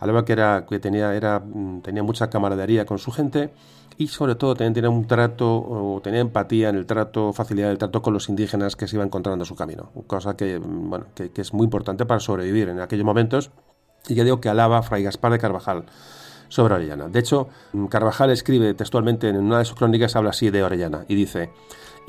Algo 0.00 0.24
que, 0.24 0.32
era, 0.32 0.66
que 0.66 0.80
tenía, 0.80 1.14
era, 1.14 1.40
mm, 1.40 1.82
tenía 1.82 2.02
mucha 2.02 2.30
camaradería 2.30 2.86
con 2.86 2.98
su 2.98 3.12
gente 3.12 3.52
y 3.98 4.08
sobre 4.08 4.34
todo 4.34 4.54
también 4.54 4.72
tenía 4.72 4.88
un 4.88 5.06
trato, 5.06 5.56
o 5.56 6.00
tenía 6.02 6.20
empatía 6.20 6.70
en 6.70 6.76
el 6.76 6.86
trato, 6.86 7.34
facilidad 7.34 7.68
del 7.68 7.76
trato 7.76 8.00
con 8.00 8.14
los 8.14 8.30
indígenas 8.30 8.76
que 8.76 8.88
se 8.88 8.96
iban 8.96 9.08
encontrando 9.08 9.44
en 9.44 9.46
su 9.46 9.54
camino. 9.54 9.90
Cosa 10.06 10.36
que, 10.36 10.58
mm, 10.58 10.90
bueno, 10.90 11.06
que, 11.14 11.30
es 11.34 11.52
muy 11.52 11.64
importante 11.64 12.06
para 12.06 12.18
sobrevivir 12.18 12.70
en 12.70 12.80
aquellos 12.80 13.04
momentos 13.04 13.50
y 14.08 14.14
ya 14.14 14.24
digo 14.24 14.40
que 14.40 14.48
alaba 14.48 14.78
a 14.78 14.82
Fray 14.82 15.02
Gaspar 15.02 15.32
de 15.32 15.38
Carvajal 15.38 15.84
sobre 16.48 16.74
Orellana. 16.74 17.08
De 17.08 17.18
hecho, 17.18 17.48
mm, 17.72 17.86
Carvajal 17.86 18.30
escribe 18.30 18.72
textualmente 18.72 19.28
en 19.28 19.36
una 19.36 19.58
de 19.58 19.66
sus 19.66 19.76
crónicas, 19.76 20.16
habla 20.16 20.30
así 20.30 20.48
de 20.48 20.62
Orellana 20.62 21.04
y 21.06 21.14
dice, 21.14 21.50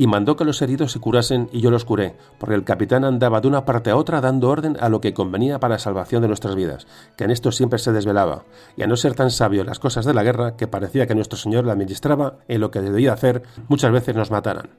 y 0.02 0.08
mandó 0.08 0.36
que 0.36 0.46
los 0.46 0.60
heridos 0.64 0.94
se 0.94 1.00
curasen 1.00 1.48
y 1.52 1.62
yo 1.62 1.70
los 1.70 1.86
curé, 1.86 2.16
porque 2.40 2.56
el 2.56 2.64
capitán 2.64 3.06
andaba 3.06 3.40
de 3.40 3.48
una 3.48 3.66
parte 3.66 3.92
a 3.92 3.96
otra 3.96 4.20
dando 4.20 4.50
orden 4.50 4.76
a 4.80 4.90
lo 4.90 5.00
que 5.00 5.14
convenía 5.14 5.60
para 5.60 5.76
la 5.76 5.80
salvación 5.80 6.24
de 6.24 6.28
nuestras 6.28 6.56
vidas, 6.56 6.88
que 7.16 7.26
en 7.26 7.30
esto 7.30 7.52
siempre 7.52 7.78
se 7.78 7.92
desvelaba, 7.92 8.46
y 8.76 8.82
a 8.82 8.88
no 8.88 8.96
ser 8.96 9.14
tan 9.14 9.30
sabio 9.30 9.64
las 9.64 9.78
cosas 9.78 10.04
de 10.04 10.16
la 10.16 10.24
guerra, 10.24 10.58
que 10.58 10.66
parecía 10.66 11.06
que 11.06 11.14
nuestro 11.14 11.38
Señor 11.38 11.68
la 11.68 11.74
administraba 11.74 12.38
en 12.48 12.62
lo 12.62 12.72
que 12.72 12.82
debía 12.82 13.14
hacer, 13.14 13.44
muchas 13.68 13.92
veces 13.92 14.16
nos 14.16 14.32
mataran. 14.32 14.72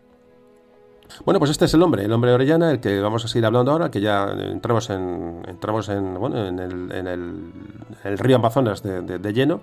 Bueno, 1.24 1.38
pues 1.38 1.52
este 1.52 1.66
es 1.66 1.74
el 1.74 1.82
hombre, 1.84 2.04
el 2.04 2.12
hombre 2.12 2.30
de 2.30 2.34
Orellana, 2.34 2.72
el 2.72 2.80
que 2.80 2.98
vamos 2.98 3.24
a 3.24 3.28
seguir 3.28 3.46
hablando 3.46 3.70
ahora, 3.70 3.92
que 3.92 4.00
ya 4.00 4.26
entramos 4.28 4.90
en, 4.90 5.44
entramos 5.46 5.88
en, 5.88 6.14
bueno, 6.14 6.48
en, 6.48 6.58
el, 6.58 6.90
en 6.90 7.06
el, 7.06 8.18
río 8.18 8.34
Amazonas 8.34 8.82
de 8.82 9.32
lleno 9.32 9.60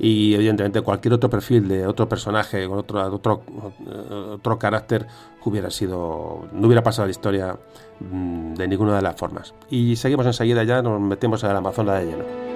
y 0.00 0.34
evidentemente 0.34 0.80
cualquier 0.80 1.14
otro 1.14 1.28
perfil 1.28 1.68
de 1.68 1.86
otro 1.86 2.08
personaje 2.08 2.66
con 2.66 2.78
otro, 2.78 3.14
otro, 3.14 3.42
otro 4.32 4.58
carácter 4.58 5.06
hubiera 5.44 5.70
sido 5.70 6.48
no 6.52 6.66
hubiera 6.66 6.82
pasado 6.82 7.06
la 7.06 7.10
historia 7.10 7.56
mm, 8.00 8.54
de 8.54 8.66
ninguna 8.66 8.96
de 8.96 9.02
las 9.02 9.16
formas. 9.16 9.54
Y 9.68 9.96
seguimos 9.96 10.24
enseguida 10.24 10.64
ya 10.64 10.80
nos 10.80 11.00
metemos 11.00 11.44
en 11.44 11.52
la 11.52 11.58
Amazona 11.58 11.94
de 11.96 12.06
lleno 12.06 12.49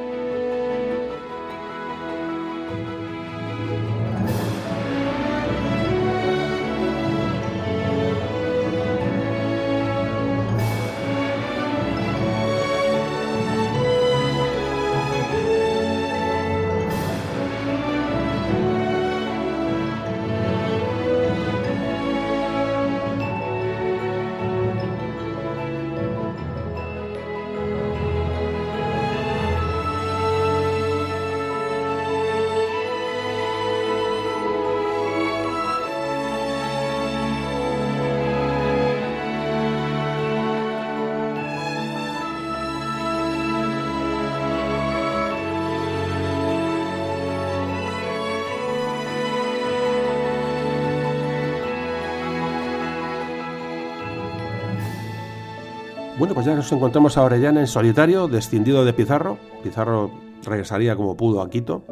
nos 56.65 56.73
encontramos 56.73 57.19
a 57.19 57.25
Orellana 57.25 57.61
en 57.61 57.67
solitario, 57.67 58.27
descendido 58.27 58.87
de 58.87 58.95
Pizarro. 58.95 59.39
Pizarro 59.63 60.11
regresaría 60.47 60.97
como 60.97 61.15
pudo 61.15 61.43
a 61.43 61.51
Quito, 61.51 61.85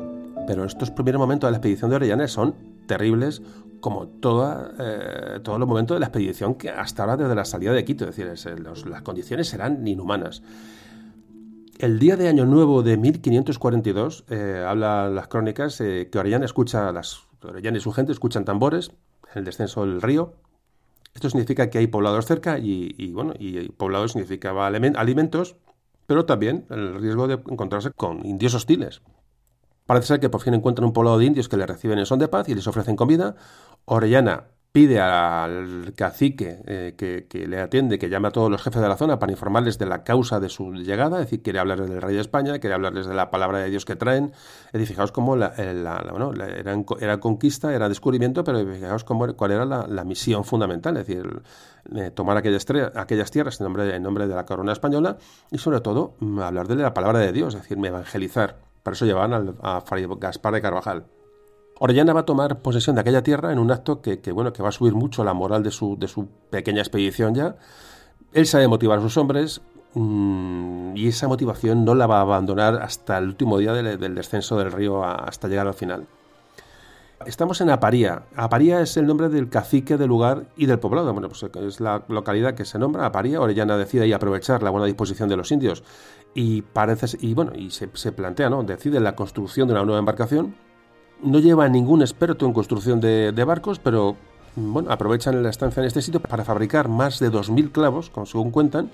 pero 0.47 0.65
estos 0.65 0.91
primeros 0.91 1.21
momentos 1.21 1.47
de 1.47 1.51
la 1.51 1.59
expedición 1.59 1.91
de 1.91 1.97
Orellana 1.97 2.27
son 2.27 2.55
terribles, 2.87 3.43
como 3.81 4.05
eh, 4.05 5.41
todos 5.43 5.59
los 5.59 5.69
momentos 5.69 5.97
de 5.97 6.01
la 6.01 6.07
expedición 6.07 6.55
que 6.55 6.71
hasta 6.71 7.03
ahora 7.03 7.19
desde 7.19 7.35
la 7.35 7.45
salida 7.45 7.75
de 7.75 7.85
Quito, 7.85 8.09
es 8.09 8.17
decir, 8.17 8.67
las 8.87 9.03
condiciones 9.03 9.49
serán 9.49 9.87
inhumanas. 9.87 10.43
El 11.79 11.99
día 11.99 12.17
de 12.17 12.29
Año 12.29 12.47
Nuevo 12.47 12.83
de 12.83 12.97
1542, 12.97 14.25
eh, 14.31 14.65
hablan 14.67 15.15
las 15.15 15.29
crónicas 15.29 15.79
eh, 15.83 16.09
que 16.11 16.19
Orellana 16.19 16.47
escucha, 16.47 16.91
las, 16.93 17.25
Orellana 17.43 17.77
y 17.77 17.81
su 17.83 17.93
gente 17.93 18.13
escuchan 18.13 18.47
tambores, 18.47 18.91
el 19.35 19.45
descenso 19.45 19.83
del 19.83 20.01
río, 20.01 20.33
esto 21.15 21.29
significa 21.29 21.71
que 21.71 21.79
hay 21.79 21.87
poblados 21.87 22.27
cerca 22.27 22.59
y, 22.59 23.13
bueno, 23.13 23.35
y 23.39 23.69
poblados 23.71 24.13
significaba 24.13 24.67
alimentos, 24.67 25.57
pero 26.07 26.25
también 26.25 26.67
el 26.71 27.01
riesgo 27.01 27.29
de 27.29 27.35
encontrarse 27.35 27.91
con 27.91 28.25
indios 28.25 28.55
hostiles. 28.55 29.03
Parece 29.87 30.07
ser 30.07 30.21
que 30.21 30.31
por 30.31 30.41
fin 30.41 30.55
encuentran 30.55 30.87
un 30.87 30.93
poblado 30.93 31.19
de 31.19 31.27
indios 31.27 31.49
que 31.49 31.57
le 31.57 31.67
reciben 31.67 31.99
en 31.99 32.07
son 32.07 32.19
de 32.19 32.29
paz 32.29 32.49
y 32.49 32.55
les 32.55 32.67
ofrecen 32.67 32.97
comida. 32.97 33.37
Orellana 33.85 34.45
pide 34.73 35.01
al 35.01 35.93
cacique 35.95 36.61
eh, 36.67 36.95
que, 36.97 37.47
le 37.47 37.61
atiende, 37.61 37.99
que 37.99 38.09
llame 38.09 38.29
a 38.29 38.31
todos 38.31 38.51
los 38.51 38.63
jefes 38.63 38.81
de 38.81 38.89
la 38.89 38.97
zona 38.97 39.19
para 39.19 39.31
informarles 39.31 39.79
de 39.79 39.85
la 39.85 40.03
causa 40.03 40.41
de 40.41 40.49
su 40.49 40.73
llegada, 40.73 41.19
es 41.19 41.27
decir, 41.27 41.43
quiere 41.43 41.59
hablarles 41.59 41.91
del 41.91 42.01
rey 42.01 42.15
de 42.15 42.23
España, 42.23 42.59
quiere 42.59 42.75
hablarles 42.75 43.07
de 43.07 43.15
la 43.15 43.31
palabra 43.31 43.59
de 43.59 43.69
Dios 43.69 43.85
que 43.85 43.97
traen. 43.97 44.33
Es 44.67 44.73
decir, 44.73 44.89
fijaos 44.89 45.13
cómo 45.13 45.37
la, 45.37 45.53
era, 45.57 47.21
conquista, 47.21 47.75
era 47.75 47.91
descubrimiento, 47.91 48.45
pero 48.45 48.67
fijaos 48.67 49.05
cómo, 49.05 49.35
cuál 49.37 49.53
era 49.53 49.67
la, 49.67 50.05
misión 50.05 50.45
fundamental, 50.45 50.97
es 50.97 51.07
decir, 51.07 51.43
eh, 51.95 52.11
tomar 52.11 52.39
aquellas, 52.39 52.67
aquellas 52.95 53.31
tierras 53.31 53.61
en 53.61 54.03
nombre, 54.03 54.27
de 54.27 54.35
la 54.35 54.47
corona 54.47 54.73
española 54.73 55.19
y 55.51 55.59
sobre 55.59 55.81
todo 55.81 56.15
mm, 56.21 56.41
hablar 56.41 56.67
de 56.67 56.77
la 56.77 56.95
palabra 56.95 57.19
de 57.19 57.33
Dios, 57.33 57.55
es 57.55 57.63
decir, 57.63 57.79
evangelizar. 57.85 58.57
Para 58.83 58.95
eso 58.95 59.05
llevaban 59.05 59.55
a 59.63 59.81
Fray 59.83 60.07
Gaspar 60.19 60.55
de 60.55 60.63
Carvajal. 60.63 61.05
Orellana 61.85 62.13
va 62.13 62.21
a 62.21 62.25
tomar 62.25 62.61
posesión 62.61 62.95
de 62.95 63.01
aquella 63.01 63.25
tierra 63.25 63.51
en 63.51 63.59
un 63.59 63.73
acto 63.73 64.01
que, 64.01 64.21
bueno, 64.31 64.53
que 64.53 64.63
va 64.63 64.69
a 64.69 64.73
subir 64.73 64.95
mucho 64.95 65.25
la 65.25 65.35
moral 65.35 65.65
de 65.65 65.73
su, 65.73 65.99
de 65.99 66.07
su 66.07 66.29
pequeña 66.49 66.81
expedición 66.81 67.35
ya. 67.35 67.57
Él 68.33 68.47
sabe 68.47 68.69
motivar 68.69 69.01
a 69.01 69.03
sus 69.03 69.17
hombres 69.17 69.63
mm, 69.95 70.97
y 70.97 71.09
esa 71.09 71.27
motivación 71.27 71.85
no 71.85 71.97
la 71.97 72.07
va 72.07 72.19
a 72.19 72.21
abandonar 72.21 72.77
hasta 72.81 73.19
el 73.19 73.25
último 73.25 73.59
día 73.59 73.73
del, 73.73 74.15
descenso 74.15 74.57
del 74.59 74.71
río 74.71 75.05
hasta 75.05 75.49
llegar 75.49 75.67
al 75.67 75.75
final. 75.75 76.07
Estamos 77.27 77.61
en 77.61 77.71
Aparía. 77.71 78.27
Aparía 78.37 78.81
es 78.81 78.97
el 78.97 79.09
nombre 79.09 79.29
del 79.29 79.49
cacique 79.49 79.97
del 79.97 80.07
lugar 80.07 80.45
y 80.57 80.67
del 80.67 80.79
poblado. 80.79 81.13
Bueno, 81.13 81.29
pues 81.29 81.43
es 81.43 81.81
la 81.81 82.05
localidad 82.07 82.55
que 82.55 82.65
se 82.65 82.79
nombra 82.79 83.07
Aparía. 83.07 83.41
Orellana 83.41 83.77
decide 83.77 84.05
ahí 84.05 84.13
aprovechar 84.13 84.63
la 84.63 84.71
buena 84.71 84.87
disposición 84.87 85.29
de 85.29 85.37
los 85.37 85.51
indios 85.51 85.83
y 86.33 86.63
parece 86.63 87.19
y 87.21 87.35
bueno 87.35 87.51
y 87.57 87.71
se, 87.71 87.91
se 87.95 88.13
plantea, 88.13 88.51
¿no? 88.51 88.63
Decide 88.63 89.01
la 89.01 89.17
construcción 89.17 89.67
de 89.67 89.75
una 89.75 89.85
nueva 89.85 89.99
embarcación 89.99 90.55
no 91.23 91.39
lleva 91.39 91.69
ningún 91.69 92.03
experto 92.03 92.47
en 92.47 92.53
construcción 92.53 93.01
de, 93.01 93.45
barcos, 93.45 93.79
pero 93.79 94.17
bueno, 94.57 94.91
aprovechan 94.91 95.43
la 95.43 95.51
estancia 95.51 95.81
en 95.81 95.87
este 95.87 96.03
sitio 96.03 96.21
para 96.21 96.45
fabricar 96.45 96.89
más 96.89 97.19
de 97.19 97.31
2.000 97.31 97.73
clavos, 97.73 98.11
como 98.11 98.27
según 98.27 98.51
cuentan, 98.51 98.91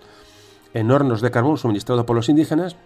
en 0.74 0.90
hornos 0.90 1.20
de 1.20 1.30
carbón 1.30 1.56
suministrados 1.56 2.04
por 2.04 2.14
los 2.14 2.28
indígenas, 2.28 2.76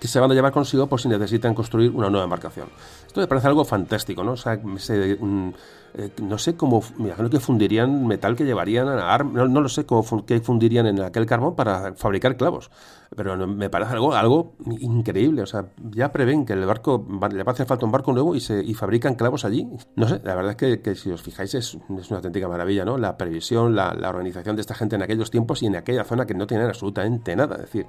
que 0.00 0.08
se 0.08 0.20
van 0.20 0.30
a 0.30 0.34
llevar 0.34 0.52
consigo 0.52 0.86
por 0.86 1.00
si 1.00 1.08
necesitan 1.08 1.54
construir 1.54 1.90
una 1.90 2.10
nueva 2.10 2.24
embarcación. 2.24 2.68
Esto 3.06 3.20
me 3.20 3.26
parece 3.26 3.48
algo 3.48 3.64
fantástico, 3.64 4.22
¿no? 4.22 4.32
O 4.32 4.36
sea, 4.36 4.56
mm, 4.56 5.52
eh, 5.96 6.10
no 6.20 6.38
sé 6.38 6.56
cómo, 6.56 6.82
me 6.98 7.06
imagino 7.06 7.30
que 7.30 7.38
fundirían 7.38 8.06
metal 8.06 8.34
que 8.34 8.44
llevarían 8.44 8.88
a 8.88 9.18
no, 9.18 9.46
no, 9.46 9.60
lo 9.60 9.68
sé 9.68 9.86
cómo 9.86 10.26
qué 10.26 10.40
fundirían 10.40 10.86
en 10.86 11.00
aquel 11.00 11.24
carbón 11.24 11.54
para 11.54 11.94
fabricar 11.94 12.36
clavos, 12.36 12.70
pero 13.14 13.46
me 13.46 13.70
parece 13.70 13.92
algo, 13.92 14.12
algo 14.12 14.56
increíble, 14.80 15.42
o 15.42 15.46
sea, 15.46 15.66
ya 15.90 16.10
prevén 16.10 16.44
que 16.44 16.52
el 16.52 16.66
barco, 16.66 17.06
le 17.32 17.44
va 17.44 17.52
a 17.52 17.54
hacer 17.54 17.66
falta 17.66 17.86
un 17.86 17.92
barco 17.92 18.12
nuevo 18.12 18.34
y, 18.34 18.40
se, 18.40 18.60
y 18.60 18.74
fabrican 18.74 19.14
clavos 19.14 19.44
allí. 19.44 19.68
No 19.94 20.08
sé, 20.08 20.20
la 20.24 20.34
verdad 20.34 20.56
es 20.60 20.78
que, 20.78 20.94
si 20.96 21.12
os 21.12 21.22
fijáis 21.22 21.54
es, 21.54 21.78
es, 21.96 22.10
una 22.10 22.16
auténtica 22.16 22.48
maravilla, 22.48 22.84
¿no? 22.84 22.98
La 22.98 23.16
previsión, 23.16 23.76
la, 23.76 23.94
la 23.94 24.08
organización 24.08 24.56
de 24.56 24.62
esta 24.62 24.74
gente 24.74 24.96
en 24.96 25.02
aquellos 25.02 25.30
tiempos 25.30 25.62
y 25.62 25.66
en 25.66 25.76
aquella 25.76 26.02
zona 26.02 26.26
que 26.26 26.34
no 26.34 26.46
tenían 26.46 26.66
absolutamente 26.66 27.36
nada, 27.36 27.54
es 27.54 27.62
decir, 27.62 27.86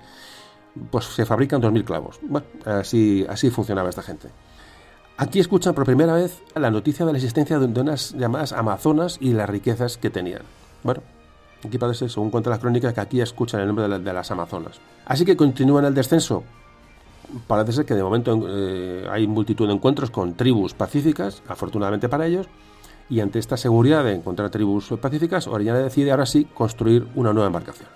pues 0.91 1.05
se 1.05 1.25
fabrican 1.25 1.61
2.000 1.61 1.83
clavos. 1.85 2.19
Bueno, 2.21 2.45
así, 2.65 3.25
así 3.27 3.49
funcionaba 3.49 3.89
esta 3.89 4.03
gente. 4.03 4.29
Aquí 5.17 5.39
escuchan 5.39 5.73
por 5.73 5.85
primera 5.85 6.13
vez 6.13 6.43
la 6.55 6.69
noticia 6.69 7.05
de 7.05 7.13
la 7.13 7.17
existencia 7.17 7.57
de 7.57 7.79
unas 7.79 8.11
llamadas 8.15 8.51
Amazonas 8.51 9.17
y 9.21 9.31
las 9.31 9.49
riquezas 9.49 9.97
que 9.97 10.09
tenían. 10.09 10.41
Bueno, 10.83 11.03
aquí 11.65 11.77
parece, 11.77 12.09
según 12.09 12.31
cuentan 12.31 12.51
las 12.51 12.59
crónicas, 12.59 12.93
que 12.93 12.99
aquí 12.99 13.21
escuchan 13.21 13.61
el 13.61 13.67
nombre 13.67 13.87
de, 13.87 14.13
las 14.13 14.31
Amazonas. 14.31 14.81
Así 15.05 15.23
que 15.23 15.37
continúan 15.37 15.85
el 15.85 15.93
descenso. 15.93 16.43
Parece 17.47 17.71
ser 17.71 17.85
que 17.85 17.93
de 17.93 18.03
momento 18.03 18.45
eh, 18.45 19.07
hay 19.09 19.25
multitud 19.25 19.67
de 19.67 19.73
encuentros 19.73 20.11
con 20.11 20.33
tribus 20.33 20.73
pacíficas, 20.73 21.41
afortunadamente 21.47 22.09
para 22.09 22.25
ellos, 22.25 22.47
y 23.09 23.21
ante 23.21 23.39
esta 23.39 23.55
seguridad 23.55 24.03
de 24.03 24.15
encontrar 24.15 24.49
tribus 24.49 24.89
pacíficas, 25.01 25.47
Orellana 25.47 25.79
decide 25.79 26.11
ahora 26.11 26.25
sí 26.25 26.45
construir 26.53 27.07
una 27.15 27.31
nueva 27.31 27.47
embarcación. 27.47 27.87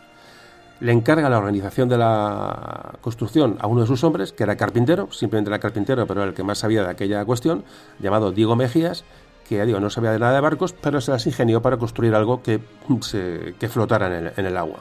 Le 0.80 0.92
encarga 0.92 1.30
la 1.30 1.38
organización 1.38 1.90
de 1.90 1.98
la 1.98 2.94
construcción 3.02 3.58
a 3.60 3.68
uno 3.68 3.82
de 3.82 3.88
sus 3.88 4.04
hombres, 4.04 4.32
que 4.32 4.44
era 4.44 4.56
carpintero, 4.56 5.12
simplemente 5.12 5.50
era 5.50 5.60
carpintero, 5.60 6.08
pero 6.08 6.24
el 6.24 6.34
que 6.34 6.44
más 6.44 6.60
sabía 6.60 6.84
de 6.84 6.90
aquella 6.90 7.26
cuestión, 7.26 7.66
llamado 8.00 8.32
Diego 8.32 8.56
Mejías, 8.56 9.04
que 9.48 9.66
digo, 9.66 9.80
no 9.80 9.90
sabía 9.90 10.12
de 10.12 10.20
nada 10.20 10.34
de 10.34 10.42
barcos, 10.42 10.74
pero 10.74 11.02
se 11.02 11.12
las 11.12 11.26
ingenió 11.26 11.62
para 11.62 11.78
construir 11.78 12.16
algo 12.16 12.42
que, 12.42 12.62
se, 13.02 13.56
que 13.60 13.68
flotara 13.68 14.32
en 14.36 14.46
el, 14.46 14.58
agua. 14.58 14.80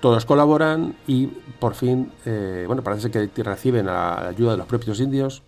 Todos 0.00 0.24
colaboran 0.24 0.96
y 1.06 1.26
por 1.26 1.74
fin, 1.74 2.10
eh, 2.24 2.64
bueno, 2.66 2.82
parece 2.82 3.10
que 3.10 3.42
reciben 3.42 3.86
la 3.86 4.28
ayuda 4.28 4.52
de 4.52 4.56
los 4.56 4.66
propios 4.66 5.00
indios, 5.00 5.42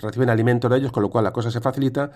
reciben 0.00 0.30
alimento 0.30 0.68
de 0.68 0.78
ellos, 0.78 0.92
con 0.92 1.02
lo 1.02 1.10
cual 1.10 1.24
la 1.24 1.32
cosa 1.32 1.50
se 1.50 1.60
facilita 1.60 2.12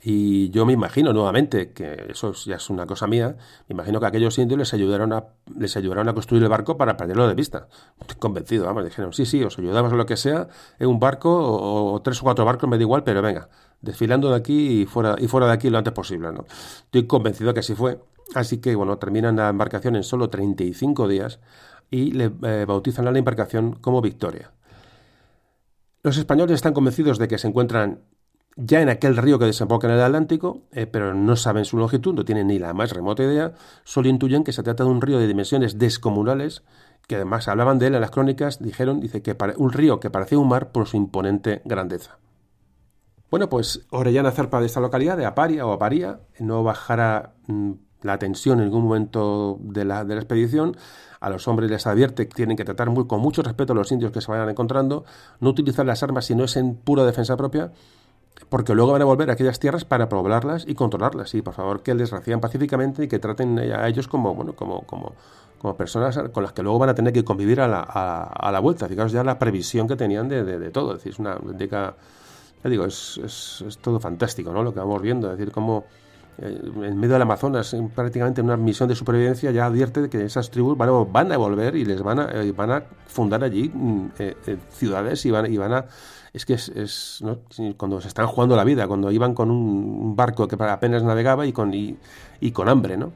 y 0.00 0.50
yo 0.50 0.64
me 0.64 0.72
imagino 0.72 1.12
nuevamente, 1.12 1.72
que 1.72 2.06
eso 2.08 2.32
ya 2.32 2.56
es 2.56 2.70
una 2.70 2.86
cosa 2.86 3.08
mía, 3.08 3.36
me 3.68 3.74
imagino 3.74 3.98
que 3.98 4.06
aquellos 4.06 4.38
indios 4.38 4.58
les 4.58 4.72
ayudaron 4.72 5.12
a, 5.12 5.24
les 5.58 5.76
ayudaron 5.76 6.08
a 6.08 6.14
construir 6.14 6.42
el 6.42 6.48
barco 6.48 6.76
para 6.76 6.96
perderlo 6.96 7.26
de 7.26 7.34
vista. 7.34 7.68
Estoy 8.00 8.16
convencido, 8.16 8.66
vamos, 8.66 8.84
dijeron, 8.84 9.12
sí, 9.12 9.26
sí, 9.26 9.42
os 9.42 9.58
ayudamos 9.58 9.90
en 9.90 9.98
lo 9.98 10.06
que 10.06 10.16
sea, 10.16 10.48
en 10.78 10.88
un 10.88 11.00
barco 11.00 11.30
o, 11.36 12.00
tres 12.00 12.20
o 12.20 12.22
cuatro 12.22 12.44
barcos, 12.44 12.70
me 12.70 12.76
da 12.76 12.82
igual, 12.82 13.02
pero 13.02 13.22
venga, 13.22 13.48
desfilando 13.80 14.30
de 14.30 14.36
aquí 14.36 14.82
y 14.82 14.86
fuera, 14.86 15.16
y 15.18 15.26
fuera 15.26 15.48
de 15.48 15.52
aquí 15.54 15.68
lo 15.68 15.78
antes 15.78 15.92
posible. 15.92 16.30
¿no? 16.32 16.44
Estoy 16.84 17.06
convencido 17.06 17.52
que 17.52 17.60
así 17.60 17.74
fue. 17.74 18.00
Así 18.34 18.58
que, 18.58 18.76
bueno, 18.76 18.98
terminan 18.98 19.36
la 19.36 19.48
embarcación 19.48 19.96
en 19.96 20.04
solo 20.04 20.30
35 20.30 21.08
días 21.08 21.40
y 21.90 22.12
le 22.12 22.30
eh, 22.42 22.64
bautizan 22.68 23.08
a 23.08 23.10
la 23.10 23.18
embarcación 23.18 23.72
como 23.72 24.00
Victoria. 24.00 24.52
Los 26.02 26.18
españoles 26.18 26.54
están 26.54 26.74
convencidos 26.74 27.18
de 27.18 27.26
que 27.26 27.38
se 27.38 27.48
encuentran 27.48 28.00
ya 28.60 28.82
en 28.82 28.88
aquel 28.88 29.16
río 29.16 29.38
que 29.38 29.44
desemboca 29.44 29.86
en 29.86 29.94
el 29.94 30.00
Atlántico, 30.00 30.62
eh, 30.72 30.86
pero 30.86 31.14
no 31.14 31.36
saben 31.36 31.64
su 31.64 31.78
longitud, 31.78 32.12
no 32.12 32.24
tienen 32.24 32.48
ni 32.48 32.58
la 32.58 32.74
más 32.74 32.90
remota 32.90 33.22
idea, 33.22 33.52
solo 33.84 34.08
intuyen 34.08 34.42
que 34.42 34.52
se 34.52 34.64
trata 34.64 34.82
de 34.82 34.90
un 34.90 35.00
río 35.00 35.20
de 35.20 35.28
dimensiones 35.28 35.78
descomunales, 35.78 36.64
que 37.06 37.14
además 37.14 37.46
hablaban 37.46 37.78
de 37.78 37.86
él 37.86 37.94
en 37.94 38.00
las 38.00 38.10
crónicas, 38.10 38.60
dijeron, 38.60 39.00
dice 39.00 39.22
que 39.22 39.36
un 39.56 39.72
río 39.72 40.00
que 40.00 40.10
parecía 40.10 40.40
un 40.40 40.48
mar 40.48 40.72
por 40.72 40.88
su 40.88 40.96
imponente 40.96 41.62
grandeza. 41.64 42.18
Bueno, 43.30 43.48
pues 43.48 43.86
Orellana 43.90 44.32
zarpa 44.32 44.58
de 44.58 44.66
esta 44.66 44.80
localidad, 44.80 45.16
de 45.16 45.26
Aparia 45.26 45.64
o 45.64 45.72
Aparía, 45.72 46.20
no 46.40 46.64
bajará 46.64 47.34
mm, 47.46 47.72
la 48.02 48.18
tensión 48.18 48.58
en 48.58 48.66
ningún 48.66 48.84
momento 48.84 49.58
de 49.60 49.84
la, 49.84 50.04
de 50.04 50.16
la 50.16 50.20
expedición, 50.20 50.76
a 51.20 51.30
los 51.30 51.46
hombres 51.46 51.70
les 51.70 51.86
advierte 51.86 52.26
que 52.26 52.34
tienen 52.34 52.56
que 52.56 52.64
tratar 52.64 52.90
muy, 52.90 53.06
con 53.06 53.20
mucho 53.20 53.42
respeto 53.42 53.72
a 53.72 53.76
los 53.76 53.92
indios 53.92 54.10
que 54.10 54.20
se 54.20 54.32
vayan 54.32 54.48
encontrando, 54.48 55.04
no 55.38 55.50
utilizar 55.50 55.86
las 55.86 56.02
armas 56.02 56.24
si 56.26 56.34
no 56.34 56.44
es 56.44 56.56
en 56.56 56.74
pura 56.74 57.04
defensa 57.04 57.36
propia, 57.36 57.72
porque 58.48 58.74
luego 58.74 58.92
van 58.92 59.02
a 59.02 59.04
volver 59.04 59.30
a 59.30 59.34
aquellas 59.34 59.58
tierras 59.58 59.84
para 59.84 60.08
poblarlas 60.08 60.64
y 60.66 60.74
controlarlas. 60.74 61.34
Y 61.34 61.42
por 61.42 61.54
favor 61.54 61.82
que 61.82 61.94
les 61.94 62.10
reciban 62.10 62.40
pacíficamente 62.40 63.04
y 63.04 63.08
que 63.08 63.18
traten 63.18 63.58
a 63.58 63.86
ellos 63.88 64.08
como, 64.08 64.34
bueno, 64.34 64.54
como, 64.54 64.82
como, 64.82 65.14
como 65.58 65.76
personas 65.76 66.18
con 66.32 66.42
las 66.42 66.52
que 66.52 66.62
luego 66.62 66.78
van 66.78 66.90
a 66.90 66.94
tener 66.94 67.12
que 67.12 67.24
convivir 67.24 67.60
a 67.60 67.68
la, 67.68 67.80
a, 67.80 68.50
la 68.52 68.60
vuelta. 68.60 68.88
Fijaos 68.88 69.12
ya 69.12 69.24
la 69.24 69.38
previsión 69.38 69.88
que 69.88 69.96
tenían 69.96 70.28
de, 70.28 70.44
de, 70.44 70.70
todo. 70.70 70.92
Es 70.92 70.98
decir, 70.98 71.12
es 71.12 71.18
una 71.18 71.38
ya 72.62 72.70
digo, 72.70 72.84
es, 72.86 73.20
es, 73.24 73.64
es, 73.66 73.78
todo 73.78 74.00
fantástico, 74.00 74.52
¿no? 74.52 74.62
Lo 74.62 74.72
que 74.72 74.80
vamos 74.80 75.00
viendo. 75.00 75.30
Es 75.30 75.38
decir, 75.38 75.52
cómo 75.52 75.84
eh, 76.40 76.60
en 76.82 76.98
medio 76.98 77.14
del 77.14 77.22
Amazonas, 77.22 77.74
prácticamente 77.94 78.40
en 78.40 78.46
una 78.46 78.56
misión 78.56 78.88
de 78.88 78.94
supervivencia, 78.94 79.50
ya 79.50 79.66
advierte 79.66 80.08
que 80.08 80.24
esas 80.24 80.50
tribus 80.50 80.78
van 80.78 80.88
a, 80.88 80.92
van 80.92 81.32
a 81.32 81.36
volver 81.36 81.74
y 81.74 81.84
les 81.84 82.00
van 82.00 82.20
a, 82.20 82.30
eh, 82.30 82.52
van 82.52 82.70
a 82.70 82.82
fundar 83.06 83.42
allí 83.42 83.70
mm, 83.72 84.06
eh, 84.18 84.56
ciudades 84.70 85.26
y 85.26 85.30
van, 85.32 85.52
y 85.52 85.56
van 85.56 85.72
a 85.72 85.84
es 86.32 86.44
que 86.44 86.54
es, 86.54 87.22
cuando 87.76 88.00
se 88.00 88.08
están 88.08 88.26
jugando 88.26 88.56
la 88.56 88.64
vida, 88.64 88.86
cuando 88.86 89.10
iban 89.10 89.34
con 89.34 89.50
un 89.50 90.14
barco 90.16 90.46
que 90.48 90.56
apenas 90.62 91.02
navegaba 91.02 91.46
y 91.46 91.52
con, 91.52 92.68
hambre, 92.68 92.96
¿no? 92.96 93.12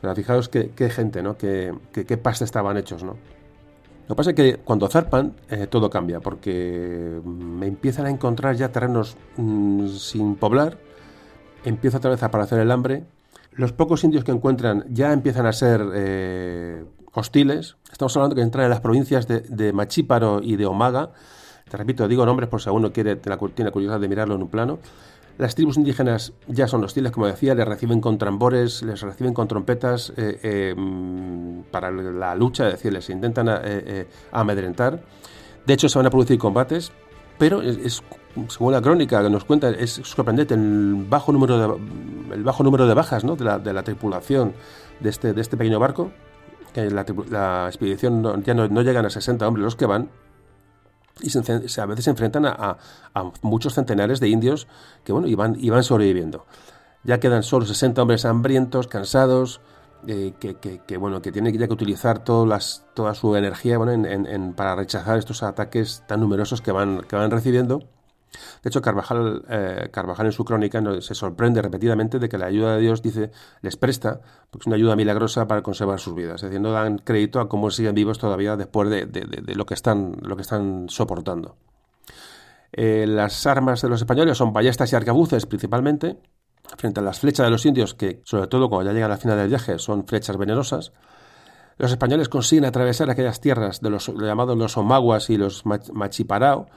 Pero 0.00 0.14
fijaos 0.14 0.48
qué, 0.48 0.90
gente, 0.90 1.22
¿no? 1.22 1.36
Qué, 1.36 1.74
qué, 1.92 2.16
pasta 2.16 2.44
estaban 2.44 2.76
hechos, 2.76 3.04
¿no? 3.04 3.16
Lo 4.08 4.14
que 4.14 4.16
pasa 4.16 4.30
es 4.30 4.36
que 4.36 4.56
cuando 4.56 4.88
zarpan 4.88 5.34
eh, 5.48 5.68
todo 5.68 5.88
cambia, 5.88 6.20
porque 6.20 7.20
me 7.24 7.66
empiezan 7.66 8.06
a 8.06 8.10
encontrar 8.10 8.56
ya 8.56 8.72
terrenos 8.72 9.16
mm, 9.36 9.86
sin 9.86 10.34
poblar, 10.34 10.78
empieza 11.64 11.98
otra 11.98 12.10
vez 12.10 12.22
a 12.22 12.26
aparecer 12.26 12.58
el 12.58 12.70
hambre, 12.72 13.04
los 13.52 13.72
pocos 13.72 14.02
indios 14.02 14.24
que 14.24 14.32
encuentran 14.32 14.84
ya 14.88 15.12
empiezan 15.12 15.46
a 15.46 15.52
ser 15.52 15.84
eh, 15.94 16.84
hostiles, 17.12 17.76
estamos 17.92 18.16
hablando 18.16 18.34
que 18.34 18.42
entran 18.42 18.64
en 18.64 18.70
las 18.70 18.80
provincias 18.80 19.28
de, 19.28 19.40
de 19.40 19.72
Machíparo 19.72 20.40
y 20.42 20.56
de 20.56 20.66
Omaga, 20.66 21.10
te 21.70 21.76
repito, 21.76 22.08
digo 22.08 22.26
nombres 22.26 22.48
por 22.48 22.60
si 22.60 22.68
alguno 22.68 22.92
quiere, 22.92 23.16
tiene 23.16 23.70
curiosidad 23.70 24.00
de 24.00 24.08
mirarlo 24.08 24.34
en 24.34 24.42
un 24.42 24.48
plano. 24.48 24.80
Las 25.38 25.54
tribus 25.54 25.76
indígenas 25.76 26.32
ya 26.48 26.66
son 26.66 26.82
hostiles, 26.82 27.12
como 27.12 27.26
decía, 27.26 27.54
les 27.54 27.66
reciben 27.66 28.00
con 28.00 28.18
tambores, 28.18 28.82
les 28.82 29.00
reciben 29.00 29.32
con 29.32 29.46
trompetas 29.46 30.12
eh, 30.16 30.38
eh, 30.42 30.74
mm, 30.76 31.62
para 31.70 31.92
la 31.92 32.34
lucha, 32.34 32.66
es 32.66 32.74
decir, 32.74 32.92
les 32.92 33.08
intentan 33.08 33.48
eh, 33.48 34.08
amedrentar. 34.32 35.00
De 35.64 35.72
hecho, 35.72 35.88
se 35.88 35.96
van 35.96 36.06
a 36.06 36.10
producir 36.10 36.38
combates, 36.38 36.90
pero 37.38 37.62
es, 37.62 38.02
según 38.48 38.72
la 38.72 38.82
crónica 38.82 39.22
que 39.22 39.30
nos 39.30 39.44
cuenta, 39.44 39.70
es 39.70 39.92
sorprendente 39.92 40.54
el 40.54 41.06
bajo 41.08 41.32
número 41.32 41.56
de, 41.56 42.34
el 42.34 42.42
bajo 42.42 42.64
número 42.64 42.86
de 42.86 42.94
bajas 42.94 43.22
¿no? 43.22 43.36
de, 43.36 43.44
la, 43.44 43.82
tripulación 43.84 44.54
de 44.98 45.08
este, 45.08 45.32
de 45.32 45.40
este 45.40 45.56
pequeño 45.56 45.78
barco. 45.78 46.10
Que 46.74 46.90
la, 46.90 47.06
la 47.30 47.66
expedición 47.68 48.42
ya 48.44 48.54
no, 48.54 48.68
no 48.68 48.82
llegan 48.82 49.06
a 49.06 49.10
60 49.10 49.46
hombres 49.46 49.64
los 49.64 49.74
que 49.74 49.86
van, 49.86 50.08
y 51.20 51.30
se, 51.30 51.80
a 51.80 51.86
veces 51.86 52.04
se 52.04 52.10
enfrentan 52.10 52.46
a, 52.46 52.78
muchos 53.42 53.74
centenares 53.74 54.20
de 54.20 54.28
indios 54.28 54.66
que 55.04 55.12
bueno 55.12 55.26
iban, 55.26 55.56
iban 55.60 55.82
sobreviviendo. 55.82 56.46
Ya 57.04 57.18
quedan 57.18 57.42
solo 57.42 57.66
60 57.66 58.02
hombres 58.02 58.24
hambrientos, 58.24 58.86
cansados, 58.86 59.60
eh, 60.06 60.32
que, 60.38 60.96
bueno 60.96 61.20
que 61.20 61.32
tienen 61.32 61.56
ya 61.58 61.66
que 61.66 61.72
utilizar 61.72 62.22
las, 62.46 62.86
toda 62.94 63.14
su 63.14 63.36
energía 63.36 63.78
bueno, 63.78 64.54
para 64.54 64.74
rechazar 64.74 65.18
estos 65.18 65.42
ataques 65.42 66.04
tan 66.06 66.20
numerosos 66.20 66.62
que 66.62 66.72
van, 66.72 67.02
que 67.02 67.16
van 67.16 67.30
recibiendo 67.30 67.82
de 68.62 68.68
hecho, 68.68 68.80
Carvajal, 68.80 69.44
eh, 69.48 69.88
Carvajal 69.90 70.26
en 70.26 70.32
su 70.32 70.44
crónica 70.44 70.82
se 71.00 71.14
sorprende 71.14 71.62
repetidamente 71.62 72.18
de 72.18 72.28
que 72.28 72.38
la 72.38 72.46
ayuda 72.46 72.76
de 72.76 72.80
Dios, 72.80 73.02
dice, 73.02 73.30
les 73.62 73.76
presta, 73.76 74.20
porque 74.50 74.62
es 74.62 74.66
una 74.66 74.76
ayuda 74.76 74.96
milagrosa 74.96 75.46
para 75.46 75.62
conservar 75.62 75.98
sus 75.98 76.14
vidas. 76.14 76.36
Es 76.36 76.50
decir, 76.50 76.60
no 76.60 76.72
dan 76.72 76.98
crédito 76.98 77.40
a 77.40 77.48
cómo 77.48 77.70
siguen 77.70 77.94
vivos 77.94 78.18
todavía 78.18 78.56
después 78.56 78.88
de, 78.88 79.54
lo, 79.54 79.66
que 79.66 79.74
están, 79.74 80.16
lo 80.22 80.36
que 80.36 80.42
están 80.42 80.88
soportando. 80.88 81.56
Eh, 82.72 83.04
las 83.08 83.46
armas 83.46 83.82
de 83.82 83.88
los 83.88 84.00
españoles 84.00 84.38
son 84.38 84.52
ballestas 84.52 84.92
y 84.92 84.96
arcabuces 84.96 85.46
principalmente, 85.46 86.18
frente 86.76 87.00
a 87.00 87.02
las 87.02 87.18
flechas 87.18 87.46
de 87.46 87.50
los 87.50 87.66
indios, 87.66 87.94
que 87.94 88.22
sobre 88.24 88.46
todo 88.46 88.68
cuando 88.68 88.90
ya 88.90 88.94
llegan 88.94 89.10
a 89.10 89.14
la 89.14 89.20
final 89.20 89.38
del 89.38 89.48
viaje 89.48 89.78
son 89.78 90.06
flechas 90.06 90.36
venenosas. 90.36 90.92
Los 91.78 91.90
españoles 91.90 92.28
consiguen 92.28 92.66
atravesar 92.66 93.10
aquellas 93.10 93.40
tierras 93.40 93.80
de 93.80 93.90
los 93.90 94.06
llamados 94.08 94.56
los 94.56 94.76
omaguas 94.76 95.30
y 95.30 95.36
los 95.36 95.64
machiparao, 95.64 96.68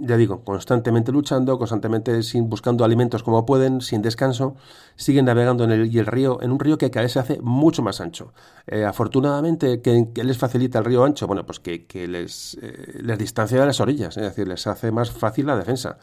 ya 0.00 0.16
digo, 0.16 0.42
constantemente 0.44 1.12
luchando, 1.12 1.58
constantemente 1.58 2.22
sin, 2.22 2.48
buscando 2.48 2.84
alimentos 2.84 3.22
como 3.22 3.44
pueden, 3.44 3.80
sin 3.80 4.02
descanso, 4.02 4.56
siguen 4.96 5.26
navegando 5.26 5.64
en 5.64 5.72
el, 5.72 5.94
y 5.94 5.98
el 5.98 6.06
río, 6.06 6.42
en 6.42 6.52
un 6.52 6.58
río 6.58 6.78
que 6.78 6.90
cada 6.90 7.04
vez 7.04 7.12
se 7.12 7.18
hace 7.18 7.40
mucho 7.40 7.82
más 7.82 8.00
ancho. 8.00 8.32
Eh, 8.66 8.84
afortunadamente, 8.84 9.80
¿qué, 9.80 10.10
les 10.14 10.38
facilita 10.38 10.78
el 10.78 10.84
río 10.84 11.04
ancho? 11.04 11.26
Bueno, 11.26 11.44
pues 11.44 11.60
que, 11.60 11.86
les, 12.08 12.58
eh, 12.62 13.00
les 13.02 13.18
distancia 13.18 13.60
de 13.60 13.66
las 13.66 13.80
orillas, 13.80 14.16
es 14.16 14.22
decir, 14.22 14.48
les 14.48 14.66
hace 14.66 14.90
más 14.90 15.10
fácil 15.10 15.46
la 15.46 15.56
defensa. 15.56 15.98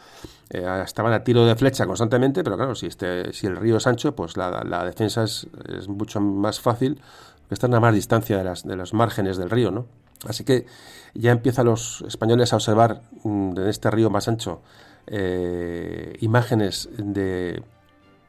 Eh, 0.50 0.66
estaban 0.84 1.14
a 1.14 1.24
tiro 1.24 1.46
de 1.46 1.56
flecha 1.56 1.86
constantemente, 1.86 2.44
pero 2.44 2.56
claro, 2.56 2.76
si, 2.76 2.88
este, 2.88 3.34
si 3.34 3.48
el 3.48 3.58
río 3.58 3.78
es 3.78 3.88
ancho, 3.88 4.16
pues 4.16 4.38
la, 4.38 4.84
defensa 4.86 5.24
es, 5.24 5.48
mucho 5.88 6.22
más 6.22 6.60
fácil, 6.60 7.02
que 7.48 7.54
están 7.54 7.74
a 7.74 7.80
más 7.80 7.94
distancia 7.94 8.38
de, 8.38 8.44
las, 8.44 8.64
de 8.64 8.76
los 8.76 8.94
márgenes 8.94 9.38
del 9.38 9.50
río, 9.50 9.72
¿no? 9.72 9.86
Así 10.26 10.44
que 10.44 10.66
ya 11.14 11.32
empiezan 11.32 11.66
los 11.66 12.04
españoles 12.08 12.54
a 12.54 12.58
observar 12.58 13.02
mm, 13.24 13.58
en 13.58 13.68
este 13.68 13.92
río 13.92 14.10
más 14.10 14.28
ancho 14.28 14.62
eh, 15.08 16.18
imágenes 16.20 16.90
de, 16.98 17.62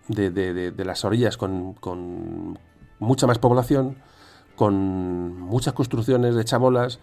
de, 0.08 0.84
las 0.84 1.04
orillas 1.04 1.36
con, 1.36 1.74
con, 1.74 2.58
mucha 3.00 3.26
más 3.26 3.38
población, 3.38 3.96
con 4.56 5.40
muchas 5.40 5.74
construcciones 5.74 6.34
de 6.34 6.44
chabolas, 6.44 7.00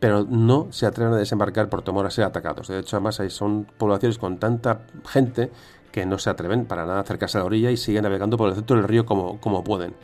pero 0.00 0.24
no 0.24 0.68
se 0.70 0.86
atreven 0.86 1.14
a 1.14 1.16
desembarcar 1.16 1.68
por 1.68 1.82
temor 1.82 2.06
a 2.06 2.10
ser 2.10 2.24
atacados. 2.24 2.68
De 2.68 2.78
hecho, 2.78 2.96
además 2.96 3.20
son 3.30 3.66
poblaciones 3.78 4.18
con 4.18 4.38
tanta 4.38 4.82
gente 5.08 5.50
que 5.90 6.04
no 6.06 6.18
se 6.18 6.30
atreven 6.30 6.66
para 6.66 6.84
nada 6.84 6.98
a 6.98 7.02
acercarse 7.02 7.38
a 7.38 7.40
la 7.40 7.46
orilla 7.46 7.70
y 7.70 7.76
siguen 7.76 8.02
navegando 8.02 8.36
por 8.36 8.48
el 8.48 8.54
centro 8.54 8.76
del 8.76 8.86
río 8.86 9.06
como, 9.06 9.40
como 9.40 9.64
pueden. 9.64 9.94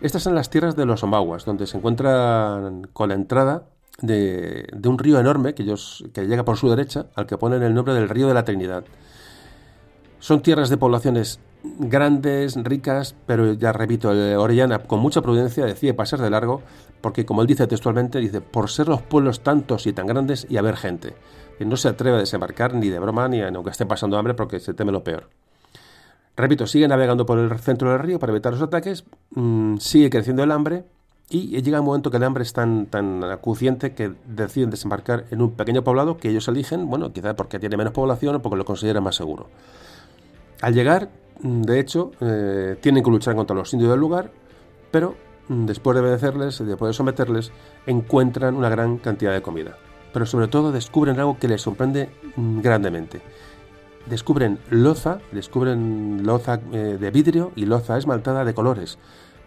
Estas 0.00 0.22
son 0.22 0.34
las 0.34 0.48
tierras 0.48 0.76
de 0.76 0.86
los 0.86 1.02
Omaguas, 1.02 1.44
donde 1.44 1.66
se 1.66 1.76
encuentran 1.76 2.88
con 2.92 3.10
la 3.10 3.14
entrada 3.14 3.64
de, 4.00 4.66
un 4.84 4.98
río 4.98 5.20
enorme 5.20 5.54
que, 5.54 5.62
ellos, 5.62 6.04
que 6.14 6.26
llega 6.26 6.44
por 6.44 6.56
su 6.56 6.70
derecha, 6.70 7.06
al 7.14 7.26
que 7.26 7.36
ponen 7.36 7.62
el 7.62 7.74
nombre 7.74 7.92
del 7.92 8.08
río 8.08 8.26
de 8.26 8.34
la 8.34 8.44
Trinidad. 8.44 8.84
Son 10.18 10.40
tierras 10.40 10.70
de 10.70 10.78
poblaciones 10.78 11.40
grandes, 11.62 12.56
ricas, 12.56 13.14
pero 13.26 13.52
ya 13.52 13.72
repito, 13.72 14.08
Orellana 14.08 14.78
con 14.78 15.00
mucha 15.00 15.20
prudencia 15.20 15.66
decide 15.66 15.92
pasar 15.92 16.20
de 16.20 16.30
largo 16.30 16.62
porque, 17.02 17.26
como 17.26 17.42
él 17.42 17.46
dice 17.46 17.66
textualmente, 17.66 18.18
dice, 18.18 18.40
por 18.40 18.70
ser 18.70 18.88
los 18.88 19.02
pueblos 19.02 19.40
tantos 19.40 19.86
y 19.86 19.92
tan 19.92 20.06
grandes 20.06 20.46
y 20.48 20.56
haber 20.56 20.76
gente, 20.76 21.14
que 21.58 21.64
no 21.66 21.76
se 21.76 21.88
atreve 21.88 22.16
a 22.16 22.20
desembarcar 22.20 22.74
ni 22.74 22.88
de 22.88 22.98
broma 22.98 23.28
ni 23.28 23.42
aunque 23.42 23.70
esté 23.70 23.84
pasando 23.84 24.16
hambre 24.16 24.32
porque 24.32 24.60
se 24.60 24.72
teme 24.72 24.92
lo 24.92 25.04
peor. 25.04 25.28
Repito, 26.40 26.66
sigue 26.66 26.88
navegando 26.88 27.26
por 27.26 27.38
el 27.38 27.58
centro 27.58 27.90
del 27.90 27.98
río 27.98 28.18
para 28.18 28.32
evitar 28.32 28.54
los 28.54 28.62
ataques, 28.62 29.04
mm, 29.34 29.76
sigue 29.76 30.08
creciendo 30.08 30.42
el 30.42 30.50
hambre 30.50 30.84
y 31.28 31.60
llega 31.60 31.80
un 31.80 31.86
momento 31.86 32.10
que 32.10 32.16
el 32.16 32.24
hambre 32.24 32.44
es 32.44 32.54
tan, 32.54 32.86
tan 32.86 33.22
acuciente 33.24 33.92
que 33.92 34.14
deciden 34.26 34.70
desembarcar 34.70 35.26
en 35.30 35.42
un 35.42 35.50
pequeño 35.50 35.84
poblado 35.84 36.16
que 36.16 36.30
ellos 36.30 36.48
eligen, 36.48 36.88
bueno, 36.88 37.12
quizá 37.12 37.36
porque 37.36 37.58
tiene 37.58 37.76
menos 37.76 37.92
población 37.92 38.36
o 38.36 38.42
porque 38.42 38.56
lo 38.56 38.64
consideran 38.64 39.04
más 39.04 39.16
seguro. 39.16 39.48
Al 40.62 40.72
llegar, 40.72 41.10
mm, 41.42 41.60
de 41.60 41.78
hecho, 41.78 42.12
eh, 42.22 42.78
tienen 42.80 43.04
que 43.04 43.10
luchar 43.10 43.36
contra 43.36 43.54
los 43.54 43.70
indios 43.74 43.90
del 43.90 44.00
lugar, 44.00 44.30
pero 44.90 45.16
mm, 45.48 45.66
después 45.66 45.94
de 45.94 46.00
obedecerles, 46.00 46.58
después 46.64 46.88
de 46.88 46.94
someterles, 46.94 47.52
encuentran 47.86 48.54
una 48.54 48.70
gran 48.70 48.96
cantidad 48.96 49.34
de 49.34 49.42
comida. 49.42 49.76
Pero 50.10 50.24
sobre 50.24 50.48
todo 50.48 50.72
descubren 50.72 51.18
algo 51.18 51.38
que 51.38 51.48
les 51.48 51.60
sorprende 51.60 52.08
grandemente 52.36 53.20
descubren 54.06 54.58
loza, 54.70 55.18
descubren 55.32 56.24
loza 56.24 56.60
eh, 56.72 56.98
de 57.00 57.10
vidrio 57.10 57.52
y 57.56 57.66
loza 57.66 57.98
esmaltada 57.98 58.44
de 58.44 58.54
colores. 58.54 58.98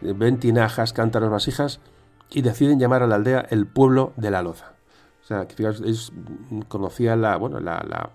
Ven 0.01 0.39
tinajas, 0.39 0.93
cántaros, 0.93 1.29
vasijas 1.29 1.79
y 2.29 2.41
deciden 2.41 2.79
llamar 2.79 3.03
a 3.03 3.07
la 3.07 3.15
aldea 3.15 3.45
el 3.49 3.65
pueblo 3.67 4.11
de 4.17 4.31
la 4.31 4.41
loza. 4.41 4.73
O 5.23 5.25
sea, 5.25 5.47
que 5.47 5.65
es, 5.65 6.11
conocía 6.67 7.15
la, 7.15 7.37
bueno, 7.37 7.59
la, 7.59 8.11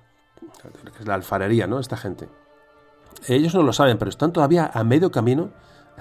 la 1.05 1.15
alfarería, 1.15 1.66
¿no? 1.66 1.78
Esta 1.78 1.97
gente. 1.97 2.28
Ellos 3.27 3.55
no 3.55 3.62
lo 3.62 3.73
saben, 3.73 3.98
pero 3.98 4.10
están 4.10 4.32
todavía 4.32 4.70
a 4.73 4.85
medio 4.85 5.10
camino 5.10 5.51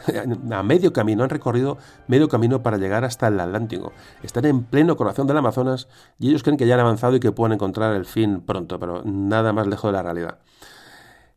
a 0.51 0.63
medio 0.63 0.93
camino, 0.93 1.23
han 1.23 1.29
recorrido 1.29 1.77
medio 2.07 2.29
camino 2.29 2.63
para 2.63 2.77
llegar 2.77 3.03
hasta 3.03 3.27
el 3.27 3.39
Atlántico. 3.39 3.93
Están 4.23 4.45
en 4.45 4.63
pleno 4.63 4.95
corazón 4.95 5.27
del 5.27 5.37
Amazonas 5.37 5.87
y 6.19 6.29
ellos 6.29 6.43
creen 6.43 6.57
que 6.57 6.67
ya 6.67 6.75
han 6.75 6.81
avanzado 6.81 7.15
y 7.15 7.19
que 7.19 7.31
pueden 7.31 7.53
encontrar 7.53 7.95
el 7.95 8.05
fin 8.05 8.41
pronto, 8.41 8.79
pero 8.79 9.03
nada 9.03 9.53
más 9.53 9.67
lejos 9.67 9.89
de 9.89 9.93
la 9.93 10.03
realidad. 10.03 10.39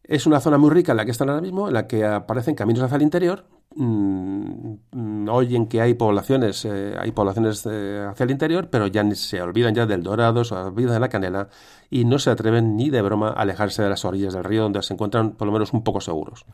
Es 0.05 0.27
una 0.27 0.41
zona 0.41 0.59
muy 0.59 0.70
rica 0.70 0.93
en 0.93 0.97
la 0.97 1.05
que 1.05 1.12
están 1.12 1.28
ahora 1.28 1.41
mismo, 1.41 1.69
en 1.69 1.74
la 1.74 1.87
que 1.87 2.05
aparecen 2.05 2.55
caminos 2.57 2.82
hacia 2.82 2.97
el 2.97 3.03
interior. 3.03 3.45
Mm, 3.77 5.28
oyen 5.28 5.69
que 5.69 5.81
hay 5.81 5.95
poblaciones, 5.95 6.65
eh, 6.65 6.97
hay 6.99 7.12
poblaciones 7.12 7.65
eh, 7.70 8.05
hacia 8.11 8.24
el 8.24 8.32
interior, 8.32 8.69
pero 8.69 8.89
ya 8.89 9.09
se 9.15 9.41
olvidan 9.41 9.73
ya 9.77 9.87
del 9.87 10.03
dorado, 10.03 10.43
se 10.43 10.57
olvidan 10.57 10.95
de 10.95 11.01
la 11.01 11.09
canela 11.09 11.49
y 11.89 12.05
no 12.05 12.19
se 12.19 12.31
atreven 12.31 12.77
ni 12.77 12.91
de 12.91 13.01
broma 13.03 13.28
a 13.28 13.43
alejarse 13.43 13.85
de 13.85 13.91
las 13.91 14.05
orillas 14.05 14.35
del 14.35 14.43
río, 14.43 14.65
donde 14.65 14.82
se 14.82 14.95
encuentran 14.95 15.32
por 15.32 15.47
lo 15.47 15.53
menos 15.53 15.73
un 15.73 15.85
poco 15.85 16.01
seguros. 16.01 16.45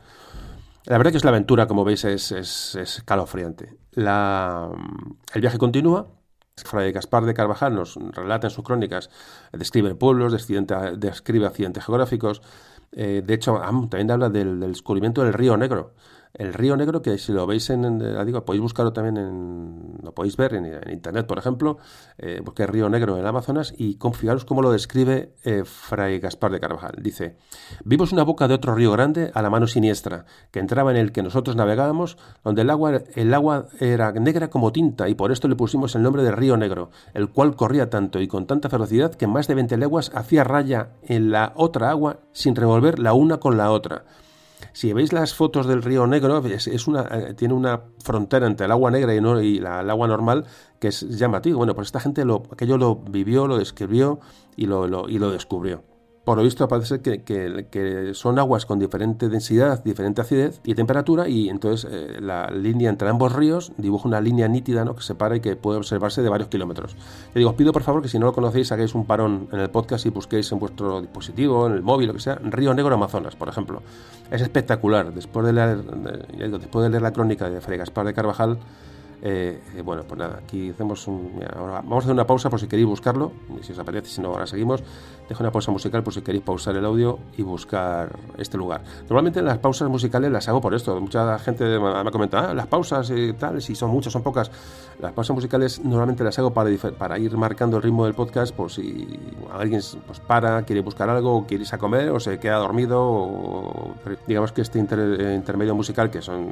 La 0.87 0.97
verdad 0.97 1.11
que 1.11 1.17
es 1.17 1.25
la 1.25 1.31
aventura, 1.31 1.67
como 1.67 1.83
veis, 1.83 2.05
es, 2.05 2.31
es, 2.31 3.03
calofriante. 3.05 3.77
La, 3.91 4.69
el 5.33 5.41
viaje 5.41 5.57
continúa. 5.57 6.07
Fray 6.55 6.93
Gaspar 6.93 7.25
de 7.25 7.33
Carvajal 7.33 7.75
nos 7.75 7.95
relata 7.95 8.47
en 8.47 8.51
sus 8.51 8.63
crónicas, 8.63 9.09
describe 9.51 9.95
pueblos, 9.95 10.31
describe 10.31 11.45
accidentes 11.45 11.85
geográficos. 11.85 12.41
Eh, 12.93 13.21
de 13.23 13.33
hecho, 13.33 13.59
también 13.89 14.09
habla 14.09 14.29
del 14.29 14.61
descubrimiento 14.61 15.23
del 15.23 15.33
río 15.33 15.57
Negro 15.57 15.93
el 16.37 16.53
río 16.53 16.77
Negro, 16.77 17.01
que 17.01 17.17
si 17.17 17.31
lo 17.31 17.47
veis 17.47 17.69
en, 17.69 17.99
digo, 18.25 18.45
podéis 18.45 18.61
buscarlo 18.61 18.93
también 18.93 19.17
en, 19.17 19.97
lo 20.03 20.13
podéis 20.13 20.37
ver 20.37 20.53
en, 20.53 20.91
internet, 20.91 21.25
por 21.25 21.37
ejemplo, 21.37 21.77
eh, 22.17 22.41
porque 22.45 22.67
Río 22.67 22.89
Negro 22.89 23.15
en 23.15 23.21
el 23.21 23.27
Amazonas 23.27 23.73
y 23.77 23.97
fijaros 24.13 24.45
cómo 24.45 24.61
lo 24.61 24.71
describe 24.71 25.33
eh, 25.43 25.63
Fray 25.65 26.19
Gaspar 26.19 26.51
de 26.51 26.59
Carvajal. 26.59 26.95
Dice, 27.01 27.37
vimos 27.83 28.11
una 28.11 28.23
boca 28.23 28.47
de 28.47 28.53
otro 28.53 28.75
río 28.75 28.91
grande 28.91 29.31
a 29.33 29.41
la 29.41 29.49
mano 29.49 29.67
siniestra, 29.67 30.25
que 30.51 30.59
entraba 30.59 30.91
en 30.91 30.97
el 30.97 31.11
que 31.11 31.23
nosotros 31.23 31.55
navegábamos, 31.55 32.17
donde 32.43 32.61
el 32.61 32.69
agua, 32.69 33.01
el 33.15 33.33
agua 33.33 33.67
era 33.79 34.11
negra 34.11 34.49
como 34.49 34.71
tinta 34.71 35.09
y 35.09 35.15
por 35.15 35.31
esto 35.31 35.47
le 35.47 35.55
pusimos 35.55 35.95
el 35.95 36.03
nombre 36.03 36.23
de 36.23 36.31
Río 36.31 36.55
Negro, 36.57 36.91
el 37.13 37.29
cual 37.29 37.55
corría 37.55 37.89
tanto 37.89 38.21
y 38.21 38.27
con 38.27 38.45
tanta 38.45 38.69
ferocidad 38.69 39.15
que 39.15 39.27
más 39.27 39.47
de 39.47 39.55
20 39.55 39.77
leguas 39.77 40.11
hacía 40.13 40.43
raya 40.43 40.91
en 41.03 41.31
la 41.31 41.53
otra 41.55 41.89
agua 41.89 42.19
sin 42.31 42.55
revolver 42.55 42.99
la 42.99 43.13
una 43.13 43.37
con 43.37 43.57
la 43.57 43.71
otra. 43.71 44.05
Si 44.77 44.93
veis 44.93 45.11
las 45.11 45.33
fotos 45.33 45.65
del 45.65 45.81
río 45.81 46.05
Negro, 46.05 46.45
es, 46.45 46.87
una, 46.87 47.07
eh, 47.09 47.33
tiene 47.33 47.55
una 47.55 47.81
frontera 48.03 48.45
entre 48.45 48.67
el 48.67 48.71
agua 48.71 48.91
negra 48.91 49.15
y, 49.15 49.19
no, 49.19 49.41
y 49.41 49.57
la, 49.57 49.81
el 49.81 49.89
agua 49.89 50.07
normal 50.07 50.45
que 50.79 50.89
es 50.89 51.01
llamativo. 51.17 51.57
Bueno, 51.57 51.73
pues 51.73 51.87
esta 51.87 51.99
gente 51.99 52.23
lo, 52.25 52.43
aquello 52.51 52.77
lo 52.77 52.97
vivió, 52.97 53.47
lo 53.47 53.57
describió 53.57 54.19
y 54.55 54.67
lo, 54.67 55.09
y 55.09 55.17
lo 55.17 55.31
descubrió. 55.31 55.81
Por 56.27 56.35
lo 56.35 56.43
visto 56.43 56.67
parece 56.67 56.99
que, 56.99 57.23
que, 57.23 58.13
son 58.13 58.37
aguas 58.37 58.65
con 58.65 58.79
diferente 58.79 59.29
densidad, 59.29 59.81
diferente 59.81 60.19
acidez 60.19 60.59
y 60.65 60.75
temperatura 60.75 61.29
y 61.29 61.47
entonces 61.47 61.89
eh, 61.89 62.17
la 62.19 62.51
línea 62.51 62.89
entre 62.89 63.07
ambos 63.07 63.31
ríos 63.31 63.71
dibuja 63.77 64.09
una 64.09 64.19
línea 64.19 64.49
nítida 64.49 64.83
¿no? 64.83 64.93
que 64.93 65.03
separa 65.03 65.37
y 65.37 65.39
que 65.39 65.55
puede 65.55 65.77
observarse 65.77 66.21
de 66.21 66.27
varios 66.27 66.49
kilómetros. 66.49 66.97
Le 67.33 67.39
digo, 67.39 67.51
os 67.51 67.55
pido 67.55 67.71
por 67.71 67.81
favor 67.81 68.01
que 68.01 68.09
si 68.09 68.19
no 68.19 68.25
lo 68.25 68.33
conocéis 68.33 68.73
hagáis 68.73 68.93
un 68.93 69.05
parón 69.05 69.47
en 69.53 69.61
el 69.61 69.69
podcast 69.69 70.05
y 70.05 70.09
busquéis 70.09 70.51
en 70.51 70.59
vuestro 70.59 70.99
dispositivo, 70.99 71.65
en 71.65 71.75
el 71.75 71.81
móvil, 71.81 72.07
lo 72.07 72.13
que 72.15 72.19
sea, 72.19 72.35
Río 72.35 72.73
Negro 72.73 72.93
Amazonas, 72.93 73.37
por 73.37 73.47
ejemplo. 73.47 73.81
Es 74.29 74.41
espectacular. 74.41 75.13
Después 75.13 75.45
de 75.45 75.53
leer, 75.53 75.81
después 75.81 76.83
de 76.83 76.89
leer 76.89 77.03
la 77.03 77.13
crónica 77.13 77.49
de 77.49 77.61
Fray 77.61 77.77
Gaspar 77.77 78.05
de 78.05 78.13
Carvajal, 78.13 78.59
eh, 79.21 79.59
eh, 79.75 79.81
bueno, 79.81 80.03
pues 80.07 80.19
nada, 80.19 80.39
aquí 80.43 80.69
hacemos 80.69 81.07
un. 81.07 81.39
vamos 81.39 81.95
a 81.95 81.97
hacer 81.99 82.11
una 82.11 82.27
pausa 82.27 82.49
por 82.49 82.59
si 82.59 82.67
queréis 82.67 82.87
buscarlo. 82.87 83.31
Si 83.61 83.71
os 83.71 83.79
apetece, 83.79 84.09
si 84.09 84.21
no, 84.21 84.29
ahora 84.29 84.45
seguimos. 84.45 84.83
Dejo 85.27 85.43
una 85.43 85.51
pausa 85.51 85.71
musical 85.71 86.03
por 86.03 86.13
si 86.13 86.21
queréis 86.21 86.43
pausar 86.43 86.75
el 86.77 86.85
audio 86.85 87.19
y 87.35 87.41
buscar 87.41 88.15
este 88.37 88.57
lugar. 88.57 88.81
Normalmente 89.01 89.41
las 89.41 89.57
pausas 89.57 89.89
musicales 89.89 90.31
las 90.31 90.47
hago 90.47 90.61
por 90.61 90.73
esto. 90.73 90.99
Mucha 91.01 91.37
gente 91.39 91.79
me 91.79 91.89
ha 91.89 92.11
comentado, 92.11 92.49
ah, 92.49 92.53
las 92.53 92.67
pausas 92.67 93.09
y 93.09 93.33
tal, 93.33 93.61
si 93.61 93.75
son 93.75 93.89
muchas, 93.89 94.13
son 94.13 94.23
pocas. 94.23 94.51
Las 94.99 95.11
pausas 95.13 95.35
musicales 95.35 95.83
normalmente 95.83 96.23
las 96.23 96.37
hago 96.39 96.53
para, 96.53 96.69
para 96.97 97.19
ir 97.19 97.35
marcando 97.35 97.77
el 97.77 97.83
ritmo 97.83 98.05
del 98.05 98.13
podcast 98.13 98.55
por 98.55 98.71
si 98.71 99.19
alguien 99.51 99.81
pues, 100.05 100.19
para, 100.19 100.63
quiere 100.63 100.81
buscar 100.81 101.09
algo, 101.09 101.35
o 101.35 101.45
quiere 101.45 101.63
irse 101.63 101.75
a 101.75 101.79
comer, 101.79 102.09
o 102.11 102.19
se 102.19 102.39
queda 102.39 102.55
dormido. 102.57 103.01
O, 103.01 103.95
digamos 104.27 104.51
que 104.53 104.61
este 104.61 104.79
intermedio 104.79 105.75
musical, 105.75 106.09
que 106.09 106.21
son 106.21 106.47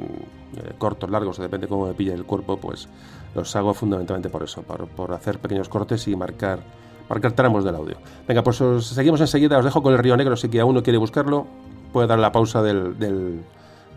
eh, 0.56 0.74
cortos, 0.76 1.08
largos, 1.08 1.38
depende 1.38 1.66
cómo 1.66 1.86
me 1.86 1.94
pille 1.94 2.12
el 2.12 2.24
cuerpo 2.24 2.55
pues 2.56 2.88
los 3.34 3.54
hago 3.54 3.74
fundamentalmente 3.74 4.28
por 4.28 4.42
eso, 4.42 4.62
por, 4.62 5.12
hacer 5.12 5.38
pequeños 5.38 5.68
cortes 5.68 6.08
y 6.08 6.16
marcar, 6.16 6.60
marcar 7.08 7.32
tramos 7.32 7.64
del 7.64 7.74
audio. 7.74 7.96
Venga, 8.26 8.42
pues 8.42 8.62
seguimos 8.86 9.20
enseguida, 9.20 9.58
os 9.58 9.64
dejo 9.64 9.82
con 9.82 9.92
el 9.92 9.98
Río 9.98 10.16
Negro, 10.16 10.36
si 10.36 10.48
que 10.48 10.60
aún 10.60 10.80
quiere 10.80 10.98
buscarlo, 10.98 11.46
puede 11.92 12.06
dar 12.08 12.18
la 12.18 12.32
pausa 12.32 12.62
del, 12.62 12.98
del, 12.98 13.42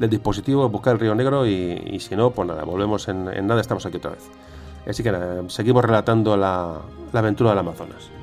dispositivo, 0.10 0.68
buscar 0.69 0.94
el 0.94 0.99
Río 0.99 1.15
Negro 1.15 1.45
y, 1.45 1.99
si 1.99 2.15
no, 2.15 2.31
pues 2.31 2.48
nada, 2.48 2.64
volvemos 2.64 3.07
en, 3.07 3.26
nada, 3.48 3.61
estamos 3.61 3.86
aquí 3.86 3.98
otra 3.98 4.11
vez. 4.11 4.30
Así 4.88 5.03
que 5.03 5.11
nada, 5.11 5.44
seguimos 5.49 5.84
relatando 5.86 6.36
la, 6.36 6.77
la 7.14 7.19
aventura 7.19 7.52
del 7.52 7.60
Amazonas. 7.60 8.18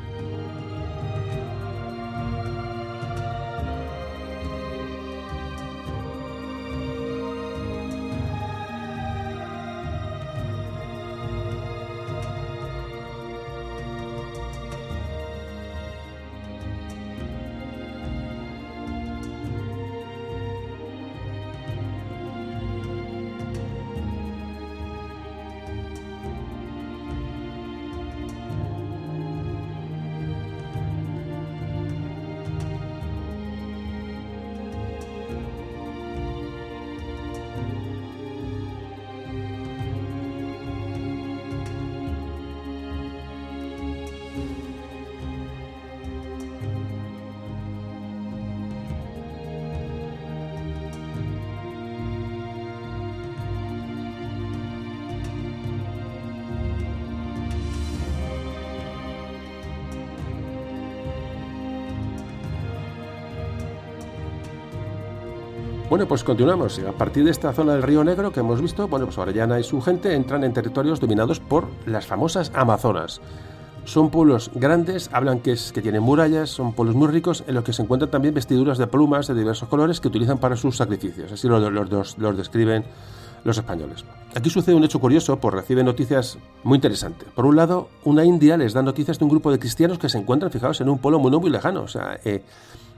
Bueno, 65.97 66.09
pues 66.09 66.25
continuamos. 66.25 66.79
A 66.81 66.93
partir 66.93 67.25
de 67.25 67.31
esta 67.31 67.55
zona 67.55 67.73
del 67.73 67.83
Río 67.83 68.05
Negro 68.05 68.31
que 68.31 68.41
hemos 68.41 68.61
visto, 68.61 68.87
bueno, 68.87 69.07
pues 69.07 69.17
Orellana 69.17 69.59
y 69.59 69.65
su 69.65 69.81
gente 69.81 70.13
entran 70.13 70.45
en 70.45 70.53
territorios 70.53 71.01
dominados 71.01 71.41
por 71.41 71.69
las 71.87 72.07
famosas 72.07 72.53
Amazonas. 72.55 73.23
Son 73.87 74.11
pueblos 74.11 74.51
grandes, 74.55 75.09
hablan 75.15 75.41
que, 75.41 75.57
tienen 75.57 76.03
murallas, 76.03 76.51
son 76.51 76.75
pueblos 76.75 76.97
muy 76.97 77.09
ricos 77.09 77.45
en 77.47 77.55
los 77.55 77.65
que 77.65 77.73
se 77.73 77.81
encuentran 77.81 78.11
también 78.11 78.35
vestiduras 78.35 78.77
de 78.77 78.87
plumas 78.87 79.27
de 79.27 79.35
diversos 79.35 79.71
colores 79.71 79.99
que 79.99 80.09
utilizan 80.09 80.37
para 80.37 80.57
sus 80.57 80.77
sacrificios. 80.77 81.33
Así 81.33 81.49
los, 81.49 81.63
los, 81.73 82.19
los 82.19 82.37
describen 82.37 82.85
los 83.45 83.57
españoles. 83.57 84.05
Aquí 84.35 84.51
sucede 84.51 84.75
un 84.75 84.85
hecho 84.85 85.01
curioso, 85.01 85.39
pues 85.39 85.55
reciben 85.55 85.87
noticias 85.87 86.37
muy 86.63 86.77
interesantes. 86.77 87.27
Por 87.35 87.47
un 87.47 87.57
lado, 87.57 87.89
una 88.05 88.23
india 88.23 88.59
les 88.59 88.75
da 88.75 88.83
noticias 88.83 89.19
de 89.19 89.25
un 89.25 89.31
grupo 89.31 89.51
de 89.51 89.59
cristianos 89.59 89.99
que 89.99 90.11
se 90.11 90.19
encuentran, 90.19 90.53
fijados, 90.53 90.79
en 90.83 90.91
un 90.91 90.99
pueblo 90.99 91.19
muy, 91.21 91.31
muy 91.31 91.49
lejano. 91.49 91.85
O 91.85 91.89
sea, 91.89 92.21
eh, 92.23 92.43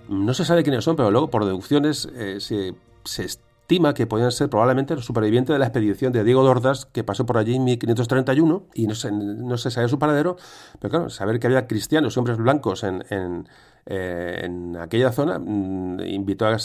no 0.09 0.35
se 0.35 0.45
sabe 0.45 0.63
quiénes 0.63 0.85
son, 0.85 0.97
pero 0.97 1.11
luego 1.11 1.29
por 1.29 1.45
deducciones 1.45 2.09
eh, 2.17 2.41
se, 2.41 2.75
se, 3.05 3.27
estima 3.69 3.93
que 3.93 4.07
podían 4.07 4.33
ser 4.33 4.49
probablemente 4.49 4.95
los 4.95 5.05
supervivientes 5.05 5.53
de 5.53 5.59
la 5.59 5.67
expedición 5.67 6.11
de 6.11 6.25
Diego 6.25 6.43
Dordas 6.43 6.87
que 6.87 7.05
pasó 7.05 7.27
por 7.27 7.37
allí 7.37 7.55
en 7.55 7.65
1531 7.65 8.63
y 8.73 8.87
no 8.87 8.95
se, 8.95 9.13
no 9.13 9.59
se 9.59 9.71
sabe 9.71 9.89
su 9.89 9.99
paradero, 9.99 10.39
pero 10.81 10.91
claro, 10.91 11.11
saber 11.11 11.39
que 11.39 11.49
había 11.49 11.67
cristianos 11.67 12.17
hombres 12.17 12.39
blancos 12.39 12.83
en, 12.83 13.05
en, 13.11 13.47
eh, 13.85 14.41
en 14.45 14.75
aquella 14.79 15.13
zona 15.13 15.39
mmm, 15.39 16.01
invitó 16.01 16.47
a, 16.47 16.57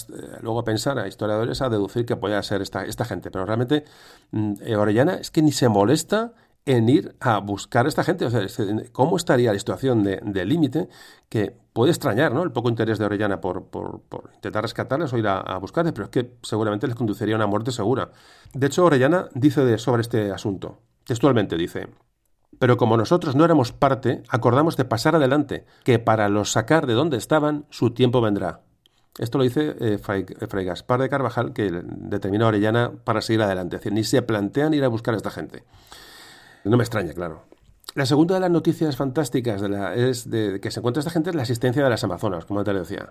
luego 0.41 0.60
a 0.60 0.64
pensar 0.64 0.97
a 0.97 1.05
historiadores 1.05 1.61
a 1.61 1.68
deducir 1.68 2.05
que 2.05 2.15
podía 2.15 2.41
ser 2.41 2.61
esta, 2.61 2.85
esta 2.85 3.03
gente, 3.03 3.31
pero 3.31 3.45
realmente 3.45 3.84
mmm, 4.31 4.53
Orellana 4.77 5.15
es 5.15 5.30
que 5.30 5.41
ni 5.41 5.51
se 5.51 5.68
molesta 5.68 6.31
en 6.65 6.88
ir 6.88 7.18
a 7.19 7.39
buscar 7.39 7.85
a 7.85 7.89
esta 7.89 8.05
gente. 8.05 8.23
O 8.23 8.30
sea, 8.30 8.47
¿cómo 8.93 9.18
estaría 9.18 9.51
la 9.51 9.60
situación 9.60 10.03
de, 10.03 10.22
de 10.23 10.45
límite 10.45 10.88
que 11.27 11.62
puede 11.74 11.91
extrañar 11.91 12.32
¿no? 12.32 12.44
el 12.44 12.52
poco 12.52 12.70
interés 12.70 13.00
de 13.00 13.06
Orellana 13.06 13.41
por, 13.41 13.66
por, 13.66 14.02
intentar 14.36 14.64
rescatarles 14.64 15.12
o 15.12 15.18
ir 15.18 15.28
a, 15.28 15.58
buscarles, 15.58 15.94
pero 15.94 16.06
es 16.06 16.12
que 16.12 16.38
seguramente 16.44 16.88
les 16.88 16.95
conduciría 16.95 17.36
a 17.36 17.38
una 17.38 17.48
muerte 17.48 17.72
segura. 17.72 18.12
De 18.54 18.68
hecho, 18.68 18.86
Orellana 18.86 19.28
dice 19.34 19.66
de, 19.66 19.78
sobre 19.78 20.04
este 20.04 20.32
asunto, 20.32 20.80
textualmente 21.04 21.58
dice, 21.58 21.88
pero 22.60 22.78
como 22.78 22.95
nosotros 22.95 23.36
no 23.36 23.44
éramos 23.44 23.72
parte, 23.72 24.24
acordamos 24.30 24.78
de 24.78 24.86
pasar 24.86 25.16
adelante, 25.16 25.66
que 25.84 26.00
para 26.00 26.30
los 26.30 26.52
sacar 26.52 26.86
de 26.86 26.94
donde 26.94 27.18
estaban, 27.18 27.66
su 27.70 27.91
tiempo 27.91 28.22
vendrá. 28.22 28.62
Esto 29.20 29.38
lo 29.38 29.44
dice 29.44 29.76
eh, 29.80 29.98
Fray, 30.00 30.26
Fray, 30.26 30.66
Gaspar 30.66 31.00
de 31.00 31.10
Carvajal, 31.10 31.54
que 31.54 31.70
determina 31.72 32.45
a 32.45 32.48
Orellana 32.48 32.91
para 33.04 33.22
seguir 33.22 33.44
adelante. 33.44 33.76
Es 33.76 33.82
decir, 33.82 33.94
ni 33.94 34.04
se 34.04 34.22
plantean 34.24 34.74
ir 34.74 34.84
a 34.84 34.88
buscar 34.88 35.14
a 35.14 35.18
esta 35.18 35.30
gente. 35.30 35.64
No 36.64 36.78
me 36.78 36.84
extraña, 36.84 37.14
claro. 37.14 37.44
La 37.95 38.07
segunda 38.07 38.34
de 38.36 38.41
las 38.41 38.49
noticias 38.49 38.95
fantásticas 38.95 39.61
de 39.61 39.70
la, 39.70 39.94
es 39.94 40.30
de 40.30 40.60
que 40.60 40.72
se 40.72 40.80
encuentra 40.80 41.02
esta 41.02 41.11
gente 41.11 41.30
es 41.30 41.36
la 41.36 41.44
asistencia 41.44 41.84
de 41.84 41.90
las 41.91 42.03
Amazonas, 42.03 42.45
como 42.45 42.64
te 42.64 42.74
decía. 42.74 43.10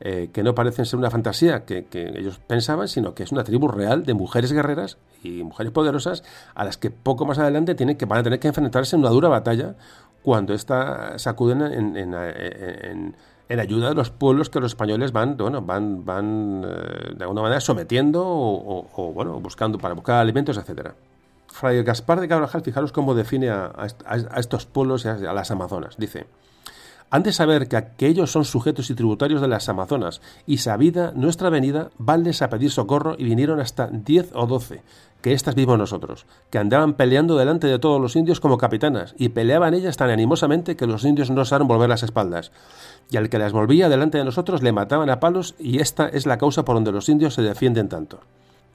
Eh, 0.00 0.30
que 0.32 0.44
no 0.44 0.54
parecen 0.54 0.86
ser 0.86 0.96
una 0.98 1.10
fantasía 1.10 1.64
que, 1.64 1.86
ellos 1.92 2.38
pensaban, 2.46 2.86
sino 2.86 3.14
que 3.14 3.24
es 3.24 3.32
una 3.32 3.42
tribu 3.42 3.66
real 3.66 4.04
de 4.04 4.14
mujeres 4.14 4.52
guerreras 4.52 4.96
y 5.24 5.42
mujeres 5.42 5.72
poderosas 5.72 6.22
a 6.54 6.64
las 6.64 6.76
que 6.76 6.90
poco 6.90 7.26
más 7.26 7.38
adelante 7.38 7.74
tienen 7.74 7.96
que, 7.96 8.04
van 8.04 8.20
a 8.20 8.22
tener 8.22 8.38
que 8.38 8.46
enfrentarse 8.46 8.94
en 8.94 9.00
una 9.00 9.10
dura 9.10 9.28
batalla 9.28 9.74
cuando 10.22 10.54
esta 10.54 11.18
sacuden 11.18 11.62
en, 11.62 11.96
en, 11.96 13.14
ayuda 13.58 13.88
de 13.88 13.94
los 13.96 14.10
pueblos 14.10 14.50
que 14.50 14.60
los 14.60 14.72
españoles 14.72 15.10
van, 15.10 15.36
bueno, 15.36 15.62
van, 15.62 16.04
van 16.04 16.64
eh, 16.64 17.14
de 17.16 17.24
alguna 17.24 17.42
manera 17.42 17.60
sometiendo 17.60 18.24
o, 18.24 18.78
o, 18.78 18.88
o, 18.94 19.12
bueno, 19.12 19.40
buscando 19.40 19.78
para 19.78 19.94
buscar 19.94 20.20
alimentos, 20.20 20.56
etcétera. 20.58 20.94
Fray 21.58 21.82
Gaspar 21.82 22.20
de 22.20 22.28
Carvajal, 22.28 22.62
fijaros 22.62 22.92
cómo 22.92 23.16
define 23.16 23.50
a, 23.50 23.72
estos 24.36 24.64
pueblos 24.64 25.04
y 25.04 25.08
a, 25.08 25.14
a 25.14 25.32
las 25.32 25.50
Amazonas. 25.50 25.96
Dice, 25.98 26.26
han 27.10 27.24
de 27.24 27.32
saber 27.32 27.66
que 27.66 27.76
aquellos 27.76 28.30
son 28.30 28.44
sujetos 28.44 28.90
y 28.90 28.94
tributarios 28.94 29.40
de 29.40 29.48
las 29.48 29.68
Amazonas, 29.68 30.20
y 30.46 30.58
sabida 30.58 31.10
nuestra 31.16 31.50
venida, 31.50 31.90
vanles 31.98 32.42
a 32.42 32.48
pedir 32.48 32.70
socorro 32.70 33.16
y 33.18 33.24
vinieron 33.24 33.58
hasta 33.58 33.88
diez 33.88 34.30
o 34.34 34.46
doce, 34.46 34.82
que 35.20 35.32
éstas 35.32 35.56
vimos 35.56 35.76
nosotros, 35.76 36.26
que 36.50 36.58
andaban 36.58 36.94
peleando 36.94 37.36
delante 37.36 37.66
de 37.66 37.80
todos 37.80 38.00
los 38.00 38.14
indios 38.14 38.38
como 38.38 38.56
capitanas, 38.56 39.16
y 39.18 39.30
peleaban 39.30 39.74
ellas 39.74 39.96
tan 39.96 40.10
animosamente 40.10 40.76
que 40.76 40.86
los 40.86 41.04
indios 41.04 41.28
no 41.28 41.40
osaron 41.40 41.66
volver 41.66 41.88
las 41.88 42.04
espaldas. 42.04 42.52
Y 43.10 43.16
al 43.16 43.30
que 43.30 43.38
las 43.40 43.52
volvía 43.52 43.88
delante 43.88 44.18
de 44.18 44.24
nosotros 44.24 44.62
le 44.62 44.70
mataban 44.70 45.10
a 45.10 45.18
palos, 45.18 45.56
y 45.58 45.80
esta 45.80 46.06
es 46.06 46.24
la 46.24 46.38
causa 46.38 46.64
por 46.64 46.76
donde 46.76 46.92
los 46.92 47.08
indios 47.08 47.34
se 47.34 47.42
defienden 47.42 47.88
tanto. 47.88 48.20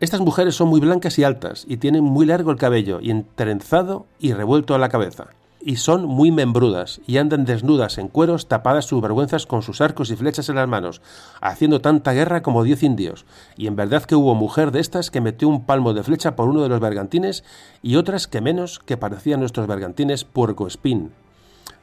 Estas 0.04 0.20
mujeres 0.20 0.56
son 0.56 0.68
muy 0.68 0.82
blancas 0.82 1.18
y 1.18 1.24
altas, 1.24 1.64
y 1.66 1.78
tienen 1.78 2.04
muy 2.04 2.26
largo 2.26 2.52
el 2.52 2.58
cabello, 2.58 3.00
y 3.00 3.10
entrenzado 3.10 4.06
y 4.20 4.34
revuelto 4.34 4.76
a 4.76 4.78
la 4.78 4.90
cabeza 4.90 5.28
y 5.62 5.78
son 5.78 6.04
muy 6.04 6.30
membrudas, 6.30 7.00
y 7.08 7.20
andan 7.20 7.46
desnudas 7.46 7.98
en 7.98 8.10
cueros, 8.10 8.50
tapadas 8.50 8.84
sus 8.84 9.02
vergüenzas 9.02 9.46
con 9.46 9.62
sus 9.62 9.80
arcos 9.80 10.12
y 10.12 10.18
flechas 10.18 10.50
en 10.50 10.56
las 10.56 10.68
manos, 10.68 11.02
haciendo 11.40 11.80
tanta 11.80 12.12
guerra 12.12 12.44
como 12.44 12.66
diez 12.66 12.84
indios, 12.84 13.26
y 13.56 13.68
en 13.68 13.78
verdad 13.78 14.04
que 14.04 14.16
hubo 14.16 14.36
mujer 14.36 14.72
de 14.72 14.82
estas 14.82 15.10
que 15.10 15.22
metió 15.22 15.48
un 15.48 15.66
palmo 15.66 15.94
de 15.94 16.04
flecha 16.04 16.36
por 16.36 16.50
uno 16.50 16.64
de 16.64 16.68
los 16.68 16.82
bergantines, 16.82 17.46
y 17.82 17.96
otras 17.96 18.28
que 18.28 18.42
menos, 18.42 18.80
que 18.80 18.98
parecían 18.98 19.40
nuestros 19.40 19.68
bergantines 19.68 20.26
puercoespín. 20.26 21.14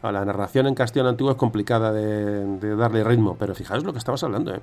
A 0.02 0.12
la 0.12 0.26
narración 0.26 0.66
en 0.66 0.74
castellano 0.74 1.08
antiguo 1.08 1.30
es 1.30 1.38
complicada 1.38 1.90
de, 1.90 2.58
de 2.58 2.76
darle 2.76 3.02
ritmo, 3.02 3.36
pero 3.38 3.54
fijaos 3.54 3.82
lo 3.82 3.94
que 3.94 3.98
estabas 3.98 4.22
hablando, 4.22 4.54
¿eh? 4.54 4.60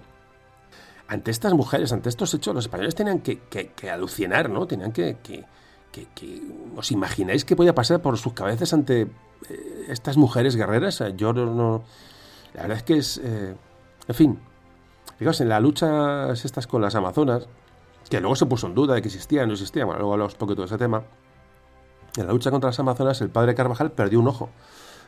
Ante 1.08 1.32
estas 1.32 1.54
mujeres, 1.54 1.94
ante 1.94 2.10
estos 2.10 2.34
hechos, 2.34 2.54
los 2.54 2.66
españoles 2.66 2.96
tenían 2.96 3.20
que, 3.20 3.40
que, 3.50 3.70
que 3.70 3.90
alucinar, 3.90 4.50
¿no? 4.50 4.68
Tenían 4.68 4.92
que, 4.92 5.18
que 5.24 5.46
os 6.76 6.92
imagináis 6.92 7.46
que 7.46 7.56
podía 7.56 7.74
pasar 7.74 8.02
por 8.02 8.18
sus 8.18 8.34
cabezas 8.34 8.74
ante 8.74 9.08
eh, 9.50 9.86
estas 9.88 10.18
mujeres 10.18 10.56
guerreras. 10.56 11.04
Yo 11.16 11.34
no, 11.34 11.84
La 12.54 12.64
verdad 12.64 12.78
es 12.78 12.84
que 12.84 12.98
es. 12.98 13.22
Eh, 13.24 13.56
en 14.08 14.16
fin. 14.16 14.40
Fijaos, 15.18 15.42
en 15.42 15.50
la 15.50 15.60
lucha 15.60 16.32
estas 16.32 16.68
con 16.68 16.82
las 16.82 16.94
Amazonas, 16.94 17.48
que 18.10 18.20
luego 18.20 18.36
se 18.36 18.46
puso 18.46 18.68
en 18.68 18.76
duda 18.76 18.94
de 18.94 19.02
que 19.02 19.08
existían 19.08 19.48
no 19.48 19.54
existían, 19.54 19.88
bueno, 19.88 20.00
luego 20.00 20.14
hablamos 20.14 20.34
un 20.34 20.40
poquito 20.40 20.62
de 20.62 20.68
ese 20.68 20.78
tema. 20.78 21.04
En 22.16 22.28
la 22.28 22.34
lucha 22.34 22.52
contra 22.52 22.70
las 22.70 22.80
Amazonas, 22.80 23.20
el 23.22 23.30
padre 23.30 23.56
Carvajal 23.56 23.92
perdió 23.92 24.20
un 24.20 24.28
ojo 24.28 24.50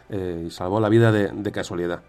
eh, 0.10 0.46
y 0.48 0.52
salvó 0.52 0.80
la 0.80 0.90
vida 0.90 1.12
de, 1.12 1.52
casualidad. 1.52 2.02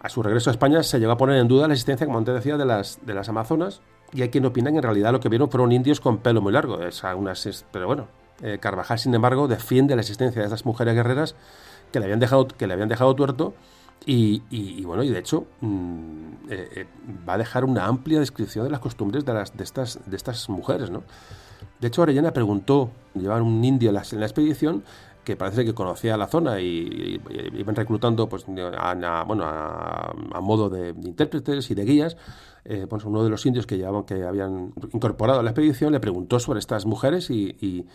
A 0.00 0.08
su 0.08 0.22
regreso 0.22 0.50
a 0.50 0.52
España 0.52 0.82
se 0.82 0.98
llegó 1.00 1.12
a 1.12 1.16
poner 1.16 1.38
en 1.38 1.48
duda 1.48 1.66
la 1.66 1.74
existencia, 1.74 2.06
como 2.06 2.18
antes 2.18 2.34
decía, 2.34 2.56
de 2.56 2.64
las, 2.64 2.98
de 3.04 3.14
las 3.14 3.28
Amazonas, 3.28 3.80
y 4.12 4.22
hay 4.22 4.28
quien 4.30 4.44
opina 4.46 4.70
que 4.70 4.76
en 4.76 4.82
realidad 4.82 5.12
lo 5.12 5.20
que 5.20 5.28
vieron 5.28 5.50
fueron 5.50 5.72
indios 5.72 6.00
con 6.00 6.18
pelo 6.18 6.40
muy 6.40 6.52
largo. 6.52 6.80
Es 6.82 7.02
pero 7.72 7.86
bueno, 7.86 8.06
eh, 8.42 8.58
Carvajal, 8.60 8.98
sin 8.98 9.14
embargo, 9.14 9.48
defiende 9.48 9.94
la 9.96 10.02
existencia 10.02 10.40
de 10.40 10.46
estas 10.46 10.64
mujeres 10.64 10.94
guerreras 10.94 11.34
que 11.92 11.98
le 11.98 12.06
habían 12.06 12.20
dejado, 12.20 12.46
que 12.46 12.66
le 12.66 12.74
habían 12.74 12.88
dejado 12.88 13.14
tuerto 13.14 13.54
y, 14.06 14.84
bueno, 14.84 15.02
y 15.02 15.10
de 15.10 15.18
hecho 15.18 15.46
mmm, 15.60 16.32
eh, 16.48 16.68
eh, 16.76 16.86
va 17.28 17.34
a 17.34 17.38
dejar 17.38 17.64
una 17.64 17.86
amplia 17.86 18.20
descripción 18.20 18.64
de 18.64 18.70
las 18.70 18.80
costumbres 18.80 19.24
de, 19.24 19.34
las, 19.34 19.56
de, 19.56 19.64
estas, 19.64 19.98
de 20.06 20.16
estas 20.16 20.48
mujeres. 20.48 20.90
¿no? 20.90 21.02
De 21.80 21.88
hecho, 21.88 22.02
Orellana 22.02 22.32
preguntó, 22.32 22.90
llevar 23.14 23.42
un 23.42 23.62
indio 23.64 23.90
en 23.90 23.94
la 23.94 24.26
expedición, 24.26 24.82
que 25.28 25.36
parece 25.36 25.62
que 25.62 25.74
conocía 25.74 26.16
la 26.16 26.26
zona 26.26 26.58
y, 26.58 27.20
iban 27.52 27.76
reclutando 27.76 28.30
pues, 28.30 28.46
a, 28.48 29.24
bueno, 29.26 29.44
a, 29.44 30.40
modo 30.40 30.70
de, 30.70 30.94
intérpretes 31.04 31.70
y 31.70 31.74
de 31.74 31.84
guías. 31.84 32.16
Eh, 32.64 32.86
pues 32.88 33.04
uno 33.04 33.22
de 33.22 33.28
los 33.28 33.44
indios 33.44 33.66
que, 33.66 33.76
llevaban, 33.76 34.04
que 34.04 34.24
habían 34.24 34.72
incorporado 34.90 35.40
a 35.40 35.42
la 35.42 35.50
expedición 35.50 35.92
le 35.92 36.00
preguntó 36.00 36.40
sobre 36.40 36.60
estas 36.60 36.86
mujeres 36.86 37.28
y, 37.28 37.86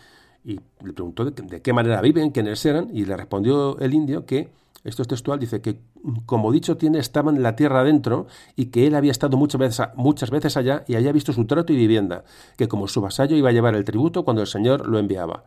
le 0.43 0.93
preguntó 0.93 1.25
de, 1.25 1.31
de, 1.31 1.63
qué 1.63 1.73
manera 1.73 2.01
viven, 2.01 2.29
quiénes 2.29 2.63
eran, 2.67 2.89
y 2.93 3.05
le 3.05 3.17
respondió 3.17 3.79
el 3.79 3.95
indio 3.95 4.27
que, 4.27 4.51
esto 4.83 5.01
es 5.01 5.07
textual, 5.07 5.39
dice 5.39 5.59
que, 5.59 5.79
como 6.27 6.51
dicho 6.51 6.77
tiene, 6.77 6.99
estaban 6.99 7.41
la 7.41 7.55
tierra 7.55 7.79
adentro 7.79 8.27
y 8.55 8.65
que 8.67 8.85
él 8.85 8.93
había 8.93 9.11
estado 9.11 9.37
muchas 9.37 9.57
veces, 9.57 9.87
muchas 9.95 10.29
veces 10.29 10.55
allá 10.55 10.83
y 10.87 10.93
había 10.93 11.11
visto 11.11 11.33
su 11.33 11.47
trato 11.47 11.73
y 11.73 11.77
vivienda, 11.77 12.25
que 12.57 12.67
como 12.67 12.87
su 12.87 13.01
vasallo 13.01 13.35
iba 13.35 13.49
a 13.49 13.53
llevar 13.53 13.73
el 13.73 13.85
tributo 13.85 14.23
cuando 14.23 14.43
el 14.43 14.47
Señor 14.47 14.87
lo 14.87 14.99
enviaba. 14.99 15.45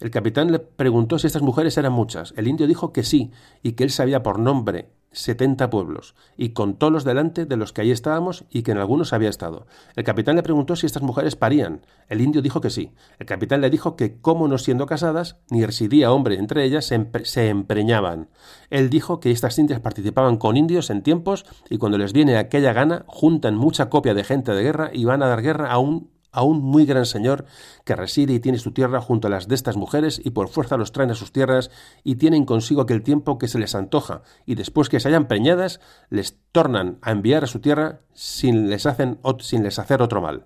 El 0.00 0.10
capitán 0.10 0.50
le 0.50 0.58
preguntó 0.58 1.18
si 1.18 1.26
estas 1.26 1.42
mujeres 1.42 1.76
eran 1.76 1.92
muchas. 1.92 2.34
El 2.36 2.48
indio 2.48 2.66
dijo 2.66 2.92
que 2.92 3.04
sí, 3.04 3.30
y 3.62 3.72
que 3.72 3.84
él 3.84 3.90
sabía 3.90 4.22
por 4.22 4.38
nombre 4.38 4.90
setenta 5.12 5.70
pueblos, 5.70 6.14
y 6.36 6.50
contólos 6.50 7.04
delante 7.04 7.46
de 7.46 7.56
los 7.56 7.72
que 7.72 7.82
allí 7.82 7.90
estábamos 7.90 8.44
y 8.50 8.62
que 8.62 8.72
en 8.72 8.78
algunos 8.78 9.12
había 9.12 9.28
estado. 9.28 9.66
El 9.94 10.04
capitán 10.04 10.36
le 10.36 10.42
preguntó 10.42 10.74
si 10.74 10.86
estas 10.86 11.02
mujeres 11.02 11.36
parían. 11.36 11.82
El 12.08 12.20
indio 12.20 12.42
dijo 12.42 12.60
que 12.60 12.70
sí. 12.70 12.92
El 13.18 13.26
capitán 13.26 13.60
le 13.60 13.70
dijo 13.70 13.96
que, 13.96 14.20
como 14.20 14.48
no 14.48 14.58
siendo 14.58 14.86
casadas, 14.86 15.36
ni 15.50 15.64
residía 15.64 16.12
hombre 16.12 16.38
entre 16.38 16.64
ellas, 16.64 16.86
se, 16.86 17.08
se 17.24 17.48
empreñaban. 17.48 18.28
Él 18.70 18.90
dijo 18.90 19.20
que 19.20 19.30
estas 19.30 19.58
indias 19.58 19.80
participaban 19.80 20.38
con 20.38 20.56
indios 20.56 20.90
en 20.90 21.02
tiempos 21.02 21.44
y 21.68 21.78
cuando 21.78 21.98
les 21.98 22.12
viene 22.12 22.36
aquella 22.36 22.72
gana, 22.72 23.04
juntan 23.06 23.56
mucha 23.56 23.90
copia 23.90 24.14
de 24.14 24.24
gente 24.24 24.52
de 24.52 24.62
guerra 24.62 24.90
y 24.92 25.04
van 25.04 25.22
a 25.22 25.28
dar 25.28 25.42
guerra 25.42 25.70
a 25.70 25.78
un 25.78 26.10
a 26.32 26.42
un 26.42 26.60
muy 26.60 26.86
gran 26.86 27.06
señor 27.06 27.44
que 27.84 27.94
reside 27.94 28.32
y 28.32 28.40
tiene 28.40 28.58
su 28.58 28.72
tierra 28.72 29.00
junto 29.00 29.28
a 29.28 29.30
las 29.30 29.48
de 29.48 29.54
estas 29.54 29.76
mujeres 29.76 30.20
y 30.24 30.30
por 30.30 30.48
fuerza 30.48 30.76
los 30.76 30.92
traen 30.92 31.10
a 31.10 31.14
sus 31.14 31.30
tierras 31.30 31.70
y 32.02 32.16
tienen 32.16 32.44
consigo 32.44 32.82
aquel 32.82 33.02
tiempo 33.02 33.38
que 33.38 33.48
se 33.48 33.58
les 33.58 33.74
antoja 33.74 34.22
y 34.46 34.54
después 34.54 34.88
que 34.88 34.98
se 34.98 35.08
hayan 35.08 35.28
preñadas 35.28 35.80
les 36.10 36.38
tornan 36.50 36.98
a 37.02 37.12
enviar 37.12 37.44
a 37.44 37.46
su 37.46 37.60
tierra 37.60 38.00
sin 38.14 38.70
les, 38.70 38.86
hacen, 38.86 39.20
sin 39.40 39.62
les 39.62 39.78
hacer 39.78 40.02
otro 40.02 40.20
mal. 40.20 40.44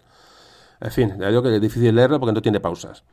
En 0.80 0.90
fin, 0.90 1.14
ya 1.18 1.28
digo 1.28 1.42
que 1.42 1.54
es 1.54 1.60
difícil 1.60 1.94
leerlo 1.94 2.20
porque 2.20 2.34
no 2.34 2.42
tiene 2.42 2.60
pausas. 2.60 3.04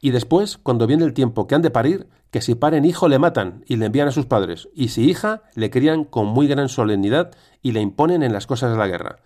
Y 0.00 0.10
después, 0.10 0.58
cuando 0.58 0.86
viene 0.86 1.04
el 1.04 1.12
tiempo 1.12 1.46
que 1.46 1.54
han 1.54 1.62
de 1.62 1.70
parir, 1.70 2.06
que 2.30 2.40
si 2.40 2.54
paren 2.54 2.84
hijo 2.84 3.08
le 3.08 3.18
matan 3.18 3.64
y 3.66 3.76
le 3.76 3.86
envían 3.86 4.08
a 4.08 4.12
sus 4.12 4.26
padres, 4.26 4.68
y 4.74 4.88
si 4.88 5.08
hija 5.08 5.42
le 5.54 5.70
crían 5.70 6.04
con 6.04 6.26
muy 6.26 6.46
gran 6.46 6.68
solemnidad 6.68 7.32
y 7.62 7.72
le 7.72 7.80
imponen 7.80 8.22
en 8.22 8.32
las 8.32 8.46
cosas 8.46 8.70
de 8.70 8.78
la 8.78 8.86
guerra. 8.86 9.18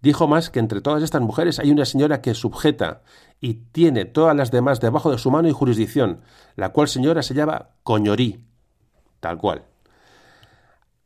Dijo 0.00 0.28
más 0.28 0.50
que 0.50 0.60
entre 0.60 0.80
todas 0.80 1.02
estas 1.02 1.20
mujeres 1.20 1.58
hay 1.58 1.70
una 1.70 1.84
señora 1.84 2.20
que 2.20 2.34
sujeta 2.34 3.02
y 3.40 3.54
tiene 3.54 4.04
todas 4.04 4.36
las 4.36 4.50
demás 4.50 4.80
debajo 4.80 5.10
de 5.10 5.18
su 5.18 5.30
mano 5.30 5.48
y 5.48 5.52
jurisdicción, 5.52 6.20
la 6.56 6.70
cual 6.70 6.88
señora 6.88 7.22
se 7.22 7.34
llama 7.34 7.70
Coñorí. 7.82 8.44
tal 9.20 9.38
cual. 9.38 9.64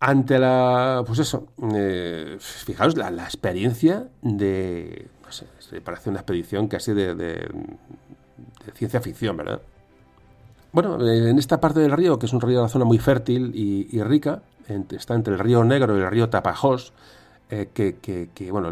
Ante 0.00 0.38
la, 0.38 1.04
pues 1.06 1.20
eso, 1.20 1.46
eh, 1.74 2.36
fijaos 2.38 2.96
la, 2.96 3.08
experiencia 3.24 4.08
de, 4.20 5.08
no 5.24 5.30
sé, 5.30 5.46
parece 5.80 6.10
una 6.10 6.18
expedición 6.18 6.66
casi 6.66 6.92
de, 6.92 7.14
de 7.14 7.48
ciencia 8.74 9.00
ficción, 9.00 9.36
¿verdad? 9.36 9.62
Bueno, 10.72 11.06
en 11.06 11.38
esta 11.38 11.60
parte 11.60 11.80
del 11.80 11.92
río, 11.92 12.18
que 12.18 12.26
es 12.26 12.32
un 12.32 12.40
río 12.40 12.56
de 12.56 12.62
la 12.62 12.68
zona 12.68 12.86
muy 12.86 12.98
fértil 12.98 13.52
y, 13.54 14.02
rica, 14.02 14.42
está 14.90 15.14
entre 15.14 15.34
el 15.34 15.38
río 15.38 15.62
Negro 15.64 15.98
y 15.98 16.00
el 16.00 16.10
río 16.10 16.30
Tapajós, 16.30 16.94
eh, 17.54 17.68
que, 17.70 18.50
bueno, 18.50 18.70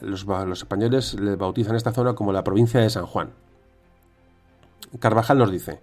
los, 0.00 0.26
los, 0.26 0.58
españoles 0.58 1.14
le 1.14 1.36
bautizan 1.36 1.76
esta 1.76 1.92
zona 1.92 2.14
como 2.14 2.32
la 2.32 2.42
provincia 2.42 2.80
de 2.80 2.90
San 2.90 3.06
Juan. 3.06 3.30
Carvajal 4.98 5.38
nos 5.38 5.52
dice, 5.52 5.78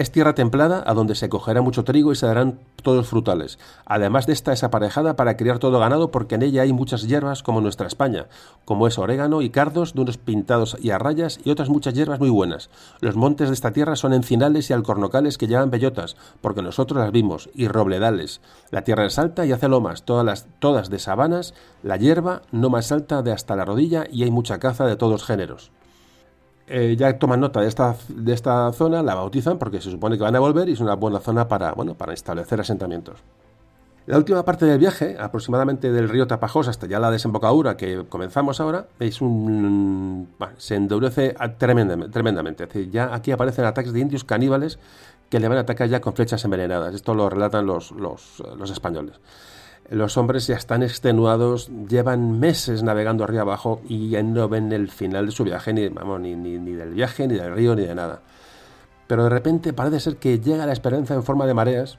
es 0.00 0.10
tierra 0.10 0.34
templada 0.34 0.82
a 0.86 0.94
donde 0.94 1.14
se 1.14 1.28
cogerá 1.28 1.60
mucho 1.60 1.84
trigo 1.84 2.10
y 2.10 2.16
se 2.16 2.24
darán 2.24 2.58
todos 2.82 3.06
frutales. 3.06 3.58
Además 3.84 4.26
de 4.26 4.32
esta 4.32 4.50
es 4.54 4.64
aparejada 4.64 5.14
para 5.14 5.36
criar 5.36 5.58
todo 5.58 5.78
ganado 5.78 6.10
porque 6.10 6.36
en 6.36 6.42
ella 6.42 6.62
hay 6.62 6.72
muchas 6.72 7.06
hierbas 7.06 7.42
como 7.42 7.60
nuestra 7.60 7.86
España, 7.86 8.26
como 8.64 8.86
es 8.86 8.98
orégano 8.98 9.42
y 9.42 9.50
cardos 9.50 9.92
de 9.92 10.00
unos 10.00 10.16
pintados 10.16 10.78
y 10.80 10.88
arrayas 10.88 11.38
y 11.44 11.50
otras 11.50 11.68
muchas 11.68 11.92
hierbas 11.92 12.18
muy 12.18 12.30
buenas. 12.30 12.70
Los 13.00 13.16
montes 13.16 13.48
de 13.48 13.54
esta 13.54 13.74
tierra 13.74 13.94
son 13.94 14.14
encinales 14.14 14.70
y 14.70 14.72
alcornocales 14.72 15.36
que 15.36 15.48
llevan 15.48 15.70
bellotas, 15.70 16.16
porque 16.40 16.62
nosotros 16.62 16.98
las 16.98 17.12
vimos, 17.12 17.50
y 17.54 17.68
robledales. 17.68 18.40
La 18.70 18.84
tierra 18.84 19.04
es 19.04 19.18
alta 19.18 19.44
y 19.44 19.52
hace 19.52 19.68
lomas, 19.68 20.04
todas, 20.04 20.46
todas 20.60 20.88
de 20.88 20.98
sabanas, 20.98 21.52
la 21.82 21.98
hierba 21.98 22.40
no 22.52 22.70
más 22.70 22.90
alta 22.90 23.20
de 23.20 23.32
hasta 23.32 23.54
la 23.54 23.66
rodilla 23.66 24.06
y 24.10 24.22
hay 24.22 24.30
mucha 24.30 24.58
caza 24.60 24.86
de 24.86 24.96
todos 24.96 25.24
géneros. 25.24 25.72
Eh, 26.72 26.94
ya 26.96 27.18
toman 27.18 27.40
nota 27.40 27.60
de 27.60 27.66
esta, 27.66 27.96
de 28.08 28.32
esta 28.32 28.72
zona, 28.72 29.02
la 29.02 29.16
bautizan 29.16 29.58
porque 29.58 29.80
se 29.80 29.90
supone 29.90 30.16
que 30.16 30.22
van 30.22 30.36
a 30.36 30.38
volver 30.38 30.68
y 30.68 30.72
es 30.74 30.80
una 30.80 30.94
buena 30.94 31.18
zona 31.18 31.48
para, 31.48 31.72
bueno, 31.72 31.94
para 31.96 32.12
establecer 32.12 32.60
asentamientos. 32.60 33.18
La 34.06 34.16
última 34.16 34.44
parte 34.44 34.66
del 34.66 34.78
viaje, 34.78 35.16
aproximadamente 35.18 35.90
del 35.90 36.08
río 36.08 36.28
Tapajós 36.28 36.68
hasta 36.68 36.86
ya 36.86 37.00
la 37.00 37.10
desembocadura 37.10 37.76
que 37.76 38.04
comenzamos 38.08 38.60
ahora, 38.60 38.86
es 39.00 39.20
un, 39.20 40.28
se 40.58 40.76
endurece 40.76 41.34
tremendamente, 41.58 42.12
tremendamente. 42.12 42.64
Es 42.64 42.68
decir, 42.68 42.90
ya 42.90 43.12
aquí 43.12 43.32
aparecen 43.32 43.64
ataques 43.64 43.92
de 43.92 44.00
indios 44.00 44.22
caníbales 44.22 44.78
que 45.28 45.40
le 45.40 45.48
van 45.48 45.58
a 45.58 45.62
atacar 45.62 45.88
ya 45.88 46.00
con 46.00 46.14
flechas 46.14 46.44
envenenadas. 46.44 46.94
Esto 46.94 47.14
lo 47.14 47.28
relatan 47.28 47.66
los, 47.66 47.90
los, 47.90 48.42
los 48.56 48.70
españoles. 48.70 49.20
Los 49.90 50.16
hombres 50.16 50.46
ya 50.46 50.54
están 50.54 50.84
extenuados, 50.84 51.68
llevan 51.88 52.38
meses 52.38 52.84
navegando 52.84 53.24
arriba 53.24 53.42
abajo 53.42 53.82
y 53.88 54.10
ya 54.10 54.22
no 54.22 54.48
ven 54.48 54.70
el 54.70 54.88
final 54.88 55.26
de 55.26 55.32
su 55.32 55.42
viaje, 55.42 55.72
ni, 55.72 55.88
ni, 55.88 56.36
ni, 56.36 56.72
del 56.74 56.94
viaje, 56.94 57.26
ni 57.26 57.34
del 57.34 57.52
río, 57.52 57.74
ni 57.74 57.86
de 57.86 57.96
nada. 57.96 58.20
Pero 59.08 59.24
de 59.24 59.30
repente 59.30 59.72
parece 59.72 59.98
ser 59.98 60.16
que 60.18 60.38
llega 60.38 60.64
la 60.64 60.72
esperanza 60.72 61.14
en 61.14 61.24
forma 61.24 61.44
de 61.44 61.54
mareas, 61.54 61.98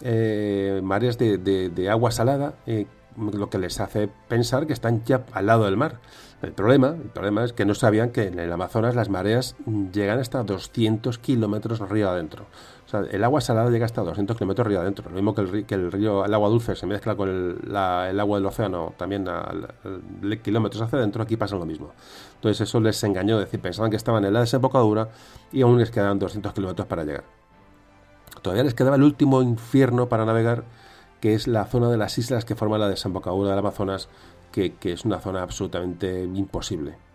eh, 0.00 0.80
mareas 0.82 1.18
de, 1.18 1.88
agua 1.90 2.10
salada, 2.10 2.54
eh, 2.66 2.86
lo 3.18 3.50
que 3.50 3.58
les 3.58 3.80
hace 3.80 4.08
pensar 4.28 4.66
que 4.66 4.72
están 4.72 5.04
ya 5.04 5.26
al 5.32 5.44
lado 5.44 5.66
del 5.66 5.76
mar. 5.76 6.00
El 6.40 6.52
problema, 6.52 6.88
el 6.88 7.10
problema 7.10 7.44
es 7.44 7.52
que 7.52 7.66
no 7.66 7.74
sabían 7.74 8.12
que 8.12 8.28
en 8.28 8.38
el 8.38 8.50
Amazonas 8.50 8.94
las 8.94 9.10
mareas 9.10 9.56
llegan 9.92 10.20
hasta 10.20 10.42
200 10.42 11.18
kilómetros 11.18 11.80
río 11.80 12.08
adentro. 12.08 12.46
O 12.86 12.88
sea, 12.88 13.00
el 13.00 13.24
agua 13.24 13.40
salada 13.40 13.68
llega 13.68 13.84
hasta 13.84 14.02
200 14.02 14.36
kilómetros 14.36 14.64
río 14.68 14.80
adentro. 14.80 15.08
Lo 15.10 15.16
mismo 15.16 15.34
que 15.34 15.40
el, 15.40 15.66
que 15.66 15.74
el 15.74 15.90
río, 15.90 16.24
el 16.24 16.32
agua 16.32 16.48
dulce 16.48 16.76
se 16.76 16.86
mezcla 16.86 17.16
con 17.16 17.28
el, 17.28 17.76
agua 17.76 18.38
del 18.38 18.46
océano 18.46 18.94
también 18.96 19.26
kilómetros 20.42 20.82
hacia 20.82 20.98
adentro, 20.98 21.24
aquí 21.24 21.36
pasa 21.36 21.56
lo 21.56 21.66
mismo. 21.66 21.90
Entonces 22.36 22.68
eso 22.68 22.78
les 22.80 23.02
engañó, 23.02 23.40
es 23.40 23.46
decir, 23.46 23.60
pensaban 23.60 23.90
que 23.90 23.96
estaban 23.96 24.24
en 24.24 24.32
la 24.32 24.40
desembocadura 24.40 25.08
y 25.52 25.62
aún 25.62 25.78
les 25.78 25.90
quedaban 25.90 26.20
200 26.20 26.52
kilómetros 26.52 26.86
para 26.86 27.02
llegar. 27.04 27.24
Todavía 28.40 28.62
les 28.62 28.74
quedaba 28.74 28.94
el 28.94 29.02
último 29.02 29.42
infierno 29.42 30.08
para 30.08 30.24
navegar, 30.24 30.62
que 31.20 31.34
es 31.34 31.48
la 31.48 31.64
zona 31.64 31.90
de 31.90 31.96
las 31.96 32.16
islas 32.18 32.44
que 32.44 32.54
forman 32.54 32.78
la 32.78 32.88
desembocadura 32.88 33.50
del 33.50 33.58
Amazonas, 33.58 34.08
que 34.52 34.76
es 34.84 35.04
una 35.04 35.18
zona 35.18 35.42
absolutamente 35.42 36.22
imposible. 36.22 37.05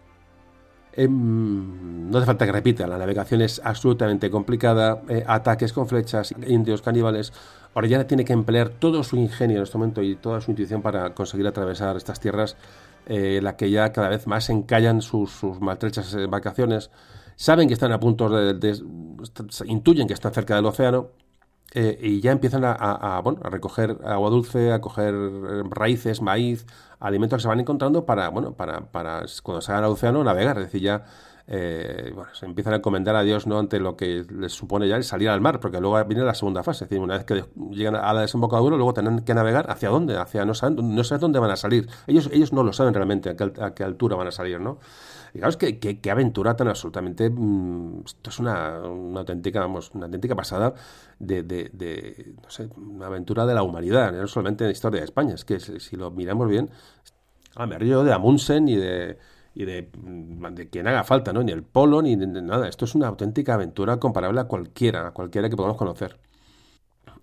Em, 0.93 2.09
no 2.09 2.17
hace 2.17 2.25
falta 2.25 2.45
que 2.45 2.51
repita, 2.51 2.85
la 2.85 2.97
navegación 2.97 3.41
es 3.41 3.61
absolutamente 3.63 4.29
complicada, 4.29 5.01
eh, 5.07 5.23
ataques 5.25 5.71
con 5.71 5.87
flechas, 5.87 6.33
indios 6.45 6.81
caníbales. 6.81 7.31
Orellana 7.73 8.05
tiene 8.05 8.25
que 8.25 8.33
emplear 8.33 8.69
todo 8.69 9.03
su 9.03 9.15
ingenio 9.15 9.57
en 9.57 9.63
este 9.63 9.77
momento 9.77 10.01
y 10.01 10.15
toda 10.15 10.41
su 10.41 10.51
intuición 10.51 10.81
para 10.81 11.13
conseguir 11.13 11.47
atravesar 11.47 11.95
estas 11.95 12.19
tierras, 12.19 12.57
eh, 13.05 13.39
la 13.41 13.55
que 13.55 13.71
ya 13.71 13.93
cada 13.93 14.09
vez 14.09 14.27
más 14.27 14.49
encallan 14.49 15.01
sus, 15.01 15.31
sus 15.31 15.61
maltrechas 15.61 16.15
vacaciones. 16.29 16.91
Saben 17.37 17.67
que 17.67 17.73
están 17.73 17.91
a 17.91 17.99
punto 17.99 18.29
de, 18.29 18.77
intuyen 19.65 20.07
que 20.07 20.13
están 20.13 20.33
cerca 20.33 20.55
del 20.55 20.65
océano 20.65 21.09
eh, 21.73 21.97
y 22.01 22.19
ya 22.19 22.31
empiezan 22.31 22.63
a, 22.65 23.21
bueno, 23.23 23.39
a, 23.43 23.49
recoger 23.49 23.97
agua 24.03 24.29
dulce, 24.29 24.73
a 24.73 24.81
coger 24.81 25.13
raíces, 25.69 26.21
maíz, 26.21 26.65
alimentos 26.99 27.37
que 27.37 27.41
se 27.43 27.47
van 27.47 27.59
encontrando 27.59 28.05
para, 28.05 28.29
bueno, 28.29 28.53
para, 28.53 28.81
para 28.91 29.25
cuando 29.41 29.61
salgan 29.61 29.85
al 29.85 29.91
océano 29.91 30.23
navegar. 30.23 30.57
Es 30.57 30.65
decir, 30.65 30.81
ya 30.81 31.05
eh, 31.47 32.11
bueno, 32.13 32.29
se 32.33 32.45
empiezan 32.45 32.73
a 32.73 32.77
encomendar 32.77 33.15
a 33.15 33.23
Dios 33.23 33.47
no 33.47 33.59
ante 33.59 33.79
lo 33.79 33.97
que 33.97 34.25
les 34.29 34.53
supone 34.53 34.87
ya 34.87 35.01
salir 35.03 35.29
al 35.29 35.41
mar, 35.41 35.59
porque 35.59 35.81
luego 35.81 36.03
viene 36.05 36.23
la 36.23 36.33
segunda 36.33 36.63
fase. 36.63 36.85
Es 36.85 36.89
decir, 36.89 37.03
una 37.03 37.15
vez 37.15 37.25
que 37.25 37.43
llegan 37.71 37.95
a 37.95 38.13
la 38.13 38.21
desembocadura, 38.21 38.77
luego 38.77 38.93
tienen 38.93 39.19
que 39.19 39.33
navegar 39.33 39.69
hacia 39.69 39.89
dónde, 39.89 40.17
hacia 40.17 40.45
no 40.45 40.53
saben, 40.53 40.95
no 40.95 41.03
saben 41.03 41.21
dónde 41.21 41.39
van 41.39 41.51
a 41.51 41.57
salir. 41.57 41.89
Ellos, 42.07 42.29
ellos 42.31 42.53
no 42.53 42.63
lo 42.63 42.73
saben 42.73 42.93
realmente 42.93 43.29
a 43.29 43.35
qué, 43.35 43.51
a 43.61 43.73
qué 43.73 43.83
altura 43.83 44.15
van 44.15 44.27
a 44.27 44.31
salir, 44.31 44.59
¿no? 44.59 44.77
Fijaos 45.31 45.57
que, 45.57 45.79
qué 45.79 46.11
aventura 46.11 46.55
tan 46.55 46.67
absolutamente. 46.67 47.29
Mm, 47.29 48.01
esto 48.05 48.29
es 48.29 48.39
una, 48.39 48.77
auténtica, 48.77 49.61
vamos, 49.61 49.91
una 49.93 50.05
auténtica 50.05 50.35
pasada 50.35 50.73
de, 51.19 51.43
de, 51.43 52.35
no 52.41 52.49
sé, 52.49 52.69
una 52.75 53.07
aventura 53.07 53.45
de 53.45 53.53
la 53.53 53.63
humanidad, 53.63 54.11
no 54.11 54.27
solamente 54.27 54.63
en 54.65 54.69
la 54.69 54.73
historia 54.73 54.99
de 54.99 55.05
España. 55.05 55.35
Es 55.35 55.45
que 55.45 55.59
si, 55.59 55.95
lo 55.95 56.11
miramos 56.11 56.49
bien, 56.49 56.69
ah, 57.55 57.65
me 57.65 57.77
río 57.77 58.03
de 58.03 58.13
Amundsen 58.13 58.67
y 58.67 58.75
de 58.75 59.17
y 59.53 59.65
de, 59.65 59.89
mm, 60.01 60.45
de, 60.53 60.69
quien 60.69 60.87
haga 60.87 61.03
falta, 61.03 61.33
¿no? 61.33 61.43
Ni 61.43 61.51
el 61.51 61.63
polo, 61.63 62.01
ni 62.01 62.15
nada. 62.15 62.67
Esto 62.67 62.85
es 62.85 62.95
una 62.95 63.07
auténtica 63.07 63.53
aventura 63.55 63.97
comparable 63.97 64.39
a 64.41 64.45
cualquiera, 64.45 65.07
a 65.07 65.11
cualquiera 65.11 65.49
que 65.49 65.57
podamos 65.57 65.77
conocer. 65.77 66.17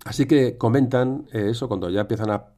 Así 0.05 0.25
que 0.27 0.57
comentan 0.57 1.27
eso 1.31 1.67
cuando 1.67 1.89
ya 1.89 2.01
empiezan 2.01 2.31
a 2.31 2.53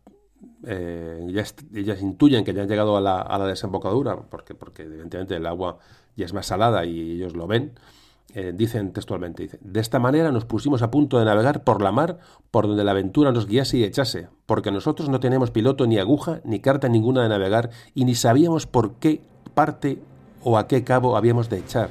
eh, 0.65 1.25
ellas, 1.27 2.01
intuyen 2.01 2.43
que 2.43 2.53
ya 2.53 2.61
han 2.61 2.67
llegado 2.67 2.97
a 2.97 3.01
la, 3.01 3.45
desembocadura, 3.47 4.15
porque, 4.17 4.55
porque 4.55 4.83
evidentemente 4.83 5.35
el 5.35 5.45
agua 5.45 5.77
ya 6.15 6.25
es 6.25 6.33
más 6.33 6.47
salada 6.47 6.85
y 6.85 7.13
ellos 7.13 7.35
lo 7.35 7.47
ven, 7.47 7.73
eh, 8.33 8.53
dicen 8.55 8.93
textualmente, 8.93 9.59
de 9.59 9.79
esta 9.79 9.99
manera 9.99 10.31
nos 10.31 10.45
pusimos 10.45 10.81
a 10.81 10.91
punto 10.91 11.19
de 11.19 11.25
navegar 11.25 11.63
por 11.63 11.81
la 11.81 11.91
mar 11.91 12.19
por 12.49 12.67
donde 12.67 12.83
la 12.83 12.91
aventura 12.91 13.31
nos 13.31 13.47
guiase 13.47 13.77
y 13.77 13.83
echase, 13.83 14.29
porque 14.45 14.71
nosotros 14.71 15.09
no 15.09 15.19
tenemos 15.19 15.51
piloto 15.51 15.85
ni 15.87 15.97
aguja 15.97 16.41
ni 16.45 16.59
carta 16.59 16.87
ninguna 16.87 17.23
de 17.23 17.29
navegar 17.29 17.71
y 17.93 18.05
ni 18.05 18.15
sabíamos 18.15 18.67
por 18.67 18.95
qué 18.95 19.21
parte 19.53 19.99
o 20.43 20.57
a 20.57 20.67
qué 20.67 20.83
cabo 20.83 21.17
habíamos 21.17 21.49
de 21.49 21.57
echar. 21.57 21.89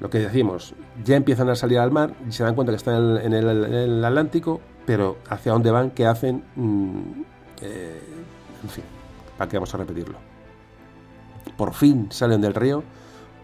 Lo 0.00 0.10
que 0.10 0.18
decimos, 0.18 0.74
ya 1.04 1.16
empiezan 1.16 1.48
a 1.48 1.54
salir 1.54 1.78
al 1.78 1.90
mar 1.90 2.14
y 2.28 2.32
se 2.32 2.42
dan 2.42 2.54
cuenta 2.54 2.72
que 2.72 2.76
están 2.76 3.16
en 3.18 3.32
el 3.32 4.04
Atlántico 4.04 4.60
pero 4.86 5.18
hacia 5.28 5.52
dónde 5.52 5.70
van, 5.70 5.90
qué 5.90 6.06
hacen, 6.06 6.44
mm, 6.56 7.22
eh, 7.62 8.02
en 8.62 8.68
fin, 8.68 8.84
¿para 9.38 9.48
qué 9.48 9.56
vamos 9.56 9.74
a 9.74 9.78
repetirlo? 9.78 10.18
Por 11.56 11.74
fin 11.74 12.08
salen 12.10 12.40
del 12.40 12.54
río, 12.54 12.82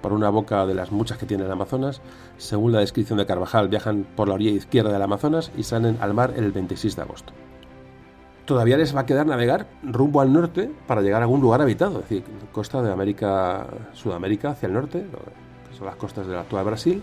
por 0.01 0.13
una 0.13 0.31
boca 0.31 0.67
de 0.67 0.75
las 0.75 0.93
muchas 0.93 1.19
que 1.19 1.27
tiene 1.27 1.45
el 1.45 1.51
Amazonas. 1.51 2.01
Según 2.39 2.73
la 2.73 2.81
descripción 2.81 3.19
de 3.19 3.27
Carvajal, 3.27 3.69
viajan 3.69 4.07
por 4.17 4.29
la 4.29 4.35
orilla 4.35 4.51
izquierda 4.51 4.93
del 4.93 5.03
Amazonas 5.03 5.53
y 5.57 5.63
salen 5.63 5.99
al 6.01 6.15
mar 6.15 6.35
el 6.37 6.53
26 6.53 6.97
de 6.97 7.03
agosto. 7.03 7.33
Todavía 8.47 8.77
les 8.77 8.97
va 8.97 9.01
a 9.01 9.07
quedar 9.07 9.27
navegar 9.27 9.69
rumbo 9.83 10.21
al 10.21 10.33
norte 10.33 10.71
para 10.87 11.03
llegar 11.03 11.23
a 11.23 11.25
algún 11.25 11.41
lugar 11.41 11.61
habitado, 11.61 12.01
es 12.01 12.09
decir, 12.09 12.25
costa 12.51 12.83
de 12.83 12.91
América, 12.91 13.67
Sudamérica 13.93 14.51
hacia 14.51 14.67
el 14.67 14.73
norte, 14.73 15.07
que 15.69 15.77
son 15.77 15.87
las 15.87 15.97
costas 15.97 16.27
del 16.27 16.39
actual 16.39 16.65
Brasil, 16.65 17.03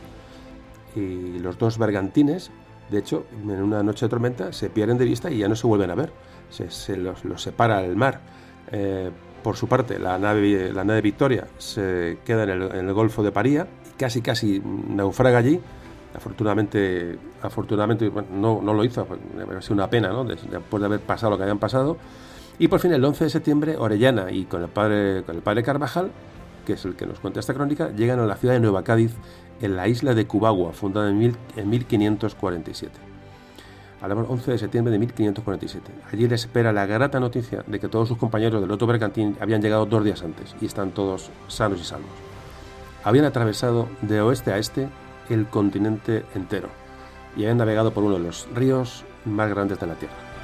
y 0.96 1.40
los 1.40 1.58
dos 1.58 1.78
bergantines 1.78 2.52
de 2.90 3.00
hecho, 3.00 3.26
en 3.44 3.62
una 3.62 3.84
noche 3.84 4.06
de 4.06 4.10
tormenta 4.10 4.54
se 4.54 4.70
pierden 4.70 4.98
de 4.98 5.06
vista 5.06 5.30
y 5.30 5.40
ya 5.40 5.48
no 5.48 5.56
se 5.56 5.68
vuelven 5.68 5.90
a 5.92 5.96
ver. 5.96 6.12
Se, 6.50 6.96
los, 6.96 7.20
separa 7.42 7.84
el 7.84 7.96
mar. 7.96 8.22
Eh, 8.72 9.12
por 9.44 9.56
su 9.56 9.68
parte, 9.68 10.00
la 10.00 10.18
nave, 10.18 10.72
la 10.74 10.84
nave 10.84 11.02
Victoria 11.02 11.48
se 11.58 12.20
queda 12.26 12.44
en 12.44 12.50
el, 12.50 12.94
Golfo 12.94 13.24
de 13.24 13.32
Paría 13.32 13.68
casi 13.98 14.22
casi 14.22 14.62
naufraga 14.90 15.38
allí. 15.38 15.60
Afortunadamente, 16.16 17.18
afortunadamente 17.42 18.12
no, 18.32 18.62
no, 18.62 18.74
lo 18.74 18.84
hizo, 18.84 19.02
ha 19.02 19.62
sido 19.62 19.76
una 19.76 19.90
pena, 19.90 20.10
¿no? 20.10 20.24
después 20.24 20.80
de 20.80 20.86
haber 20.86 21.00
pasado 21.02 21.32
lo 21.32 21.38
que 21.38 21.44
habían 21.44 21.60
pasado. 21.60 21.98
Y 22.60 22.70
por 22.70 22.80
fin, 22.80 22.92
el 22.92 23.04
11 23.04 23.26
de 23.26 23.30
septiembre, 23.30 23.78
Orellana 23.78 24.32
y 24.32 24.46
con 24.46 24.64
el 24.64 24.70
padre, 24.70 25.24
con 25.24 25.36
el 25.36 25.42
padre 25.42 25.62
Carvajal, 25.62 26.12
que 26.66 26.74
es 26.74 26.86
el 26.86 26.96
que 26.96 27.06
nos 27.06 27.20
cuenta 27.20 27.40
esta 27.40 27.54
crónica, 27.54 27.92
llegan 27.92 28.20
a 28.20 28.26
la 28.26 28.36
ciudad 28.36 28.56
de 28.56 28.60
Nueva 28.60 28.84
Cádiz 28.84 29.14
en 29.62 29.76
la 29.76 29.88
isla 29.88 30.14
de 30.14 30.28
Cubagua, 30.28 30.74
fundada 30.74 31.10
en, 31.10 31.18
1547. 31.70 32.94
Hablamos 34.02 34.28
11 34.30 34.52
de 34.52 34.58
septiembre 34.58 34.92
de 34.92 35.00
1547. 35.00 35.92
Allí 36.12 36.28
les 36.28 36.42
espera 36.42 36.72
la 36.72 36.86
grata 36.86 37.20
noticia 37.20 37.64
de 37.66 37.80
que 37.80 37.88
todos 37.88 38.08
sus 38.08 38.18
compañeros 38.18 38.62
del 38.62 38.70
Loto 38.70 38.86
Bergantín 38.86 39.36
habían 39.40 39.62
llegado 39.62 39.86
dos 39.86 40.04
días 40.04 40.22
antes 40.22 40.56
y 40.62 40.66
están 40.66 40.92
todos 40.92 41.32
sanos 41.48 41.82
y 41.82 41.84
salvos. 41.84 42.12
Habían 43.04 43.26
atravesado 43.26 43.88
de 44.02 44.22
oeste 44.22 44.52
a 44.52 44.58
este 44.58 44.88
el 45.30 45.48
continente 45.48 46.26
entero. 46.36 46.70
y 47.36 47.42
habían 47.42 47.58
navegado 47.58 47.92
por 47.92 48.04
uno 48.04 48.16
de 48.16 48.24
los 48.24 48.48
ríos 48.56 49.06
más 49.26 49.50
grandes 49.50 49.80
de 49.80 49.86
la 49.86 49.94
Tierra. 49.94 50.37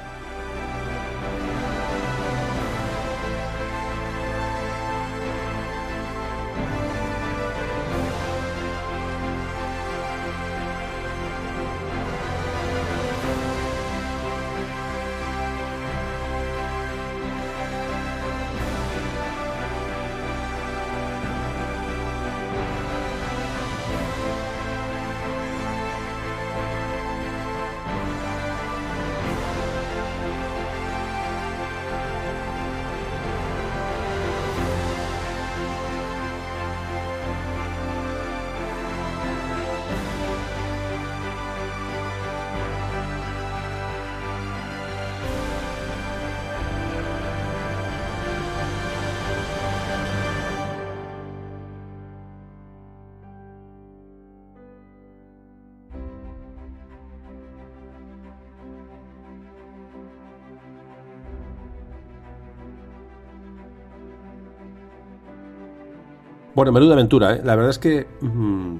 Bueno, 66.64 66.80
menuda 66.80 66.94
aventura, 66.94 67.34
¿eh? 67.34 67.42
La 67.44 67.56
verdad 67.56 67.68
es 67.68 67.78
que 67.78 68.06
mm, 68.22 68.76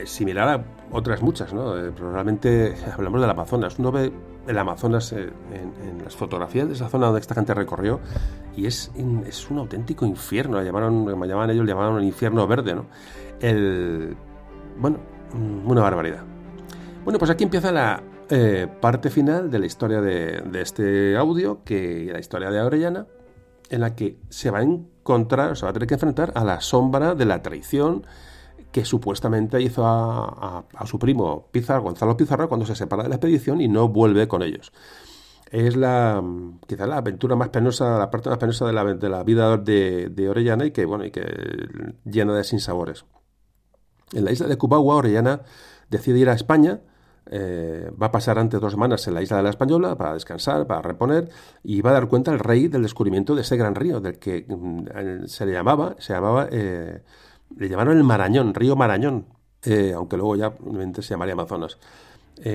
es 0.00 0.08
similar 0.08 0.48
a 0.48 0.64
otras 0.92 1.20
muchas, 1.20 1.52
¿no? 1.52 1.76
Eh, 1.76 1.90
realmente 1.90 2.76
hablamos 2.94 3.20
del 3.20 3.28
Amazonas. 3.28 3.76
Uno 3.80 3.90
ve 3.90 4.12
el 4.46 4.56
Amazonas 4.56 5.12
eh, 5.12 5.28
en, 5.52 6.04
las 6.04 6.14
fotografías 6.14 6.68
de 6.68 6.74
esa 6.74 6.88
zona 6.88 7.06
donde 7.06 7.20
esta 7.20 7.34
gente 7.34 7.54
recorrió 7.54 7.98
y 8.56 8.66
es, 8.66 8.92
es 9.26 9.50
un 9.50 9.58
auténtico 9.58 10.06
infierno. 10.06 10.62
Llamaron, 10.62 11.06
como 11.06 11.24
llamaban 11.24 11.50
ellos, 11.50 11.66
llamaban 11.66 11.94
un 11.94 12.04
infierno 12.04 12.46
verde, 12.46 12.76
¿no? 12.76 12.86
El, 13.40 14.16
bueno, 14.78 14.98
mm, 15.34 15.68
una 15.68 15.80
barbaridad. 15.80 16.22
Bueno, 17.02 17.18
pues 17.18 17.32
aquí 17.32 17.42
empieza 17.42 17.72
la 17.72 18.00
parte 18.80 19.10
final 19.10 19.50
de 19.50 19.58
la 19.58 19.66
historia 19.66 20.00
de, 20.00 20.60
este 20.60 21.16
audio, 21.16 21.64
que 21.64 22.10
la 22.12 22.20
historia 22.20 22.50
de 22.52 22.60
Orellana, 22.60 23.06
en 23.70 23.80
la 23.80 23.94
que 23.94 24.18
se 24.28 24.50
va 24.50 24.58
a 24.58 24.62
encontrar, 24.62 25.56
se 25.56 25.64
va 25.64 25.70
a 25.70 25.72
tener 25.72 25.88
que 25.88 25.94
enfrentar 25.94 26.32
a 26.34 26.44
la 26.44 26.60
sombra 26.60 27.14
de 27.14 27.24
la 27.24 27.42
traición 27.42 28.04
que 28.72 28.84
supuestamente 28.84 29.60
hizo 29.62 29.86
a, 29.86 30.64
su 30.84 30.98
primo 30.98 31.48
Pizarro, 31.50 31.82
Gonzalo 31.82 32.16
Pizarro, 32.16 32.48
cuando 32.48 32.66
se 32.66 32.74
separa 32.74 33.02
de 33.02 33.08
la 33.08 33.16
expedición 33.16 33.60
y 33.60 33.68
no 33.68 33.88
vuelve 33.88 34.28
con 34.28 34.42
ellos. 34.42 34.72
Es 35.50 35.76
la 35.76 36.22
quizá 36.66 36.86
la 36.86 36.98
aventura 36.98 37.34
más 37.34 37.48
penosa, 37.48 37.98
la 37.98 38.10
parte 38.10 38.28
más 38.28 38.38
penosa 38.38 38.66
de 38.66 38.72
la, 38.74 38.84
de 38.84 39.08
la 39.08 39.22
vida 39.24 39.56
de, 39.56 40.26
Orellana 40.28 40.66
y 40.66 40.72
que, 40.72 40.84
bueno, 40.84 41.06
y 41.06 41.10
que 41.10 41.24
llena 42.04 42.34
de 42.34 42.44
sinsabores. 42.44 43.06
En 44.12 44.24
la 44.24 44.32
isla 44.32 44.46
de 44.46 44.58
Cubagua, 44.58 44.96
Orellana 44.96 45.40
decide 45.88 46.18
ir 46.18 46.28
a 46.28 46.34
España 46.34 46.80
eh, 47.30 47.90
va 48.00 48.06
a 48.06 48.10
pasar 48.12 48.38
antes 48.38 48.60
dos 48.60 48.72
semanas 48.72 49.06
en 49.06 49.14
la 49.14 49.22
isla 49.22 49.38
de 49.38 49.42
la 49.42 49.50
Española 49.50 49.96
para 49.96 50.14
descansar, 50.14 50.66
para 50.66 50.82
reponer, 50.82 51.28
y 51.62 51.80
va 51.82 51.90
a 51.90 51.94
dar 51.94 52.08
cuenta 52.08 52.32
el 52.32 52.38
rey 52.38 52.68
del 52.68 52.82
descubrimiento 52.82 53.34
de 53.34 53.42
ese 53.42 53.56
gran 53.56 53.74
río, 53.74 54.00
del 54.00 54.18
que 54.18 54.46
mm, 54.48 55.26
se 55.26 55.46
le 55.46 55.52
llamaba, 55.52 55.96
se 55.98 56.14
llamaba, 56.14 56.48
eh, 56.50 57.02
le 57.56 57.68
llamaron 57.68 57.96
el 57.96 58.04
Marañón, 58.04 58.54
río 58.54 58.76
Marañón, 58.76 59.26
eh, 59.62 59.92
aunque 59.94 60.16
luego 60.16 60.36
ya 60.36 60.52
se 60.94 61.02
llamaría 61.02 61.34
Amazonas. 61.34 61.78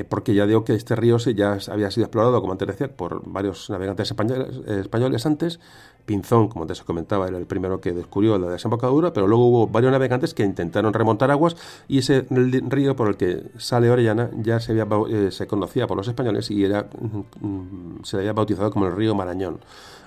Porque 0.09 0.33
ya 0.33 0.45
digo 0.45 0.63
que 0.63 0.73
este 0.75 0.95
río 0.95 1.17
ya 1.17 1.57
había 1.69 1.91
sido 1.91 2.05
explorado, 2.05 2.39
como 2.41 2.53
antes 2.53 2.67
decía, 2.67 2.87
por 2.87 3.21
varios 3.25 3.69
navegantes 3.69 4.09
españoles, 4.11 4.61
españoles 4.67 5.25
antes, 5.25 5.59
Pinzón, 6.05 6.49
como 6.49 6.63
antes 6.63 6.79
os 6.81 6.85
comentaba, 6.85 7.27
era 7.27 7.37
el 7.37 7.45
primero 7.45 7.79
que 7.79 7.93
descubrió 7.93 8.37
la 8.37 8.49
desembocadura, 8.49 9.13
pero 9.13 9.27
luego 9.27 9.47
hubo 9.47 9.67
varios 9.67 9.91
navegantes 9.91 10.33
que 10.33 10.43
intentaron 10.43 10.93
remontar 10.93 11.31
aguas 11.31 11.55
y 11.87 11.99
ese 11.99 12.25
río 12.29 12.95
por 12.95 13.07
el 13.07 13.17
que 13.17 13.43
sale 13.57 13.89
Orellana 13.89 14.29
ya 14.35 14.59
se, 14.59 14.73
había, 14.73 14.85
eh, 15.09 15.31
se 15.31 15.47
conocía 15.47 15.87
por 15.87 15.95
los 15.95 16.07
españoles 16.07 16.51
y 16.51 16.63
era, 16.65 16.89
mm, 16.99 18.03
se 18.03 18.17
le 18.17 18.23
había 18.23 18.33
bautizado 18.33 18.69
como 18.71 18.87
el 18.87 18.95
río 18.95 19.15
Marañón. 19.15 19.59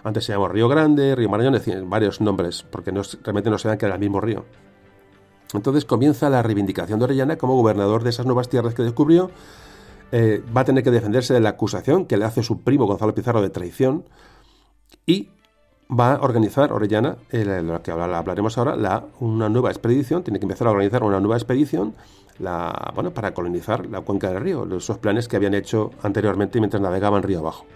Antes 0.04 0.24
se 0.24 0.32
llamó 0.32 0.48
Río 0.48 0.68
Grande, 0.68 1.16
Río 1.16 1.30
Marañón, 1.30 1.54
decían 1.54 1.88
varios 1.88 2.20
nombres, 2.20 2.62
porque 2.70 2.92
no, 2.92 3.02
realmente 3.22 3.50
no 3.50 3.58
se 3.58 3.68
dan 3.68 3.78
que 3.78 3.86
era 3.86 3.94
el 3.94 4.00
mismo 4.00 4.20
río. 4.20 4.44
Entonces 5.54 5.84
comienza 5.84 6.28
la 6.28 6.42
reivindicación 6.42 6.98
de 6.98 7.06
Orellana 7.06 7.36
como 7.36 7.56
gobernador 7.56 8.04
de 8.04 8.10
esas 8.10 8.26
nuevas 8.26 8.48
tierras 8.48 8.74
que 8.74 8.82
descubrió. 8.82 9.30
Eh, 10.12 10.42
va 10.56 10.60
a 10.60 10.64
tener 10.64 10.84
que 10.84 10.90
defenderse 10.90 11.34
de 11.34 11.40
la 11.40 11.50
acusación 11.50 12.06
que 12.06 12.16
le 12.16 12.24
hace 12.24 12.42
su 12.42 12.60
primo 12.60 12.86
Gonzalo 12.86 13.14
Pizarro 13.14 13.42
de 13.42 13.50
traición 13.50 14.04
y 15.04 15.30
va 15.88 16.14
a 16.14 16.20
organizar 16.20 16.72
Orellana, 16.72 17.16
de 17.30 17.62
lo 17.62 17.82
que 17.82 17.90
hablaremos 17.90 18.58
ahora, 18.58 18.76
la, 18.76 19.04
una 19.20 19.48
nueva 19.48 19.70
expedición, 19.70 20.22
tiene 20.22 20.38
que 20.38 20.44
empezar 20.44 20.66
a 20.68 20.70
organizar 20.70 21.02
una 21.02 21.20
nueva 21.20 21.36
expedición 21.36 21.94
la, 22.38 22.92
bueno, 22.94 23.12
para 23.12 23.32
colonizar 23.34 23.86
la 23.86 24.00
cuenca 24.00 24.30
del 24.30 24.40
río, 24.40 24.66
esos 24.76 24.98
planes 24.98 25.28
que 25.28 25.36
habían 25.36 25.54
hecho 25.54 25.90
anteriormente 26.02 26.58
mientras 26.60 26.82
navegaban 26.82 27.22
río 27.22 27.38
abajo. 27.40 27.66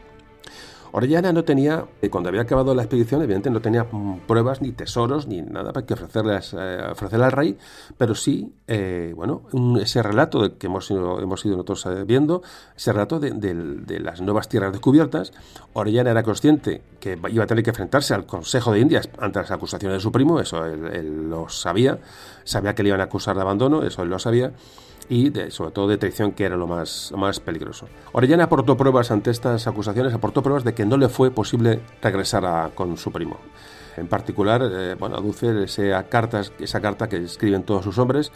Orellana 0.92 1.32
no 1.32 1.44
tenía, 1.44 1.86
eh, 2.02 2.10
cuando 2.10 2.28
había 2.28 2.42
acabado 2.42 2.74
la 2.74 2.82
expedición, 2.82 3.22
evidentemente 3.22 3.50
no 3.50 3.60
tenía 3.60 3.86
pruebas 4.26 4.60
ni 4.60 4.72
tesoros 4.72 5.26
ni 5.26 5.42
nada 5.42 5.72
para 5.72 5.86
que 5.86 5.94
ofrecerles, 5.94 6.54
eh, 6.58 6.80
ofrecerle 6.90 7.24
al 7.24 7.32
rey, 7.32 7.58
pero 7.96 8.14
sí, 8.14 8.52
eh, 8.66 9.12
bueno, 9.14 9.42
ese 9.80 10.02
relato 10.02 10.58
que 10.58 10.66
hemos 10.66 10.90
hemos 10.90 11.44
ido 11.44 11.56
nosotros 11.56 12.06
viendo, 12.06 12.42
ese 12.76 12.92
relato 12.92 13.20
de, 13.20 14.00
las 14.00 14.20
nuevas 14.20 14.48
tierras 14.48 14.72
descubiertas. 14.72 15.32
Orellana 15.72 16.10
era 16.10 16.22
consciente 16.22 16.82
que 16.98 17.18
iba 17.28 17.44
a 17.44 17.46
tener 17.46 17.62
que 17.62 17.70
enfrentarse 17.70 18.14
al 18.14 18.26
Consejo 18.26 18.72
de 18.72 18.80
Indias 18.80 19.08
ante 19.18 19.38
las 19.38 19.50
acusaciones 19.50 19.98
de 19.98 20.00
su 20.00 20.10
primo, 20.10 20.40
eso 20.40 20.64
él 20.64 21.30
lo 21.30 21.48
sabía, 21.48 21.98
sabía 22.44 22.74
que 22.74 22.82
le 22.82 22.88
iban 22.88 23.00
a 23.00 23.04
acusar 23.04 23.36
de 23.36 23.42
abandono, 23.42 23.82
eso 23.82 24.02
él 24.02 24.08
lo 24.08 24.18
sabía 24.18 24.52
y 25.10 25.32
sobre 25.50 25.72
todo 25.72 25.88
de 25.88 25.98
traición, 25.98 26.32
que 26.32 26.44
era 26.44 26.56
lo 26.56 26.68
más, 26.68 27.12
más 27.16 27.40
peligroso. 27.40 27.88
Orellana 28.12 28.44
aportó 28.44 28.76
pruebas 28.76 29.10
ante 29.10 29.32
estas 29.32 29.66
acusaciones, 29.66 30.14
aportó 30.14 30.40
pruebas 30.40 30.62
de 30.62 30.72
que 30.72 30.86
no 30.86 30.96
le 30.96 31.08
fue 31.08 31.32
posible 31.32 31.80
regresar 32.00 32.70
con 32.76 32.96
su 32.96 33.10
primo. 33.10 33.36
En 33.96 34.06
particular, 34.06 34.62
eh, 34.62 34.94
bueno, 34.98 35.16
aduce 35.16 35.64
esa, 35.64 36.04
cartas, 36.04 36.52
esa 36.60 36.80
carta 36.80 37.08
que 37.08 37.16
escriben 37.16 37.64
todos 37.64 37.82
sus 37.82 37.98
hombres, 37.98 38.30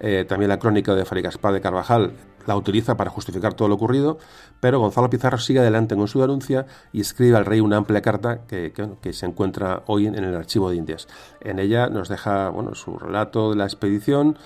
eh, 0.00 0.26
también 0.28 0.48
la 0.48 0.58
crónica 0.58 0.96
de 0.96 1.04
Farigaspá 1.04 1.52
de 1.52 1.60
Carvajal 1.60 2.12
la 2.44 2.56
utiliza 2.56 2.96
para 2.96 3.10
justificar 3.10 3.54
todo 3.54 3.68
lo 3.68 3.76
ocurrido, 3.76 4.18
pero 4.60 4.78
Gonzalo 4.78 5.10
Pizarro 5.10 5.38
sigue 5.38 5.60
adelante 5.60 5.96
con 5.96 6.08
su 6.08 6.20
denuncia 6.20 6.66
y 6.92 7.00
escribe 7.00 7.36
al 7.36 7.44
rey 7.44 7.60
una 7.60 7.76
amplia 7.76 8.02
carta 8.02 8.46
que, 8.46 8.72
que, 9.00 9.12
se 9.12 9.26
encuentra 9.26 9.82
hoy 9.86 10.06
en, 10.06 10.14
en, 10.16 10.24
el 10.24 10.34
archivo 10.34 10.70
de 10.70 10.76
Indias. 10.76 11.08
En 11.40 11.58
ella 11.58 11.88
nos 11.88 12.08
deja 12.08 12.50
bueno, 12.50 12.74
su 12.74 12.98
relato 12.98 13.50
de 13.50 13.56
la 13.56 13.64
expedición, 13.64 14.38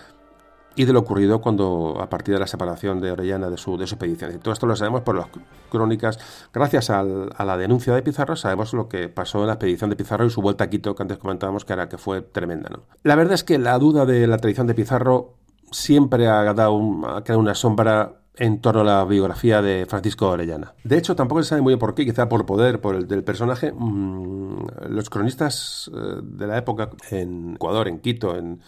y 0.77 0.85
de 0.85 0.93
lo 0.93 1.01
ocurrido 1.01 1.41
cuando 1.41 1.99
a 2.01 2.09
partir 2.09 2.35
de 2.35 2.41
la 2.41 2.47
separación 2.47 3.01
de 3.01 3.11
Orellana 3.11 3.51
de 3.51 3.57
su, 3.57 3.77
de 3.77 3.87
su 3.87 3.95
expedición. 3.97 4.35
Y 4.35 4.39
todo 4.39 4.53
esto 4.53 4.67
lo 4.67 4.77
sabemos 4.77 5.03
por 5.03 5.17
las 5.17 5.27
crónicas. 5.69 6.19
Gracias 6.53 6.91
a 6.91 7.03
la 7.03 7.57
denuncia 7.57 7.95
de 7.95 8.03
Pizarro 8.03 8.37
sabemos 8.37 8.73
lo 8.73 8.89
que 8.89 9.09
pasó 9.09 9.41
en 9.41 9.49
la 9.49 9.55
expedición 9.55 9.91
de 9.91 9.97
Pizarro 9.97 10.25
y 10.25 10.31
su 10.31 10.41
vuelta 10.43 10.65
a 10.65 10.71
Quito, 10.71 10.95
que 10.95 11.03
antes 11.03 11.19
comentábamos 11.19 11.65
que, 11.65 11.73
era, 11.73 11.89
que 11.89 11.99
fue 11.99 12.23
tremenda. 12.23 12.71
¿no? 12.71 12.83
La 13.03 13.17
verdad 13.17 13.35
es 13.35 13.45
que 13.45 13.59
la 13.59 13.79
duda 13.79 14.07
de 14.07 14.27
la 14.27 14.39
tradición 14.39 14.67
de 14.67 14.75
Pizarro 14.75 15.35
siempre 15.71 16.27
ha, 16.27 16.53
dado 16.55 16.81
creado 17.25 17.41
una 17.41 17.55
sombra 17.55 18.17
en 18.37 18.61
torno 18.61 18.81
a 18.81 18.85
la 18.85 19.05
biografía 19.05 19.61
de 19.61 19.87
Francisco 19.87 20.29
Orellana. 20.29 20.73
De 20.83 20.97
hecho, 20.97 21.15
tampoco 21.15 21.43
se 21.43 21.51
sabe 21.51 21.63
muy 21.63 21.73
bien 21.73 21.79
por 21.79 21.95
qué, 21.95 22.07
quizá 22.07 22.29
por 22.29 22.47
poder, 22.47 22.81
por 22.81 22.95
el 22.95 23.07
del 23.07 23.23
personaje. 23.23 23.73
Mm, 23.73 24.67
los 24.89 25.11
cronistas 25.11 25.91
eh, 25.95 26.21
de 26.23 26.47
la 26.47 26.57
época 26.57 26.91
en 27.11 27.55
Ecuador, 27.55 27.89
en 27.89 28.01
Quito, 28.01 28.37
en 28.37 28.61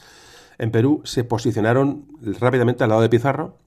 en 0.63 0.71
Perú 0.71 1.01
se 1.03 1.25
posicionaron 1.25 2.07
rápidamente 2.39 2.85
al 2.85 2.91
lado 2.91 3.03
de 3.03 3.09
Pizarro 3.09 3.59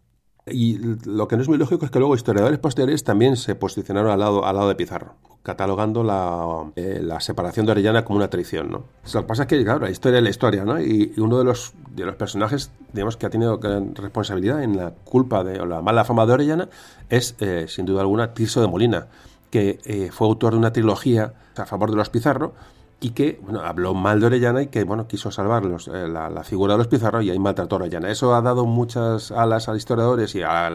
y 0.48 0.78
lo 1.04 1.28
que 1.28 1.36
no 1.36 1.42
es 1.42 1.50
muy 1.50 1.58
lógico 1.58 1.84
es 1.84 1.92
que 1.92 2.00
luego 2.00 2.16
historiadores 2.16 2.58
posteriores 2.58 3.04
también 3.04 3.36
se 3.36 3.54
posicionaron 3.56 4.12
al 4.12 4.20
lado, 4.20 4.46
al 4.46 4.56
lado 4.56 4.70
de 4.70 4.76
Pizarro, 4.76 5.16
catalogando 5.44 6.06
la, 6.06 6.72
eh, 6.78 7.02
la 7.04 7.20
separación 7.20 7.66
de 7.66 7.74
Orellana 7.74 8.06
como 8.06 8.16
una 8.16 8.30
traición. 8.30 8.72
¿no? 8.72 8.86
Lo 9.14 9.22
que 9.22 9.28
pasa 9.28 9.44
es 9.44 9.50
que, 9.50 9.62
claro, 9.66 9.82
la 9.82 9.90
historia 9.90 10.20
es 10.20 10.24
la 10.24 10.30
historia. 10.30 10.64
Y, 10.86 11.20
uno 11.20 11.38
de 11.38 11.44
los, 11.44 11.74
de 11.94 12.06
los 12.06 12.16
personajes, 12.16 12.72
digamos, 12.94 13.18
que 13.18 13.26
ha 13.26 13.30
tenido 13.30 13.58
gran 13.58 13.94
responsabilidad 13.94 14.64
en 14.64 14.78
la 14.78 14.92
culpa 14.92 15.44
de, 15.44 15.60
o 15.60 15.66
la 15.66 15.82
mala 15.82 16.06
fama 16.06 16.26
de 16.26 16.32
Orellana 16.32 16.70
es, 17.10 17.36
eh, 17.40 17.66
sin 17.68 17.86
duda 17.86 18.02
alguna, 18.02 18.34
Tirso 18.34 18.62
de 18.62 18.68
Molina, 18.68 19.08
que 19.50 19.80
eh, 19.84 20.12
fue 20.14 20.28
autor 20.28 20.54
de 20.54 20.60
una 20.60 20.72
trilogía 20.72 21.34
a 21.58 21.66
favor 21.66 21.92
de 21.92 21.98
los 21.98 22.10
Pizarro, 22.10 22.54
y 23.02 23.12
que 23.12 23.40
bueno, 23.42 23.62
habló 23.62 23.94
mal 23.94 24.20
de 24.20 24.28
Orellana 24.28 24.64
y 24.64 24.68
que 24.68 24.84
bueno 24.84 25.08
quiso 25.08 25.30
salvar 25.30 25.64
eh, 25.66 26.08
la, 26.08 26.44
figura 26.44 26.74
de 26.74 26.78
los 26.78 26.88
Pizarro 26.88 27.22
y 27.22 27.30
ahí 27.30 27.40
maltrató 27.40 27.76
a 27.76 27.80
Orellana. 27.80 28.10
Eso 28.10 28.34
ha 28.34 28.42
dado 28.42 28.66
muchas 28.66 29.32
alas 29.32 29.68
a 29.70 29.76
historiadores 29.76 30.34
y 30.36 30.42
a, 30.42 30.70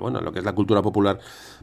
bueno, 0.00 0.20
lo 0.20 0.32
que 0.32 0.38
es 0.38 0.44
la 0.44 0.54
cultura 0.54 0.82
popular 0.82 1.18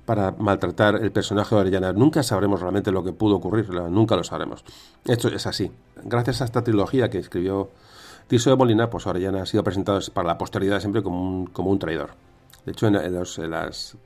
para 0.06 0.32
maltratar 0.32 0.96
el 0.96 1.12
personaje 1.12 1.56
de 1.56 1.62
Orellana. 1.62 1.94
Nunca 1.94 2.24
sabremos 2.24 2.62
realmente 2.62 2.92
lo 2.92 3.04
que 3.04 3.14
pudo 3.14 3.36
ocurrir, 3.36 3.70
nunca 3.70 4.16
lo 4.16 4.24
sabremos. 4.24 4.64
Esto 5.06 5.30
es 5.30 5.48
así. 5.48 5.72
Gracias 6.04 6.42
a 6.42 6.46
esta 6.46 6.64
trilogía 6.64 7.10
que 7.10 7.20
escribió 7.20 7.70
Tirso 8.28 8.50
de 8.50 8.58
Molina, 8.58 8.90
pues 8.90 9.08
Orellana 9.08 9.44
ha 9.44 9.46
sido 9.46 9.64
presentado 9.64 10.00
para 10.14 10.28
la 10.28 10.38
posteridad 10.38 10.80
siempre 10.82 11.02
como 11.02 11.22
un, 11.22 11.48
como 11.48 11.72
un 11.72 11.80
traidor. 11.80 12.27
De 12.68 12.74
hecho, 12.74 12.88
en, 12.88 13.14
los, 13.14 13.40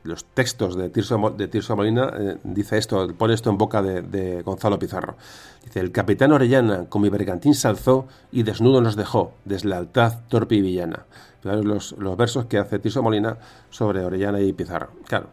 los, 0.03 0.25
textos 0.35 0.77
de 0.77 0.91
Tirso, 0.91 1.17
de 1.35 1.47
Tirso 1.47 1.75
Molina 1.75 2.13
eh, 2.15 2.38
dice 2.43 2.77
esto, 2.77 3.07
pone 3.17 3.33
esto 3.33 3.49
en 3.49 3.57
boca 3.57 3.81
de, 3.81 4.43
Gonzalo 4.43 4.77
Pizarro. 4.77 5.15
Dice, 5.63 5.79
el 5.79 5.91
capitán 5.91 6.31
Orellana 6.31 6.85
con 6.88 7.01
mi 7.01 7.09
bergantín 7.09 7.55
se 7.55 7.67
alzó 7.67 8.05
y 8.31 8.43
desnudo 8.43 8.79
nos 8.79 8.95
dejó, 8.95 9.33
deslealtad 9.45 10.19
torpe 10.27 10.53
y 10.53 10.61
villana. 10.61 11.07
Los, 11.41 11.93
los 11.93 12.15
versos 12.15 12.45
que 12.45 12.59
hace 12.59 12.77
Tirso 12.77 13.01
Molina 13.01 13.39
sobre 13.71 14.05
Orellana 14.05 14.39
y 14.41 14.53
Pizarro. 14.53 14.91
Claro, 15.07 15.29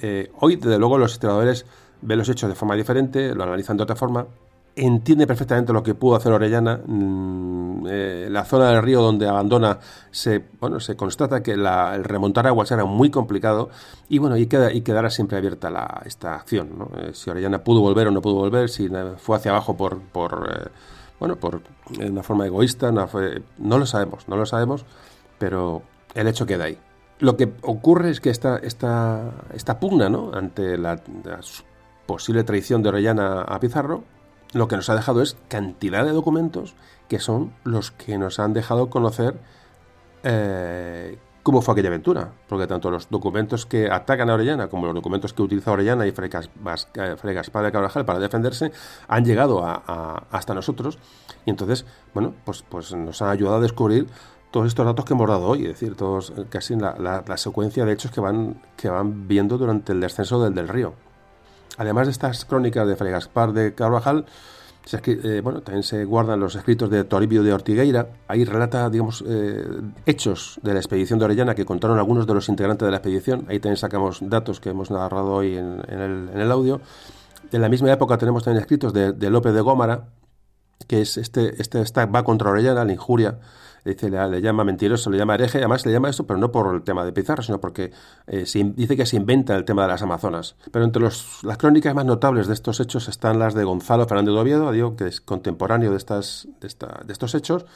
eh, 0.00 0.30
hoy, 0.38 0.54
desde 0.54 0.78
luego, 0.78 0.98
los 0.98 1.14
historiadores 1.14 1.66
ven 2.00 2.18
los 2.18 2.28
hechos 2.28 2.48
de 2.48 2.54
forma 2.54 2.76
diferente, 2.76 3.34
lo 3.34 3.42
analizan 3.42 3.76
de 3.76 3.82
otra 3.82 3.96
forma, 3.96 4.28
entiende 4.76 5.26
perfectamente 5.26 5.72
lo 5.72 5.82
que 5.82 5.94
pudo 5.94 6.16
hacer 6.16 6.32
Orellana. 6.32 6.80
Mm, 6.84 7.86
eh, 7.88 8.28
la 8.30 8.44
zona 8.44 8.70
del 8.70 8.82
río 8.82 9.02
donde 9.02 9.28
abandona 9.28 9.78
se, 10.10 10.44
bueno, 10.60 10.80
se 10.80 10.96
constata 10.96 11.42
que 11.42 11.52
el 11.52 12.04
remontar 12.04 12.46
aguas 12.46 12.70
era 12.70 12.84
muy 12.84 13.10
complicado 13.10 13.70
y 14.08 14.18
bueno, 14.18 14.36
y, 14.36 14.46
queda, 14.46 14.72
y 14.72 14.82
quedará 14.82 15.10
siempre 15.10 15.38
abierta 15.38 15.70
la, 15.70 16.02
esta 16.04 16.34
acción. 16.34 16.88
Eh, 16.96 17.10
si 17.12 17.30
Orellana 17.30 17.62
pudo 17.64 17.80
volver 17.80 18.08
o 18.08 18.10
no 18.10 18.22
pudo 18.22 18.34
volver, 18.34 18.68
si 18.68 18.88
fue 19.18 19.36
hacia 19.36 19.50
abajo 19.50 19.76
por, 19.76 20.00
por 20.00 20.48
eh, 20.50 20.68
bueno, 21.18 21.36
por 21.36 21.60
una 22.00 22.22
forma 22.22 22.46
egoísta, 22.46 22.90
no 22.90 23.78
lo 23.78 23.86
sabemos, 23.86 24.28
no 24.28 24.36
lo 24.36 24.46
sabemos, 24.46 24.84
pero 25.38 25.82
el 26.14 26.26
hecho 26.26 26.46
queda 26.46 26.64
ahí. 26.64 26.78
Lo 27.20 27.36
que 27.36 27.52
ocurre 27.62 28.10
es 28.10 28.20
que 28.20 28.30
esta, 28.30 28.56
esta, 28.56 29.30
esta 29.54 29.78
pugna 29.78 30.08
¿no? 30.08 30.32
ante 30.34 30.76
la 30.76 31.00
posible 32.06 32.42
traición 32.42 32.82
de 32.82 32.88
Orellana 32.88 33.42
a 33.42 33.60
Pizarro 33.60 34.02
lo 34.52 34.68
que 34.68 34.76
nos 34.76 34.88
ha 34.90 34.94
dejado 34.94 35.22
es 35.22 35.36
cantidad 35.48 36.04
de 36.04 36.12
documentos 36.12 36.74
que 37.08 37.18
son 37.18 37.52
los 37.64 37.90
que 37.90 38.16
nos 38.16 38.38
han 38.38 38.54
dejado 38.54 38.88
conocer 38.88 39.34
eh, 40.22 41.18
cómo 41.42 41.60
fue 41.60 41.72
aquella 41.72 41.88
aventura. 41.88 42.32
Porque 42.48 42.66
tanto 42.66 42.90
los 42.90 43.10
documentos 43.10 43.66
que 43.66 43.90
atacan 43.90 44.30
a 44.30 44.34
Orellana 44.34 44.68
como 44.68 44.86
los 44.86 44.94
documentos 44.94 45.34
que 45.34 45.42
utiliza 45.42 45.72
Orellana 45.72 46.06
y 46.06 46.12
Fray, 46.12 46.30
Gaspar 46.30 47.64
de 47.64 47.72
Carvajal 47.72 48.06
para 48.06 48.18
defenderse 48.18 48.72
han 49.08 49.26
llegado 49.26 49.62
hasta 49.62 50.54
nosotros. 50.54 50.98
Y 51.44 51.50
entonces, 51.50 51.84
bueno, 52.14 52.34
pues, 52.44 52.64
pues 52.66 52.94
nos 52.94 53.20
han 53.20 53.28
ayudado 53.28 53.56
a 53.56 53.60
descubrir 53.60 54.06
todos 54.50 54.68
estos 54.68 54.86
datos 54.86 55.04
que 55.04 55.14
hemos 55.14 55.28
dado 55.28 55.48
hoy, 55.48 55.62
es 55.62 55.68
decir, 55.68 55.96
todos, 55.96 56.32
casi 56.50 56.76
la, 56.76 57.22
la, 57.26 57.36
secuencia 57.36 57.84
de 57.84 57.92
hechos 57.92 58.10
que 58.10 58.20
van, 58.20 58.60
que 58.76 58.88
van 58.88 59.26
viendo 59.26 59.56
durante 59.56 59.92
el 59.92 60.00
descenso 60.00 60.42
del, 60.42 60.54
del 60.54 60.68
río. 60.68 60.94
Además 61.78 62.06
de 62.06 62.12
estas 62.12 62.44
crónicas 62.44 62.86
de 62.86 62.96
Fray 62.96 63.12
Gaspar 63.12 63.52
de 63.52 63.74
Carvajal, 63.74 64.26
eh, 65.06 65.40
bueno, 65.42 65.62
también 65.62 65.84
se 65.84 66.04
guardan 66.04 66.40
los 66.40 66.56
escritos 66.56 66.90
de 66.90 67.04
Toribio 67.04 67.42
de 67.42 67.52
Ortigueira. 67.52 68.08
Ahí 68.26 68.44
relata, 68.44 68.90
digamos, 68.90 69.24
eh, 69.26 69.64
hechos 70.06 70.58
de 70.62 70.74
la 70.74 70.80
expedición 70.80 71.18
de 71.18 71.24
Orellana 71.26 71.54
que 71.54 71.64
contaron 71.64 71.98
algunos 71.98 72.26
de 72.26 72.34
los 72.34 72.48
integrantes 72.48 72.84
de 72.84 72.90
la 72.90 72.96
expedición. 72.98 73.46
Ahí 73.48 73.60
también 73.60 73.76
sacamos 73.76 74.18
datos 74.22 74.60
que 74.60 74.70
hemos 74.70 74.90
narrado 74.90 75.32
hoy 75.32 75.56
en, 75.56 75.82
el, 75.88 76.50
audio. 76.52 76.80
De 77.50 77.58
la 77.58 77.68
misma 77.68 77.92
época 77.92 78.18
tenemos 78.18 78.42
también 78.42 78.60
escritos 78.60 78.92
de, 78.92 79.30
López 79.30 79.54
de 79.54 79.60
Gómara, 79.60 80.08
que 80.88 81.00
es 81.00 81.16
este, 81.16 81.60
este 81.62 82.06
va 82.06 82.24
contra 82.24 82.50
Orellana, 82.50 82.84
la 82.84 82.92
injuria 82.92 83.38
dice, 83.84 84.10
le, 84.10 84.40
llama 84.40 84.64
mentiroso, 84.64 85.10
le 85.10 85.18
llama 85.18 85.34
hereje, 85.34 85.58
además 85.58 85.84
le 85.86 85.92
llama 85.92 86.10
esto, 86.10 86.26
pero 86.26 86.38
no 86.38 86.52
por 86.52 86.74
el 86.74 86.82
tema 86.82 87.04
de 87.04 87.12
Pizarro, 87.12 87.42
sino 87.42 87.60
porque 87.60 87.92
eh, 88.26 88.44
dice 88.76 88.96
que 88.96 89.06
se 89.06 89.16
inventa 89.16 89.56
el 89.56 89.64
tema 89.64 89.82
de 89.82 89.88
las 89.88 90.02
Amazonas. 90.02 90.56
Pero 90.70 90.84
entre 90.84 91.02
las 91.02 91.58
crónicas 91.58 91.94
más 91.94 92.04
notables 92.04 92.46
de 92.46 92.54
estos 92.54 92.80
hechos 92.80 93.08
están 93.08 93.38
las 93.38 93.54
de 93.54 93.64
Gonzalo 93.64 94.06
Fernández 94.06 94.34
de 94.34 94.40
Oviedo, 94.40 94.72
digo, 94.72 94.96
que 94.96 95.06
es 95.06 95.20
contemporáneo 95.20 95.90
de, 95.90 95.96
estas, 95.96 96.48
de, 96.60 96.66
esta, 96.66 97.02
de 97.04 97.12
estos 97.12 97.34
hechos, 97.34 97.66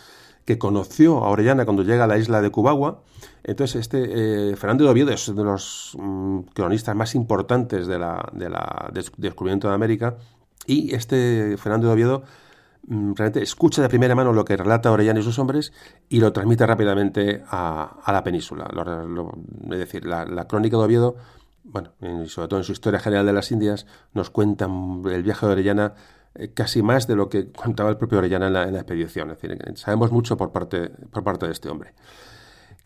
que 0.44 0.58
conoció 0.58 1.24
a 1.24 1.28
Orellana 1.28 1.64
cuando 1.64 1.82
llega 1.82 2.04
a 2.04 2.06
la 2.06 2.18
isla 2.18 2.40
de 2.40 2.50
Cubagua. 2.50 3.02
Entonces, 3.42 3.80
este 3.80 4.52
eh, 4.52 4.56
Fernando 4.56 4.84
de 4.84 4.90
Oviedo 4.90 5.10
es 5.10 5.28
uno 5.28 5.42
de 5.42 5.50
los 5.50 5.96
mm, 5.98 6.40
cronistas 6.54 6.94
más 6.94 7.14
importantes 7.16 7.88
de 7.88 7.98
la, 7.98 8.28
de 8.32 8.48
la 8.48 8.90
descubrimiento 8.92 9.68
de 9.68 9.74
América. 9.74 10.16
Y 10.64 10.94
este 10.94 11.56
Fernando 11.58 11.88
de 11.88 11.92
Oviedo 11.92 12.22
realmente 12.88 13.42
escucha 13.42 13.82
de 13.82 13.88
primera 13.88 14.14
mano 14.14 14.32
lo 14.32 14.44
que 14.44 14.56
relata 14.56 14.92
Orellana 14.92 15.20
y 15.20 15.22
sus 15.22 15.38
hombres 15.38 15.72
y 16.08 16.20
lo 16.20 16.32
transmite 16.32 16.66
rápidamente 16.66 17.42
a, 17.48 18.00
la 18.06 18.22
península. 18.22 18.68
es 19.70 19.78
decir, 19.78 20.06
la, 20.06 20.46
crónica 20.46 20.76
de 20.76 20.84
Oviedo, 20.84 21.16
bueno, 21.64 21.92
y 22.00 22.28
sobre 22.28 22.48
todo 22.48 22.60
en 22.60 22.64
su 22.64 22.72
historia 22.72 23.00
general 23.00 23.26
de 23.26 23.32
las 23.32 23.50
Indias, 23.50 23.86
nos 24.14 24.30
cuenta 24.30 24.66
el 24.66 25.22
viaje 25.22 25.46
de 25.46 25.52
Orellana 25.52 25.94
eh, 26.34 26.52
casi 26.52 26.82
más 26.82 27.06
de 27.06 27.16
lo 27.16 27.28
que 27.28 27.50
contaba 27.50 27.90
el 27.90 27.96
propio 27.96 28.18
Orellana 28.18 28.46
en 28.46 28.52
la, 28.52 28.80
expedición. 28.80 29.30
Es 29.30 29.40
decir, 29.40 29.58
sabemos 29.76 30.12
mucho 30.12 30.36
por 30.36 30.52
parte, 30.52 30.90
por 31.10 31.24
parte 31.24 31.46
de 31.46 31.52
este 31.52 31.68
hombre. 31.68 31.94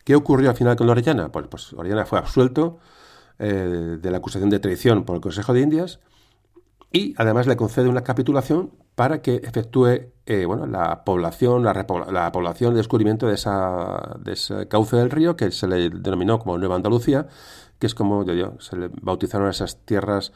¿Qué 0.03 0.15
ocurrió 0.15 0.49
al 0.49 0.55
final 0.55 0.75
con 0.75 0.89
Orellana? 0.89 1.31
Pues, 1.31 1.47
pues 1.47 1.73
Orellana 1.73 2.05
fue 2.05 2.17
absuelto 2.17 2.79
eh, 3.37 3.97
de 4.01 4.11
la 4.11 4.17
acusación 4.17 4.49
de 4.49 4.59
traición 4.59 5.03
por 5.03 5.15
el 5.15 5.21
Consejo 5.21 5.53
de 5.53 5.61
Indias 5.61 5.99
y 6.91 7.13
además 7.17 7.47
le 7.47 7.55
concede 7.55 7.87
una 7.87 8.03
capitulación 8.03 8.71
para 8.95 9.21
que 9.21 9.35
efectúe 9.35 10.11
eh, 10.25 10.45
bueno, 10.45 10.65
la 10.65 11.03
población, 11.03 11.63
la, 11.63 11.73
la, 12.11 12.31
población, 12.31 12.71
el 12.71 12.77
descubrimiento 12.77 13.27
de, 13.27 13.35
esa, 13.35 14.17
ese 14.25 14.67
cauce 14.67 14.95
del 14.95 15.09
río 15.09 15.35
que 15.35 15.51
se 15.51 15.67
le 15.67 15.89
denominó 15.89 16.39
como 16.39 16.57
Nueva 16.57 16.75
Andalucía, 16.75 17.27
que 17.79 17.87
es 17.87 17.95
como 17.95 18.23
yo, 18.25 18.53
se 18.59 18.77
le 18.77 18.89
bautizaron 19.01 19.49
esas 19.49 19.77
tierras 19.77 20.31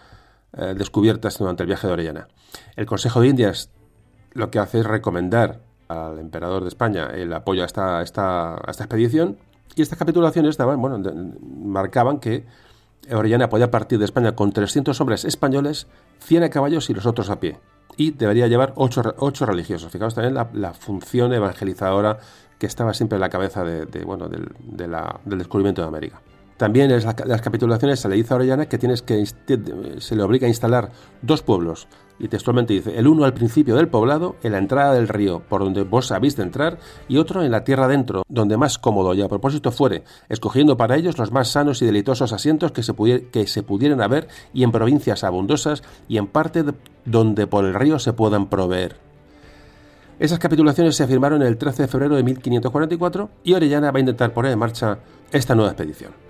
eh, 0.57 0.73
descubiertas 0.77 1.37
durante 1.37 1.63
el 1.63 1.67
viaje 1.67 1.87
de 1.87 1.93
Orellana. 1.93 2.27
El 2.75 2.85
Consejo 2.85 3.21
de 3.21 3.27
Indias 3.27 3.69
lo 4.33 4.51
que 4.51 4.59
hace 4.59 4.79
es 4.79 4.85
recomendar 4.85 5.61
al 5.87 6.19
emperador 6.19 6.63
de 6.63 6.69
España 6.69 7.11
el 7.13 7.31
apoyo 7.31 7.61
a 7.61 7.65
esta, 7.65 8.01
esta, 8.01 8.59
esta 8.67 8.83
expedición 8.83 9.37
y 9.75 9.81
estas 9.81 9.99
capitulaciones 9.99 10.57
daban, 10.57 10.81
bueno, 10.81 11.01
marcaban 11.41 12.19
que 12.19 12.45
Orellana 13.11 13.49
podía 13.49 13.69
partir 13.69 13.99
de 13.99 14.05
España 14.05 14.35
con 14.35 14.51
300 14.51 14.99
hombres 14.99 15.25
españoles, 15.25 15.87
100 16.19 16.43
a 16.43 16.49
caballos 16.49 16.89
y 16.89 16.93
los 16.93 17.05
otros 17.05 17.29
a 17.29 17.39
pie. 17.39 17.59
Y 17.97 18.11
debería 18.11 18.47
llevar 18.47 18.73
8, 18.75 19.15
ocho 19.19 19.45
religiosos. 19.45 19.91
Fijaos 19.91 20.15
también 20.15 20.33
la, 20.33 20.73
función 20.73 21.33
evangelizadora 21.33 22.17
que 22.59 22.65
estaba 22.65 22.93
siempre 22.93 23.15
en 23.15 23.21
la 23.21 23.29
cabeza 23.29 23.63
de, 23.63 23.85
bueno, 24.03 24.27
del 24.27 25.37
descubrimiento 25.37 25.81
de 25.81 25.87
América. 25.87 26.21
También 26.57 26.89
en 26.89 27.03
las 27.03 27.41
capitulaciones 27.41 27.99
se 27.99 28.07
le 28.07 28.15
dice 28.15 28.33
a 28.33 28.37
Orellana 28.37 28.67
que, 28.67 28.77
tienes 28.77 29.01
que 29.01 29.25
se 29.25 30.15
le 30.15 30.23
obliga 30.23 30.45
a 30.45 30.49
instalar 30.49 30.91
dos 31.21 31.41
pueblos. 31.41 31.87
Y 32.17 32.29
textualmente 32.29 32.73
dice, 32.73 32.97
el 32.97 33.07
uno 33.07 33.25
al 33.25 33.33
principio 33.33 33.75
del 33.75 33.89
poblado, 33.89 34.37
en 34.41 34.53
la 34.53 34.57
entrada 34.57 34.93
del 34.93 35.09
río, 35.09 35.41
por 35.49 35.61
donde 35.61 35.83
vos 35.83 36.13
habéis 36.13 36.37
de 36.37 36.43
entrar, 36.43 36.79
y 37.09 37.17
otro 37.17 37.43
en 37.43 37.51
la 37.51 37.65
tierra 37.65 37.89
dentro, 37.89 38.23
donde 38.29 38.55
más 38.55 38.77
cómodo 38.77 39.13
y 39.13 39.21
a 39.21 39.27
propósito 39.27 39.69
fuere, 39.69 40.05
escogiendo 40.29 40.77
para 40.77 40.95
ellos 40.95 41.17
los 41.17 41.33
más 41.33 41.49
sanos 41.49 41.81
y 41.81 41.85
deleitosos 41.85 42.31
asientos 42.31 42.71
que 42.71 42.83
se, 42.83 42.93
que 43.31 43.47
se 43.47 43.63
pudieran 43.63 44.01
haber, 44.01 44.29
y 44.53 44.63
en 44.63 44.71
provincias 44.71 45.25
abundosas, 45.25 45.83
y 46.07 46.17
en 46.17 46.27
parte 46.27 46.63
donde 47.03 47.47
por 47.47 47.65
el 47.65 47.73
río 47.73 47.99
se 47.99 48.13
puedan 48.13 48.47
proveer. 48.49 48.95
Esas 50.17 50.39
capitulaciones 50.39 50.95
se 50.95 51.07
firmaron 51.07 51.41
el 51.41 51.57
13 51.57 51.81
de 51.81 51.87
febrero 51.89 52.15
de 52.15 52.23
1544 52.23 53.29
y 53.43 53.53
Orellana 53.53 53.91
va 53.91 53.97
a 53.97 53.99
intentar 53.99 54.33
poner 54.33 54.53
en 54.53 54.59
marcha 54.59 54.99
esta 55.33 55.53
nueva 55.53 55.71
expedición. 55.71 56.24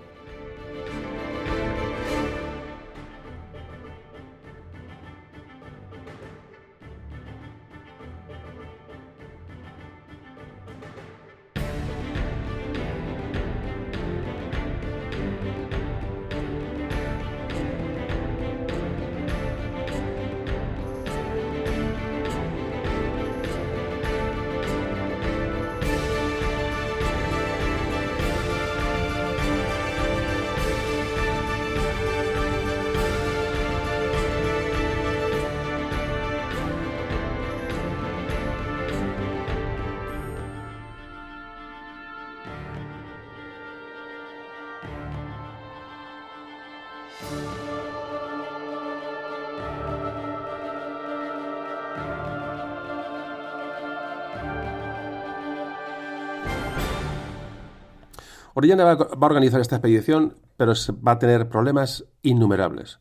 Orellana 58.56 58.84
va, 58.84 58.94
va 58.94 59.26
a 59.26 59.26
organizar 59.26 59.60
esta 59.60 59.76
expedición, 59.76 60.34
pero 60.56 60.72
va 61.06 61.12
a 61.12 61.18
tener 61.18 61.46
problemas 61.50 62.06
innumerables. 62.22 62.98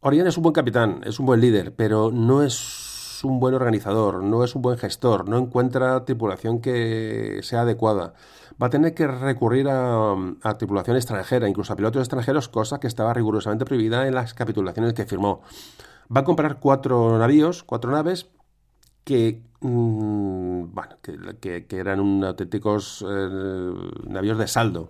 Orellana 0.00 0.28
es 0.28 0.36
un 0.36 0.42
buen 0.42 0.52
capitán, 0.52 1.00
es 1.06 1.18
un 1.18 1.24
buen 1.24 1.40
líder, 1.40 1.74
pero 1.74 2.10
no 2.12 2.42
es 2.42 3.20
un 3.24 3.40
buen 3.40 3.54
organizador, 3.54 4.22
no 4.22 4.44
es 4.44 4.54
un 4.54 4.60
buen 4.60 4.76
gestor, 4.76 5.26
no 5.26 5.38
encuentra 5.38 6.04
tripulación 6.04 6.60
que 6.60 7.40
sea 7.42 7.62
adecuada. 7.62 8.12
Va 8.62 8.66
a 8.66 8.70
tener 8.70 8.92
que 8.92 9.06
recurrir 9.06 9.70
a, 9.70 10.14
a 10.42 10.58
tripulación 10.58 10.96
extranjera, 10.96 11.48
incluso 11.48 11.72
a 11.72 11.76
pilotos 11.76 12.02
extranjeros, 12.02 12.50
cosa 12.50 12.78
que 12.78 12.88
estaba 12.88 13.14
rigurosamente 13.14 13.64
prohibida 13.64 14.06
en 14.06 14.14
las 14.14 14.34
capitulaciones 14.34 14.92
que 14.92 15.06
firmó. 15.06 15.40
Va 16.14 16.20
a 16.20 16.24
comprar 16.24 16.60
cuatro 16.60 17.16
navíos, 17.16 17.62
cuatro 17.62 17.90
naves, 17.90 18.28
que, 19.04 19.40
mm, 19.60 20.72
bueno, 20.74 20.96
que, 21.40 21.66
que- 21.66 21.78
eran 21.78 22.00
un 22.00 22.24
auténticos 22.24 23.04
eh, 23.08 23.72
navíos 24.08 24.38
de 24.38 24.46
saldo. 24.48 24.88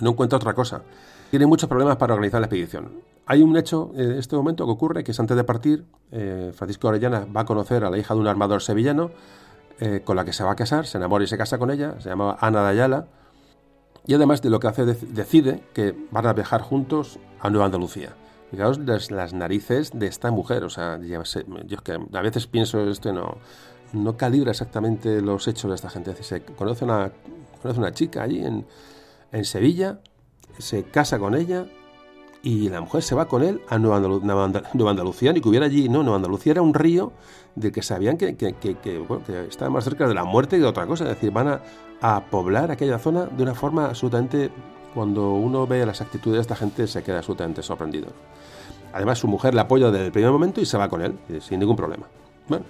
No 0.00 0.10
encuentra 0.10 0.36
otra 0.36 0.54
cosa. 0.54 0.82
Tiene 1.30 1.46
muchos 1.46 1.68
problemas 1.68 1.96
para 1.96 2.14
organizar 2.14 2.40
la 2.40 2.46
expedición. 2.46 2.92
Hay 3.26 3.42
un 3.42 3.56
hecho 3.56 3.92
en 3.94 4.12
este 4.12 4.36
momento 4.36 4.64
que 4.66 4.72
ocurre, 4.72 5.04
que 5.04 5.12
es 5.12 5.20
antes 5.20 5.36
de 5.36 5.44
partir, 5.44 5.84
eh, 6.10 6.52
Francisco 6.54 6.88
Orellana 6.88 7.26
va 7.34 7.42
a 7.42 7.44
conocer 7.44 7.84
a 7.84 7.90
la 7.90 7.98
hija 7.98 8.14
de 8.14 8.20
un 8.20 8.26
armador 8.26 8.62
sevillano 8.62 9.10
eh, 9.80 10.02
con 10.04 10.16
la 10.16 10.24
que 10.24 10.32
se 10.32 10.44
va 10.44 10.52
a 10.52 10.56
casar, 10.56 10.86
se 10.86 10.98
enamora 10.98 11.24
y 11.24 11.26
se 11.26 11.38
casa 11.38 11.58
con 11.58 11.70
ella, 11.70 11.94
se 12.00 12.08
llama 12.08 12.36
Ana 12.40 12.62
de 12.64 12.68
Ayala, 12.70 13.06
y 14.06 14.14
además 14.14 14.42
de 14.42 14.50
lo 14.50 14.60
que 14.60 14.66
hace, 14.68 14.84
dec- 14.84 15.06
decide 15.08 15.62
que 15.72 15.94
van 16.10 16.26
a 16.26 16.32
viajar 16.32 16.60
juntos 16.62 17.18
a 17.40 17.48
Nueva 17.50 17.66
Andalucía. 17.66 18.14
Fijaos 18.52 18.78
las, 18.78 19.10
las 19.10 19.32
narices 19.32 19.90
de 19.94 20.06
esta 20.06 20.30
mujer, 20.30 20.62
o 20.62 20.70
sea, 20.70 21.00
yo 21.02 21.20
es 21.22 21.36
que 21.82 21.92
a 22.12 22.20
veces 22.20 22.46
pienso 22.46 22.88
esto 22.88 23.12
no, 23.12 23.38
no 23.94 24.16
calibra 24.16 24.50
exactamente 24.52 25.20
los 25.22 25.48
hechos 25.48 25.70
de 25.70 25.74
esta 25.74 25.88
gente. 25.90 26.14
Se 26.22 26.42
conoce 26.42 26.84
una, 26.84 27.10
conoce 27.62 27.80
una 27.80 27.92
chica 27.92 28.22
allí 28.22 28.44
en, 28.44 28.64
en 29.32 29.44
Sevilla, 29.44 30.00
se 30.58 30.84
casa 30.84 31.18
con 31.18 31.34
ella 31.34 31.64
y 32.42 32.68
la 32.68 32.80
mujer 32.82 33.02
se 33.02 33.14
va 33.14 33.26
con 33.26 33.42
él 33.42 33.62
a 33.68 33.78
Nueva, 33.78 34.00
Andalu- 34.00 34.20
Nueva 34.20 34.46
Andal- 34.48 34.68
Nueva 34.74 34.90
Andalucía, 34.90 35.32
ni 35.32 35.40
que 35.40 35.48
hubiera 35.48 35.64
allí, 35.66 35.88
no, 35.88 36.02
Nueva 36.02 36.16
Andalucía 36.16 36.52
era 36.52 36.60
un 36.62 36.74
río 36.74 37.12
del 37.54 37.72
que 37.72 37.82
sabían 37.82 38.18
que, 38.18 38.36
que, 38.36 38.52
que- 38.54 38.76
que 38.76 39.46
estaba 39.48 39.70
más 39.70 39.84
cerca 39.84 40.06
de 40.06 40.12
la 40.14 40.24
muerte 40.24 40.56
que 40.56 40.62
de 40.62 40.68
otra 40.68 40.86
cosa, 40.86 41.04
es 41.04 41.10
decir, 41.10 41.30
van 41.30 41.48
a, 41.48 41.60
a 42.02 42.24
poblar 42.26 42.70
aquella 42.70 42.98
zona 42.98 43.24
de 43.26 43.42
una 43.44 43.54
forma 43.54 43.86
absolutamente, 43.86 44.50
cuando 44.92 45.30
uno 45.32 45.66
ve 45.66 45.86
las 45.86 46.02
actitudes 46.02 46.34
de 46.36 46.40
esta 46.42 46.56
gente 46.56 46.86
se 46.86 47.02
queda 47.02 47.18
absolutamente 47.18 47.62
sorprendido. 47.62 48.08
Además 48.92 49.18
su 49.18 49.28
mujer 49.28 49.54
la 49.54 49.62
apoya 49.62 49.90
desde 49.90 50.06
el 50.06 50.12
primer 50.12 50.30
momento 50.30 50.60
y 50.60 50.66
se 50.66 50.76
va 50.76 50.88
con 50.88 51.02
él, 51.02 51.18
eh, 51.28 51.40
sin 51.40 51.60
ningún 51.60 51.76
problema. 51.76 52.06
Bueno, 52.48 52.64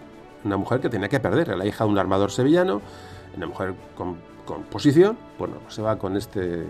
una 0.44 0.56
mujer 0.56 0.80
que 0.80 0.88
tenía 0.88 1.08
que 1.08 1.20
perder, 1.20 1.48
era 1.48 1.56
la 1.56 1.66
hija 1.66 1.84
de 1.84 1.90
un 1.90 1.98
armador 1.98 2.30
sevillano, 2.30 2.80
una 3.36 3.46
mujer 3.46 3.74
con, 3.96 4.16
con 4.44 4.62
posición, 4.64 5.16
bueno, 5.38 5.54
se 5.68 5.82
va 5.82 5.96
con 5.96 6.16
este, 6.16 6.66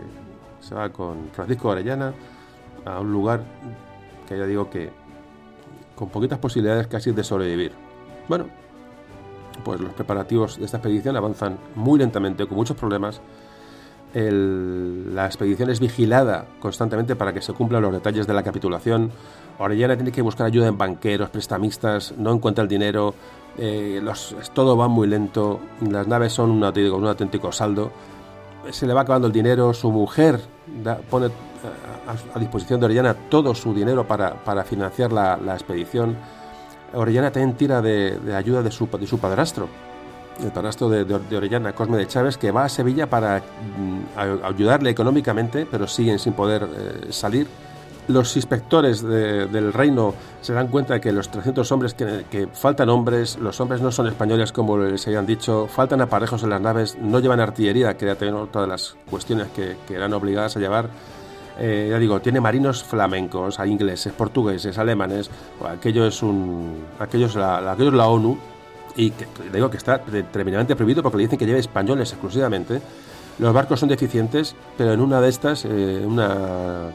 se 0.61 0.75
va 0.75 0.91
con 0.91 1.31
Francisco 1.33 1.69
Orellana 1.69 2.15
a 2.85 3.01
un 3.01 3.13
lugar 3.13 3.43
que 4.29 4.39
ya 4.39 4.47
digo 4.47 4.71
que 4.71 4.91
con 5.95 6.09
poquitas 6.09 6.39
posibilidades 6.39 6.87
casi 6.87 7.13
de 7.13 7.25
sobrevivir. 7.25 7.73
Bueno, 8.29 8.47
pues 9.65 9.81
los 9.81 9.93
preparativos 9.93 10.59
de 10.59 10.65
esta 10.65 10.79
expedición 10.79 11.17
avanzan 11.17 11.59
muy 11.75 11.99
lentamente, 11.99 12.47
con 12.47 12.57
muchos 12.57 12.77
problemas. 12.77 13.21
La 14.15 15.25
expedición 15.25 15.71
es 15.71 15.81
vigilada 15.81 16.45
constantemente 16.61 17.17
para 17.17 17.33
que 17.33 17.41
se 17.41 17.55
cumplan 17.55 17.81
los 17.81 17.93
detalles 17.93 18.27
de 18.27 18.35
la 18.35 18.43
capitulación. 18.43 19.11
Orellana 19.59 19.97
tiene 19.97 20.13
que 20.13 20.21
buscar 20.21 20.47
ayuda 20.47 20.69
en 20.69 20.77
banqueros, 20.77 21.31
prestamistas, 21.31 22.13
no 22.19 22.33
encuentra 22.33 22.63
el 22.63 22.69
dinero, 22.69 23.15
eh, 23.57 24.03
todo 24.53 24.77
va 24.77 24.89
muy 24.89 25.07
lento, 25.07 25.61
las 25.89 26.07
naves 26.07 26.33
son 26.33 26.51
un 26.51 26.65
auténtico, 26.65 27.53
saldo, 27.53 27.91
se 28.71 28.87
le 28.87 28.93
va 28.93 29.03
acabando 29.03 29.29
el 29.29 29.33
dinero, 29.33 29.73
su 29.73 29.91
mujer 29.91 30.41
pone 31.11 31.27
a, 31.27 32.37
a 32.37 32.39
disposición 32.39 32.81
de 32.81 32.87
Orellana 32.87 33.15
todo 33.15 33.55
su 33.55 33.73
dinero 33.73 34.07
para, 34.07 34.35
para 34.35 34.65
financiar 34.65 35.13
la, 35.13 35.37
la 35.37 35.55
expedición. 35.55 36.17
Orellana 36.95 37.31
también 37.31 37.57
tira 37.57 37.81
de, 37.81 38.19
de 38.19 38.37
ayuda 38.37 38.63
de 38.63 38.71
su, 38.71 38.87
de 38.87 39.07
su 39.07 39.19
padrastro, 39.19 39.69
el 40.43 40.51
padrastro 40.53 40.89
de, 40.89 41.05
de- 41.05 41.19
de 41.19 41.37
Orellana, 41.37 41.73
Cosme 41.75 41.97
de 41.99 42.07
Chávez, 42.07 42.37
que 42.37 42.51
va 42.51 42.65
a 42.65 42.69
Sevilla 42.69 43.09
para 43.09 43.39
mm, 43.39 44.19
a- 44.19 44.49
ayudarle 44.49 44.91
económicamente, 44.91 45.67
pero 45.71 45.87
siguen 45.87 46.19
sin 46.19 46.33
poder 46.33 46.63
eh, 46.65 47.07
salir. 47.13 47.47
Los 48.09 48.35
inspectores 48.35 49.01
de- 49.03 49.47
del 49.47 49.73
reino 49.73 50.13
se 50.41 50.53
dan 50.53 50.67
cuenta 50.69 50.95
de 50.95 51.01
que 51.01 51.13
los 51.13 51.29
300 51.31 51.71
hombres, 51.71 51.95
que, 51.95 52.25
que 52.31 52.49
faltan 52.49 52.89
hombres, 52.89 53.39
los 53.39 53.61
hombres 53.61 53.81
no 53.81 53.93
son 53.93 54.09
españoles 54.09 54.51
como 54.51 54.77
les 54.77 55.07
habían 55.07 55.25
dicho, 55.25 55.69
faltan 55.69 56.01
aparejos 56.01 56.43
en 56.43 56.51
las 56.51 56.61
naves, 56.61 56.99
no 57.01 57.21
llevan 57.21 57.39
artillería, 57.39 57.97
que 57.97 58.07
también 58.07 58.35
otra 58.35 58.63
de 58.63 58.67
las 58.67 58.97
cuestiones 59.09 59.49
que, 59.55 59.77
que 59.87 59.95
eran 59.95 60.13
obligadas 60.15 60.57
a 60.57 60.61
llevar. 60.61 60.89
Eh, 61.61 61.89
ya 61.91 61.99
digo, 61.99 62.19
tiene 62.21 62.41
marinos 62.41 62.83
flamencos, 62.83 63.59
ingleses, 63.65 64.13
portugueses, 64.15 64.79
alemanes, 64.79 65.31
aquello 65.69 66.07
es 66.07 66.23
un, 66.23 66.79
aquello 66.99 67.27
es 67.27 67.35
la- 67.37 67.71
aquello 67.73 67.91
es 67.91 67.95
la 67.95 68.09
ONU 68.09 68.37
y 68.97 69.11
que 69.11 69.27
digo 69.53 69.71
que 69.71 69.77
está 69.77 70.03
tremendamente 70.03 70.77
prohibido 70.77 71.03
porque 71.03 71.19
le 71.19 71.23
dicen 71.25 71.39
que 71.39 71.47
lleve 71.47 71.59
españoles 71.59 72.11
exclusivamente. 72.13 72.81
Los 73.39 73.53
barcos 73.55 73.81
son 73.81 73.89
deficientes, 73.89 74.55
pero 74.77 74.93
en 74.93 75.01
una 75.01 75.21
de 75.21 75.29
estas, 75.29 75.65
eh, 75.65 76.03
una, 76.05 76.91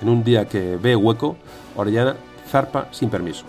en 0.00 0.08
un 0.08 0.24
día 0.24 0.46
que 0.46 0.76
ve 0.76 0.96
hueco, 0.96 1.36
Orellana 1.76 2.16
zarpa 2.48 2.88
sin 2.90 3.08
permiso. 3.08 3.44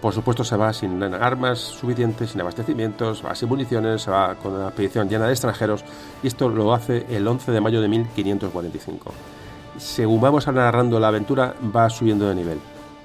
Por 0.00 0.12
supuesto 0.12 0.42
se 0.42 0.56
va 0.56 0.72
sin 0.72 1.00
armas 1.02 1.60
suficientes, 1.60 2.30
sin 2.30 2.40
abastecimientos, 2.40 3.24
va 3.24 3.34
sin 3.36 3.48
municiones, 3.48 4.02
se 4.02 4.10
va 4.10 4.34
con 4.34 4.52
una 4.52 4.66
expedición 4.66 5.08
llena 5.08 5.26
de 5.26 5.32
extranjeros 5.32 5.84
y 6.22 6.26
esto 6.26 6.48
lo 6.48 6.74
hace 6.74 7.06
el 7.08 7.26
11 7.26 7.52
de 7.52 7.60
mayo 7.60 7.80
de 7.80 7.88
1545. 7.88 9.12
Según 9.78 10.20
vamos 10.20 10.46
narrando 10.48 10.98
la 10.98 11.08
aventura 11.08 11.54
va 11.74 11.88
subiendo 11.88 12.28
de 12.28 12.34
nivel. 12.34 12.58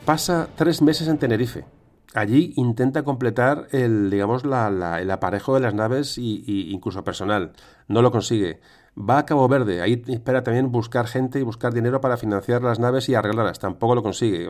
Pasa 0.05 0.47
tres 0.55 0.81
meses 0.81 1.07
en 1.07 1.19
Tenerife. 1.19 1.76
Allí 2.17 2.53
intenta 2.55 3.03
completar 3.03 3.67
el, 3.71 4.09
digamos, 4.09 4.43
la- 4.43 4.99
el 5.01 5.11
aparejo 5.11 5.53
de 5.53 5.59
las 5.59 5.73
naves 5.75 6.17
y 6.17 6.71
incluso 6.71 7.03
personal. 7.03 7.51
No 7.87 8.01
lo 8.01 8.11
consigue. 8.11 8.59
Va 8.97 9.19
a 9.19 9.25
Cabo 9.27 9.47
Verde. 9.47 9.81
Ahí 9.81 10.01
espera 10.07 10.41
también 10.43 10.71
buscar 10.71 11.05
gente 11.05 11.39
y 11.39 11.43
buscar 11.43 11.71
dinero 11.73 12.01
para 12.01 12.17
financiar 12.17 12.63
las 12.63 12.79
naves 12.79 13.07
y 13.09 13.13
arreglarlas. 13.13 13.59
Tampoco 13.59 13.93
lo 13.93 14.01
consigue. 14.01 14.47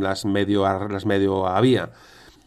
Las 0.00 0.24
medio, 0.24 0.62
las 0.88 1.04
medio 1.04 1.46
había. 1.46 1.90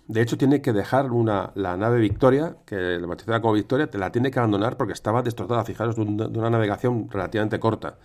De 0.08 0.22
hecho, 0.22 0.38
tiene 0.40 0.62
que 0.64 0.74
dejar 0.74 1.12
una, 1.12 1.52
la 1.54 1.78
nave 1.78 2.00
Victoria, 2.00 2.58
que 2.66 2.76
la 2.76 3.06
bautizada 3.06 3.42
como 3.42 3.54
Victoria, 3.54 3.92
te 3.92 4.00
la 4.00 4.12
tiene 4.12 4.32
que 4.32 4.40
abandonar 4.40 4.76
porque 4.78 4.94
estaba 4.94 5.22
destrozada. 5.22 5.64
Fijaros, 5.64 5.96
de, 5.96 6.02
un- 6.02 6.18
de 6.18 6.40
una 6.40 6.50
navegación 6.50 7.08
relativamente 7.12 7.60
corta. 7.60 7.98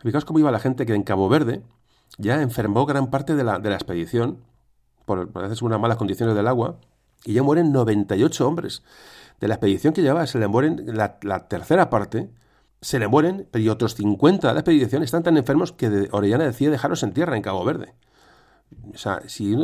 Fijaos 0.00 0.24
cómo 0.24 0.40
iba 0.40 0.50
la 0.50 0.58
gente 0.58 0.84
que 0.86 0.94
en 0.94 1.04
Cabo 1.04 1.28
Verde 1.28 1.62
ya 2.18 2.42
enfermó 2.42 2.86
gran 2.86 3.10
parte 3.10 3.36
de 3.36 3.44
la, 3.44 3.60
de 3.60 3.68
la 3.70 3.76
expedición 3.76 4.38
por, 5.10 5.42
veces 5.42 5.62
unas 5.62 5.80
malas 5.80 5.96
condiciones 5.96 6.36
del 6.36 6.46
agua 6.46 6.76
y 7.24 7.32
ya 7.32 7.42
mueren 7.42 7.72
98 7.72 8.46
hombres. 8.46 8.82
De 9.40 9.48
la 9.48 9.54
expedición 9.54 9.92
que 9.92 10.02
llevaba 10.02 10.26
se 10.26 10.38
le 10.38 10.46
mueren 10.46 10.96
la, 10.96 11.48
tercera 11.48 11.90
parte, 11.90 12.30
se 12.80 12.98
le 12.98 13.08
mueren, 13.08 13.48
pero 13.50 13.64
y 13.64 13.68
otros 13.68 13.94
50 13.94 14.46
de 14.48 14.54
la 14.54 14.60
expedición 14.60 15.02
están 15.02 15.22
tan 15.22 15.36
enfermos 15.36 15.72
que 15.72 16.08
Orellana 16.12 16.44
decide 16.44 16.70
dejarlos 16.70 17.02
en 17.02 17.12
tierra 17.12 17.36
en 17.36 17.42
Cabo 17.42 17.64
Verde. 17.64 17.94
O 18.94 18.98
sea, 18.98 19.22
si, 19.26 19.54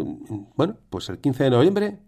bueno, 0.56 0.76
pues 0.90 1.08
el 1.10 1.18
15 1.18 1.44
de 1.44 1.50
noviembre 1.50 1.98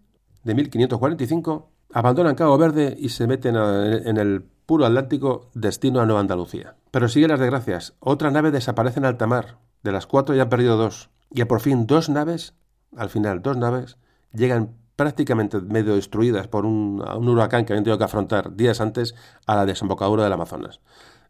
de 0.43 0.55
1545 0.55 1.71
abandonan 1.93 2.35
Cabo 2.35 2.57
Verde 2.57 2.95
y 2.99 3.09
se 3.09 3.25
meten 3.25 3.55
en 3.55 4.17
el 4.17 4.43
puro 4.65 4.85
Atlántico 4.85 5.49
destino 5.53 6.01
a 6.01 6.05
Nueva 6.05 6.19
Andalucía. 6.19 6.75
Pero 6.91 7.07
sigue 7.07 7.27
las 7.27 7.39
desgracias. 7.39 7.95
Otra 7.99 8.31
nave 8.31 8.51
desaparece 8.51 8.99
en 8.99 9.05
alta 9.05 9.27
mar. 9.27 9.57
De 9.83 9.91
las 9.91 10.07
cuatro 10.07 10.35
ya 10.35 10.43
han 10.43 10.49
perdido 10.49 10.75
dos. 10.75 11.09
Y 11.31 11.43
por 11.45 11.61
fin 11.61 11.87
dos 11.87 12.09
naves, 12.09 12.53
al 12.95 13.09
final 13.09 13.41
dos 13.41 13.57
naves, 13.57 13.97
llegan 14.33 14.71
prácticamente 14.95 15.61
medio 15.61 15.95
destruidas 15.95 16.47
por 16.47 16.65
un, 16.65 17.01
huracán 17.01 17.65
que 17.65 17.73
habían 17.73 17.83
tenido 17.83 17.97
que 17.97 18.03
afrontar 18.03 18.55
días 18.55 18.81
antes 18.81 19.15
a 19.45 19.55
la 19.55 19.65
desembocadura 19.65 20.23
del 20.23 20.33
Amazonas. 20.33 20.81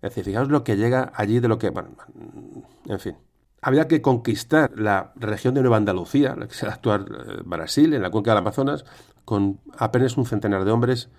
Es 0.02 0.10
decir, 0.12 0.24
fijaos 0.26 0.50
lo 0.50 0.64
que 0.64 0.76
llega 0.78 1.12
allí 1.16 1.40
de 1.40 1.48
lo 1.48 1.58
que... 1.60 1.72
En 2.88 3.00
fin. 3.00 3.16
Había 3.62 3.88
que 3.90 4.02
conquistar 4.02 4.72
la 4.80 5.12
región 5.18 5.54
de 5.54 5.62
Nueva 5.62 5.78
Andalucía, 5.78 6.34
la 6.38 6.48
que 6.48 6.54
es 6.54 6.64
el 6.64 6.70
actual 6.70 7.06
eh, 7.12 7.42
Brasil, 7.46 7.94
en 7.94 8.02
la 8.02 8.10
cuenca 8.10 8.32
del 8.32 8.38
Amazonas, 8.38 8.86
con 9.26 9.60
apenas 9.78 10.16
un 10.18 10.26
centenar 10.26 10.64
de 10.64 10.72
hombres 10.72 11.10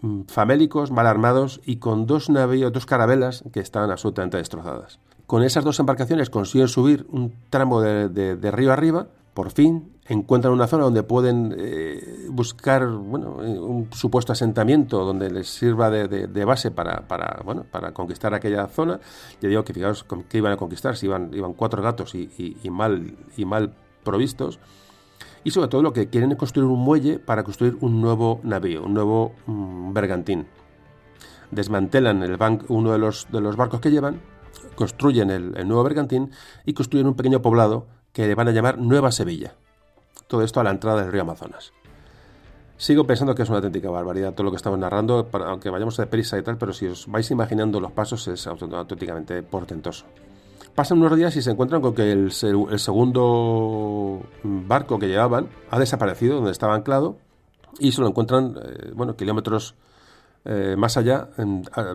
mm, 0.00 0.22
famélicos, 0.26 0.90
mal 0.90 1.06
armados 1.06 1.60
y 1.64 1.76
con 1.76 2.06
dos 2.06 2.28
navíos, 2.30 2.72
dos 2.72 2.84
carabelas 2.84 3.44
que 3.52 3.60
estaban 3.60 3.90
absolutamente 3.92 4.36
destrozadas. 4.38 4.98
Con 5.28 5.44
esas 5.44 5.62
dos 5.64 5.78
embarcaciones 5.78 6.30
consiguen 6.30 6.66
subir 6.68 7.06
un 7.10 7.32
tramo 7.48 7.80
de, 7.80 8.08
de- 8.08 8.34
de 8.36 8.50
río 8.50 8.72
arriba, 8.72 9.06
por 9.38 9.52
fin 9.52 9.92
encuentran 10.08 10.52
una 10.52 10.66
zona 10.66 10.82
donde 10.82 11.04
pueden 11.04 11.54
eh, 11.56 12.26
buscar 12.28 12.88
bueno, 12.88 13.40
eh, 13.44 13.56
un 13.56 13.88
supuesto 13.92 14.32
asentamiento 14.32 15.04
donde 15.04 15.30
les 15.30 15.48
sirva 15.48 15.90
de, 15.90 16.44
base 16.44 16.72
para, 16.72 17.04
bueno, 17.44 17.64
para 17.70 17.94
conquistar 17.94 18.34
aquella 18.34 18.66
zona. 18.66 18.98
Ya 19.40 19.48
digo 19.48 19.62
que 19.62 19.72
fijaos 19.72 20.04
qué 20.28 20.38
iban 20.38 20.50
a 20.50 20.56
conquistar, 20.56 20.96
si 20.96 21.06
iban, 21.06 21.30
iban 21.32 21.52
cuatro 21.52 21.80
gatos 21.80 22.16
y, 22.16 22.58
mal, 22.68 23.16
y 23.36 23.44
mal 23.44 23.74
provistos. 24.02 24.58
Y 25.44 25.52
sobre 25.52 25.68
todo 25.68 25.82
lo 25.82 25.92
que 25.92 26.08
quieren 26.08 26.32
es 26.32 26.36
construir 26.36 26.68
un 26.68 26.80
muelle 26.80 27.20
para 27.20 27.44
construir 27.44 27.78
un 27.80 28.00
nuevo 28.00 28.40
navío, 28.42 28.82
un 28.82 28.94
nuevo 28.94 29.34
mm, 29.46 29.92
bergantín. 29.92 30.48
desmantelan 31.52 32.24
el 32.24 32.36
uno 32.66 32.90
de 32.90 32.98
los, 32.98 33.28
de 33.30 33.40
los 33.40 33.54
barcos 33.54 33.80
que 33.80 33.92
llevan, 33.92 34.20
construyen 34.74 35.30
el, 35.30 35.68
nuevo 35.68 35.84
bergantín 35.84 36.32
y 36.66 36.72
construyen 36.72 37.06
un 37.06 37.14
pequeño 37.14 37.40
poblado 37.40 37.86
que 38.18 38.26
le 38.26 38.34
van 38.34 38.48
a 38.48 38.50
llamar 38.50 38.78
Nueva 38.78 39.12
Sevilla. 39.12 39.54
Todo 40.26 40.42
esto 40.42 40.58
a 40.58 40.64
la 40.64 40.72
entrada 40.72 41.02
del 41.02 41.12
río 41.12 41.22
Amazonas. 41.22 41.72
Sigo 42.76 43.06
pensando 43.06 43.32
que 43.32 43.44
es 43.44 43.48
una 43.48 43.58
auténtica 43.58 43.90
barbaridad 43.90 44.34
todo 44.34 44.42
lo 44.42 44.50
que 44.50 44.56
estamos 44.56 44.76
narrando, 44.76 45.28
aunque 45.46 45.70
vayamos 45.70 45.96
de 45.96 46.08
prisa 46.08 46.36
y 46.36 46.42
tal, 46.42 46.58
pero 46.58 46.72
si 46.72 46.88
os 46.88 47.06
vais 47.06 47.30
imaginando 47.30 47.78
los 47.78 47.92
pasos 47.92 48.26
es 48.26 48.44
auténticamente 48.48 49.44
portentoso. 49.44 50.04
Pasan 50.74 50.98
unos 50.98 51.16
días 51.16 51.36
y 51.36 51.42
se 51.42 51.52
encuentran 51.52 51.80
con 51.80 51.94
que 51.94 52.10
el, 52.10 52.32
segundo 52.32 54.20
barco 54.42 54.98
que 54.98 55.06
llevaban 55.06 55.48
ha 55.70 55.78
desaparecido 55.78 56.38
donde 56.38 56.50
estaba 56.50 56.74
anclado 56.74 57.18
y 57.78 57.92
se 57.92 58.00
lo 58.00 58.08
encuentran, 58.08 58.56
eh, 58.60 58.90
bueno, 58.96 59.14
kilómetros 59.14 59.76
eh, 60.44 60.74
más 60.76 60.96
allá, 60.96 61.28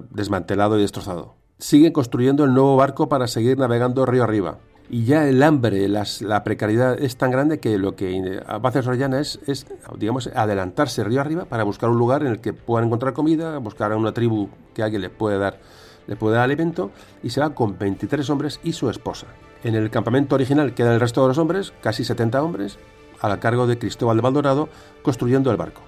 desmantelado 0.09 0.79
y 0.79 0.83
destrozado. 0.83 1.35
Siguen 1.57 1.91
construyendo 1.91 2.45
el 2.45 2.53
nuevo 2.53 2.77
barco 2.77 3.09
para 3.09 3.27
seguir 3.27 3.57
navegando 3.57 4.05
río 4.05 4.23
arriba. 4.23 4.59
Y 4.89 5.05
ya 5.05 5.27
el 5.27 5.41
hambre, 5.41 5.87
la 5.87 6.43
precariedad 6.43 7.01
es 7.01 7.15
tan 7.15 7.31
grande 7.31 7.59
que 7.59 7.77
lo 7.77 7.95
que 7.95 8.41
va 8.47 8.59
a 8.61 8.67
hacer 8.67 8.83
Soriana 8.83 9.19
es, 9.19 9.39
es, 9.47 9.65
digamos, 9.97 10.27
adelantarse 10.27 11.03
río 11.03 11.21
arriba 11.21 11.45
para 11.45 11.63
buscar 11.63 11.89
un 11.89 11.97
lugar 11.97 12.21
en 12.21 12.27
el 12.27 12.41
que 12.41 12.53
puedan 12.53 12.87
encontrar 12.87 13.13
comida, 13.13 13.57
buscar 13.59 13.91
a 13.91 13.97
una 13.97 14.13
tribu 14.13 14.49
que 14.73 14.83
alguien 14.83 15.01
les 15.01 15.11
puede 15.11 15.37
dar 15.37 15.59
le 16.07 16.15
puede 16.15 16.35
dar 16.35 16.43
alimento 16.43 16.91
y 17.21 17.29
se 17.29 17.39
va 17.39 17.55
con 17.55 17.77
23 17.77 18.29
hombres 18.29 18.59
y 18.63 18.73
su 18.73 18.89
esposa. 18.89 19.27
En 19.63 19.75
el 19.75 19.89
campamento 19.89 20.35
original 20.35 20.73
quedan 20.73 20.93
el 20.93 20.99
resto 20.99 21.21
de 21.21 21.29
los 21.29 21.37
hombres, 21.37 21.73
casi 21.81 22.03
70 22.03 22.43
hombres, 22.43 22.77
a 23.21 23.39
cargo 23.39 23.67
de 23.67 23.77
Cristóbal 23.77 24.17
de 24.17 24.23
Maldonado, 24.23 24.69
construyendo 25.01 25.49
el 25.49 25.57
barco. 25.57 25.81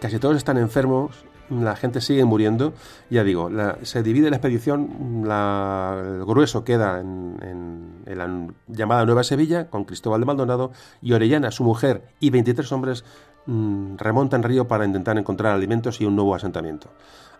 Casi 0.00 0.18
todos 0.18 0.36
están 0.36 0.56
enfermos, 0.56 1.25
la 1.50 1.76
gente 1.76 2.00
sigue 2.00 2.24
muriendo. 2.24 2.72
Ya 3.10 3.24
digo, 3.24 3.50
se 3.82 4.02
divide 4.02 4.30
la 4.30 4.36
expedición, 4.36 5.24
el 5.24 6.24
grueso 6.24 6.64
queda 6.64 7.00
en, 7.00 7.36
en, 7.42 8.18
la 8.18 8.48
llamada 8.68 9.04
Nueva 9.04 9.24
Sevilla, 9.24 9.68
con 9.68 9.84
Cristóbal 9.84 10.20
de 10.20 10.26
Maldonado, 10.26 10.72
y 11.02 11.12
Orellana, 11.12 11.50
su 11.50 11.64
mujer, 11.64 12.02
y 12.20 12.30
23 12.30 12.70
hombres 12.72 13.04
mm, 13.46 13.96
remontan 13.96 14.42
río 14.42 14.68
para 14.68 14.84
intentar 14.84 15.18
encontrar 15.18 15.54
alimentos 15.54 16.00
y 16.00 16.04
un 16.04 16.16
nuevo 16.16 16.34
asentamiento 16.34 16.88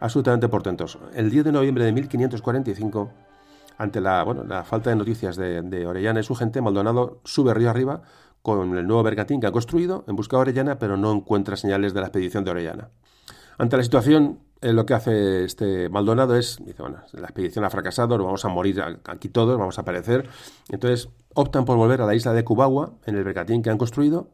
absolutamente 0.00 0.48
portentoso. 0.48 1.00
El 1.14 1.30
10 1.30 1.46
de 1.46 1.52
noviembre 1.52 1.84
de 1.84 1.92
1545, 1.92 3.10
ante 3.78 4.00
la, 4.00 4.22
bueno, 4.22 4.44
la 4.44 4.64
falta 4.64 4.90
de 4.90 4.96
noticias 4.96 5.36
de, 5.36 5.86
Orellana 5.86 6.20
y 6.20 6.22
su 6.22 6.34
gente, 6.34 6.60
Maldonado 6.60 7.20
sube 7.24 7.54
río 7.54 7.70
arriba 7.70 8.02
con 8.42 8.76
el 8.76 8.86
nuevo 8.86 9.02
bergantín 9.02 9.40
que 9.40 9.46
ha 9.46 9.52
construido 9.52 10.04
en 10.06 10.16
busca 10.16 10.36
de 10.36 10.42
Orellana, 10.42 10.78
pero 10.78 10.96
no 10.96 11.12
encuentra 11.12 11.56
señales 11.56 11.94
de 11.94 12.00
la 12.00 12.06
expedición 12.06 12.44
de 12.44 12.50
Orellana. 12.52 12.88
Ante 13.58 13.76
la 13.76 13.82
situación, 13.82 14.40
eh, 14.60 14.72
lo 14.72 14.86
que 14.86 14.94
hace 14.94 15.44
este 15.44 15.88
Maldonado 15.88 16.36
es, 16.36 16.58
dice, 16.64 16.82
bueno, 16.82 16.98
la 17.12 17.26
expedición 17.26 17.64
ha 17.64 17.70
fracasado, 17.70 18.16
nos 18.16 18.26
vamos 18.26 18.44
a 18.44 18.48
morir 18.48 18.82
aquí 19.04 19.28
todos, 19.28 19.58
vamos 19.58 19.78
a 19.78 19.84
perecer. 19.84 20.28
Entonces 20.70 21.08
optan 21.34 21.64
por 21.64 21.76
volver 21.76 22.00
a 22.02 22.06
la 22.06 22.14
isla 22.14 22.32
de 22.32 22.44
Cubagua, 22.44 22.94
en 23.06 23.16
el 23.16 23.24
bergantín 23.24 23.62
que 23.62 23.70
han 23.70 23.78
construido. 23.78 24.30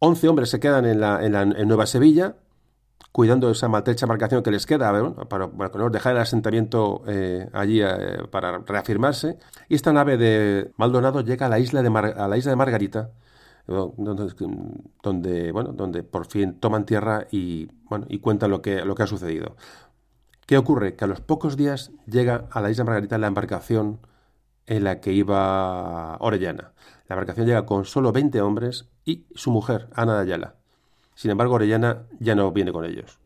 11 0.00 0.28
hombres 0.28 0.50
se 0.50 0.60
quedan 0.60 0.86
en, 0.86 1.00
la, 1.00 1.24
en, 1.24 1.32
la, 1.32 1.42
en 1.42 1.68
Nueva 1.68 1.86
Sevilla, 1.86 2.36
cuidando 3.12 3.50
esa 3.50 3.68
maltrecha 3.68 4.06
embarcación 4.06 4.42
que 4.42 4.50
les 4.50 4.66
queda, 4.66 4.92
para, 5.28 5.50
para, 5.50 5.88
dejar 5.88 6.14
el 6.14 6.22
asentamiento 6.22 7.02
eh, 7.08 7.48
allí 7.52 7.80
eh, 7.82 8.18
para 8.30 8.58
reafirmarse. 8.58 9.38
Y 9.68 9.74
esta 9.74 9.92
nave 9.92 10.16
de 10.16 10.72
Maldonado 10.76 11.22
llega 11.22 11.46
a 11.46 11.48
la 11.48 11.58
isla 11.58 11.82
de, 11.82 11.88
a 11.88 12.28
la 12.28 12.36
isla 12.36 12.50
de 12.50 12.56
Margarita, 12.56 13.10
donde, 13.68 15.52
bueno, 15.52 15.72
donde 15.72 16.02
por 16.02 16.26
fin 16.26 16.54
toman 16.58 16.86
tierra 16.86 17.26
y, 17.30 17.68
bueno, 17.84 18.06
y 18.08 18.18
cuentan 18.18 18.50
lo 18.50 18.62
que, 18.62 18.84
lo 18.84 18.94
que 18.94 19.02
ha 19.02 19.06
sucedido. 19.06 19.56
¿Qué 20.46 20.56
ocurre? 20.56 20.96
Que 20.96 21.04
a 21.04 21.08
los 21.08 21.20
pocos 21.20 21.56
días 21.56 21.92
llega 22.06 22.46
a 22.50 22.62
la 22.62 22.70
isla 22.70 22.84
Margarita 22.84 23.18
la 23.18 23.26
embarcación 23.26 24.00
en 24.66 24.84
la 24.84 25.00
que 25.00 25.12
iba 25.12 26.16
Orellana. 26.20 26.72
La 27.06 27.14
embarcación 27.14 27.46
llega 27.46 27.66
con 27.66 27.84
solo 27.84 28.12
20 28.12 28.40
hombres 28.40 28.88
y 29.04 29.26
su 29.34 29.50
mujer, 29.50 29.88
Ana 29.94 30.14
de 30.14 30.22
Ayala. 30.22 30.54
Sin 31.14 31.30
embargo, 31.30 31.54
Orellana 31.54 32.04
ya 32.18 32.34
no 32.34 32.50
viene 32.52 32.72
con 32.72 32.84
ellos. 32.84 33.18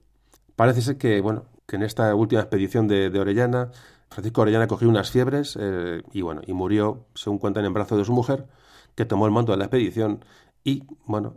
Parece 0.57 0.83
ser 0.83 0.99
que, 0.99 1.21
bueno, 1.21 1.45
que 1.67 1.77
en 1.77 1.83
esta 1.83 2.15
última 2.15 2.41
expedición 2.41 2.89
de, 2.89 3.17
Orellana, 3.19 3.71
Francisco 4.11 4.43
Orellana 4.43 4.67
cogió 4.67 4.89
unas 4.89 5.11
fiebres 5.11 5.57
eh, 5.61 6.03
y, 6.13 6.23
bueno, 6.23 6.43
y 6.47 6.53
murió, 6.53 7.07
según 7.15 7.39
cuentan, 7.39 7.65
en 7.65 7.75
brazos 7.75 7.99
de 7.99 8.05
su 8.05 8.13
mujer, 8.13 8.47
que 8.95 9.05
tomó 9.05 9.27
el 9.27 9.33
mando 9.33 9.53
de 9.53 9.59
la 9.59 9.65
expedición 9.65 10.25
y, 10.65 10.85
bueno, 11.07 11.35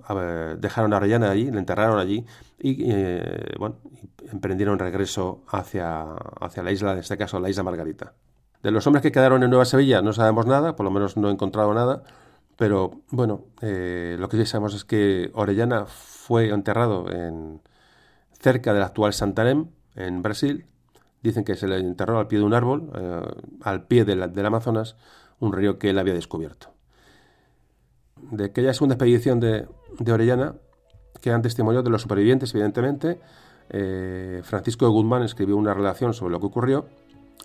dejaron 0.60 0.94
a 0.94 0.98
Orellana 0.98 1.32
allí, 1.32 1.50
le 1.50 1.58
enterraron 1.58 1.98
allí 2.00 2.26
y, 2.60 2.92
eh, 2.92 3.56
bueno, 3.58 3.78
emprendieron 4.32 4.78
regreso 4.78 5.44
hacia, 5.48 6.04
hacia 6.42 6.64
la 6.64 6.72
isla, 6.72 6.94
en 6.94 7.00
este 7.00 7.18
caso 7.18 7.40
la 7.40 7.50
isla 7.50 7.64
Margarita. 7.64 8.14
De 8.62 8.72
los 8.72 8.86
hombres 8.88 9.02
que 9.02 9.12
quedaron 9.12 9.44
en 9.44 9.50
Nueva 9.50 9.66
Sevilla 9.66 10.02
no 10.02 10.14
sabemos 10.14 10.46
nada, 10.46 10.76
por 10.76 10.84
lo 10.84 10.92
menos 10.92 11.18
no 11.18 11.30
he 11.30 11.32
encontrado 11.32 11.74
nada, 11.74 12.04
pero 12.56 13.02
bueno, 13.10 13.46
eh, 13.62 14.16
lo 14.20 14.30
que 14.30 14.38
sí 14.38 14.46
sabemos 14.46 14.74
es 14.76 14.86
que 14.86 15.32
Orellana 15.34 15.86
fue 15.86 16.50
enterrado 16.50 17.12
en, 17.12 17.62
cerca 18.40 18.74
del 18.74 18.84
actual 18.84 19.14
Santarém, 19.14 19.70
en 19.96 20.22
Brasil. 20.22 20.66
Dicen 21.24 21.44
que 21.44 21.56
se 21.56 21.68
le 21.68 21.80
enterró 21.80 22.20
al 22.20 22.28
pie 22.28 22.40
de 22.40 22.46
un 22.46 22.54
árbol, 22.54 22.92
eh, 22.96 23.22
al 23.64 23.88
pie 23.88 24.06
del 24.06 24.46
Amazonas, 24.46 24.96
un 25.40 25.52
río 25.54 25.80
que 25.80 25.90
él 25.90 25.98
había 25.98 26.14
descubierto. 26.14 26.75
De 28.36 28.46
aquella 28.46 28.74
segunda 28.74 28.96
expedición 28.96 29.40
de, 29.40 29.66
Orellana, 30.12 30.56
quedan 31.22 31.42
testimonios 31.42 31.84
de 31.84 31.90
los 31.90 32.02
supervivientes, 32.02 32.54
evidentemente. 32.54 33.20
Eh, 33.70 34.42
Francisco 34.44 34.86
de 34.86 34.92
Guzmán 34.92 35.24
escribió 35.24 35.56
una 35.56 35.74
relación 35.74 36.14
sobre 36.14 36.34
lo 36.34 36.40
que 36.40 36.48
ocurrió. 36.48 36.86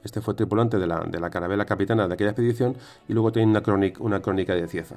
Este 0.03 0.21
fue 0.21 0.35
tripulante 0.35 0.79
de 0.79 0.87
la, 0.87 1.01
de 1.07 1.21
la 1.21 1.31
carabela 1.31 1.65
capitana 1.65 2.09
de 2.09 2.15
aquella 2.15 2.31
expedición 2.31 2.77
y 3.09 3.13
luego 3.13 3.31
tiene 3.31 3.51
una 3.51 3.63
crónica, 3.63 4.03
una 4.03 4.21
crónica 4.21 4.55
de 4.55 4.67
Cieza. 4.67 4.97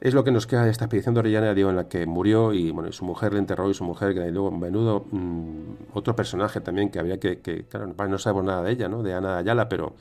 Es 0.00 0.14
lo 0.14 0.24
que 0.24 0.30
nos 0.30 0.46
queda 0.46 0.64
de 0.64 0.70
esta 0.70 0.86
expedición 0.86 1.14
de 1.14 1.20
Orellana, 1.20 1.52
digo, 1.52 1.68
en 1.68 1.76
la 1.76 1.86
que 1.86 2.06
murió 2.06 2.54
y 2.54 2.70
bueno, 2.70 2.88
y 2.88 2.92
su 2.92 3.04
mujer 3.04 3.34
le 3.34 3.40
enterró 3.40 3.68
y 3.68 3.74
su 3.74 3.84
mujer, 3.84 4.14
que 4.14 4.30
luego, 4.30 4.50
menudo, 4.50 5.04
mm, 5.10 5.92
otro 5.92 6.16
personaje 6.16 6.62
también 6.62 6.88
que 6.88 6.98
había 6.98 7.20
que, 7.20 7.40
que, 7.40 7.64
claro, 7.64 7.92
no 8.08 8.18
sabemos 8.18 8.44
nada 8.44 8.62
de 8.62 8.72
ella, 8.72 8.88
¿no? 8.88 9.02
De 9.02 9.12
Ana 9.12 9.36
Ayala, 9.36 9.68
pero, 9.68 9.92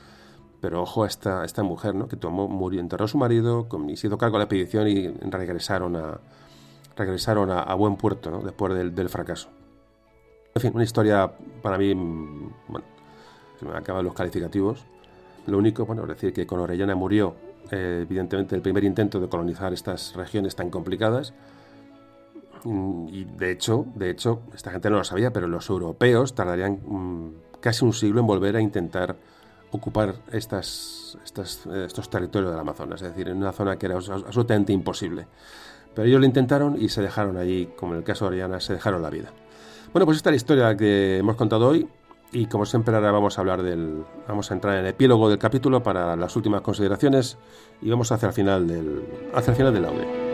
pero 0.62 0.82
ojo 0.82 1.04
a 1.04 1.08
esta, 1.08 1.46
esta 1.46 1.64
mujer, 1.64 1.96
¿no? 1.96 2.08
Que 2.08 2.18
tomó, 2.18 2.48
murió, 2.48 2.80
enterró 2.80 3.06
a 3.06 3.08
su 3.08 3.18
marido 3.18 3.68
y 3.88 3.96
se 3.96 4.08
hizo 4.08 4.18
cargo 4.18 4.38
de 4.38 4.40
la 4.40 4.44
expedición 4.46 4.88
y 4.88 5.08
regresaron 5.08 5.96
a, 5.96 6.20
regresaron 6.96 7.52
a, 7.52 7.74
buen 7.76 7.96
puerto, 7.96 8.30
¿no? 8.30 8.42
Después 8.42 8.74
del, 8.74 8.94
del, 8.94 9.10
fracaso. 9.10 9.50
En 10.54 10.62
fin, 10.62 10.72
una 10.74 10.84
historia 10.84 11.32
para 11.62 11.78
mí, 11.78 11.96
mm, 11.96 12.52
bueno, 12.68 12.86
se 13.60 13.66
me 13.66 13.78
acaban 13.78 14.04
los 14.04 14.14
calificativos. 14.14 14.86
Lo 15.48 15.58
único, 15.58 15.86
bueno, 15.86 16.04
es 16.04 16.10
decir, 16.10 16.34
que 16.34 16.46
con 16.46 16.60
Orellana 16.60 16.96
murió 16.96 17.36
eh, 17.72 18.00
evidentemente 18.04 18.56
el 18.56 18.62
primer 18.62 18.84
intento 18.84 19.20
de 19.20 19.28
colonizar 19.28 19.74
estas 19.74 20.16
regiones 20.16 20.56
tan 20.56 20.70
complicadas. 20.70 21.34
Mm, 22.64 23.08
y 23.10 23.24
de 23.26 23.52
hecho, 23.52 23.86
de 23.96 24.10
hecho, 24.10 24.42
esta 24.54 24.72
gente 24.72 24.90
no 24.90 24.98
lo 24.98 25.04
sabía, 25.04 25.32
pero 25.32 25.48
los 25.48 25.70
europeos 25.70 26.34
tardarían 26.36 26.80
mm, 26.86 27.34
casi 27.60 27.86
un 27.86 27.94
siglo 27.94 28.22
en 28.22 28.28
volver 28.28 28.56
a 28.56 28.62
intentar 28.62 29.16
ocupar 29.72 30.16
estas, 30.32 31.18
eh, 31.70 31.84
estos 31.86 32.10
territorios 32.10 32.52
del 32.52 32.60
Amazonas, 32.60 33.02
es 33.02 33.10
decir, 33.10 33.30
en 33.30 33.38
una 33.38 33.52
zona 33.52 33.78
que 33.78 33.86
era 33.86 33.96
absolutamente 33.96 34.74
imposible. 34.74 35.28
Pero 35.94 36.08
ellos 36.08 36.20
lo 36.20 36.26
intentaron 36.26 36.82
y 36.82 36.90
se 36.90 37.02
dejaron 37.02 37.38
allí, 37.38 37.70
como 37.76 37.94
en 37.94 38.00
el 38.00 38.04
caso 38.04 38.26
de 38.26 38.30
Oriana, 38.30 38.60
se 38.60 38.74
dejaron 38.74 39.02
la 39.02 39.10
vida. 39.10 39.32
Bueno, 39.92 40.06
pues 40.06 40.18
esta 40.18 40.30
es 40.30 40.34
la 40.34 40.38
historia 40.38 40.78
que 40.78 41.18
hemos 41.18 41.36
contado 41.36 41.68
hoy. 41.68 41.88
Y 42.32 42.46
como 42.46 42.66
siempre 42.68 42.94
ahora 42.94 43.12
vamos 43.12 43.38
a 43.38 43.42
hablar 43.42 43.64
del, 43.64 44.04
vamos 44.28 44.52
a 44.52 44.54
entrar 44.54 44.76
en 44.76 44.82
el 44.82 44.88
epílogo 44.88 45.30
del 45.30 45.40
capítulo 45.40 45.82
para 45.82 46.16
las 46.16 46.36
últimas 46.36 46.62
consideraciones 46.62 47.40
y 47.82 47.90
vamos 47.90 48.12
hacia 48.12 48.28
el 48.28 48.34
final 48.34 48.68
del, 48.68 49.04
hacia 49.34 49.52
el 49.52 49.58
final 49.58 49.74
del 49.74 49.86
audio. 49.86 50.29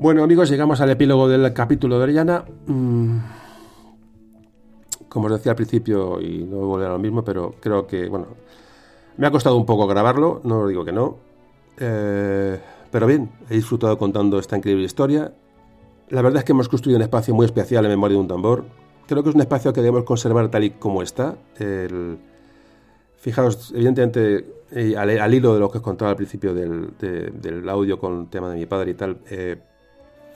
Bueno 0.00 0.22
amigos, 0.22 0.48
llegamos 0.48 0.80
al 0.80 0.90
epílogo 0.90 1.28
del 1.28 1.52
capítulo 1.52 1.98
de 1.98 2.04
Orellana. 2.04 2.44
Mm, 2.68 3.18
como 5.08 5.26
os 5.26 5.32
decía 5.32 5.50
al 5.50 5.56
principio, 5.56 6.20
y 6.20 6.44
no 6.44 6.58
volver 6.58 6.86
a 6.86 6.92
lo 6.92 7.00
mismo, 7.00 7.24
pero 7.24 7.56
creo 7.58 7.84
que, 7.88 8.08
bueno, 8.08 8.28
me 9.16 9.26
ha 9.26 9.32
costado 9.32 9.56
un 9.56 9.66
poco 9.66 9.88
grabarlo, 9.88 10.40
no 10.44 10.60
os 10.60 10.68
digo 10.68 10.84
que 10.84 10.92
no. 10.92 11.16
Eh, 11.78 12.60
pero 12.92 13.08
bien, 13.08 13.28
he 13.50 13.54
disfrutado 13.54 13.98
contando 13.98 14.38
esta 14.38 14.56
increíble 14.56 14.84
historia. 14.84 15.32
La 16.10 16.22
verdad 16.22 16.38
es 16.38 16.44
que 16.44 16.52
hemos 16.52 16.68
construido 16.68 16.98
un 16.98 17.02
espacio 17.02 17.34
muy 17.34 17.46
especial 17.46 17.84
en 17.84 17.90
memoria 17.90 18.14
de 18.14 18.20
un 18.20 18.28
tambor. 18.28 18.66
Creo 19.08 19.24
que 19.24 19.30
es 19.30 19.34
un 19.34 19.40
espacio 19.40 19.72
que 19.72 19.80
debemos 19.80 20.04
conservar 20.04 20.48
tal 20.48 20.62
y 20.62 20.70
como 20.70 21.02
está. 21.02 21.34
Fijaos, 23.16 23.72
evidentemente, 23.74 24.46
al, 24.96 25.34
hilo 25.34 25.54
de 25.54 25.58
lo 25.58 25.68
que 25.68 25.78
os 25.78 25.82
contaba 25.82 26.12
al 26.12 26.16
principio 26.16 26.54
del, 26.54 27.68
audio 27.68 27.98
con 27.98 28.20
el 28.20 28.28
tema 28.28 28.48
de 28.48 28.58
mi 28.58 28.66
padre 28.66 28.92
y 28.92 28.94
tal, 28.94 29.18
eh, 29.28 29.56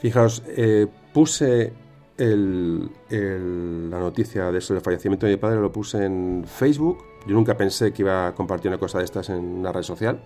fijaos, 0.03 0.43
eh, 0.47 0.85
puse 1.13 1.71
la 2.17 3.99
noticia 3.99 4.51
de 4.51 4.57
eso, 4.59 4.73
del 4.73 4.83
fallecimiento 4.83 5.25
de 5.25 5.31
mi 5.31 5.37
padre, 5.37 5.61
lo 5.61 5.71
puse 5.71 6.03
en 6.03 6.43
Facebook. 6.45 6.97
Yo 7.25 7.33
nunca 7.33 7.55
pensé 7.55 7.93
que 7.93 8.01
iba 8.01 8.27
a 8.27 8.35
compartir 8.35 8.69
una 8.69 8.77
cosa 8.77 8.97
de 8.99 9.05
estas 9.05 9.29
en 9.29 9.39
una 9.39 9.71
red 9.71 9.81
social. 9.81 10.21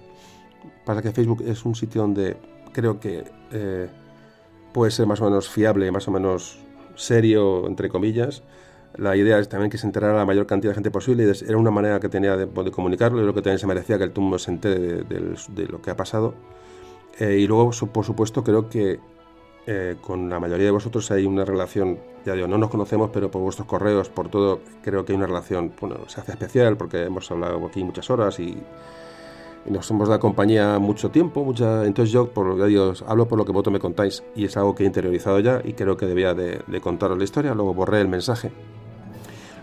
Pasa 0.84 1.04
que 1.04 1.12
Facebook 1.12 1.44
es 1.46 1.64
un 1.64 1.76
sitio 1.76 2.02
donde 2.02 2.38
creo 2.74 3.00
que 3.00 3.24
eh, 3.52 3.88
puede 4.74 4.90
ser 4.92 5.06
más 5.06 5.22
o 5.22 5.26
menos 5.26 5.48
fiable, 5.48 5.92
más 5.92 6.08
o 6.08 6.12
menos 6.12 6.58
serio, 6.96 7.68
entre 7.68 7.88
comillas. 7.88 8.42
La 8.96 9.16
idea 9.16 9.38
es 9.38 9.48
también 9.48 9.70
que 9.70 9.78
se 9.78 9.86
enterara 9.86 10.18
la 10.18 10.26
mayor 10.26 10.48
cantidad 10.48 10.72
de 10.72 10.76
gente 10.76 10.90
posible 10.90 11.24
y 11.24 11.46
era 11.48 11.58
una 11.58 11.72
manera 11.72 12.00
que 12.00 12.10
tenía 12.10 12.36
de, 12.36 12.72
comunicarlo 12.72 13.22
y 13.22 13.26
lo 13.26 13.34
que 13.36 13.44
también 13.44 13.60
se 13.60 13.68
merecía 13.68 14.00
que 14.00 14.06
el 14.06 14.12
tumbo 14.12 14.40
se 14.40 14.50
entere 14.50 15.04
de, 15.04 15.68
lo 15.68 15.84
que 15.84 15.92
ha 15.92 15.96
pasado. 15.96 16.34
Eh, 17.20 17.38
y 17.38 17.48
luego, 17.48 17.70
por 17.94 18.06
supuesto, 18.06 18.44
creo 18.44 18.70
que 18.70 19.00
eh, 19.70 19.98
con 20.00 20.30
la 20.30 20.40
mayoría 20.40 20.68
de 20.68 20.72
vosotros 20.72 21.12
hay 21.12 21.26
una 21.26 21.44
relación, 21.44 22.00
ya 22.26 22.34
digo, 22.34 22.48
no 22.48 22.58
nos 22.58 22.70
conocemos, 22.70 23.10
pero 23.12 23.30
por 23.30 23.42
vuestros 23.42 23.68
correos, 23.68 24.08
por 24.08 24.30
todo, 24.30 24.62
creo 24.82 25.04
que 25.04 25.12
hay 25.12 25.18
una 25.18 25.28
relación, 25.28 25.74
bueno, 25.82 25.98
se 26.08 26.22
hace 26.22 26.32
especial 26.32 26.78
porque 26.78 27.04
hemos 27.04 27.30
hablado 27.30 27.66
aquí 27.66 27.84
muchas 27.84 28.10
horas 28.10 28.40
y, 28.40 28.58
nos 29.66 29.92
hemos 29.92 30.08
dado 30.08 30.22
compañía 30.22 30.80
mucho 30.80 31.12
tiempo, 31.12 31.44
mucha, 31.44 31.84
entonces 31.84 32.14
yo, 32.14 32.30
por, 32.30 32.58
ya 32.58 32.68
digo, 32.68 32.94
hablo 33.06 33.28
por 33.28 33.38
lo 33.38 33.44
que 33.44 33.52
vosotros 33.52 33.74
me 33.74 33.80
contáis 33.82 34.24
y 34.34 34.46
es 34.46 34.56
algo 34.56 34.74
que 34.74 34.84
he 34.84 34.86
interiorizado 34.86 35.42
ya 35.42 35.60
y 35.62 35.74
creo 35.74 35.98
que 35.98 36.06
debía 36.06 36.34
de, 36.34 36.62
contaros 36.80 37.18
la 37.18 37.26
historia, 37.26 37.54
luego 37.54 37.74
borré 37.74 38.00
el 38.00 38.08
mensaje. 38.08 38.50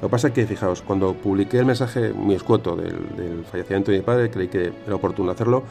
Lo 0.02 0.08
que 0.08 0.12
pasa 0.12 0.28
es 0.28 0.34
que, 0.34 0.46
fijaos, 0.46 0.82
cuando 0.82 1.14
publiqué 1.14 1.60
el 1.60 1.64
mensaje 1.64 2.12
muy 2.12 2.34
escueto 2.34 2.76
del, 2.76 3.46
fallecimiento 3.50 3.90
de 3.90 3.96
mi 3.96 4.04
padre, 4.04 4.30
creí 4.30 4.48
que 4.48 4.70
era 4.84 4.96
oportuno 4.96 5.30
hacerlo, 5.30 5.62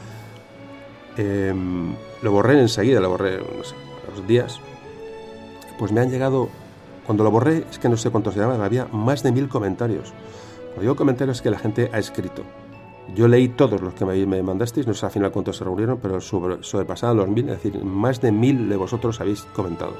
em, 1.17 1.93
lo 2.23 2.31
borré 2.31 2.59
enseguida, 2.59 2.99
lo 2.99 3.09
borré, 3.09 3.37
no 3.37 3.63
sé, 3.63 3.75
los 4.09 4.27
días, 4.27 4.59
pues 5.77 5.91
me 5.91 6.01
han 6.01 6.09
llegado, 6.09 6.49
cuando 7.05 7.23
lo 7.23 7.31
borré, 7.31 7.65
es 7.69 7.79
que 7.79 7.89
no 7.89 7.97
sé 7.97 8.09
cuántos 8.09 8.35
llaman, 8.35 8.61
había 8.61 8.85
más 8.85 9.23
de 9.23 9.31
mil 9.31 9.49
comentarios. 9.49 10.13
Cuando 10.65 10.81
digo 10.81 10.95
comentarios 10.95 11.37
es 11.37 11.41
que 11.41 11.51
la 11.51 11.59
gente 11.59 11.89
ha 11.93 11.99
escrito. 11.99 12.43
Yo 13.15 13.27
leí 13.27 13.49
todos 13.49 13.81
los 13.81 13.93
que 13.93 14.05
me, 14.05 14.41
mandasteis, 14.41 14.87
no 14.87 14.93
sé 14.93 15.05
al 15.05 15.11
final 15.11 15.31
cuántos 15.31 15.57
se 15.57 15.63
reunieron, 15.63 15.99
pero 16.01 16.21
sobre, 16.21 16.63
sobrepasaban 16.63 17.17
los 17.17 17.27
mil, 17.27 17.49
es 17.49 17.61
decir, 17.61 17.83
más 17.83 18.21
de 18.21 18.31
mil 18.31 18.69
de 18.69 18.75
vosotros 18.75 19.19
habéis 19.21 19.41
comentado. 19.53 19.93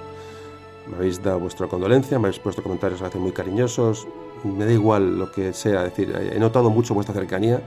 Me 0.89 0.95
habéis 0.97 1.21
dado 1.21 1.39
vuestra 1.39 1.67
condolencia, 1.67 2.17
me 2.17 2.27
habéis 2.27 2.39
puesto 2.39 2.63
comentarios 2.63 3.01
a 3.01 3.05
veces 3.05 3.21
muy 3.21 3.31
cariñosos, 3.31 4.07
me 4.43 4.65
da 4.65 4.71
igual 4.71 5.17
lo 5.17 5.31
que 5.31 5.53
sea, 5.53 5.85
es 5.85 5.95
decir, 5.95 6.15
he 6.33 6.39
notado 6.39 6.69
mucho 6.69 6.93
vuestra 6.93 7.13
cercanía. 7.13 7.61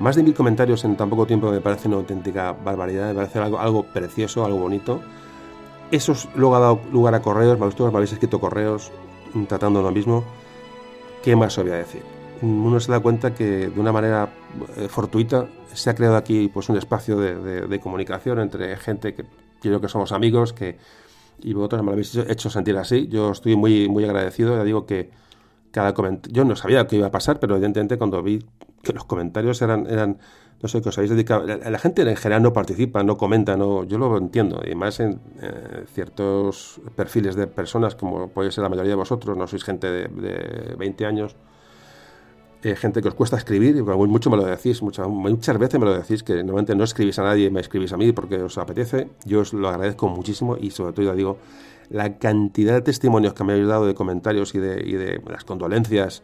Más 0.00 0.16
de 0.16 0.22
mil 0.22 0.34
comentarios 0.34 0.84
en 0.84 0.96
tan 0.96 1.08
poco 1.10 1.26
tiempo 1.26 1.50
me 1.50 1.60
parece 1.60 1.88
una 1.88 1.96
auténtica 1.96 2.52
barbaridad, 2.52 3.08
me 3.08 3.14
parece 3.14 3.38
algo, 3.38 3.58
algo 3.58 3.84
precioso, 3.84 4.44
algo 4.44 4.58
bonito. 4.58 5.00
Eso 5.90 6.14
luego 6.34 6.56
ha 6.56 6.60
dado 6.60 6.80
lugar 6.92 7.14
a 7.14 7.22
correos, 7.22 7.58
vosotros 7.58 7.92
me 7.92 7.98
habéis 7.98 8.12
escrito 8.12 8.40
correos 8.40 8.92
tratando 9.48 9.82
lo 9.82 9.90
mismo. 9.90 10.24
¿Qué 11.22 11.36
más 11.36 11.56
os 11.58 11.64
voy 11.64 11.72
a 11.72 11.76
decir? 11.76 12.02
Uno 12.42 12.80
se 12.80 12.90
da 12.90 13.00
cuenta 13.00 13.34
que 13.34 13.68
de 13.68 13.80
una 13.80 13.92
manera 13.92 14.30
eh, 14.76 14.88
fortuita 14.88 15.46
se 15.74 15.90
ha 15.90 15.94
creado 15.94 16.16
aquí 16.16 16.48
pues, 16.48 16.68
un 16.68 16.76
espacio 16.76 17.16
de, 17.18 17.80
comunicación 17.80 18.40
entre 18.40 18.76
gente 18.76 19.14
que 19.14 19.24
creo 19.60 19.80
que 19.80 19.88
somos 19.88 20.12
amigos, 20.12 20.52
que 20.52 20.78
y 21.42 21.52
vosotros 21.52 21.82
me 21.82 21.86
lo 21.86 21.92
habéis 21.92 22.14
hecho 22.16 22.50
sentir 22.50 22.76
así. 22.76 23.08
Yo 23.08 23.32
estoy 23.32 23.56
muy, 23.56 23.88
muy 23.88 24.04
agradecido. 24.04 24.56
Ya 24.56 24.64
digo 24.64 24.86
que 24.86 25.10
cada 25.70 25.94
comentario. 25.94 26.34
Yo 26.34 26.44
no 26.44 26.56
sabía 26.56 26.86
qué 26.86 26.96
iba 26.96 27.06
a 27.06 27.10
pasar, 27.10 27.40
pero 27.40 27.54
evidentemente 27.54 27.96
cuando 27.98 28.22
vi 28.22 28.44
que 28.82 28.92
los 28.92 29.04
comentarios 29.04 29.60
eran, 29.62 29.86
eran 29.86 30.18
no 30.62 30.68
sé, 30.68 30.82
que 30.82 30.90
os 30.90 30.98
habéis 30.98 31.10
dedicado. 31.10 31.46
La, 31.46 31.78
gente 31.78 32.02
en 32.02 32.16
general 32.16 32.42
no 32.42 32.52
participa, 32.52 33.02
no 33.02 33.16
comenta, 33.16 33.56
no, 33.56 33.84
yo 33.84 33.98
lo 33.98 34.16
entiendo. 34.18 34.60
Y 34.70 34.74
más 34.74 35.00
en 35.00 35.20
eh, 35.40 35.84
ciertos 35.94 36.80
perfiles 36.94 37.34
de 37.34 37.46
personas, 37.46 37.94
como 37.94 38.28
puede 38.28 38.50
ser 38.52 38.62
la 38.62 38.68
mayoría 38.68 38.90
de 38.90 38.96
vosotros, 38.96 39.36
no 39.36 39.46
sois 39.46 39.64
gente 39.64 39.86
de, 39.90 40.08
de 40.08 40.74
20 40.76 41.06
años, 41.06 41.36
eh, 42.62 42.76
gente 42.76 43.00
que 43.00 43.08
os 43.08 43.14
cuesta 43.14 43.38
escribir, 43.38 43.74
y 43.76 43.82
mucho 43.82 44.28
me 44.28 44.36
lo 44.36 44.44
decís, 44.44 44.82
muchas, 44.82 45.08
muchas 45.08 45.58
veces 45.58 45.80
me 45.80 45.86
lo 45.86 45.94
decís, 45.94 46.22
que 46.22 46.34
normalmente 46.34 46.74
no 46.74 46.84
escribís 46.84 47.18
a 47.18 47.22
nadie, 47.22 47.50
me 47.50 47.60
escribís 47.60 47.92
a 47.94 47.96
mí 47.96 48.12
porque 48.12 48.36
os 48.36 48.58
apetece. 48.58 49.08
Yo 49.24 49.40
os 49.40 49.54
lo 49.54 49.68
agradezco 49.68 50.08
muchísimo 50.08 50.58
y 50.60 50.70
sobre 50.70 50.92
todo 50.92 51.06
ya 51.06 51.14
digo, 51.14 51.38
la 51.88 52.18
cantidad 52.18 52.74
de 52.74 52.82
testimonios 52.82 53.32
que 53.32 53.44
me 53.44 53.54
habéis 53.54 53.66
dado 53.66 53.86
de 53.86 53.94
comentarios 53.94 54.54
y 54.54 54.58
de, 54.58 54.82
y 54.86 54.92
de 54.92 55.22
las 55.26 55.44
condolencias 55.44 56.22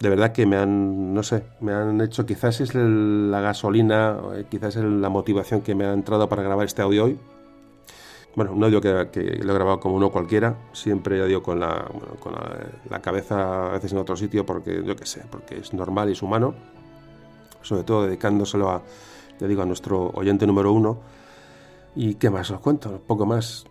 de 0.00 0.08
verdad 0.08 0.32
que 0.32 0.46
me 0.46 0.56
han, 0.56 1.12
no 1.12 1.22
sé, 1.22 1.44
me 1.60 1.72
han 1.72 2.00
hecho, 2.00 2.24
quizás 2.24 2.60
es 2.62 2.74
la 2.74 3.40
gasolina, 3.42 4.18
eh, 4.34 4.46
quizás 4.50 4.76
es 4.76 4.84
la 4.84 5.10
motivación 5.10 5.60
que 5.60 5.74
me 5.74 5.84
ha 5.84 5.92
entrado 5.92 6.26
para 6.26 6.42
grabar 6.42 6.66
este 6.66 6.80
audio 6.80 7.04
hoy. 7.04 7.18
Bueno, 8.34 8.52
un 8.52 8.64
audio 8.64 8.80
que, 8.80 8.90
lo 9.42 9.52
he 9.52 9.54
grabado 9.54 9.78
como 9.78 9.96
uno 9.96 10.10
cualquiera, 10.10 10.56
siempre 10.72 11.18
ya 11.18 11.26
digo 11.26 11.42
con, 11.42 11.60
la, 11.60 11.84
con 12.18 12.32
la, 12.88 13.00
cabeza 13.00 13.70
a 13.70 13.72
veces 13.72 13.92
en 13.92 13.98
otro 13.98 14.16
sitio 14.16 14.46
porque 14.46 14.82
yo 14.84 14.96
qué 14.96 15.04
sé, 15.04 15.22
porque 15.30 15.58
es 15.58 15.74
normal 15.74 16.08
y 16.08 16.12
es 16.12 16.22
humano, 16.22 16.54
sobre 17.60 17.82
todo 17.82 18.06
dedicándoselo 18.06 18.70
a, 18.70 18.82
ya 19.38 19.46
digo, 19.46 19.62
a 19.62 19.66
nuestro 19.66 20.12
oyente 20.14 20.46
número 20.46 20.72
uno. 20.72 20.98
¿Y 21.94 22.14
qué 22.14 22.30
más 22.30 22.50
os 22.50 22.60
cuento? 22.60 23.02
Poco 23.06 23.26
más. 23.26 23.66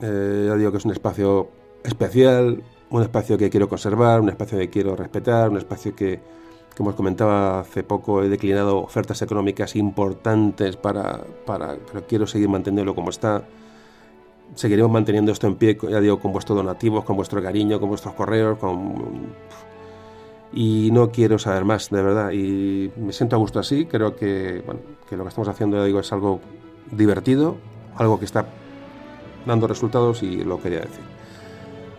Eh, 0.00 0.44
ya 0.48 0.54
digo 0.54 0.70
que 0.70 0.78
es 0.78 0.84
un 0.84 0.92
espacio 0.92 1.48
especial, 1.82 2.62
un 2.94 3.02
espacio 3.02 3.36
que 3.36 3.50
quiero 3.50 3.68
conservar, 3.68 4.20
un 4.20 4.28
espacio 4.28 4.56
que 4.56 4.70
quiero 4.70 4.94
respetar, 4.94 5.50
un 5.50 5.56
espacio 5.56 5.96
que, 5.96 6.20
como 6.76 6.90
os 6.90 6.94
comentaba 6.94 7.58
hace 7.58 7.82
poco, 7.82 8.22
he 8.22 8.28
declinado 8.28 8.78
ofertas 8.78 9.20
económicas 9.20 9.74
importantes 9.74 10.76
para, 10.76 11.24
para 11.44 11.74
pero 11.74 12.06
quiero 12.06 12.24
seguir 12.28 12.48
manteniéndolo 12.48 12.94
como 12.94 13.10
está. 13.10 13.42
Seguiremos 14.54 14.92
manteniendo 14.92 15.32
esto 15.32 15.48
en 15.48 15.56
pie, 15.56 15.76
ya 15.90 16.00
digo, 16.00 16.20
con 16.20 16.30
vuestros 16.30 16.56
donativos, 16.56 17.02
con 17.02 17.16
vuestro 17.16 17.42
cariño, 17.42 17.80
con 17.80 17.88
vuestros 17.88 18.14
correos, 18.14 18.58
con... 18.58 19.34
Y 20.52 20.90
no 20.92 21.10
quiero 21.10 21.36
saber 21.40 21.64
más, 21.64 21.90
de 21.90 22.00
verdad. 22.00 22.30
Y 22.30 22.92
me 22.96 23.12
siento 23.12 23.34
a 23.34 23.40
gusto 23.40 23.58
así. 23.58 23.86
Creo 23.86 24.14
que, 24.14 24.62
bueno, 24.64 24.80
que 25.08 25.16
lo 25.16 25.24
que 25.24 25.30
estamos 25.30 25.48
haciendo, 25.48 25.78
ya 25.78 25.84
digo, 25.84 25.98
es 25.98 26.12
algo 26.12 26.38
divertido, 26.92 27.56
algo 27.96 28.20
que 28.20 28.26
está 28.26 28.46
dando 29.44 29.66
resultados 29.66 30.22
y 30.22 30.44
lo 30.44 30.62
quería 30.62 30.82
decir. 30.82 31.23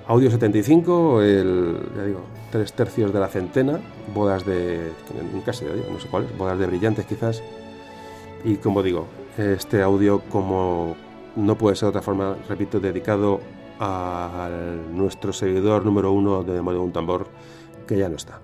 Audio 0.07 0.30
75, 0.30 1.23
el, 1.23 1.80
ya 1.98 2.03
digo, 2.03 2.19
tres 2.52 2.73
tercios 2.73 3.11
de 3.11 3.19
la 3.19 3.27
centena, 3.27 3.80
bodas 4.14 4.45
de, 4.45 4.91
en 5.19 5.41
casa, 5.41 5.65
no 5.91 5.99
sé 5.99 6.07
cuáles, 6.07 6.38
bodas 6.38 6.60
de 6.60 6.68
brillantes 6.68 7.07
quizás. 7.07 7.41
Y 8.44 8.57
como 8.57 8.84
digo, 8.84 9.07
este 9.36 9.82
audio 9.82 10.22
como 10.30 10.95
no 11.36 11.57
puede 11.57 11.76
ser 11.76 11.88
de 11.88 11.90
otra 11.90 12.02
forma, 12.03 12.38
repito, 12.48 12.80
dedicado 12.80 13.40
a 13.80 14.48
nuestro 14.94 15.34
seguidor 15.34 15.84
número 15.84 16.11
uno 16.11 16.44
de 16.44 16.53
Memoria 16.53 16.80
de 16.80 16.86
un 16.86 16.94
Tambor, 16.94 17.27
que 17.88 17.98
ya 17.98 18.07
no 18.07 18.15
está. 18.15 18.40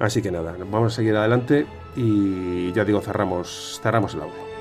Así 0.00 0.20
que 0.20 0.30
nada, 0.30 0.54
vamos 0.70 0.92
a 0.92 0.96
seguir 0.96 1.16
adelante 1.16 1.66
y 1.96 2.72
ya 2.72 2.84
digo, 2.84 3.00
cerramos, 3.00 3.80
cerramos 3.82 4.12
el 4.12 4.20
audio. 4.20 4.51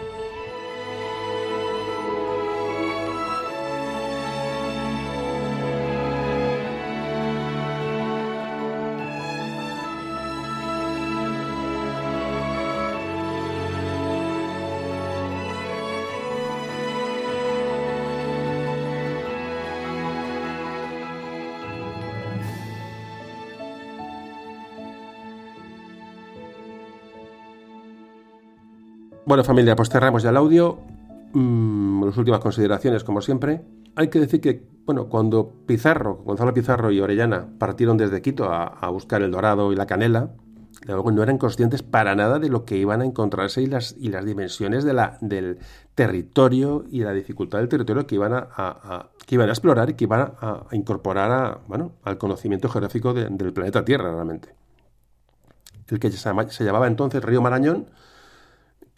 Bueno 29.31 29.45
familia, 29.45 29.77
pues 29.77 29.87
cerramos 29.87 30.23
ya 30.23 30.29
el 30.31 30.35
audio. 30.35 30.77
Mm, 31.31 32.03
las 32.03 32.17
últimas 32.17 32.41
consideraciones, 32.41 33.05
como 33.05 33.21
siempre. 33.21 33.61
Hay 33.95 34.09
que 34.09 34.19
decir 34.19 34.41
que, 34.41 34.67
bueno, 34.83 35.07
cuando 35.07 35.53
Pizarro, 35.65 36.15
Gonzalo 36.25 36.53
Pizarro 36.53 36.91
y 36.91 36.99
Orellana 36.99 37.47
partieron 37.57 37.95
desde 37.95 38.21
Quito 38.21 38.51
a, 38.51 38.89
buscar 38.89 39.21
el 39.21 39.31
dorado 39.31 39.71
y 39.71 39.77
la 39.77 39.85
canela, 39.85 40.31
luego 40.85 41.13
no 41.13 41.23
eran 41.23 41.37
conscientes 41.37 41.81
para 41.81 42.13
nada 42.13 42.39
de 42.39 42.49
lo 42.49 42.65
que 42.65 42.75
iban 42.75 42.99
a 42.99 43.05
encontrarse 43.05 43.61
y 43.61 43.67
las, 43.67 43.95
dimensiones 43.97 44.83
del 44.83 45.59
territorio 45.95 46.83
y 46.91 46.99
la 46.99 47.13
dificultad 47.13 47.59
del 47.59 47.69
territorio 47.69 48.05
que 48.05 48.15
iban 48.15 48.33
a, 48.33 49.11
explorar 49.25 49.91
y 49.91 49.93
que 49.93 50.03
iban 50.03 50.33
a, 50.41 50.65
incorporar 50.73 51.61
al 52.03 52.17
conocimiento 52.17 52.67
geográfico 52.67 53.13
del 53.13 53.53
planeta 53.53 53.85
Tierra 53.85 54.13
realmente. 54.13 54.53
El 55.87 55.99
que 55.99 56.11
se, 56.11 56.65
llamaba 56.65 56.87
entonces 56.87 57.23
Río 57.23 57.41
Marañón, 57.41 57.87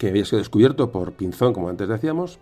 que 0.04 0.10
había 0.10 0.24
sido 0.24 0.38
descubierto 0.38 0.92
por 0.92 1.12
Pinzón, 1.12 1.52
como 1.52 1.68
antes 1.68 1.88
decíamos, 1.88 2.38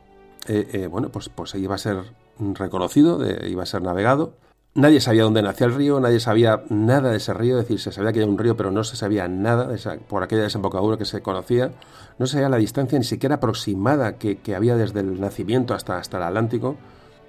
eh, 0.48 0.68
eh, 0.72 0.86
bueno, 0.86 1.10
pues, 1.10 1.28
pues 1.28 1.55
iba 1.55 1.74
a 1.74 1.78
ser 1.78 1.98
reconocido, 2.39 3.20
iba 3.47 3.62
a 3.62 3.66
ser 3.66 3.82
navegado 3.82 4.34
Nadie 4.74 5.02
sabía 5.02 5.24
dónde 5.24 5.43
nacía 5.43 5.66
el 5.66 5.74
río, 5.74 6.01
nadie 6.01 6.18
sabía 6.18 6.62
nada 6.70 7.10
de 7.10 7.18
ese 7.18 7.34
río, 7.34 7.59
es 7.59 7.64
decir, 7.64 7.78
se 7.78 7.93
sabía 7.93 8.10
que 8.10 8.20
era 8.20 8.28
un 8.28 8.39
río, 8.39 8.56
pero 8.56 8.70
no 8.70 8.84
se 8.84 8.97
sabía 8.97 9.28
nada 9.28 9.66
de 9.66 9.74
esa, 9.74 9.98
por 9.98 10.22
aquella 10.22 10.44
desembocadura 10.44 10.97
que 10.97 11.05
se 11.05 11.20
conocía, 11.20 11.72
no 12.18 12.26
se 12.26 12.34
sabía 12.34 12.48
la 12.48 12.56
distancia 12.56 12.98
ni 12.98 13.05
siquiera 13.05 13.34
aproximada 13.34 14.16
que, 14.16 14.39
había 14.56 14.74
desde 14.74 15.01
el 15.01 15.20
nacimiento 15.20 15.74
hasta, 15.74 15.98
hasta 15.98 16.16
el 16.16 16.22
Atlántico. 16.22 16.76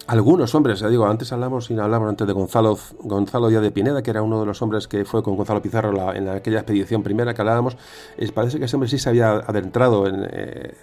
Algunos 0.06 0.54
hombres, 0.54 0.80
ya 0.82 0.90
digo, 0.90 1.06
antes 1.06 1.32
hablamos 1.32 1.72
y 1.72 1.80
hablamos 1.80 2.10
antes 2.10 2.28
de 2.28 2.34
Gonzalo, 2.34 2.78
Gonzalo 3.00 3.48
Díaz 3.48 3.62
de 3.62 3.72
Pineda, 3.72 4.04
que 4.04 4.12
era 4.12 4.22
uno 4.22 4.38
de 4.42 4.46
los 4.46 4.62
hombres 4.62 4.90
que 4.90 5.06
fue 5.06 5.24
con 5.24 5.38
Gonzalo 5.38 5.62
Pizarro 5.62 6.14
en 6.14 6.28
aquella 6.28 6.60
expedición 6.60 7.04
primera 7.04 7.34
que 7.34 7.42
hablábamos, 7.42 7.78
es, 8.18 8.34
parece 8.34 8.60
que 8.60 8.66
ese 8.66 8.76
hombre 8.76 8.90
sí 8.90 9.00
se 9.00 9.08
había 9.08 9.32
adentrado 9.32 10.06
en, 10.08 10.28
eh, 10.30 10.74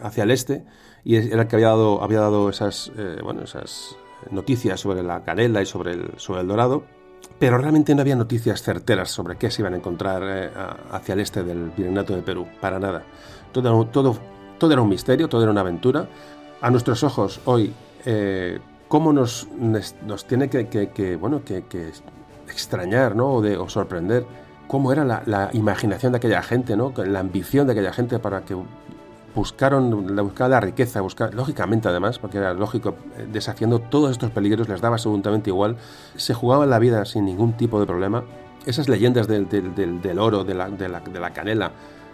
hacia 0.00 0.24
el 0.24 0.30
este 0.30 0.64
y 1.04 1.16
era 1.16 1.42
el 1.42 1.48
que 1.48 1.56
había 1.56 1.68
dado, 1.68 2.02
había 2.02 2.20
dado 2.20 2.48
esas, 2.48 2.90
eh, 2.96 3.18
bueno, 3.22 3.42
esas 3.42 3.96
noticias 4.30 4.80
sobre 4.80 5.02
la 5.02 5.24
canela 5.24 5.60
y 5.60 5.66
sobre 5.66 5.92
el, 5.92 6.12
sobre 6.16 6.40
el 6.40 6.48
dorado, 6.48 6.84
pero 7.38 7.58
realmente 7.58 7.94
no 7.94 8.00
había 8.00 8.16
noticias 8.16 8.62
certeras 8.62 9.10
sobre 9.10 9.36
qué 9.36 9.50
se 9.50 9.60
iban 9.60 9.74
a 9.74 9.76
encontrar 9.76 10.22
eh, 10.24 10.50
hacia 10.90 11.12
el 11.12 11.20
este 11.20 11.42
del 11.42 11.70
Virreinato 11.76 12.16
de 12.16 12.22
Perú, 12.22 12.46
para 12.62 12.78
nada. 12.78 13.02
Todo, 13.52 13.84
todo, 13.88 14.16
todo 14.56 14.72
era 14.72 14.80
un 14.80 14.88
misterio, 14.88 15.28
todo 15.28 15.42
era 15.42 15.50
una 15.50 15.60
aventura. 15.60 16.08
A 16.62 16.70
nuestros 16.70 17.02
ojos 17.04 17.40
hoy, 17.44 17.72
¿cómo 18.90 19.14
nos, 19.14 19.48
nos 19.56 20.26
tiene 20.26 20.50
que, 20.50 21.16
bueno, 21.16 21.42
que, 21.44 21.64
extrañar 22.48 23.14
¿no? 23.14 23.34
o, 23.34 23.40
de, 23.40 23.56
o 23.56 23.68
sorprender? 23.70 24.26
cómo 24.66 24.92
era 24.92 25.04
la, 25.04 25.22
la, 25.26 25.50
imaginación 25.52 26.12
de 26.12 26.18
aquella 26.18 26.42
gente, 26.42 26.76
¿no? 26.76 26.92
la 26.96 27.18
ambición 27.18 27.66
de 27.66 27.72
aquella 27.72 27.92
gente 27.92 28.20
para 28.20 28.42
que 28.42 28.54
buscaron 29.34 30.14
la 30.14 30.22
buscaba 30.22 30.50
la 30.50 30.60
riqueza, 30.60 31.00
buscar, 31.00 31.34
lógicamente 31.34 31.88
además, 31.88 32.18
porque 32.18 32.38
era 32.38 32.54
lógico, 32.54 32.94
eh, 33.16 33.26
desafiando 33.32 33.78
todos 33.78 34.10
estos 34.10 34.30
peligros, 34.30 34.68
les 34.68 34.80
daba 34.80 34.96
absolutamente 34.96 35.50
igual, 35.50 35.76
se 36.16 36.34
jugaban 36.34 36.70
la 36.70 36.78
vida 36.78 37.04
sin 37.04 37.24
ningún 37.24 37.54
tipo 37.54 37.80
de 37.80 37.86
problema. 37.86 38.24
Esas 38.66 38.88
leyendas 38.88 39.26
del, 39.26 39.48
del, 39.48 40.18
oro, 40.18 40.44
de 40.44 40.54
la, 40.54 40.68
de 40.68 40.88
la, 40.88 41.30
canela, 41.30 41.72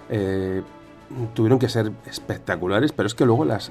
eh, 0.09 0.63
tuvieron 1.35 1.59
que 1.59 1.69
ser 1.69 1.93
espectaculares, 2.07 2.93
pero 2.93 3.07
es 3.07 3.15
que 3.15 3.25
luego 3.25 3.45
las, 3.45 3.71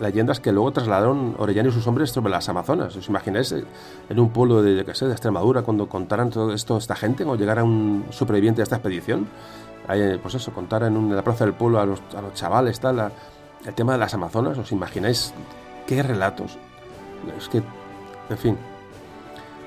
leyendas 0.00 0.40
que 0.40 0.52
luego 0.52 0.72
trasladaron 0.72 1.36
Orellana 1.38 1.68
y 1.68 1.72
sus 1.72 1.86
hombres 1.86 2.10
sobre 2.10 2.30
las 2.30 2.48
Amazonas. 2.48 2.96
¿Os 2.96 3.08
imagináis 3.08 3.52
eh, 3.52 3.64
en 4.08 4.20
un 4.20 4.30
pueblo 4.30 4.62
de, 4.62 4.84
qué 4.84 4.94
sé, 4.94 5.06
de 5.06 5.12
Extremadura 5.12 5.62
cuando 5.62 5.88
contaran 5.88 6.30
todo 6.30 6.52
esto 6.52 6.76
esta 6.76 6.96
gente 6.96 7.24
o 7.24 7.36
llegara 7.36 7.64
un 7.64 8.06
superviviente 8.10 8.58
de 8.58 8.64
esta 8.64 8.76
expedición? 8.76 9.28
pues 10.22 10.34
eso, 10.34 10.52
contar 10.52 10.84
en, 10.84 11.14
la 11.14 11.22
plaza 11.22 11.44
del 11.44 11.54
pueblo 11.54 11.80
a 11.80 11.84
los, 11.84 12.00
chavales, 12.34 12.80
tal, 12.80 13.12
el 13.66 13.74
tema 13.74 13.92
de 13.92 13.98
las 13.98 14.14
Amazonas, 14.14 14.56
¿os 14.56 14.72
imagináis 14.72 15.34
qué 15.86 16.02
relatos? 16.02 16.56
Es 17.36 17.48
que, 17.48 17.62
en 18.30 18.38
fin. 18.38 18.71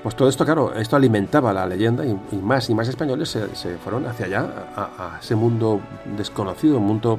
Pues 0.02 0.14
todo 0.14 0.28
esto, 0.28 0.44
claro, 0.44 0.74
esto 0.74 0.94
alimentaba 0.94 1.52
la 1.52 1.66
leyenda 1.66 2.04
y, 2.04 2.36
más 2.36 2.70
y 2.70 2.74
más 2.74 2.86
españoles 2.88 3.28
se, 3.28 3.76
fueron 3.78 4.06
hacia 4.06 4.26
allá, 4.26 4.46
a, 4.76 5.18
ese 5.20 5.34
mundo 5.34 5.80
desconocido, 6.16 6.78
un 6.78 6.86
mundo 6.86 7.18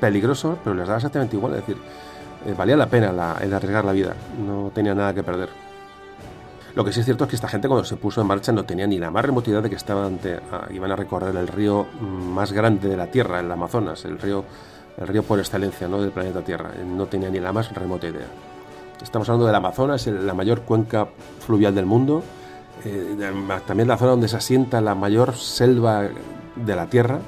peligroso, 0.00 0.58
pero 0.64 0.74
les 0.74 0.86
daba 0.86 0.96
exactamente 0.96 1.36
igual, 1.36 1.54
es 1.54 1.60
decir, 1.60 1.76
eh, 2.46 2.54
valía 2.56 2.76
la 2.76 2.86
pena 2.86 3.36
el 3.40 3.52
arriesgar 3.52 3.84
la 3.84 3.92
vida, 3.92 4.14
no 4.46 4.70
tenía 4.74 4.94
nada 4.94 5.12
que 5.12 5.22
perder. 5.22 5.50
Lo 6.74 6.84
que 6.84 6.92
sí 6.92 7.00
es 7.00 7.04
cierto 7.04 7.24
es 7.24 7.30
que 7.30 7.36
esta 7.36 7.48
gente 7.48 7.68
cuando 7.68 7.84
se 7.84 7.96
puso 7.96 8.20
en 8.20 8.28
marcha 8.28 8.52
no 8.52 8.64
tenía 8.64 8.86
ni 8.86 8.98
la 8.98 9.10
más 9.10 9.24
remota 9.24 9.50
idea 9.50 9.60
de 9.60 9.68
que 9.68 9.76
estaban 9.76 10.20
iban 10.70 10.92
a 10.92 10.96
recorrer 10.96 11.34
el 11.34 11.48
río 11.48 11.86
más 12.00 12.52
grande 12.52 12.88
de 12.88 12.96
la 12.96 13.08
Tierra, 13.08 13.40
el 13.40 13.50
Amazonas, 13.50 14.04
el 14.04 14.18
río, 14.18 14.44
el 14.96 15.08
río 15.08 15.24
por 15.24 15.40
excelencia 15.40 15.88
¿no? 15.88 16.00
del 16.00 16.12
planeta 16.12 16.42
Tierra. 16.42 16.70
No 16.86 17.06
tenía 17.06 17.28
ni 17.28 17.40
la 17.40 17.52
más 17.52 17.74
remota 17.74 18.06
idea. 18.06 18.28
Estamos 19.02 19.28
hablando 19.28 19.46
del 19.46 19.54
Amazonas, 19.54 20.06
la 20.06 20.34
mayor 20.34 20.62
cuenca 20.62 21.08
fluvial 21.40 21.74
del 21.74 21.86
mundo, 21.86 22.22
eh, 22.84 23.16
también 23.66 23.88
la 23.88 23.96
zona 23.96 24.12
donde 24.12 24.28
se 24.28 24.36
asienta 24.36 24.80
la 24.80 24.94
mayor 24.94 25.34
selva 25.34 26.08
de 26.56 26.76
la 26.76 26.86
Tierra. 26.86 27.20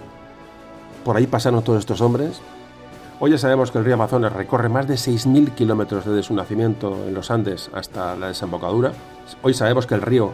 Por 1.04 1.16
ahí 1.16 1.26
pasaron 1.26 1.62
todos 1.62 1.80
estos 1.80 2.00
hombres 2.00 2.40
Hoy 3.24 3.30
ya 3.30 3.38
sabemos 3.38 3.70
que 3.70 3.78
el 3.78 3.84
río 3.84 3.94
Amazonas 3.94 4.32
recorre 4.32 4.68
más 4.68 4.88
de 4.88 4.94
6.000 4.94 5.54
kilómetros 5.54 6.04
desde 6.04 6.24
su 6.24 6.34
nacimiento 6.34 7.04
en 7.06 7.14
los 7.14 7.30
Andes 7.30 7.70
hasta 7.72 8.16
la 8.16 8.26
desembocadura. 8.26 8.94
Hoy 9.42 9.54
sabemos 9.54 9.86
que 9.86 9.94
el 9.94 10.02
río, 10.02 10.32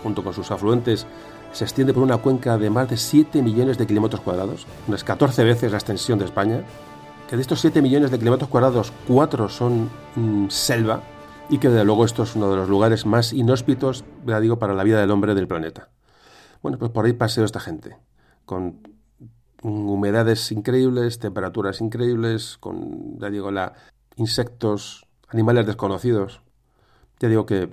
junto 0.00 0.22
con 0.22 0.32
sus 0.32 0.52
afluentes, 0.52 1.08
se 1.50 1.64
extiende 1.64 1.92
por 1.92 2.04
una 2.04 2.18
cuenca 2.18 2.56
de 2.56 2.70
más 2.70 2.88
de 2.88 2.96
7 2.96 3.42
millones 3.42 3.78
de 3.78 3.88
kilómetros 3.88 4.20
cuadrados, 4.20 4.64
unas 4.86 5.02
14 5.02 5.42
veces 5.42 5.72
la 5.72 5.78
extensión 5.78 6.20
de 6.20 6.26
España, 6.26 6.60
que 7.28 7.36
de 7.36 7.42
estos 7.42 7.60
7 7.60 7.82
millones 7.82 8.10
de 8.10 8.18
kilómetros 8.18 8.48
cuadrados, 8.48 8.92
4 9.06 9.48
son 9.48 9.90
mm, 10.16 10.48
selva, 10.48 11.02
y 11.50 11.58
que 11.58 11.68
desde 11.68 11.84
luego 11.84 12.04
esto 12.04 12.22
es 12.22 12.34
uno 12.34 12.50
de 12.50 12.56
los 12.56 12.68
lugares 12.68 13.06
más 13.06 13.32
inhóspitos, 13.32 14.04
ya 14.26 14.40
digo, 14.40 14.58
para 14.58 14.74
la 14.74 14.82
vida 14.82 15.00
del 15.00 15.10
hombre 15.10 15.34
del 15.34 15.46
planeta. 15.46 15.90
Bueno, 16.62 16.78
pues 16.78 16.90
por 16.90 17.04
ahí 17.04 17.12
paseo 17.12 17.44
esta 17.44 17.60
gente, 17.60 17.96
con 18.44 18.80
humedades 19.62 20.50
increíbles, 20.52 21.18
temperaturas 21.18 21.80
increíbles, 21.80 22.56
con, 22.58 23.18
ya 23.18 23.30
digo, 23.30 23.50
la, 23.50 23.74
insectos, 24.16 25.06
animales 25.28 25.66
desconocidos. 25.66 26.40
Ya 27.20 27.28
digo 27.28 27.44
que 27.44 27.70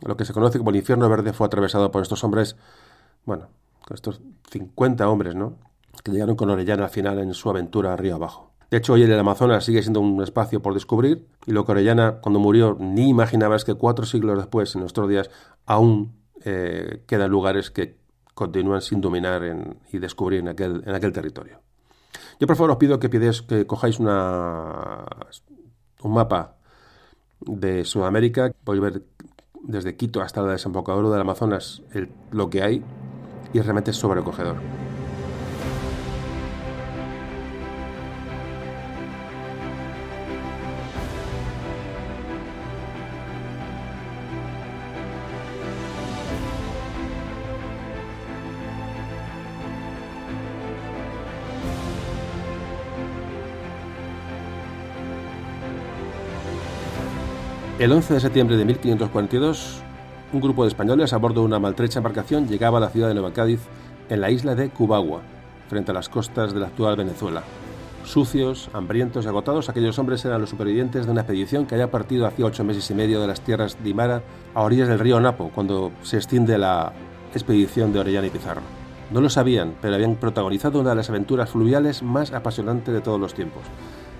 lo 0.00 0.16
que 0.16 0.24
se 0.24 0.32
conoce 0.32 0.58
como 0.58 0.70
el 0.70 0.76
infierno 0.76 1.08
verde 1.08 1.32
fue 1.32 1.46
atravesado 1.46 1.90
por 1.90 2.02
estos 2.02 2.24
hombres, 2.24 2.56
bueno, 3.24 3.48
estos 3.90 4.20
50 4.50 5.08
hombres, 5.08 5.34
¿no? 5.34 5.56
Que 6.06 6.12
llegaron 6.12 6.36
con 6.36 6.48
Orellana 6.50 6.84
al 6.84 6.90
final 6.90 7.18
en 7.18 7.34
su 7.34 7.50
aventura 7.50 7.96
río 7.96 8.14
abajo. 8.14 8.52
De 8.70 8.76
hecho, 8.76 8.92
hoy 8.92 9.02
el 9.02 9.18
Amazonas 9.18 9.64
sigue 9.64 9.82
siendo 9.82 9.98
un 9.98 10.22
espacio 10.22 10.62
por 10.62 10.72
descubrir 10.72 11.26
y 11.46 11.50
lo 11.50 11.64
que 11.64 11.72
Orellana, 11.72 12.20
cuando 12.20 12.38
murió, 12.38 12.76
ni 12.78 13.08
imaginaba 13.08 13.56
es 13.56 13.64
que 13.64 13.74
cuatro 13.74 14.06
siglos 14.06 14.38
después, 14.38 14.72
en 14.76 14.82
nuestros 14.82 15.08
días, 15.08 15.30
aún 15.64 16.14
eh, 16.44 17.02
quedan 17.08 17.28
lugares 17.28 17.72
que 17.72 17.96
continúan 18.34 18.82
sin 18.82 19.00
dominar 19.00 19.42
y 19.92 19.98
descubrir 19.98 20.38
en 20.38 20.48
aquel, 20.50 20.84
en 20.86 20.94
aquel 20.94 21.12
territorio. 21.12 21.58
Yo 22.38 22.46
por 22.46 22.54
favor 22.54 22.70
os 22.70 22.76
pido 22.76 23.00
que, 23.00 23.08
pides, 23.08 23.42
que 23.42 23.66
cojáis 23.66 23.98
una, 23.98 25.06
un 26.02 26.14
mapa 26.14 26.54
de 27.40 27.84
Sudamérica, 27.84 28.52
podéis 28.62 28.82
ver 28.82 29.02
desde 29.60 29.96
Quito 29.96 30.22
hasta 30.22 30.40
la 30.40 30.52
desembocadura 30.52 31.10
del 31.10 31.22
Amazonas 31.22 31.82
lo 32.30 32.48
que 32.48 32.62
hay 32.62 32.84
y 33.52 33.60
realmente 33.60 33.90
es 33.90 33.96
sobrecogedor. 33.96 34.54
El 57.78 57.92
11 57.92 58.14
de 58.14 58.20
septiembre 58.20 58.56
de 58.56 58.64
1542, 58.64 59.82
un 60.32 60.40
grupo 60.40 60.62
de 60.62 60.68
españoles 60.68 61.12
a 61.12 61.18
bordo 61.18 61.42
de 61.42 61.46
una 61.46 61.58
maltrecha 61.58 61.98
embarcación 61.98 62.48
llegaba 62.48 62.78
a 62.78 62.80
la 62.80 62.88
ciudad 62.88 63.08
de 63.08 63.12
Nueva 63.12 63.34
Cádiz, 63.34 63.60
en 64.08 64.22
la 64.22 64.30
isla 64.30 64.54
de 64.54 64.70
Cubagua, 64.70 65.20
frente 65.68 65.90
a 65.90 65.94
las 65.94 66.08
costas 66.08 66.54
de 66.54 66.60
la 66.60 66.68
actual 66.68 66.96
Venezuela. 66.96 67.42
Sucios, 68.02 68.70
hambrientos 68.72 69.26
y 69.26 69.28
agotados, 69.28 69.68
aquellos 69.68 69.98
hombres 69.98 70.24
eran 70.24 70.40
los 70.40 70.48
supervivientes 70.48 71.04
de 71.04 71.12
una 71.12 71.20
expedición 71.20 71.66
que 71.66 71.74
había 71.74 71.90
partido 71.90 72.26
hacía 72.26 72.46
ocho 72.46 72.64
meses 72.64 72.90
y 72.90 72.94
medio 72.94 73.20
de 73.20 73.26
las 73.26 73.42
tierras 73.42 73.76
de 73.84 73.90
Imara 73.90 74.22
a 74.54 74.62
orillas 74.62 74.88
del 74.88 74.98
río 74.98 75.20
Napo, 75.20 75.50
cuando 75.54 75.92
se 76.02 76.16
extiende 76.16 76.56
la 76.56 76.94
expedición 77.34 77.92
de 77.92 77.98
Orellana 77.98 78.28
y 78.28 78.30
Pizarro. 78.30 78.62
No 79.10 79.20
lo 79.20 79.28
sabían, 79.28 79.74
pero 79.82 79.96
habían 79.96 80.16
protagonizado 80.16 80.80
una 80.80 80.90
de 80.90 80.96
las 80.96 81.10
aventuras 81.10 81.50
fluviales 81.50 82.02
más 82.02 82.32
apasionantes 82.32 82.94
de 82.94 83.02
todos 83.02 83.20
los 83.20 83.34
tiempos, 83.34 83.64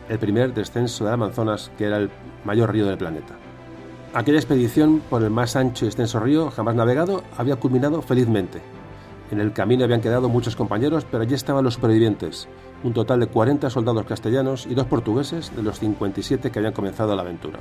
el 0.09 0.19
primer 0.19 0.55
descenso 0.55 1.05
de 1.05 1.13
Amazonas, 1.13 1.71
que 1.77 1.85
era 1.85 1.97
el 1.99 2.11
mayor 2.45 2.73
río 2.73 2.87
del 2.87 2.99
planeta. 2.99 3.35
Aquella 4.15 4.39
expedición 4.39 5.03
por 5.11 5.23
el 5.23 5.31
más 5.31 5.57
ancho 5.57 5.85
y 5.85 5.89
extenso 5.89 6.21
río 6.21 6.51
jamás 6.51 6.75
navegado 6.75 7.23
había 7.37 7.57
culminado 7.57 8.01
felizmente. 8.03 8.63
En 9.31 9.41
el 9.41 9.53
camino 9.53 9.85
habían 9.85 10.01
quedado 10.01 10.29
muchos 10.29 10.57
compañeros, 10.57 11.05
pero 11.11 11.23
allí 11.23 11.35
estaban 11.35 11.65
los 11.65 11.75
supervivientes, 11.75 12.49
un 12.85 12.95
total 12.95 13.21
de 13.21 13.27
40 13.27 13.69
soldados 13.71 14.07
castellanos 14.07 14.67
y 14.67 14.75
dos 14.75 14.87
portugueses 14.87 15.55
de 15.55 15.63
los 15.63 15.81
57 15.81 16.51
que 16.51 16.59
habían 16.59 16.73
comenzado 16.73 17.15
la 17.17 17.23
aventura. 17.23 17.59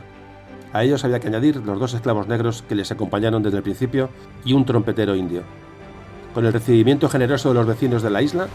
A 0.72 0.84
ellos 0.84 1.04
había 1.04 1.20
que 1.20 1.28
añadir 1.28 1.58
los 1.58 1.80
dos 1.80 1.94
esclavos 1.94 2.28
negros 2.28 2.62
que 2.62 2.76
les 2.76 2.92
acompañaron 2.92 3.42
desde 3.42 3.58
el 3.58 3.64
principio 3.64 4.10
y 4.44 4.54
un 4.54 4.66
trompetero 4.66 5.16
indio. 5.16 5.44
Con 6.34 6.46
el 6.46 6.54
recibimiento 6.54 7.10
generoso 7.10 7.50
de 7.50 7.56
los 7.56 7.66
vecinos 7.66 8.04
de 8.04 8.10
la 8.10 8.22
isla 8.22 8.48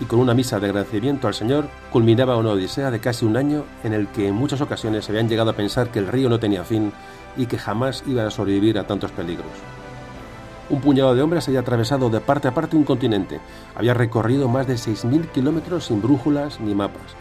y 0.00 0.04
con 0.04 0.18
una 0.18 0.34
misa 0.34 0.60
de 0.60 0.66
agradecimiento 0.66 1.26
al 1.26 1.34
Señor, 1.34 1.68
culminaba 1.90 2.36
una 2.36 2.50
odisea 2.50 2.90
de 2.90 3.00
casi 3.00 3.24
un 3.24 3.36
año 3.36 3.64
en 3.84 3.92
el 3.92 4.08
que 4.08 4.28
en 4.28 4.34
muchas 4.34 4.60
ocasiones 4.60 5.04
se 5.04 5.12
habían 5.12 5.28
llegado 5.28 5.50
a 5.50 5.56
pensar 5.56 5.90
que 5.90 5.98
el 5.98 6.08
río 6.08 6.28
no 6.28 6.38
tenía 6.38 6.64
fin 6.64 6.92
y 7.36 7.46
que 7.46 7.58
jamás 7.58 8.04
iba 8.06 8.26
a 8.26 8.30
sobrevivir 8.30 8.78
a 8.78 8.86
tantos 8.86 9.12
peligros. 9.12 9.46
Un 10.68 10.80
puñado 10.80 11.14
de 11.14 11.22
hombres 11.22 11.46
había 11.46 11.60
atravesado 11.60 12.10
de 12.10 12.20
parte 12.20 12.48
a 12.48 12.54
parte 12.54 12.76
un 12.76 12.84
continente, 12.84 13.40
había 13.74 13.94
recorrido 13.94 14.48
más 14.48 14.66
de 14.66 14.74
6.000 14.74 15.30
kilómetros 15.30 15.86
sin 15.86 16.02
brújulas 16.02 16.60
ni 16.60 16.74
mapas. 16.74 17.14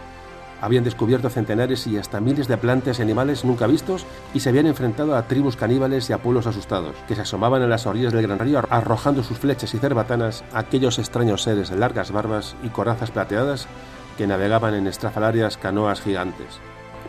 Habían 0.65 0.83
descubierto 0.83 1.29
centenares 1.29 1.85
y 1.85 1.99
hasta 1.99 2.19
miles 2.19 2.47
de 2.47 2.57
plantas 2.57 2.97
y 2.97 3.03
animales 3.03 3.45
nunca 3.45 3.67
vistos 3.67 4.03
y 4.33 4.39
se 4.39 4.49
habían 4.49 4.65
enfrentado 4.65 5.15
a 5.15 5.27
tribus 5.27 5.55
caníbales 5.55 6.09
y 6.09 6.13
a 6.13 6.17
pueblos 6.17 6.47
asustados, 6.47 6.95
que 7.07 7.13
se 7.13 7.21
asomaban 7.21 7.61
en 7.61 7.69
las 7.69 7.85
orillas 7.85 8.11
del 8.11 8.25
gran 8.25 8.39
río 8.39 8.63
arrojando 8.71 9.21
sus 9.21 9.37
flechas 9.37 9.75
y 9.75 9.77
cerbatanas 9.77 10.43
a 10.53 10.57
aquellos 10.57 10.97
extraños 10.97 11.43
seres 11.43 11.69
de 11.69 11.77
largas 11.77 12.11
barbas 12.11 12.55
y 12.63 12.69
corazas 12.69 13.11
plateadas 13.11 13.67
que 14.17 14.25
navegaban 14.25 14.73
en 14.73 14.87
estrafalarias 14.87 15.57
canoas 15.57 16.01
gigantes. 16.01 16.59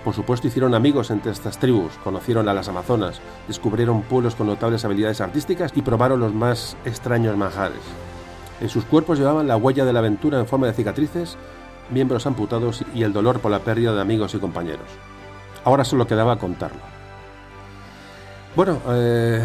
Por 0.04 0.12
supuesto 0.12 0.48
hicieron 0.48 0.74
amigos 0.74 1.10
entre 1.10 1.32
estas 1.32 1.58
tribus, 1.58 1.94
conocieron 2.04 2.50
a 2.50 2.52
las 2.52 2.68
amazonas, 2.68 3.22
descubrieron 3.48 4.02
pueblos 4.02 4.34
con 4.34 4.48
notables 4.48 4.84
habilidades 4.84 5.22
artísticas 5.22 5.72
y 5.74 5.80
probaron 5.80 6.20
los 6.20 6.34
más 6.34 6.76
extraños 6.84 7.38
manjares. 7.38 7.80
En 8.60 8.68
sus 8.68 8.84
cuerpos 8.84 9.18
llevaban 9.18 9.48
la 9.48 9.56
huella 9.56 9.86
de 9.86 9.92
la 9.94 10.00
aventura 10.00 10.38
en 10.38 10.46
forma 10.46 10.66
de 10.66 10.72
cicatrices, 10.72 11.36
miembros 11.90 12.26
amputados 12.26 12.84
y 12.94 13.02
el 13.02 13.12
dolor 13.12 13.40
por 13.40 13.50
la 13.50 13.60
pérdida 13.60 13.94
de 13.94 14.00
amigos 14.00 14.34
y 14.34 14.38
compañeros. 14.38 14.88
Ahora 15.64 15.84
solo 15.84 16.06
quedaba 16.06 16.38
contarlo. 16.38 16.80
Bueno, 18.54 18.80
eh, 18.88 19.44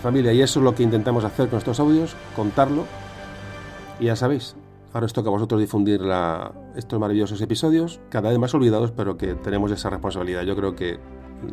familia, 0.00 0.32
y 0.32 0.40
eso 0.40 0.60
es 0.60 0.64
lo 0.64 0.74
que 0.74 0.82
intentamos 0.82 1.24
hacer 1.24 1.48
con 1.48 1.58
estos 1.58 1.78
audios, 1.80 2.16
contarlo. 2.34 2.84
Y 4.00 4.06
ya 4.06 4.16
sabéis, 4.16 4.56
Ahora 4.96 5.04
os 5.04 5.12
toca 5.12 5.28
a 5.28 5.32
vosotros 5.32 5.60
difundir 5.60 6.00
estos 6.74 6.98
maravillosos 6.98 7.38
episodios, 7.42 8.00
cada 8.08 8.30
vez 8.30 8.38
más 8.38 8.54
olvidados, 8.54 8.92
pero 8.92 9.18
que 9.18 9.34
tenemos 9.34 9.70
esa 9.70 9.90
responsabilidad. 9.90 10.42
Yo 10.44 10.56
creo 10.56 10.74
que 10.74 10.98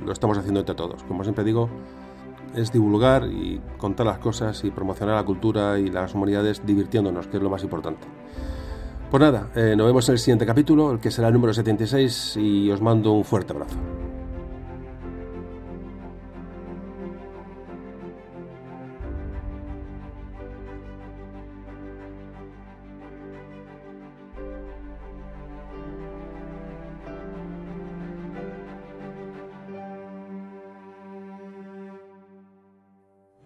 lo 0.05 0.13
estamos 0.13 0.37
haciendo 0.37 0.61
entre 0.61 0.75
todos. 0.75 1.03
Como 1.03 1.23
siempre 1.23 1.43
digo, 1.43 1.69
es 2.55 2.71
divulgar 2.71 3.25
y 3.25 3.59
contar 3.77 4.05
las 4.05 4.19
cosas 4.19 4.63
y 4.63 4.71
promocionar 4.71 5.17
la 5.17 5.25
cultura 5.25 5.77
y 5.77 5.89
las 5.89 6.15
humanidades 6.15 6.65
divirtiéndonos, 6.65 7.27
que 7.27 7.35
es 7.35 7.43
lo 7.43 7.49
más 7.49 7.63
importante. 7.63 8.07
Pues 9.13 9.21
nada, 9.21 9.51
eh, 9.55 9.75
nos 9.77 9.85
vemos 9.85 10.09
en 10.09 10.13
el 10.13 10.17
siguiente 10.17 10.43
capítulo, 10.43 10.91
el 10.91 10.99
que 10.99 11.11
será 11.11 11.27
el 11.27 11.35
número 11.35 11.53
76, 11.53 12.35
y 12.37 12.71
os 12.71 12.81
mando 12.81 13.11
un 13.11 13.23
fuerte 13.23 13.53
abrazo. 13.53 13.77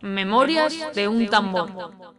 Memorias 0.02 0.96
de 0.96 1.10
un 1.10 1.28
tambor. 1.28 2.17